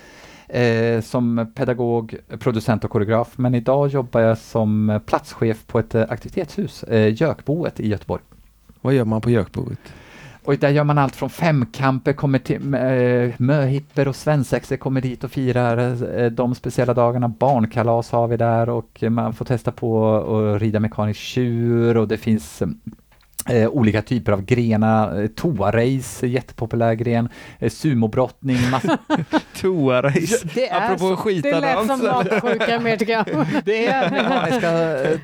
Eh, 0.49 1.01
som 1.01 1.53
pedagog, 1.55 2.17
producent 2.39 2.85
och 2.85 2.91
koreograf. 2.91 3.29
Men 3.37 3.55
idag 3.55 3.89
jobbar 3.89 4.21
jag 4.21 4.39
som 4.39 5.01
platschef 5.07 5.67
på 5.67 5.79
ett 5.79 5.95
eh, 5.95 6.05
aktivitetshus, 6.09 6.83
eh, 6.83 7.23
Jökboet 7.23 7.81
i 7.81 7.89
Göteborg. 7.89 8.23
Vad 8.81 8.95
gör 8.95 9.05
man 9.05 9.21
på 9.21 9.31
Jökboet? 9.31 9.79
Och 10.47 10.57
där 10.59 10.71
gör 10.71 10.85
man 10.85 10.99
allt 10.99 11.17
från 11.17 11.31
femkamper, 11.31 12.13
kommer 12.13 12.39
till, 12.39 12.75
eh, 12.75 13.35
möhippor 13.39 14.09
och 14.09 14.17
svensexor 14.17 14.77
kommer 14.77 15.01
dit 15.01 15.25
och 15.25 15.31
firar 15.31 15.79
eh, 16.19 16.31
de 16.31 16.55
speciella 16.55 16.95
dagarna. 16.95 17.29
Barnkalas 17.29 18.11
har 18.11 18.29
vi 18.29 18.37
där 18.37 18.69
och 18.69 19.05
man 19.11 19.35
får 19.35 19.45
testa 19.45 19.73
på 19.73 20.17
att 20.17 20.63
rida 20.63 20.81
mekanisk 20.81 21.21
tjur 21.21 21.97
och 21.97 22.09
det 22.09 22.17
finns 22.17 22.63
eh, 22.63 22.69
eh, 23.49 23.69
olika 23.69 24.03
typer 24.03 24.33
av 24.33 24.43
grenar. 24.43 25.23
Eh, 25.23 25.27
Toarace, 25.27 26.27
jättepopulär 26.27 26.95
gren. 26.95 27.29
Eh, 27.59 27.71
sumobrottning, 27.71 28.71
massa... 28.71 28.99
Toarace. 29.61 30.49
det 30.55 30.69
är 30.69 30.85
Apropå 30.85 30.99
så. 30.99 31.11
Det 31.11 31.17
skita 31.17 31.61
lät 31.61 31.79
som 31.79 32.01
dans. 32.01 32.31
magsjuka 32.31 32.81
mer 32.81 32.97
tycker 32.97 33.13
jag. 33.13 33.27
Det 33.65 33.87
är 33.87 34.11
mekaniska, 34.11 34.71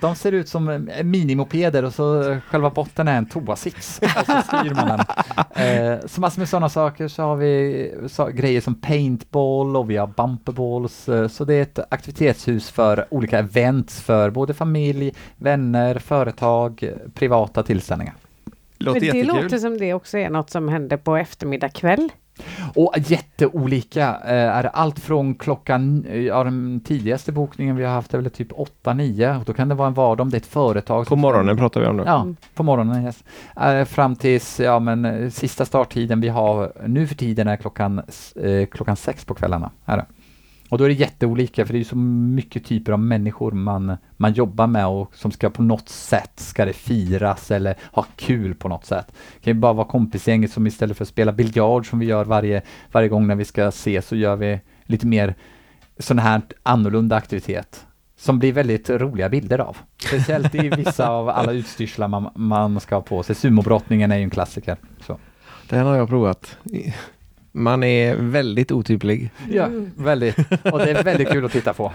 de 0.01 0.15
ser 0.17 0.33
ut 0.33 0.49
som 0.49 0.89
eh, 0.89 1.05
minimopeder 1.05 1.85
och 1.85 1.95
så 1.95 2.31
eh, 2.31 2.39
själva 2.49 2.71
botten 2.71 3.09
är 3.09 3.19
en 3.19 3.27
toasits. 3.27 4.01
Och 4.03 4.27
så 4.27 4.43
styr 4.43 4.75
man 4.75 4.89
den. 4.89 5.01
Eh, 5.67 5.99
så 6.07 6.21
massor 6.21 6.41
med 6.41 6.49
sådana 6.49 6.69
saker. 6.69 7.09
Så 7.09 7.23
har 7.23 7.37
vi 7.37 7.95
så, 8.07 8.27
grejer 8.27 8.61
som 8.61 8.75
paintball 8.75 9.77
och 9.77 9.91
vi 9.91 9.97
har 9.97 10.07
bumperballs. 10.07 11.09
Så 11.29 11.45
det 11.45 11.55
är 11.55 11.63
ett 11.63 11.79
aktivitetshus 11.89 12.71
för 12.71 13.07
olika 13.11 13.39
events 13.39 14.01
för 14.01 14.31
både 14.31 14.55
familj, 14.55 15.13
vänner, 15.37 15.99
företag, 15.99 16.93
privata 17.15 17.63
tillställningar. 17.63 18.12
Låter 18.83 19.01
Men 19.01 19.11
det 19.11 19.19
jättekul. 19.19 19.43
låter 19.43 19.59
som 19.59 19.79
det 19.79 19.95
också 19.95 20.19
är 20.19 20.31
något 20.31 20.51
som 20.51 20.69
händer 20.69 20.97
på 20.97 21.17
eftermiddag 21.17 21.69
kväll. 21.69 22.09
Och 22.75 22.95
jätteolika. 22.97 24.09
Eh, 24.25 24.57
är 24.57 24.65
allt 24.65 24.99
från 24.99 25.35
klockan, 25.35 26.05
eh, 26.09 26.21
ja 26.21 26.45
den 26.45 26.81
tidigaste 26.81 27.33
bokningen 27.33 27.77
vi 27.77 27.85
har 27.85 27.93
haft 27.93 28.15
är 28.15 28.19
väl 28.19 28.31
typ 28.31 28.53
8-9 28.53 29.39
och 29.39 29.45
då 29.45 29.53
kan 29.53 29.69
det 29.69 29.75
vara 29.75 29.89
en 29.89 29.95
vardag 29.95 30.25
om 30.25 30.31
det 30.31 30.37
är 30.37 30.41
ett 30.41 30.47
företag. 30.47 31.07
På 31.07 31.17
morgonen 31.17 31.57
pratar 31.57 31.81
vi 31.81 31.87
om 31.87 31.97
nu. 31.97 32.03
Ja, 32.07 32.27
på 32.55 32.63
morgonen 32.63 33.05
yes. 33.05 33.25
Eh, 33.61 33.85
fram 33.85 34.17
tills, 34.17 34.61
ja 34.61 34.79
men 34.79 35.05
eh, 35.05 35.31
sista 35.31 35.65
starttiden 35.65 36.21
vi 36.21 36.29
har 36.29 36.73
nu 36.87 37.07
för 37.07 37.15
tiden 37.15 37.49
är 37.49 37.57
klockan, 37.57 38.03
eh, 38.43 38.67
klockan 38.67 38.97
sex 38.97 39.25
på 39.25 39.35
kvällarna. 39.35 39.71
Är 39.85 39.97
det. 39.97 40.07
Och 40.73 40.79
då 40.79 40.85
är 40.85 40.89
det 40.89 40.95
jätteolika 40.95 41.67
för 41.67 41.73
det 41.73 41.81
är 41.81 41.85
så 41.85 41.97
mycket 41.97 42.65
typer 42.65 42.93
av 42.93 42.99
människor 42.99 43.53
man, 43.53 43.97
man 44.17 44.33
jobbar 44.33 44.67
med 44.67 44.87
och 44.87 45.15
som 45.15 45.31
ska 45.31 45.51
på 45.51 45.63
något 45.63 45.89
sätt, 45.89 46.33
ska 46.35 46.65
det 46.65 46.73
firas 46.73 47.51
eller 47.51 47.77
ha 47.93 48.07
kul 48.17 48.55
på 48.55 48.69
något 48.69 48.85
sätt. 48.85 49.07
Det 49.09 49.45
kan 49.45 49.55
ju 49.55 49.61
bara 49.61 49.73
vara 49.73 49.87
kompisgänget 49.87 50.53
som 50.53 50.67
istället 50.67 50.97
för 50.97 51.05
att 51.05 51.09
spela 51.09 51.33
biljard 51.33 51.91
som 51.91 51.99
vi 51.99 52.07
gör 52.07 52.25
varje, 52.25 52.63
varje 52.93 53.09
gång 53.09 53.27
när 53.27 53.35
vi 53.35 53.45
ska 53.45 53.69
ses 53.69 54.07
så 54.07 54.17
gör 54.17 54.37
vi 54.37 54.61
lite 54.85 55.07
mer 55.07 55.35
sån 55.99 56.19
här 56.19 56.43
annorlunda 56.63 57.17
aktivitet 57.17 57.87
som 58.17 58.39
blir 58.39 58.53
väldigt 58.53 58.91
roliga 58.91 59.29
bilder 59.29 59.59
av. 59.59 59.77
Speciellt 59.99 60.55
i 60.55 60.69
vissa 60.69 61.09
av 61.09 61.29
alla 61.29 61.53
utstyrslar 61.53 62.09
man, 62.09 62.31
man 62.35 62.81
ska 62.81 62.95
ha 62.95 63.03
på 63.03 63.23
sig. 63.23 63.35
Sumobrottningen 63.35 64.13
är 64.13 64.17
ju 64.17 64.23
en 64.23 64.31
klassiker. 64.31 64.77
Så. 65.07 65.19
Den 65.69 65.87
har 65.87 65.97
jag 65.97 66.09
provat. 66.09 66.57
Man 67.55 67.83
är 67.83 68.17
väldigt 68.17 68.73
otymplig. 68.73 69.31
Ja, 69.51 69.69
väldigt. 69.97 70.37
Och 70.73 70.79
det 70.79 70.91
är 70.91 71.05
väldigt 71.05 71.29
kul 71.29 71.45
att 71.45 71.53
titta 71.53 71.73
på. 71.73 71.85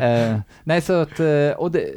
eh, 0.00 0.38
nej, 0.64 0.80
så 0.80 0.92
att, 0.92 1.20
eh, 1.20 1.50
och 1.56 1.70
det, 1.70 1.90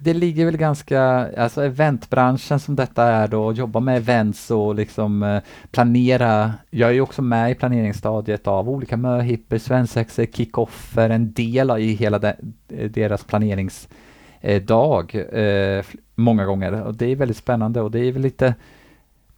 det 0.00 0.14
ligger 0.14 0.44
väl 0.44 0.56
ganska, 0.56 1.00
alltså 1.36 1.64
eventbranschen 1.64 2.60
som 2.60 2.76
detta 2.76 3.04
är 3.04 3.28
då, 3.28 3.52
jobba 3.52 3.80
med 3.80 3.96
events 3.96 4.50
och 4.50 4.74
liksom 4.74 5.22
eh, 5.22 5.42
planera. 5.70 6.52
Jag 6.70 6.88
är 6.90 6.94
ju 6.94 7.00
också 7.00 7.22
med 7.22 7.50
i 7.50 7.54
planeringsstadiet 7.54 8.46
av 8.46 8.70
olika 8.70 8.96
möhippor, 8.96 9.58
svensexor, 9.58 10.26
kickoffer, 10.26 11.10
en 11.10 11.32
del 11.32 11.70
i 11.78 11.92
hela 11.92 12.18
de, 12.18 12.32
deras 12.88 13.24
planeringsdag 13.24 15.14
eh, 15.32 15.84
många 16.14 16.44
gånger. 16.44 16.82
Och 16.82 16.94
det 16.94 17.06
är 17.06 17.16
väldigt 17.16 17.36
spännande 17.36 17.80
och 17.80 17.90
det 17.90 18.00
är 18.00 18.12
väl 18.12 18.22
lite 18.22 18.54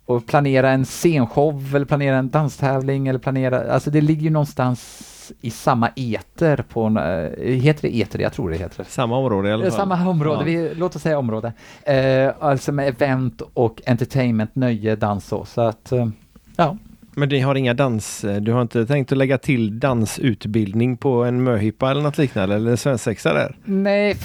och 0.08 0.26
planera 0.26 0.70
en 0.70 0.84
scenshow 0.84 1.74
eller 1.76 1.86
planera 1.86 2.16
en 2.16 2.30
danstävling 2.30 3.08
eller 3.08 3.18
planera, 3.18 3.72
alltså 3.72 3.90
det 3.90 4.00
ligger 4.00 4.22
ju 4.22 4.30
någonstans 4.30 5.04
i 5.40 5.50
samma 5.50 5.88
eter 5.96 6.64
på, 6.68 6.82
en, 6.82 6.96
eh, 6.96 7.30
heter 7.42 7.82
det 7.82 7.96
eter? 7.96 8.18
Jag 8.18 8.32
tror 8.32 8.50
det 8.50 8.56
heter. 8.56 8.84
Samma 8.88 9.16
område 9.18 9.48
i 9.48 9.52
alla 9.52 9.64
Eh, 9.64 9.70
fall. 9.70 9.78
Samma 9.78 10.08
område, 10.08 10.38
Ja. 10.40 10.44
vi, 10.44 10.74
låt 10.74 10.96
oss 10.96 11.02
säga 11.02 11.18
område. 11.18 11.52
Eh, 11.82 12.32
alltså 12.40 12.72
med 12.72 12.88
event 12.88 13.42
och 13.54 13.80
entertainment, 13.86 14.54
nöje, 14.54 14.96
dans 14.96 15.32
och 15.32 15.48
så 15.48 15.60
att 15.60 15.92
eh, 15.92 16.08
ja. 16.56 16.76
Men 17.18 17.28
ni 17.28 17.40
har 17.40 17.54
inga 17.54 17.74
dans... 17.74 18.24
Du 18.40 18.52
har 18.52 18.62
inte 18.62 18.86
tänkt 18.86 19.12
att 19.12 19.18
lägga 19.18 19.38
till 19.38 19.80
dansutbildning 19.80 20.96
på 20.96 21.24
en 21.24 21.42
möhippa 21.42 21.90
eller 21.90 22.02
något 22.02 22.18
liknande? 22.18 22.54
Eller 22.54 22.70
en 22.70 22.76
svensexa 22.76 23.32
där? 23.34 23.56
Nej, 23.64 24.16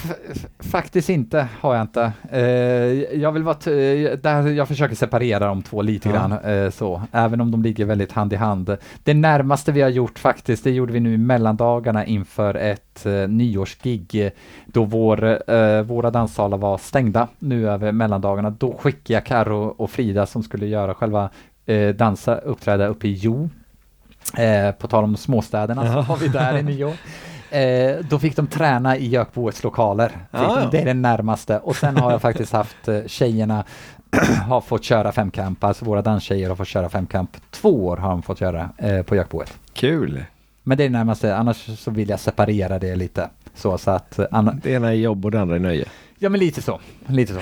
faktiskt 0.58 1.08
inte 1.08 1.48
har 1.60 1.74
jag 1.74 1.82
inte. 1.82 2.12
Eh, 2.30 2.42
jag 3.20 3.32
vill 3.32 3.42
vara 3.42 3.54
t- 3.54 4.16
där 4.16 4.48
jag 4.48 4.68
försöker 4.68 4.94
separera 4.96 5.46
de 5.46 5.62
två 5.62 5.82
lite 5.82 6.08
Ja. 6.08 6.14
grann 6.14 6.32
eh, 6.32 6.70
så, 6.70 7.02
även 7.12 7.40
om 7.40 7.50
de 7.50 7.62
ligger 7.62 7.84
väldigt 7.84 8.12
hand 8.12 8.32
i 8.32 8.36
hand. 8.36 8.76
Det 9.02 9.14
närmaste 9.14 9.72
vi 9.72 9.80
har 9.82 9.88
gjort 9.88 10.18
faktiskt, 10.18 10.64
det 10.64 10.70
gjorde 10.70 10.92
vi 10.92 11.00
nu 11.00 11.14
i 11.14 11.18
mellandagarna 11.18 12.06
inför 12.06 12.54
ett 12.54 13.06
eh, 13.06 13.12
nyårsgig 13.28 14.24
eh, 14.26 14.30
då 14.66 14.84
vår, 14.84 15.50
eh, 15.50 15.82
våra 15.82 16.10
danssalar 16.10 16.58
var 16.58 16.78
stängda 16.78 17.28
nu 17.38 17.68
över 17.70 17.92
mellandagarna. 17.92 18.50
Då 18.50 18.72
skickade 18.80 19.12
jag 19.14 19.24
Karo 19.26 19.74
och 19.78 19.90
Frida 19.90 20.26
som 20.26 20.42
skulle 20.42 20.66
göra 20.66 20.94
själva 20.94 21.30
eh, 21.66 21.88
dansa, 21.94 22.36
uppträda 22.38 22.86
uppe 22.86 23.08
i 23.08 23.12
Jo. 23.12 23.50
Eh, 24.36 24.70
på 24.70 24.88
tal 24.88 25.04
om 25.04 25.16
småstäderna 25.16 25.92
så 25.92 26.00
har 26.00 26.16
vi 26.16 26.28
där 26.28 26.58
i 26.58 26.62
Nio. 26.62 26.94
Eh, 27.50 27.96
då 28.10 28.18
fick 28.18 28.36
de 28.36 28.46
träna 28.46 28.96
i 28.96 29.08
Jökboets 29.08 29.62
lokaler. 29.62 30.12
Ah, 30.30 30.68
det 30.70 30.80
är 30.80 30.84
det 30.84 30.94
närmaste. 30.94 31.58
Och 31.58 31.76
sen 31.76 31.96
har 31.96 32.10
jag 32.12 32.22
faktiskt 32.22 32.52
haft 32.52 32.88
eh, 32.88 33.00
tjejerna 33.06 33.64
har 34.48 34.60
fått 34.60 34.84
köra 34.84 35.12
femkamp, 35.12 35.64
alltså 35.64 35.84
våra 35.84 36.02
danstjejer 36.02 36.48
har 36.48 36.56
fått 36.56 36.68
köra 36.68 36.88
femkamp. 36.88 37.36
Två 37.50 37.86
år 37.86 37.96
har 37.96 38.08
de 38.10 38.22
fått 38.22 38.40
göra 38.40 38.70
eh, 38.78 39.02
på 39.02 39.16
Jökboet. 39.16 39.58
Kul! 39.72 40.24
Men 40.62 40.78
det 40.78 40.84
är 40.84 40.88
det 40.88 40.98
närmaste, 40.98 41.36
annars 41.36 41.78
så 41.78 41.90
vill 41.90 42.08
jag 42.08 42.20
separera 42.20 42.78
det 42.78 42.96
lite. 42.96 43.28
Så, 43.54 43.78
så 43.78 43.90
att, 43.90 44.18
eh, 44.18 44.42
Det 44.62 44.70
ena 44.70 44.88
är 44.88 44.92
jobb 44.92 45.24
och 45.24 45.30
det 45.30 45.40
andra 45.40 45.56
är 45.56 45.60
nöje. 45.60 45.84
Ja 46.24 46.30
men 46.30 46.40
lite 46.40 46.62
så, 46.62 46.80
lite 47.06 47.34
så. 47.34 47.40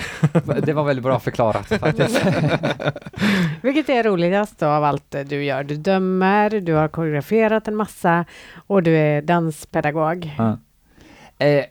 Det 0.63 0.73
var 0.73 0.83
väldigt 0.83 1.03
bra 1.03 1.19
förklarat 1.19 1.65
faktiskt. 1.79 2.25
Vilket 3.61 3.89
är 3.89 4.03
roligast 4.03 4.59
då 4.59 4.65
av 4.65 4.83
allt 4.83 5.15
du 5.25 5.43
gör? 5.43 5.63
Du 5.63 5.75
dömer, 5.75 6.49
du 6.49 6.73
har 6.73 6.87
koreograferat 6.87 7.67
en 7.67 7.75
massa 7.75 8.25
och 8.55 8.83
du 8.83 8.97
är 8.97 9.21
danspedagog. 9.21 10.31
Ja. 10.37 10.57
Eh, 11.45 11.65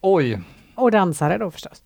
oj, 0.00 0.40
Och 0.74 0.90
dansare 0.90 1.38
då 1.38 1.50
förstås. 1.50 1.82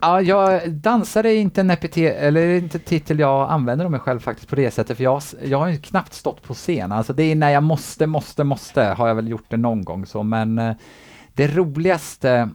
Ja, 0.00 0.20
jag 0.20 0.70
dansare 0.70 1.32
är 1.32 1.38
inte 1.38 1.60
en 1.60 1.70
epitet, 1.70 2.16
eller 2.16 2.54
inte 2.54 2.78
titel 2.78 3.18
jag 3.18 3.50
använder 3.50 3.84
om 3.84 3.92
mig 3.92 4.00
själv 4.00 4.20
faktiskt 4.20 4.48
på 4.48 4.56
det 4.56 4.70
sättet, 4.70 4.96
för 4.96 5.04
jag, 5.04 5.22
jag 5.44 5.58
har 5.58 5.68
ju 5.68 5.78
knappt 5.78 6.12
stått 6.12 6.42
på 6.42 6.54
scen. 6.54 6.92
Alltså 6.92 7.12
det 7.12 7.22
är 7.22 7.34
när 7.34 7.50
jag 7.50 7.62
måste, 7.62 8.06
måste, 8.06 8.44
måste, 8.44 8.82
har 8.82 9.08
jag 9.08 9.14
väl 9.14 9.28
gjort 9.28 9.46
det 9.48 9.56
någon 9.56 9.84
gång 9.84 10.06
så, 10.06 10.22
men 10.22 10.58
eh, 10.58 10.74
det 11.34 11.46
roligaste, 11.46 12.48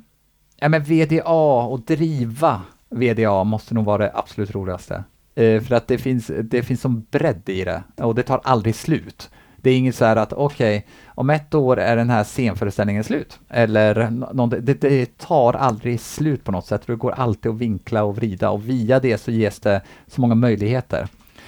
ja 0.61 0.69
men 0.69 0.83
VDA 0.83 1.63
och 1.63 1.79
driva 1.79 2.61
VDA 2.89 3.43
måste 3.43 3.73
nog 3.73 3.85
vara 3.85 3.97
det 3.97 4.11
absolut 4.13 4.55
roligaste. 4.55 5.03
Eh, 5.35 5.61
för 5.61 5.75
att 5.75 5.87
det 5.87 5.97
finns, 5.97 6.31
det 6.43 6.63
finns 6.63 6.81
som 6.81 7.05
bredd 7.11 7.49
i 7.49 7.63
det, 7.63 7.83
och 7.95 8.15
det 8.15 8.23
tar 8.23 8.41
aldrig 8.43 8.75
slut. 8.75 9.29
Det 9.57 9.69
är 9.69 9.77
inget 9.77 9.95
så 9.95 10.05
här 10.05 10.15
att 10.15 10.33
okej, 10.33 10.87
om 11.07 11.29
ett 11.29 11.55
år 11.55 11.79
är 11.79 11.95
den 11.95 12.09
här 12.09 12.23
scenföreställningen 12.23 13.03
slut. 13.03 13.39
Eller 13.49 14.09
någon, 14.33 14.49
det, 14.49 14.81
det 14.81 15.17
tar 15.17 15.53
aldrig 15.53 15.99
slut 15.99 16.43
på 16.43 16.51
något 16.51 16.65
sätt. 16.65 16.81
Det 16.85 16.95
går 16.95 17.11
alltid 17.11 17.51
att 17.51 17.57
vinkla 17.57 18.03
och 18.03 18.15
vrida 18.15 18.49
och 18.49 18.69
via 18.69 18.99
det 18.99 19.17
så 19.17 19.31
ges 19.31 19.59
det 19.59 19.81
så 20.07 20.21
många 20.21 20.35
möjligheter. 20.35 21.07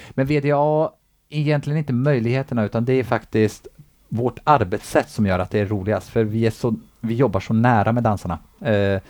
Men 0.10 0.26
VDA 0.26 0.90
är 1.30 1.40
egentligen 1.40 1.78
inte 1.80 1.94
möjligheterna 1.94 2.64
utan 2.64 2.86
det 2.86 2.94
är 2.94 3.04
faktiskt 3.04 3.68
vårt 4.10 4.40
arbetssätt 4.44 5.10
som 5.10 5.26
gör 5.26 5.40
att 5.40 5.52
det 5.52 5.60
är 5.60 5.66
roligast. 5.66 6.10
För 6.10 6.24
vi, 6.24 6.46
är 6.46 6.52
så, 6.52 6.76
vi 7.04 7.14
jobbar 7.16 7.40
så 7.40 7.54
nära 7.54 7.92
med 7.92 8.04
dansarna. 8.04 8.40
Eh, 8.62 9.02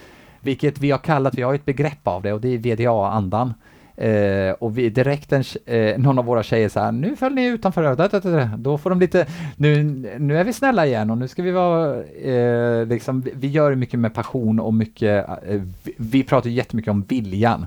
vilket 0.41 0.79
vi 0.79 0.91
har 0.91 0.97
kallat, 0.97 1.35
vi 1.35 1.41
har 1.41 1.53
ett 1.53 1.65
begrepp 1.65 2.07
av 2.07 2.21
det 2.21 2.33
och 2.33 2.41
det 2.41 2.47
är 2.49 2.57
VDA-andan. 2.57 3.53
Eh, 3.97 4.51
och 4.59 4.77
vi 4.77 4.89
direkt 4.89 5.33
en, 5.33 5.43
eh, 5.65 5.97
någon 5.97 6.19
av 6.19 6.25
våra 6.25 6.43
tjejer 6.43 6.69
så 6.69 6.79
här, 6.79 6.91
nu 6.91 7.15
föll 7.15 7.33
ni 7.33 7.45
utanför, 7.47 7.83
da, 7.83 7.95
da, 7.95 8.19
da, 8.19 8.29
da. 8.29 8.49
då 8.57 8.77
får 8.77 8.89
de 8.89 8.99
lite, 8.99 9.25
nu, 9.55 9.83
nu 10.19 10.37
är 10.37 10.43
vi 10.43 10.53
snälla 10.53 10.85
igen 10.85 11.09
och 11.09 11.17
nu 11.17 11.27
ska 11.27 11.43
vi 11.43 11.51
vara, 11.51 12.03
eh, 12.03 12.85
liksom, 12.87 13.21
vi- 13.21 13.33
vi 13.35 13.47
gör 13.47 13.75
mycket 13.75 13.99
med 13.99 14.13
passion 14.13 14.59
och 14.59 14.73
mycket, 14.73 15.29
eh, 15.29 15.61
vi, 15.83 15.93
vi 15.97 16.23
pratar 16.23 16.49
jättemycket 16.49 16.91
om 16.91 17.01
viljan. 17.01 17.65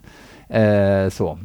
Eh, 0.48 1.09
så. 1.09 1.39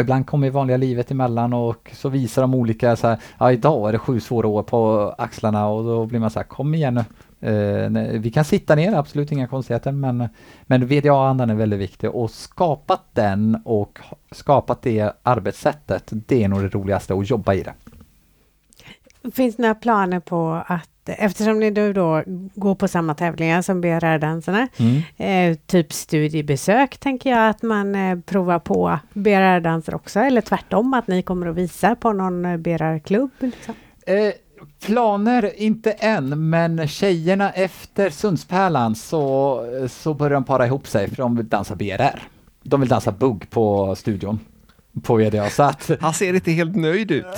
Ibland 0.00 0.26
kommer 0.26 0.50
vanliga 0.50 0.76
livet 0.76 1.10
emellan 1.10 1.52
och 1.52 1.90
så 1.94 2.08
visar 2.08 2.42
de 2.42 2.54
olika 2.54 2.96
så 2.96 3.08
här, 3.08 3.18
ja 3.38 3.52
idag 3.52 3.88
är 3.88 3.92
det 3.92 3.98
sju 3.98 4.20
svåra 4.20 4.48
år 4.48 4.62
på 4.62 5.14
axlarna 5.18 5.66
och 5.68 5.84
då 5.84 6.06
blir 6.06 6.20
man 6.20 6.30
så 6.30 6.38
här, 6.38 6.46
kom 6.46 6.74
igen 6.74 6.94
nu. 6.94 7.04
Eh, 7.42 7.90
vi 8.20 8.30
kan 8.34 8.44
sitta 8.44 8.74
ner, 8.74 8.92
absolut 8.92 9.32
inga 9.32 9.46
konstigheter, 9.46 9.92
men, 9.92 10.28
men 10.62 10.86
VDA-andan 10.86 11.50
är 11.50 11.54
väldigt 11.54 11.80
viktig 11.80 12.10
och 12.10 12.30
skapat 12.30 13.02
den 13.12 13.62
och 13.64 13.98
skapat 14.30 14.82
det 14.82 15.12
arbetssättet, 15.22 16.02
det 16.10 16.44
är 16.44 16.48
nog 16.48 16.62
det 16.62 16.68
roligaste 16.68 17.14
att 17.14 17.30
jobba 17.30 17.54
i 17.54 17.62
det. 17.62 17.74
Finns 19.32 19.56
det 19.56 19.62
några 19.62 19.74
planer 19.74 20.20
på 20.20 20.62
att, 20.66 20.88
eftersom 21.06 21.58
ni 21.58 21.70
nu 21.70 21.92
då 21.92 22.22
går 22.54 22.74
på 22.74 22.88
samma 22.88 23.14
tävlingar 23.14 23.62
som 23.62 23.80
BRR-dansarna, 23.80 24.68
eh, 25.16 25.56
typ 25.66 25.92
studiebesök 25.92 26.98
tänker 26.98 27.30
jag 27.30 27.48
att 27.48 27.62
man 27.62 27.94
eh, 27.94 28.18
provar 28.18 28.58
på 28.58 28.98
BRR-danser 29.12 29.94
också, 29.94 30.20
eller 30.20 30.40
tvärtom 30.40 30.94
att 30.94 31.06
ni 31.06 31.22
kommer 31.22 31.46
att 31.46 31.56
visa 31.56 31.94
på 31.94 32.12
någon 32.12 32.44
eh, 32.44 32.56
BRR-klubb? 32.56 33.30
Liksom. 33.38 33.74
Eh, 34.06 34.32
planer, 34.84 35.52
inte 35.56 35.92
än, 35.92 36.50
men 36.50 36.88
tjejerna 36.88 37.50
efter 37.50 38.10
Sundspärlan 38.10 38.94
så, 38.94 39.64
så 39.88 40.14
börjar 40.14 40.34
de 40.34 40.44
para 40.44 40.66
ihop 40.66 40.86
sig 40.86 41.08
för 41.08 41.16
de 41.16 41.36
vill 41.36 41.48
dansa 41.48 41.74
BRR. 41.74 42.22
De 42.62 42.80
vill 42.80 42.88
dansa 42.88 43.12
bugg 43.12 43.50
på 43.50 43.94
studion 43.96 44.40
på 45.02 45.16
VDA. 45.16 45.50
Så 45.50 45.62
att, 45.62 45.90
Han 46.00 46.14
ser 46.14 46.34
inte 46.34 46.50
helt 46.50 46.76
nöjd 46.76 47.10
ut. 47.10 47.26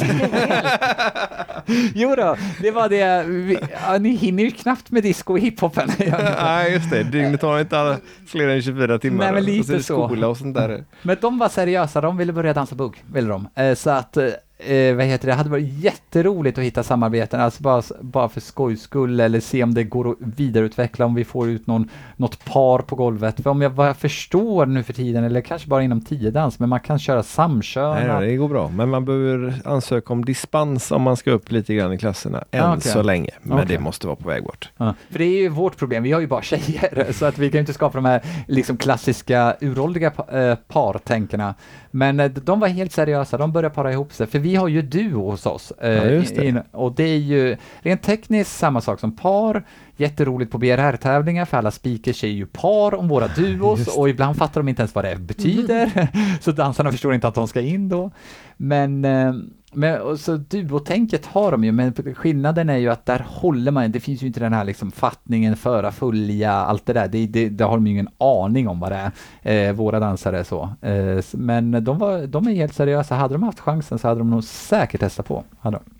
jo 1.95 2.15
då, 2.15 2.37
det 2.61 2.71
var 2.71 2.89
det. 2.89 3.23
Vi, 3.27 3.59
ja, 3.87 3.99
ni 3.99 4.11
hinner 4.11 4.43
ju 4.43 4.51
knappt 4.51 4.91
med 4.91 5.03
disco 5.03 5.33
och 5.33 5.39
hiphopen. 5.39 5.91
Nej, 6.39 6.73
just 6.73 6.91
det. 6.91 7.03
Dygnet 7.03 7.43
har 7.43 7.61
inte 7.61 7.79
alla 7.79 7.99
fler 8.27 8.49
än 8.49 8.63
24 8.63 8.99
timmar. 8.99 9.25
Nej, 9.25 9.35
men 9.35 9.45
lite 9.45 9.77
och 9.77 9.85
så 9.85 10.09
så. 10.09 10.27
och 10.29 10.37
sånt 10.37 10.57
där. 10.57 10.85
Men 11.03 11.17
de 11.21 11.39
var 11.39 11.49
seriösa, 11.49 12.01
de 12.01 12.17
ville 12.17 12.33
börja 12.33 12.53
dansa 12.53 12.75
bugg, 12.75 13.05
ville 13.13 13.29
de. 13.29 13.49
Eh, 13.55 13.75
så 13.75 13.91
att, 13.91 14.17
eh, 14.59 14.95
vad 14.95 15.05
heter 15.07 15.29
det, 15.29 15.35
hade 15.35 15.51
varit 15.51 15.69
jätteroligt 15.69 16.59
att 16.59 16.65
hitta 16.65 16.83
samarbeten, 16.83 17.41
alltså 17.41 17.63
bara, 17.63 17.83
bara 18.01 18.29
för 18.29 18.41
skojs 18.41 18.83
skull, 18.83 19.21
eller 19.21 19.41
se 19.41 19.63
om 19.63 19.75
det 19.75 19.85
går 19.85 20.11
att 20.11 20.17
vidareutveckla, 20.21 21.05
om 21.07 21.15
vi 21.15 21.25
får 21.25 21.49
ut 21.51 21.67
någon, 21.67 21.89
något 22.17 22.45
par 22.45 22.79
på 22.79 22.97
golvet. 22.97 23.41
För 23.41 23.51
om 23.51 23.63
jag, 23.63 23.71
vad 23.71 23.89
jag 23.89 23.97
förstår 23.97 24.67
nu 24.67 24.83
för 24.83 24.93
tiden, 24.93 25.25
eller 25.25 25.41
kanske 25.41 25.69
bara 25.69 25.83
inom 25.83 26.01
tiodans, 26.01 26.59
men 26.59 26.69
man 26.69 26.81
kan 26.81 26.99
köra 26.99 27.17
Nej, 27.17 27.25
samkörna. 27.25 28.19
nej, 28.21 28.29
det 28.31 28.37
går 28.37 28.49
bra. 28.49 28.69
Men 28.69 28.89
man 28.89 29.05
behöver 29.05 29.55
ansöka 29.65 30.13
om 30.13 30.25
dispens 30.25 30.91
om 30.93 31.03
man 31.03 31.17
ska 31.17 31.31
upp 31.31 31.53
lite 31.53 31.75
grann 31.75 31.93
i 31.93 31.99
klasserna. 31.99 32.39
Än 32.39 32.61
Ja, 32.61 32.77
okej. 32.77 32.93
så 32.93 33.03
länge. 33.03 33.31
Men 33.43 33.53
Okej. 33.59 33.67
det 33.69 33.79
måste 33.79 34.07
vara 34.07 34.17
på 34.17 34.29
väg 34.29 34.45
bort. 34.45 34.71
Ja, 34.77 34.95
för 35.11 35.19
det 35.19 35.25
är 35.25 35.41
ju 35.41 35.49
vårt 35.49 35.77
problem, 35.77 36.03
vi 36.03 36.13
har 36.13 36.21
ju 36.21 36.27
bara 36.27 36.43
tjejer, 36.53 37.13
så 37.13 37.25
att 37.27 37.39
vi 37.39 37.51
kan 37.51 37.59
ju 37.59 37.61
inte 37.61 37.73
skapa 37.75 37.99
de 37.99 38.05
här 38.05 38.23
liksom 38.49 38.77
klassiska 38.77 39.57
uråldriga 39.61 40.13
eh, 40.33 40.55
partänkerna. 40.69 41.55
Men 41.91 42.21
eh, 42.21 42.31
de 42.31 42.61
var 42.61 42.69
helt 42.69 42.93
seriösa, 42.93 43.39
de 43.39 43.53
började 43.53 43.75
para 43.75 43.93
ihop 43.93 44.13
sig, 44.13 44.27
för 44.27 44.39
vi 44.39 44.54
har 44.57 44.69
ju 44.69 44.83
duo 44.83 45.31
hos 45.31 45.47
oss. 45.47 45.71
eh, 45.71 45.91
Ja, 45.93 46.23
det. 46.37 46.45
in- 46.45 46.61
och 46.73 46.95
det 46.95 47.05
är 47.05 47.19
ju 47.19 47.57
rent 47.81 48.03
tekniskt 48.03 48.57
samma 48.59 48.81
sak 48.81 49.01
som 49.01 49.17
par, 49.17 49.65
jätteroligt 49.97 50.53
på 50.53 50.59
BRR-tävlingar, 50.59 51.45
för 51.45 51.57
alla 51.57 51.71
speakers 51.71 52.25
är 52.25 52.29
ju 52.29 52.47
par 52.47 52.95
om 52.95 53.09
våra 53.09 53.29
duos, 53.29 53.97
och 53.97 54.09
ibland 54.09 54.37
fattar 54.37 54.61
de 54.61 54.69
inte 54.69 54.83
ens 54.83 54.95
vad 54.95 55.05
det 55.05 55.17
betyder, 55.17 56.09
så 56.41 56.53
dansarna 56.53 56.93
förstår 56.93 57.15
inte 57.15 57.29
att 57.29 57.35
de 57.35 57.49
ska 57.49 57.61
in 57.61 57.89
då. 57.89 58.11
Men 58.57 59.05
eh, 59.05 59.33
men 59.75 60.01
och 60.01 60.21
så 60.21 60.37
duotänket 60.37 61.27
har 61.27 61.53
de 61.53 61.65
ju, 61.65 61.73
men 61.73 61.93
skillnaden 62.15 62.69
är 62.69 62.77
ju 62.77 62.89
att 62.89 63.07
där 63.07 63.27
håller 63.29 63.73
man, 63.73 63.93
det 63.93 64.01
finns 64.01 64.23
ju 64.23 64.27
inte 64.27 64.41
den 64.41 64.53
här 64.53 64.65
liksom 64.65 64.91
fattningen, 64.91 65.57
föra, 65.57 65.93
följa, 65.93 66.53
allt 66.53 66.87
det 66.87 66.93
där, 66.93 67.09
det, 67.09 67.27
det, 67.27 67.49
det 67.49 67.65
har 67.65 67.77
de 67.77 67.87
ju 67.87 67.93
ingen 67.93 68.09
aning 68.19 68.69
om 68.69 68.81
vad 68.81 68.93
det 68.93 69.11
är, 69.43 69.69
eh, 69.69 69.73
våra 69.73 70.01
dansare 70.01 70.45
så. 70.45 70.69
Eh, 70.81 71.25
men 71.33 71.85
de, 71.85 71.99
var, 71.99 72.27
de 72.27 72.49
är 72.49 72.55
helt 72.55 72.75
seriösa, 72.75 73.15
hade 73.15 73.35
de 73.35 73.43
haft 73.43 73.61
chansen 73.61 73.99
så 73.99 74.09
hade 74.09 74.21
de 74.21 74.31
nog 74.31 74.45
säkert 74.45 75.01
testat 75.01 75.27
på. 75.27 75.45
Hade 75.61 75.77
de. 75.77 75.95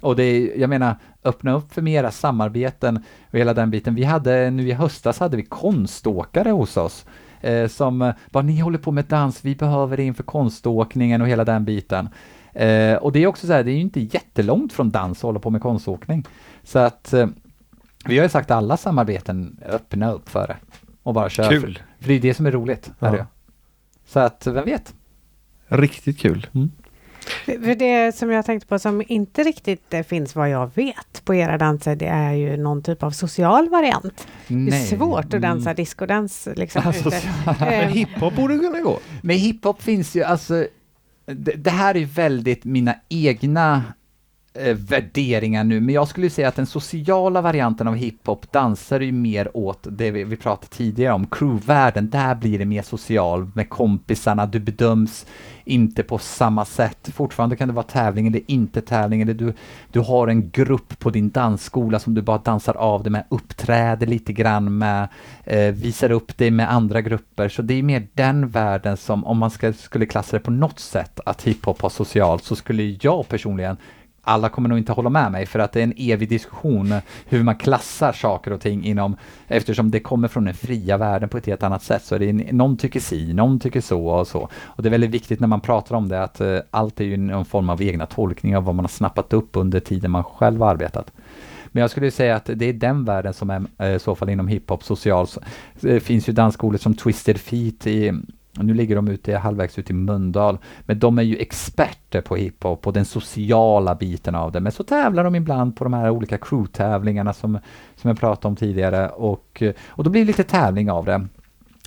Och 0.00 0.16
det 0.16 0.52
jag 0.56 0.70
menar, 0.70 0.96
öppna 1.24 1.52
upp 1.52 1.72
för 1.72 1.82
mera 1.82 2.10
samarbeten 2.10 2.96
och 3.30 3.38
hela 3.38 3.54
den 3.54 3.70
biten. 3.70 3.94
Vi 3.94 4.04
hade, 4.04 4.50
nu 4.50 4.68
i 4.68 4.72
höstas 4.72 5.18
hade 5.18 5.36
vi 5.36 5.42
konståkare 5.42 6.50
hos 6.50 6.76
oss. 6.76 7.06
Eh, 7.40 7.68
som 7.68 8.12
bara, 8.30 8.42
ni 8.42 8.60
håller 8.60 8.78
på 8.78 8.92
med 8.92 9.04
dans, 9.04 9.44
vi 9.44 9.54
behöver 9.54 9.96
det 9.96 10.02
inför 10.02 10.22
konståkningen 10.22 11.22
och 11.22 11.28
hela 11.28 11.44
den 11.44 11.64
biten. 11.64 12.08
Eh, 12.58 12.96
och 12.96 13.12
det 13.12 13.18
är 13.22 13.26
också 13.26 13.46
så 13.46 13.52
här, 13.52 13.64
det 13.64 13.70
är 13.70 13.74
ju 13.74 13.80
inte 13.80 14.00
jättelångt 14.00 14.72
från 14.72 14.90
dans 14.90 15.18
att 15.18 15.22
hålla 15.22 15.38
på 15.40 15.50
med 15.50 15.60
konståkning. 15.62 16.26
Så 16.62 16.78
att 16.78 17.12
eh, 17.12 17.26
vi 18.04 18.16
har 18.18 18.24
ju 18.24 18.28
sagt 18.28 18.50
alla 18.50 18.76
samarbeten, 18.76 19.60
öppna 19.68 20.12
upp 20.12 20.28
för 20.28 20.46
det. 20.46 20.56
Och 21.02 21.14
bara 21.14 21.28
köra. 21.28 21.48
Kul. 21.48 21.60
För, 21.98 22.02
för 22.04 22.08
det 22.08 22.14
är 22.14 22.20
det 22.20 22.34
som 22.34 22.46
är 22.46 22.50
roligt. 22.50 22.90
Ja. 22.98 23.06
Är 23.06 23.12
det. 23.12 23.26
Så 24.06 24.20
att, 24.20 24.46
vem 24.46 24.64
vet? 24.64 24.94
Riktigt 25.66 26.18
kul. 26.18 26.46
För 27.44 27.64
för 27.64 27.74
det 27.74 28.16
som 28.16 28.30
jag 28.30 28.46
tänkte 28.46 28.66
på 28.68 28.78
som 28.78 29.02
inte 29.08 29.42
riktigt 29.42 29.94
eh, 29.94 30.02
finns 30.02 30.36
vad 30.36 30.50
jag 30.50 30.70
vet 30.74 31.24
på 31.24 31.34
era 31.34 31.58
danser, 31.58 31.96
det 31.96 32.06
är 32.06 32.32
ju 32.32 32.56
någon 32.56 32.82
typ 32.82 33.02
av 33.02 33.10
social 33.10 33.68
variant. 33.68 34.26
Det 34.48 34.54
är 34.54 34.58
Nej. 34.58 34.86
svårt 34.86 35.34
att 35.34 35.42
dansa 35.42 35.70
Mm. 35.70 35.76
discodans 35.76 36.48
liksom. 36.56 36.82
Alltså, 36.86 37.08
ute. 37.08 37.20
Men 37.60 37.68
Eh, 37.72 37.88
hiphop 37.88 38.36
borde 38.36 38.58
kunna 38.58 38.80
gå. 38.80 38.98
Men 39.22 39.36
hiphop 39.36 39.82
finns 39.82 40.16
ju, 40.16 40.22
alltså, 40.22 40.66
det, 41.34 41.52
det 41.52 41.70
här 41.70 41.96
är 41.96 42.04
väldigt 42.04 42.64
mina 42.64 42.94
egna 43.08 43.82
eh, 44.58 44.74
värderingar 44.74 45.64
nu, 45.64 45.80
men 45.80 45.94
jag 45.94 46.08
skulle 46.08 46.30
säga 46.30 46.48
att 46.48 46.56
den 46.56 46.66
sociala 46.66 47.40
varianten 47.40 47.88
av 47.88 47.94
hiphop 47.94 48.52
dansar 48.52 49.00
ju 49.00 49.12
mer 49.12 49.56
åt 49.56 49.86
det 49.90 50.10
vi, 50.10 50.24
vi 50.24 50.36
pratade 50.36 50.68
tidigare 50.68 51.14
om, 51.14 51.26
crewvärlden, 51.26 52.10
där 52.10 52.34
blir 52.34 52.58
det 52.58 52.64
mer 52.64 52.82
social 52.82 53.50
med 53.54 53.68
kompisarna, 53.68 54.46
du 54.46 54.58
bedöms 54.58 55.26
inte 55.68 56.02
på 56.02 56.18
samma 56.18 56.64
sätt. 56.64 57.10
Fortfarande 57.14 57.56
kan 57.56 57.68
det 57.68 57.74
vara 57.74 57.86
tävling 57.86 58.26
eller 58.26 58.40
inte 58.46 58.80
tävling, 58.80 59.22
eller 59.22 59.34
du, 59.34 59.52
du 59.92 60.00
har 60.00 60.28
en 60.28 60.50
grupp 60.50 60.98
på 60.98 61.10
din 61.10 61.30
dansskola 61.30 61.98
som 61.98 62.14
du 62.14 62.22
bara 62.22 62.38
dansar 62.38 62.74
av 62.76 63.02
det 63.02 63.10
med, 63.10 63.24
uppträder 63.28 64.06
lite 64.06 64.32
grann 64.32 64.78
med, 64.78 65.08
eh, 65.44 65.74
visar 65.74 66.10
upp 66.10 66.38
dig 66.38 66.50
med 66.50 66.72
andra 66.72 67.00
grupper. 67.00 67.48
Så 67.48 67.62
det 67.62 67.74
är 67.74 67.82
mer 67.82 68.06
den 68.14 68.48
världen 68.48 68.96
som, 68.96 69.24
om 69.24 69.38
man 69.38 69.50
ska, 69.50 69.72
skulle 69.72 70.06
klassa 70.06 70.36
det 70.36 70.42
på 70.42 70.50
något 70.50 70.78
sätt, 70.78 71.20
att 71.26 71.42
hiphop 71.42 71.82
har 71.82 71.90
socialt, 71.90 72.44
så 72.44 72.56
skulle 72.56 72.96
jag 73.00 73.28
personligen 73.28 73.76
alla 74.22 74.48
kommer 74.48 74.68
nog 74.68 74.78
inte 74.78 74.92
hålla 74.92 75.10
med 75.10 75.32
mig 75.32 75.46
för 75.46 75.58
att 75.58 75.72
det 75.72 75.80
är 75.80 75.84
en 75.84 75.94
evig 75.96 76.28
diskussion 76.28 76.94
hur 77.26 77.42
man 77.42 77.56
klassar 77.56 78.12
saker 78.12 78.52
och 78.52 78.60
ting 78.60 78.84
inom, 78.84 79.16
eftersom 79.48 79.90
det 79.90 80.00
kommer 80.00 80.28
från 80.28 80.44
den 80.44 80.54
fria 80.54 80.96
världen 80.96 81.28
på 81.28 81.38
ett 81.38 81.46
helt 81.46 81.62
annat 81.62 81.82
sätt. 81.82 82.04
Så 82.04 82.18
det 82.18 82.28
är, 82.28 82.52
någon 82.52 82.76
tycker 82.76 83.00
si, 83.00 83.32
någon 83.32 83.60
tycker 83.60 83.80
så 83.80 84.06
och 84.06 84.26
så. 84.26 84.48
Och 84.62 84.82
det 84.82 84.88
är 84.88 84.90
väldigt 84.90 85.10
viktigt 85.10 85.40
när 85.40 85.48
man 85.48 85.60
pratar 85.60 85.96
om 85.96 86.08
det 86.08 86.22
att 86.22 86.40
uh, 86.40 86.58
allt 86.70 87.00
är 87.00 87.04
ju 87.04 87.16
någon 87.16 87.44
form 87.44 87.70
av 87.70 87.82
egna 87.82 88.06
tolkningar 88.06 88.56
av 88.56 88.64
vad 88.64 88.74
man 88.74 88.84
har 88.84 88.88
snappat 88.88 89.32
upp 89.32 89.50
under 89.52 89.80
tiden 89.80 90.10
man 90.10 90.24
själv 90.24 90.60
har 90.60 90.70
arbetat. 90.70 91.12
Men 91.72 91.80
jag 91.80 91.90
skulle 91.90 92.10
säga 92.10 92.36
att 92.36 92.50
det 92.54 92.64
är 92.64 92.72
den 92.72 93.04
världen 93.04 93.34
som 93.34 93.50
är 93.50 93.66
eh, 93.78 93.94
i 93.94 93.98
så 93.98 94.14
fall 94.14 94.28
inom 94.28 94.48
hiphop 94.48 94.84
social. 94.84 95.26
Det 95.80 95.94
eh, 95.94 96.00
finns 96.00 96.28
ju 96.28 96.32
dansskolor 96.32 96.78
som 96.78 96.94
Twisted 96.94 97.38
Feet 97.38 97.86
i 97.86 98.12
nu 98.66 98.74
ligger 98.74 98.96
de 98.96 99.08
ute 99.08 99.36
halvvägs 99.36 99.78
ut 99.78 99.90
i 99.90 99.92
Mundal, 99.92 100.58
men 100.80 100.98
de 100.98 101.18
är 101.18 101.22
ju 101.22 101.36
experter 101.36 102.20
på 102.20 102.36
hiphop 102.36 102.86
och 102.86 102.92
den 102.92 103.04
sociala 103.04 103.94
biten 103.94 104.34
av 104.34 104.52
det. 104.52 104.60
Men 104.60 104.72
så 104.72 104.82
tävlar 104.82 105.24
de 105.24 105.34
ibland 105.34 105.76
på 105.76 105.84
de 105.84 105.92
här 105.92 106.10
olika 106.10 106.36
crew-tävlingarna 106.38 107.32
som, 107.32 107.58
som 107.96 108.08
jag 108.08 108.18
pratade 108.20 108.48
om 108.48 108.56
tidigare 108.56 109.08
och, 109.08 109.62
och 109.86 110.04
då 110.04 110.10
blir 110.10 110.20
det 110.20 110.26
lite 110.26 110.44
tävling 110.44 110.90
av 110.90 111.04
det. 111.04 111.26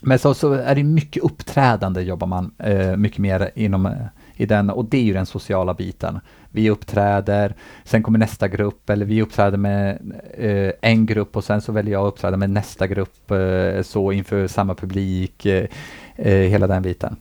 Men 0.03 0.19
så, 0.19 0.33
så 0.33 0.53
är 0.53 0.75
det 0.75 0.83
mycket 0.83 1.23
uppträdande 1.23 2.01
jobbar 2.01 2.27
man 2.27 2.51
eh, 2.57 2.97
mycket 2.97 3.19
mer 3.19 3.51
inom 3.55 3.85
eh, 3.85 3.93
i 4.35 4.45
den 4.45 4.69
och 4.69 4.85
det 4.85 4.97
är 4.97 5.01
ju 5.01 5.13
den 5.13 5.25
sociala 5.25 5.73
biten. 5.73 6.19
Vi 6.49 6.69
uppträder, 6.69 7.55
sen 7.83 8.03
kommer 8.03 8.19
nästa 8.19 8.47
grupp 8.47 8.89
eller 8.89 9.05
vi 9.05 9.21
uppträder 9.21 9.57
med 9.57 10.13
eh, 10.37 10.71
en 10.81 11.05
grupp 11.05 11.35
och 11.37 11.43
sen 11.43 11.61
så 11.61 11.71
väljer 11.71 11.93
jag 11.93 12.07
att 12.07 12.13
uppträda 12.13 12.37
med 12.37 12.49
nästa 12.49 12.87
grupp 12.87 13.31
eh, 13.31 13.81
så 13.81 14.11
inför 14.11 14.47
samma 14.47 14.75
publik, 14.75 15.45
eh 15.45 15.67
hela 16.15 16.67
den 16.67 16.81
biten. 16.81 17.15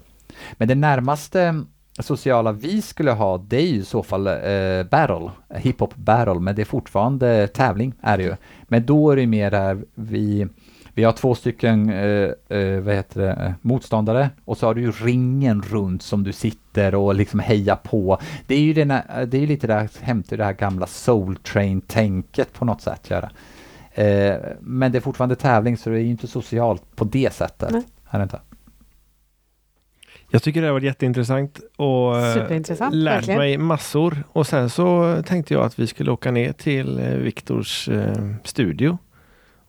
Men 0.53 0.69
det 0.69 0.75
närmaste 0.75 1.65
sociala 1.99 2.53
vi 2.53 2.83
skulle 2.83 3.11
ha, 3.11 3.39
det 3.39 3.57
är 3.57 3.67
ju 3.67 3.77
i 3.77 3.85
så 3.85 4.03
fall 4.03 4.27
eh, 4.27 4.83
battle, 4.91 5.31
hiphop 5.55 5.97
battle, 5.97 6.41
men 6.41 6.55
det 6.55 6.63
är 6.63 6.67
fortfarande 6.67 7.47
tävling 7.47 7.95
är 8.01 8.19
det 8.19 8.25
ju. 8.25 8.35
Men 8.63 8.87
då 8.87 9.11
är 9.11 9.17
det 9.17 9.27
mer 9.27 9.51
där 9.51 9.85
vi 9.95 10.49
vi 10.95 11.05
har 11.05 11.13
två 11.13 11.35
stycken 11.35 11.91
eh, 11.91 12.31
eh, 12.59 12.81
vad 12.81 12.95
heter 12.95 13.21
det, 13.21 13.55
motståndare 13.63 14.31
och 14.45 14.59
så 14.59 14.67
har 14.67 14.75
du 14.75 14.81
ju 14.81 14.91
ringen 14.91 15.63
runt 15.63 16.03
som 16.03 16.23
du 16.23 16.33
sitter 16.33 16.95
och 16.95 17.15
liksom 17.15 17.41
hejar 17.41 17.77
på. 17.77 18.19
Det 18.47 18.55
är 18.55 18.61
ju, 18.61 18.73
den, 18.73 18.89
det 19.27 19.43
är 19.43 19.47
lite 19.47 19.67
där, 19.67 19.89
hämtar 20.01 20.37
det 20.37 20.45
här 20.45 20.53
gamla 20.53 20.87
Soul 20.87 21.37
Train-tänket 21.37 22.53
på 22.53 22.65
något 22.65 22.81
sätt. 22.81 23.11
Göra. 23.11 23.31
Eh, 23.93 24.37
men 24.61 24.93
det 24.93 24.99
är 24.99 25.01
fortfarande 25.01 25.37
tävling 25.37 25.77
så 25.77 25.91
det 25.91 25.97
är 25.97 26.01
ju 26.01 26.11
inte 26.11 26.27
socialt 26.27 26.97
på 26.97 27.05
det 27.05 27.33
sättet. 27.33 27.71
Nej. 27.71 27.83
Är 28.11 28.19
det 28.19 28.23
inte? 28.23 28.41
Jag 30.33 30.43
tycker 30.43 30.61
det 30.61 30.67
har 30.67 30.73
varit 30.73 30.85
jätteintressant 30.85 31.61
och 31.77 32.19
eh, 32.19 32.49
lärt 32.91 33.17
verkligen. 33.17 33.39
mig 33.39 33.59
massor. 33.59 34.25
Och 34.33 34.47
sen 34.47 34.71
så 34.71 35.17
tänkte 35.27 35.55
jag 35.55 35.65
att 35.65 35.79
vi 35.79 35.87
skulle 35.87 36.11
åka 36.11 36.31
ner 36.31 36.53
till 36.53 36.99
eh, 36.99 37.05
Viktors 37.05 37.89
eh, 37.89 38.15
studio 38.45 38.99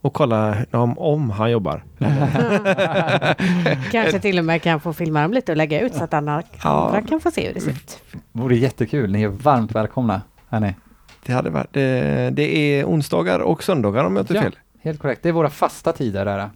och 0.01 0.13
kolla 0.13 0.57
om, 0.71 0.99
om 0.99 1.29
han 1.29 1.51
jobbar. 1.51 1.83
Kanske 3.91 4.19
till 4.19 4.39
och 4.39 4.45
med 4.45 4.61
kan 4.61 4.79
få 4.79 4.93
filma 4.93 5.21
dem 5.21 5.33
lite 5.33 5.51
och 5.51 5.57
lägga 5.57 5.81
ut 5.81 5.93
så 5.93 6.03
att 6.03 6.13
andra, 6.13 6.43
ja. 6.63 6.87
andra 6.87 7.01
kan 7.01 7.19
få 7.19 7.31
se 7.31 7.47
hur 7.47 7.53
det 7.53 7.61
ser 7.61 7.71
ut. 7.71 7.99
Vore 8.31 8.55
jättekul. 8.55 9.11
Ni 9.11 9.23
är 9.23 9.27
varmt 9.27 9.71
välkomna. 9.71 10.21
Hörni. 10.49 10.75
Det, 11.25 11.33
hade 11.33 11.49
varit, 11.49 11.73
det, 11.73 12.29
det 12.29 12.57
är 12.57 12.85
onsdagar 12.85 13.39
och 13.39 13.63
söndagar 13.63 14.03
om 14.03 14.15
jag 14.15 14.23
inte 14.23 14.33
ja, 14.33 14.41
fel. 14.41 14.55
Helt 14.81 14.99
korrekt. 14.99 15.23
Det 15.23 15.29
är 15.29 15.33
våra 15.33 15.49
fasta 15.49 15.93
tider. 15.93 16.25
Där. 16.25 16.49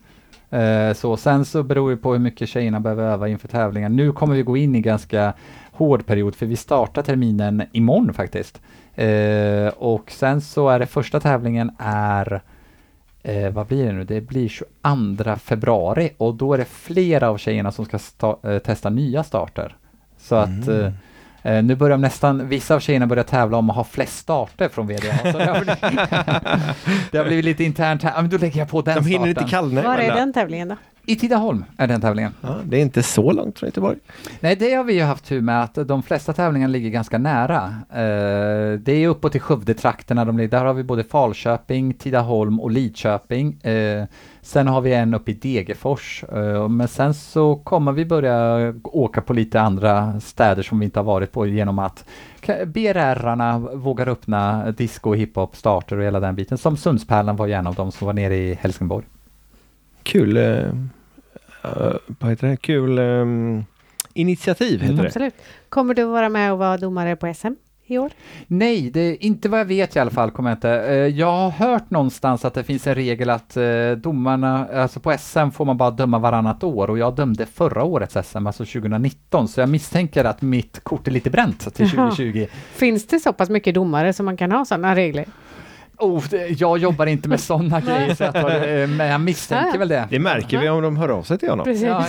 Uh, 0.55 0.93
så 0.93 1.17
sen 1.17 1.45
så 1.45 1.63
beror 1.63 1.91
det 1.91 1.97
på 1.97 2.11
hur 2.11 2.19
mycket 2.19 2.49
tjejerna 2.49 2.79
behöver 2.79 3.03
öva 3.03 3.27
inför 3.27 3.47
tävlingen. 3.47 3.95
Nu 3.95 4.11
kommer 4.11 4.35
vi 4.35 4.43
gå 4.43 4.57
in 4.57 4.75
i 4.75 4.81
ganska 4.81 5.33
hård 5.71 6.05
period 6.05 6.35
för 6.35 6.45
vi 6.45 6.55
startar 6.55 7.01
terminen 7.01 7.63
imorgon 7.71 8.13
faktiskt. 8.13 8.61
Uh, 8.99 9.67
och 9.67 10.11
sen 10.11 10.41
så 10.41 10.69
är 10.69 10.79
det 10.79 10.85
första 10.85 11.19
tävlingen 11.19 11.71
är 11.79 12.41
eh, 13.25 13.49
vad 13.49 13.67
blir 13.67 13.85
det 13.85 13.91
nu? 13.91 14.03
Det 14.03 14.21
blir 14.21 14.47
22 14.47 15.35
februari 15.35 16.11
och 16.17 16.35
då 16.35 16.53
är 16.53 16.57
det 16.57 16.65
flera 16.65 17.29
av 17.29 17.37
tjejerna 17.37 17.71
som 17.71 17.85
ska 17.85 17.99
eh, 18.43 18.57
testa 18.57 18.89
nya 18.89 19.23
starter. 19.23 19.75
Så 20.17 20.35
mm. 20.35 20.59
att 20.59 20.67
eh, 20.67 20.91
eh, 21.45 21.63
nu 21.63 21.75
börjar 21.75 21.97
nästan, 21.97 22.47
vissa 22.49 22.75
av 22.75 22.79
tjejerna 22.79 23.07
börjar 23.07 23.23
tävla 23.23 23.57
om 23.57 23.69
att 23.69 23.75
ha 23.75 23.83
flest 23.83 24.17
starter 24.17 24.69
från 24.69 24.87
VDA. 24.87 25.31
Så 25.31 25.37
det, 25.37 25.45
har 25.45 25.59
blivit, 25.59 25.81
det 27.11 27.17
har 27.17 27.25
blivit 27.25 27.45
lite 27.45 27.63
internt 27.63 28.03
här, 28.03 28.21
men 28.21 28.29
då 28.29 28.37
lägger 28.37 28.59
jag 28.59 28.69
på 28.69 28.81
den 28.81 28.95
De 28.95 29.05
hinner 29.05 29.27
inte 29.27 29.43
kallna. 29.49 29.81
Var 29.81 29.97
är 29.97 30.15
den 30.15 30.33
tävlingen 30.33 30.67
då? 30.67 30.75
I 31.07 31.15
Tidaholm 31.15 31.65
är 31.77 31.87
den 31.87 32.01
tävlingen. 32.01 32.33
Ja, 32.41 32.55
det 32.63 32.77
är 32.77 32.81
inte 32.81 33.03
så 33.03 33.31
långt 33.31 33.59
från 33.59 33.67
Göteborg. 33.67 33.97
Nej, 34.39 34.55
det 34.55 34.73
har 34.73 34.83
vi 34.83 34.93
ju 34.93 35.01
haft 35.01 35.25
tur 35.25 35.41
med 35.41 35.63
att 35.63 35.75
de 35.87 36.03
flesta 36.03 36.33
tävlingarna 36.33 36.71
ligger 36.71 36.89
ganska 36.89 37.17
nära. 37.17 37.75
Uh, 37.89 38.79
det 38.79 38.91
är 38.91 39.07
uppåt 39.07 39.35
i 39.35 39.39
Skövdetrakterna 39.39 40.25
de 40.25 40.37
ligger. 40.37 40.49
Där 40.49 40.65
har 40.65 40.73
vi 40.73 40.83
både 40.83 41.03
Falköping, 41.03 41.93
Tidaholm 41.93 42.59
och 42.59 42.71
Lidköping. 42.71 43.57
Uh, 43.65 44.03
sen 44.45 44.67
har 44.67 44.81
vi 44.81 44.93
en 44.93 45.13
uppe 45.13 45.31
i 45.31 45.33
Degerfors. 45.33 46.23
Uh, 46.33 46.69
men 46.69 46.87
sen 46.87 47.13
så 47.13 47.55
kommer 47.55 47.91
vi 47.91 48.05
börja 48.05 48.73
åka 48.83 49.21
på 49.21 49.33
lite 49.33 49.61
andra 49.61 50.19
städer 50.19 50.63
som 50.63 50.79
vi 50.79 50.85
inte 50.85 50.99
har 50.99 51.03
varit 51.03 51.31
på 51.31 51.47
genom 51.47 51.79
att 51.79 52.05
BRR-arna 52.65 53.59
vågar 53.59 54.09
öppna 54.09 54.71
disco, 54.71 55.13
hiphop, 55.13 55.55
starter 55.55 55.97
och 55.97 56.03
hela 56.03 56.19
den 56.19 56.35
biten. 56.35 56.57
Som 56.57 56.77
Sundspärlan 56.77 57.35
var 57.35 57.47
ju 57.47 57.53
en 57.53 57.67
av 57.67 57.75
dem 57.75 57.91
som 57.91 58.05
var 58.05 58.13
nere 58.13 58.35
i 58.35 58.53
Helsingborg. 58.53 59.05
Kul 60.03 60.37
uh, 60.37 60.71
vad 62.07 62.29
heter 62.29 62.47
det? 62.47 62.57
Kul 62.57 62.99
um, 62.99 63.65
initiativ 64.13 64.81
heter 64.81 64.93
mm. 64.93 64.97
det. 64.97 65.07
Absolut. 65.07 65.35
Kommer 65.69 65.93
du 65.93 66.03
vara 66.03 66.29
med 66.29 66.51
och 66.51 66.57
vara 66.57 66.77
domare 66.77 67.15
på 67.15 67.33
SM? 67.33 67.53
I 67.87 67.97
år? 67.97 68.11
Nej, 68.47 68.89
det 68.89 69.25
inte 69.25 69.49
vad 69.49 69.59
jag 69.59 69.65
vet 69.65 69.95
i 69.95 69.99
alla 69.99 70.11
fall. 70.11 70.31
Kommer 70.31 70.49
jag, 70.49 70.57
inte. 70.57 70.69
Eh, 70.69 70.95
jag 70.95 71.31
har 71.31 71.49
hört 71.49 71.89
någonstans 71.89 72.45
att 72.45 72.53
det 72.53 72.63
finns 72.63 72.87
en 72.87 72.95
regel 72.95 73.29
att 73.29 73.57
eh, 73.57 73.91
domarna, 73.97 74.67
alltså 74.73 74.99
på 74.99 75.15
SM 75.19 75.49
får 75.49 75.65
man 75.65 75.77
bara 75.77 75.91
döma 75.91 76.19
varannat 76.19 76.63
år 76.63 76.89
och 76.89 76.97
jag 76.97 77.15
dömde 77.15 77.45
förra 77.45 77.83
årets 77.83 78.17
SM, 78.29 78.47
alltså 78.47 78.65
2019, 78.65 79.47
så 79.47 79.59
jag 79.59 79.69
misstänker 79.69 80.25
att 80.25 80.41
mitt 80.41 80.83
kort 80.83 81.07
är 81.07 81.11
lite 81.11 81.29
bränt 81.29 81.75
till 81.75 81.89
2020. 81.89 82.31
Jaha. 82.35 82.47
Finns 82.71 83.07
det 83.07 83.19
så 83.19 83.33
pass 83.33 83.49
mycket 83.49 83.75
domare 83.75 84.13
som 84.13 84.25
man 84.25 84.37
kan 84.37 84.51
ha 84.51 84.65
sådana 84.65 84.95
regler? 84.95 85.25
Oh, 85.97 86.23
jag 86.57 86.77
jobbar 86.77 87.05
inte 87.05 87.29
med 87.29 87.39
sådana 87.39 87.81
grejer, 87.85 88.15
så 88.15 88.23
jag 88.23 88.33
tar, 88.33 88.67
eh, 88.67 88.87
men 88.87 89.07
jag 89.07 89.21
misstänker 89.21 89.79
väl 89.79 89.87
det. 89.87 90.07
Det 90.09 90.19
märker 90.19 90.59
vi 90.59 90.69
om 90.69 90.81
de 90.81 90.97
hör 90.97 91.09
av 91.09 91.23
sig 91.23 91.37
till 91.37 91.49
honom. 91.49 91.75
Ja, 91.81 92.05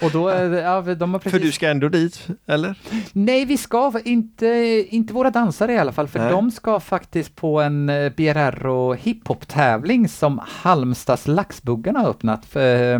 och 0.00 0.10
då, 0.10 0.30
ja, 0.30 0.80
de 0.80 1.12
har 1.12 1.18
precis... 1.18 1.32
För 1.32 1.46
du 1.46 1.52
ska 1.52 1.68
ändå 1.68 1.88
dit, 1.88 2.26
eller? 2.46 2.74
Nej, 3.12 3.44
vi 3.44 3.56
ska 3.56 3.92
inte, 4.04 4.46
inte 4.88 5.14
våra 5.14 5.30
dansare 5.30 5.72
i 5.72 5.78
alla 5.78 5.92
fall, 5.92 6.08
för 6.08 6.18
Nej. 6.18 6.30
de 6.30 6.50
ska 6.50 6.80
faktiskt 6.80 7.36
på 7.36 7.60
en 7.60 7.88
eh, 7.88 8.12
BRR 8.16 8.66
och 8.66 8.96
hiphop-tävling 8.96 10.08
som 10.08 10.40
Halmstads 10.48 11.28
Laxbuggarna 11.28 11.98
har 11.98 12.08
öppnat. 12.08 12.46
För, 12.46 12.94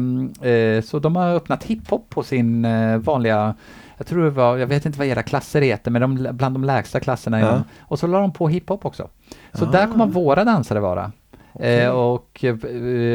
eh, 0.47 0.83
så 0.83 0.99
de 0.99 1.17
har 1.17 1.35
öppnat 1.35 1.65
hiphop 1.65 2.11
på 2.11 2.23
sin 2.23 2.67
vanliga 3.01 3.55
jag 4.03 4.07
tror 4.07 4.25
det 4.25 4.31
var, 4.31 4.57
jag 4.57 4.67
vet 4.67 4.87
inte 4.87 4.99
vad 4.99 5.07
era 5.09 5.23
klasser 5.23 5.61
heter, 5.61 5.91
men 5.91 6.03
de, 6.03 6.29
bland 6.33 6.55
de 6.55 6.65
lägsta 6.65 7.01
klasserna. 7.01 7.41
Ja. 7.41 7.63
och 7.81 7.99
så 7.99 8.07
la 8.07 8.21
de 8.21 8.33
på 8.33 8.49
hiphop 8.49 8.85
också. 8.85 9.09
Så 9.55 9.65
ah. 9.65 9.71
där 9.71 9.87
kommer 9.87 10.07
våra 10.07 10.45
dansare 10.45 10.81
vara. 10.81 11.13
Okay. 11.55 11.81
Eh, 11.81 11.91
och 11.91 12.45
eh, 12.45 12.57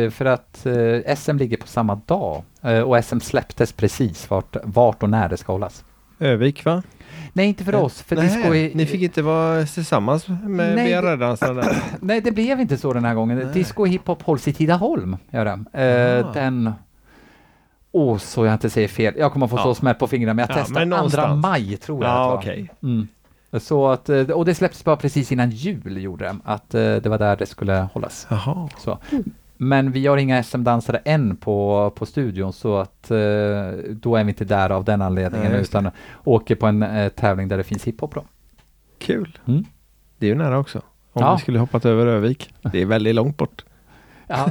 för 0.09 0.25
att 0.25 0.65
eh, 0.65 1.15
SM 1.15 1.37
ligger 1.37 1.57
på 1.57 1.67
samma 1.67 1.95
dag 1.95 2.43
och 2.85 3.05
SM 3.05 3.19
släpptes 3.19 3.71
precis 3.71 4.29
vart, 4.29 4.55
vart 4.63 5.03
och 5.03 5.09
när 5.09 5.29
det 5.29 5.37
ska 5.37 5.51
hållas. 5.51 5.83
Övik 6.19 6.65
va? 6.65 6.83
Nej, 7.33 7.47
inte 7.47 7.63
för 7.63 7.75
oss. 7.75 8.01
För 8.01 8.15
Nej, 8.15 8.65
är, 8.65 8.75
ni 8.75 8.85
fick 8.85 9.01
inte 9.01 9.21
vara 9.21 9.65
tillsammans 9.65 10.27
med 10.27 10.75
BRR-dansarna? 10.75 11.63
Nej, 11.99 12.21
det 12.21 12.31
blev 12.31 12.59
inte 12.59 12.77
så 12.77 12.93
den 12.93 13.05
här 13.05 13.13
gången. 13.13 13.37
Nej. 13.37 13.47
Disco 13.53 13.81
och 13.81 13.87
hiphop 13.87 14.23
hålls 14.23 14.47
i 14.47 14.53
Tidaholm. 14.53 15.17
Gör 15.29 15.45
det. 15.45 15.81
Eh, 15.83 16.33
den 16.33 16.73
Åh, 17.91 18.15
oh, 18.15 18.17
så 18.17 18.45
jag 18.45 18.53
inte 18.53 18.69
säger 18.69 18.87
fel. 18.87 19.13
Jag 19.17 19.33
kommer 19.33 19.47
få 19.47 19.57
ja. 19.57 19.63
så 19.63 19.75
smäll 19.75 19.95
på 19.95 20.07
fingrarna, 20.07 20.33
men 20.33 20.45
jag 20.49 20.57
ja, 20.57 20.63
testar 20.63 20.81
andra 20.81 21.35
maj 21.35 21.77
tror 21.77 22.03
jag. 22.03 22.13
Ja, 22.13 22.33
okej. 22.33 22.63
Okay. 22.63 22.91
Mm. 22.91 23.07
Så 23.59 23.87
att, 23.87 24.09
eh, 24.09 24.29
och 24.29 24.45
det 24.45 24.55
släpptes 24.55 24.83
bara 24.83 24.95
precis 24.95 25.31
innan 25.31 25.49
jul 25.49 25.97
gjorde 26.03 26.25
det, 26.25 26.35
att 26.43 26.73
eh, 26.73 26.95
det 26.95 27.05
var 27.05 27.17
där 27.17 27.35
det 27.35 27.45
skulle 27.45 27.87
hållas. 27.93 28.27
Jaha. 28.29 28.69
Så. 28.77 28.97
Men 29.57 29.91
vi 29.91 30.07
har 30.07 30.17
inga 30.17 30.43
SM-dansare 30.43 30.97
än 30.97 31.35
på, 31.35 31.91
på 31.95 32.05
studion 32.05 32.53
så 32.53 32.77
att 32.77 33.11
eh, 33.11 33.17
då 33.89 34.15
är 34.15 34.23
vi 34.23 34.29
inte 34.29 34.45
där 34.45 34.69
av 34.69 34.83
den 34.83 35.01
anledningen 35.01 35.51
Nej, 35.51 35.61
utan 35.61 35.89
åker 36.23 36.55
på 36.55 36.65
en 36.65 37.09
tävling 37.15 37.47
där 37.47 37.57
det 37.57 37.63
finns 37.63 37.83
hiphop 37.83 38.15
då. 38.15 38.23
Kul. 38.99 39.39
Mm. 39.45 39.65
Det 40.17 40.25
är 40.25 40.29
ju 40.29 40.35
nära 40.35 40.59
också. 40.59 40.81
Om 41.13 41.23
ja. 41.23 41.35
vi 41.35 41.41
skulle 41.41 41.59
hoppat 41.59 41.85
över 41.85 42.07
Övik. 42.07 42.53
Det 42.71 42.81
är 42.81 42.85
väldigt 42.85 43.15
långt 43.15 43.37
bort. 43.37 43.65
Ja, 44.27 44.49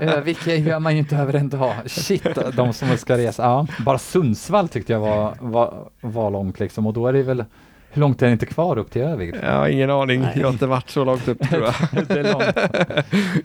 Övik 0.00 0.46
gör 0.46 0.78
man 0.78 0.92
ju 0.92 0.98
inte 0.98 1.16
över 1.16 1.34
en 1.34 1.48
dag. 1.48 1.74
Shit, 1.86 2.26
de 2.56 2.72
som 2.72 2.96
ska 2.96 3.16
resa. 3.16 3.42
Ja, 3.42 3.66
bara 3.84 3.98
Sundsvall 3.98 4.68
tyckte 4.68 4.92
jag 4.92 5.00
var, 5.00 5.34
var, 5.40 5.88
var 6.00 6.30
långt 6.30 6.60
liksom 6.60 6.86
och 6.86 6.92
då 6.92 7.06
är 7.06 7.12
det 7.12 7.22
väl 7.22 7.44
hur 7.92 8.00
långt 8.00 8.22
är 8.22 8.26
det 8.26 8.32
inte 8.32 8.46
kvar 8.46 8.78
upp 8.78 8.90
till 8.90 9.02
Övik? 9.02 9.34
Jag 9.42 9.52
har 9.52 9.68
ingen 9.68 9.90
aning. 9.90 10.20
Nej. 10.20 10.32
Jag 10.36 10.46
har 10.46 10.52
inte 10.52 10.66
varit 10.66 10.90
så 10.90 11.04
långt 11.04 11.28
upp 11.28 11.48
tror 11.50 11.62
jag. 11.64 11.74
det 12.08 12.20
är 12.20 12.32
långt. 12.32 13.04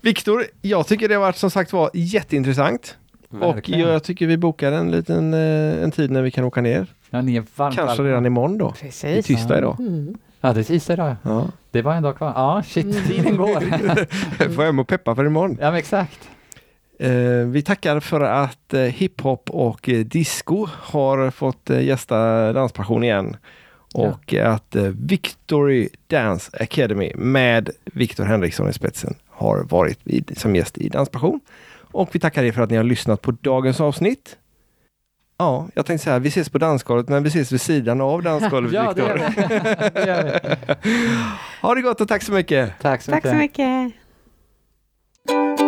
Viktor, 0.00 0.44
jag 0.62 0.86
tycker 0.86 1.08
det 1.08 1.14
har 1.14 1.20
varit 1.22 1.36
som 1.36 1.50
sagt 1.50 1.72
var 1.72 1.90
jätteintressant. 1.94 2.96
Verkligen. 3.30 3.86
Och 3.88 3.94
jag 3.94 4.02
tycker 4.02 4.26
vi 4.26 4.36
bokar 4.36 4.72
en 4.72 4.90
liten 4.90 5.34
eh, 5.34 5.82
en 5.82 5.90
tid 5.90 6.10
när 6.10 6.22
vi 6.22 6.30
kan 6.30 6.44
åka 6.44 6.60
ner 6.60 6.86
Ja, 7.10 7.20
ni 7.20 7.36
är 7.36 7.44
varmt 7.56 7.76
Kanske 7.76 8.02
redan 8.02 8.26
imorgon 8.26 8.58
då. 8.58 8.74
Det 8.80 8.86
är 8.86 8.90
Precis. 8.90 9.26
tisdag 9.26 9.58
idag. 9.58 9.76
Mm. 9.80 10.18
Ja, 10.40 10.52
det 10.52 10.60
är 10.60 10.64
tisdag 10.64 10.92
idag. 10.92 11.08
ja. 11.08 11.16
Ja. 11.30 11.46
Det 11.70 11.82
var 11.82 11.94
en 11.94 12.02
dag 12.02 12.16
kvar. 12.16 12.32
Ja, 12.36 12.62
shit, 12.66 13.06
tiden 13.06 13.36
går. 13.36 13.60
Får 14.54 14.64
jag 14.64 14.66
hem 14.66 14.78
och 14.78 14.88
peppa 14.88 15.14
för 15.14 15.24
imorgon. 15.26 15.58
ja, 15.60 15.70
men 15.70 15.78
exakt. 15.78 16.28
Eh, 17.00 17.10
vi 17.46 17.62
tackar 17.62 18.00
för 18.00 18.20
att 18.20 18.74
eh, 18.74 18.80
hiphop 18.80 19.50
och 19.50 19.88
eh, 19.88 19.98
disco 19.98 20.66
har 20.72 21.30
fått 21.30 21.70
eh, 21.70 21.84
gästa 21.84 22.52
Danspassion 22.52 23.04
igen. 23.04 23.36
Och 23.94 24.34
att 24.34 24.76
eh, 24.76 24.82
Victory 24.82 25.88
Dance 26.06 26.50
Academy 26.60 27.12
med 27.14 27.70
Viktor 27.84 28.24
Henriksson 28.24 28.68
i 28.68 28.72
spetsen 28.72 29.14
har 29.28 29.62
varit 29.62 29.98
vid, 30.04 30.38
som 30.38 30.56
gäst 30.56 30.78
i 30.78 30.88
Danspassion. 30.88 31.40
Och 31.90 32.14
vi 32.14 32.18
tackar 32.18 32.44
er 32.44 32.52
för 32.52 32.62
att 32.62 32.70
ni 32.70 32.76
har 32.76 32.84
lyssnat 32.84 33.22
på 33.22 33.30
dagens 33.30 33.80
avsnitt. 33.80 34.36
Ja, 35.38 35.68
jag 35.74 35.86
tänkte 35.86 36.04
så 36.04 36.10
här, 36.10 36.20
vi 36.20 36.28
ses 36.28 36.48
på 36.48 36.58
dansgolvet 36.58 37.08
men 37.08 37.22
vi 37.22 37.28
ses 37.28 37.52
vid 37.52 37.60
sidan 37.60 38.00
av 38.00 38.22
dansgolvet 38.22 38.72
Ja, 38.74 38.92
det 38.92 39.02
Viktor. 39.02 39.18
det 39.94 40.06
gör 40.06 40.40
vi. 40.82 41.10
Ha 41.62 41.74
det 41.74 41.82
gott 41.82 42.00
och 42.00 42.08
tack 42.08 42.22
så 42.22 42.32
mycket! 42.32 42.72
Tack 42.80 43.02
så 43.02 43.10
Tack 43.10 43.24
mycket. 43.24 43.30
så 43.30 43.36
mycket. 45.32 45.67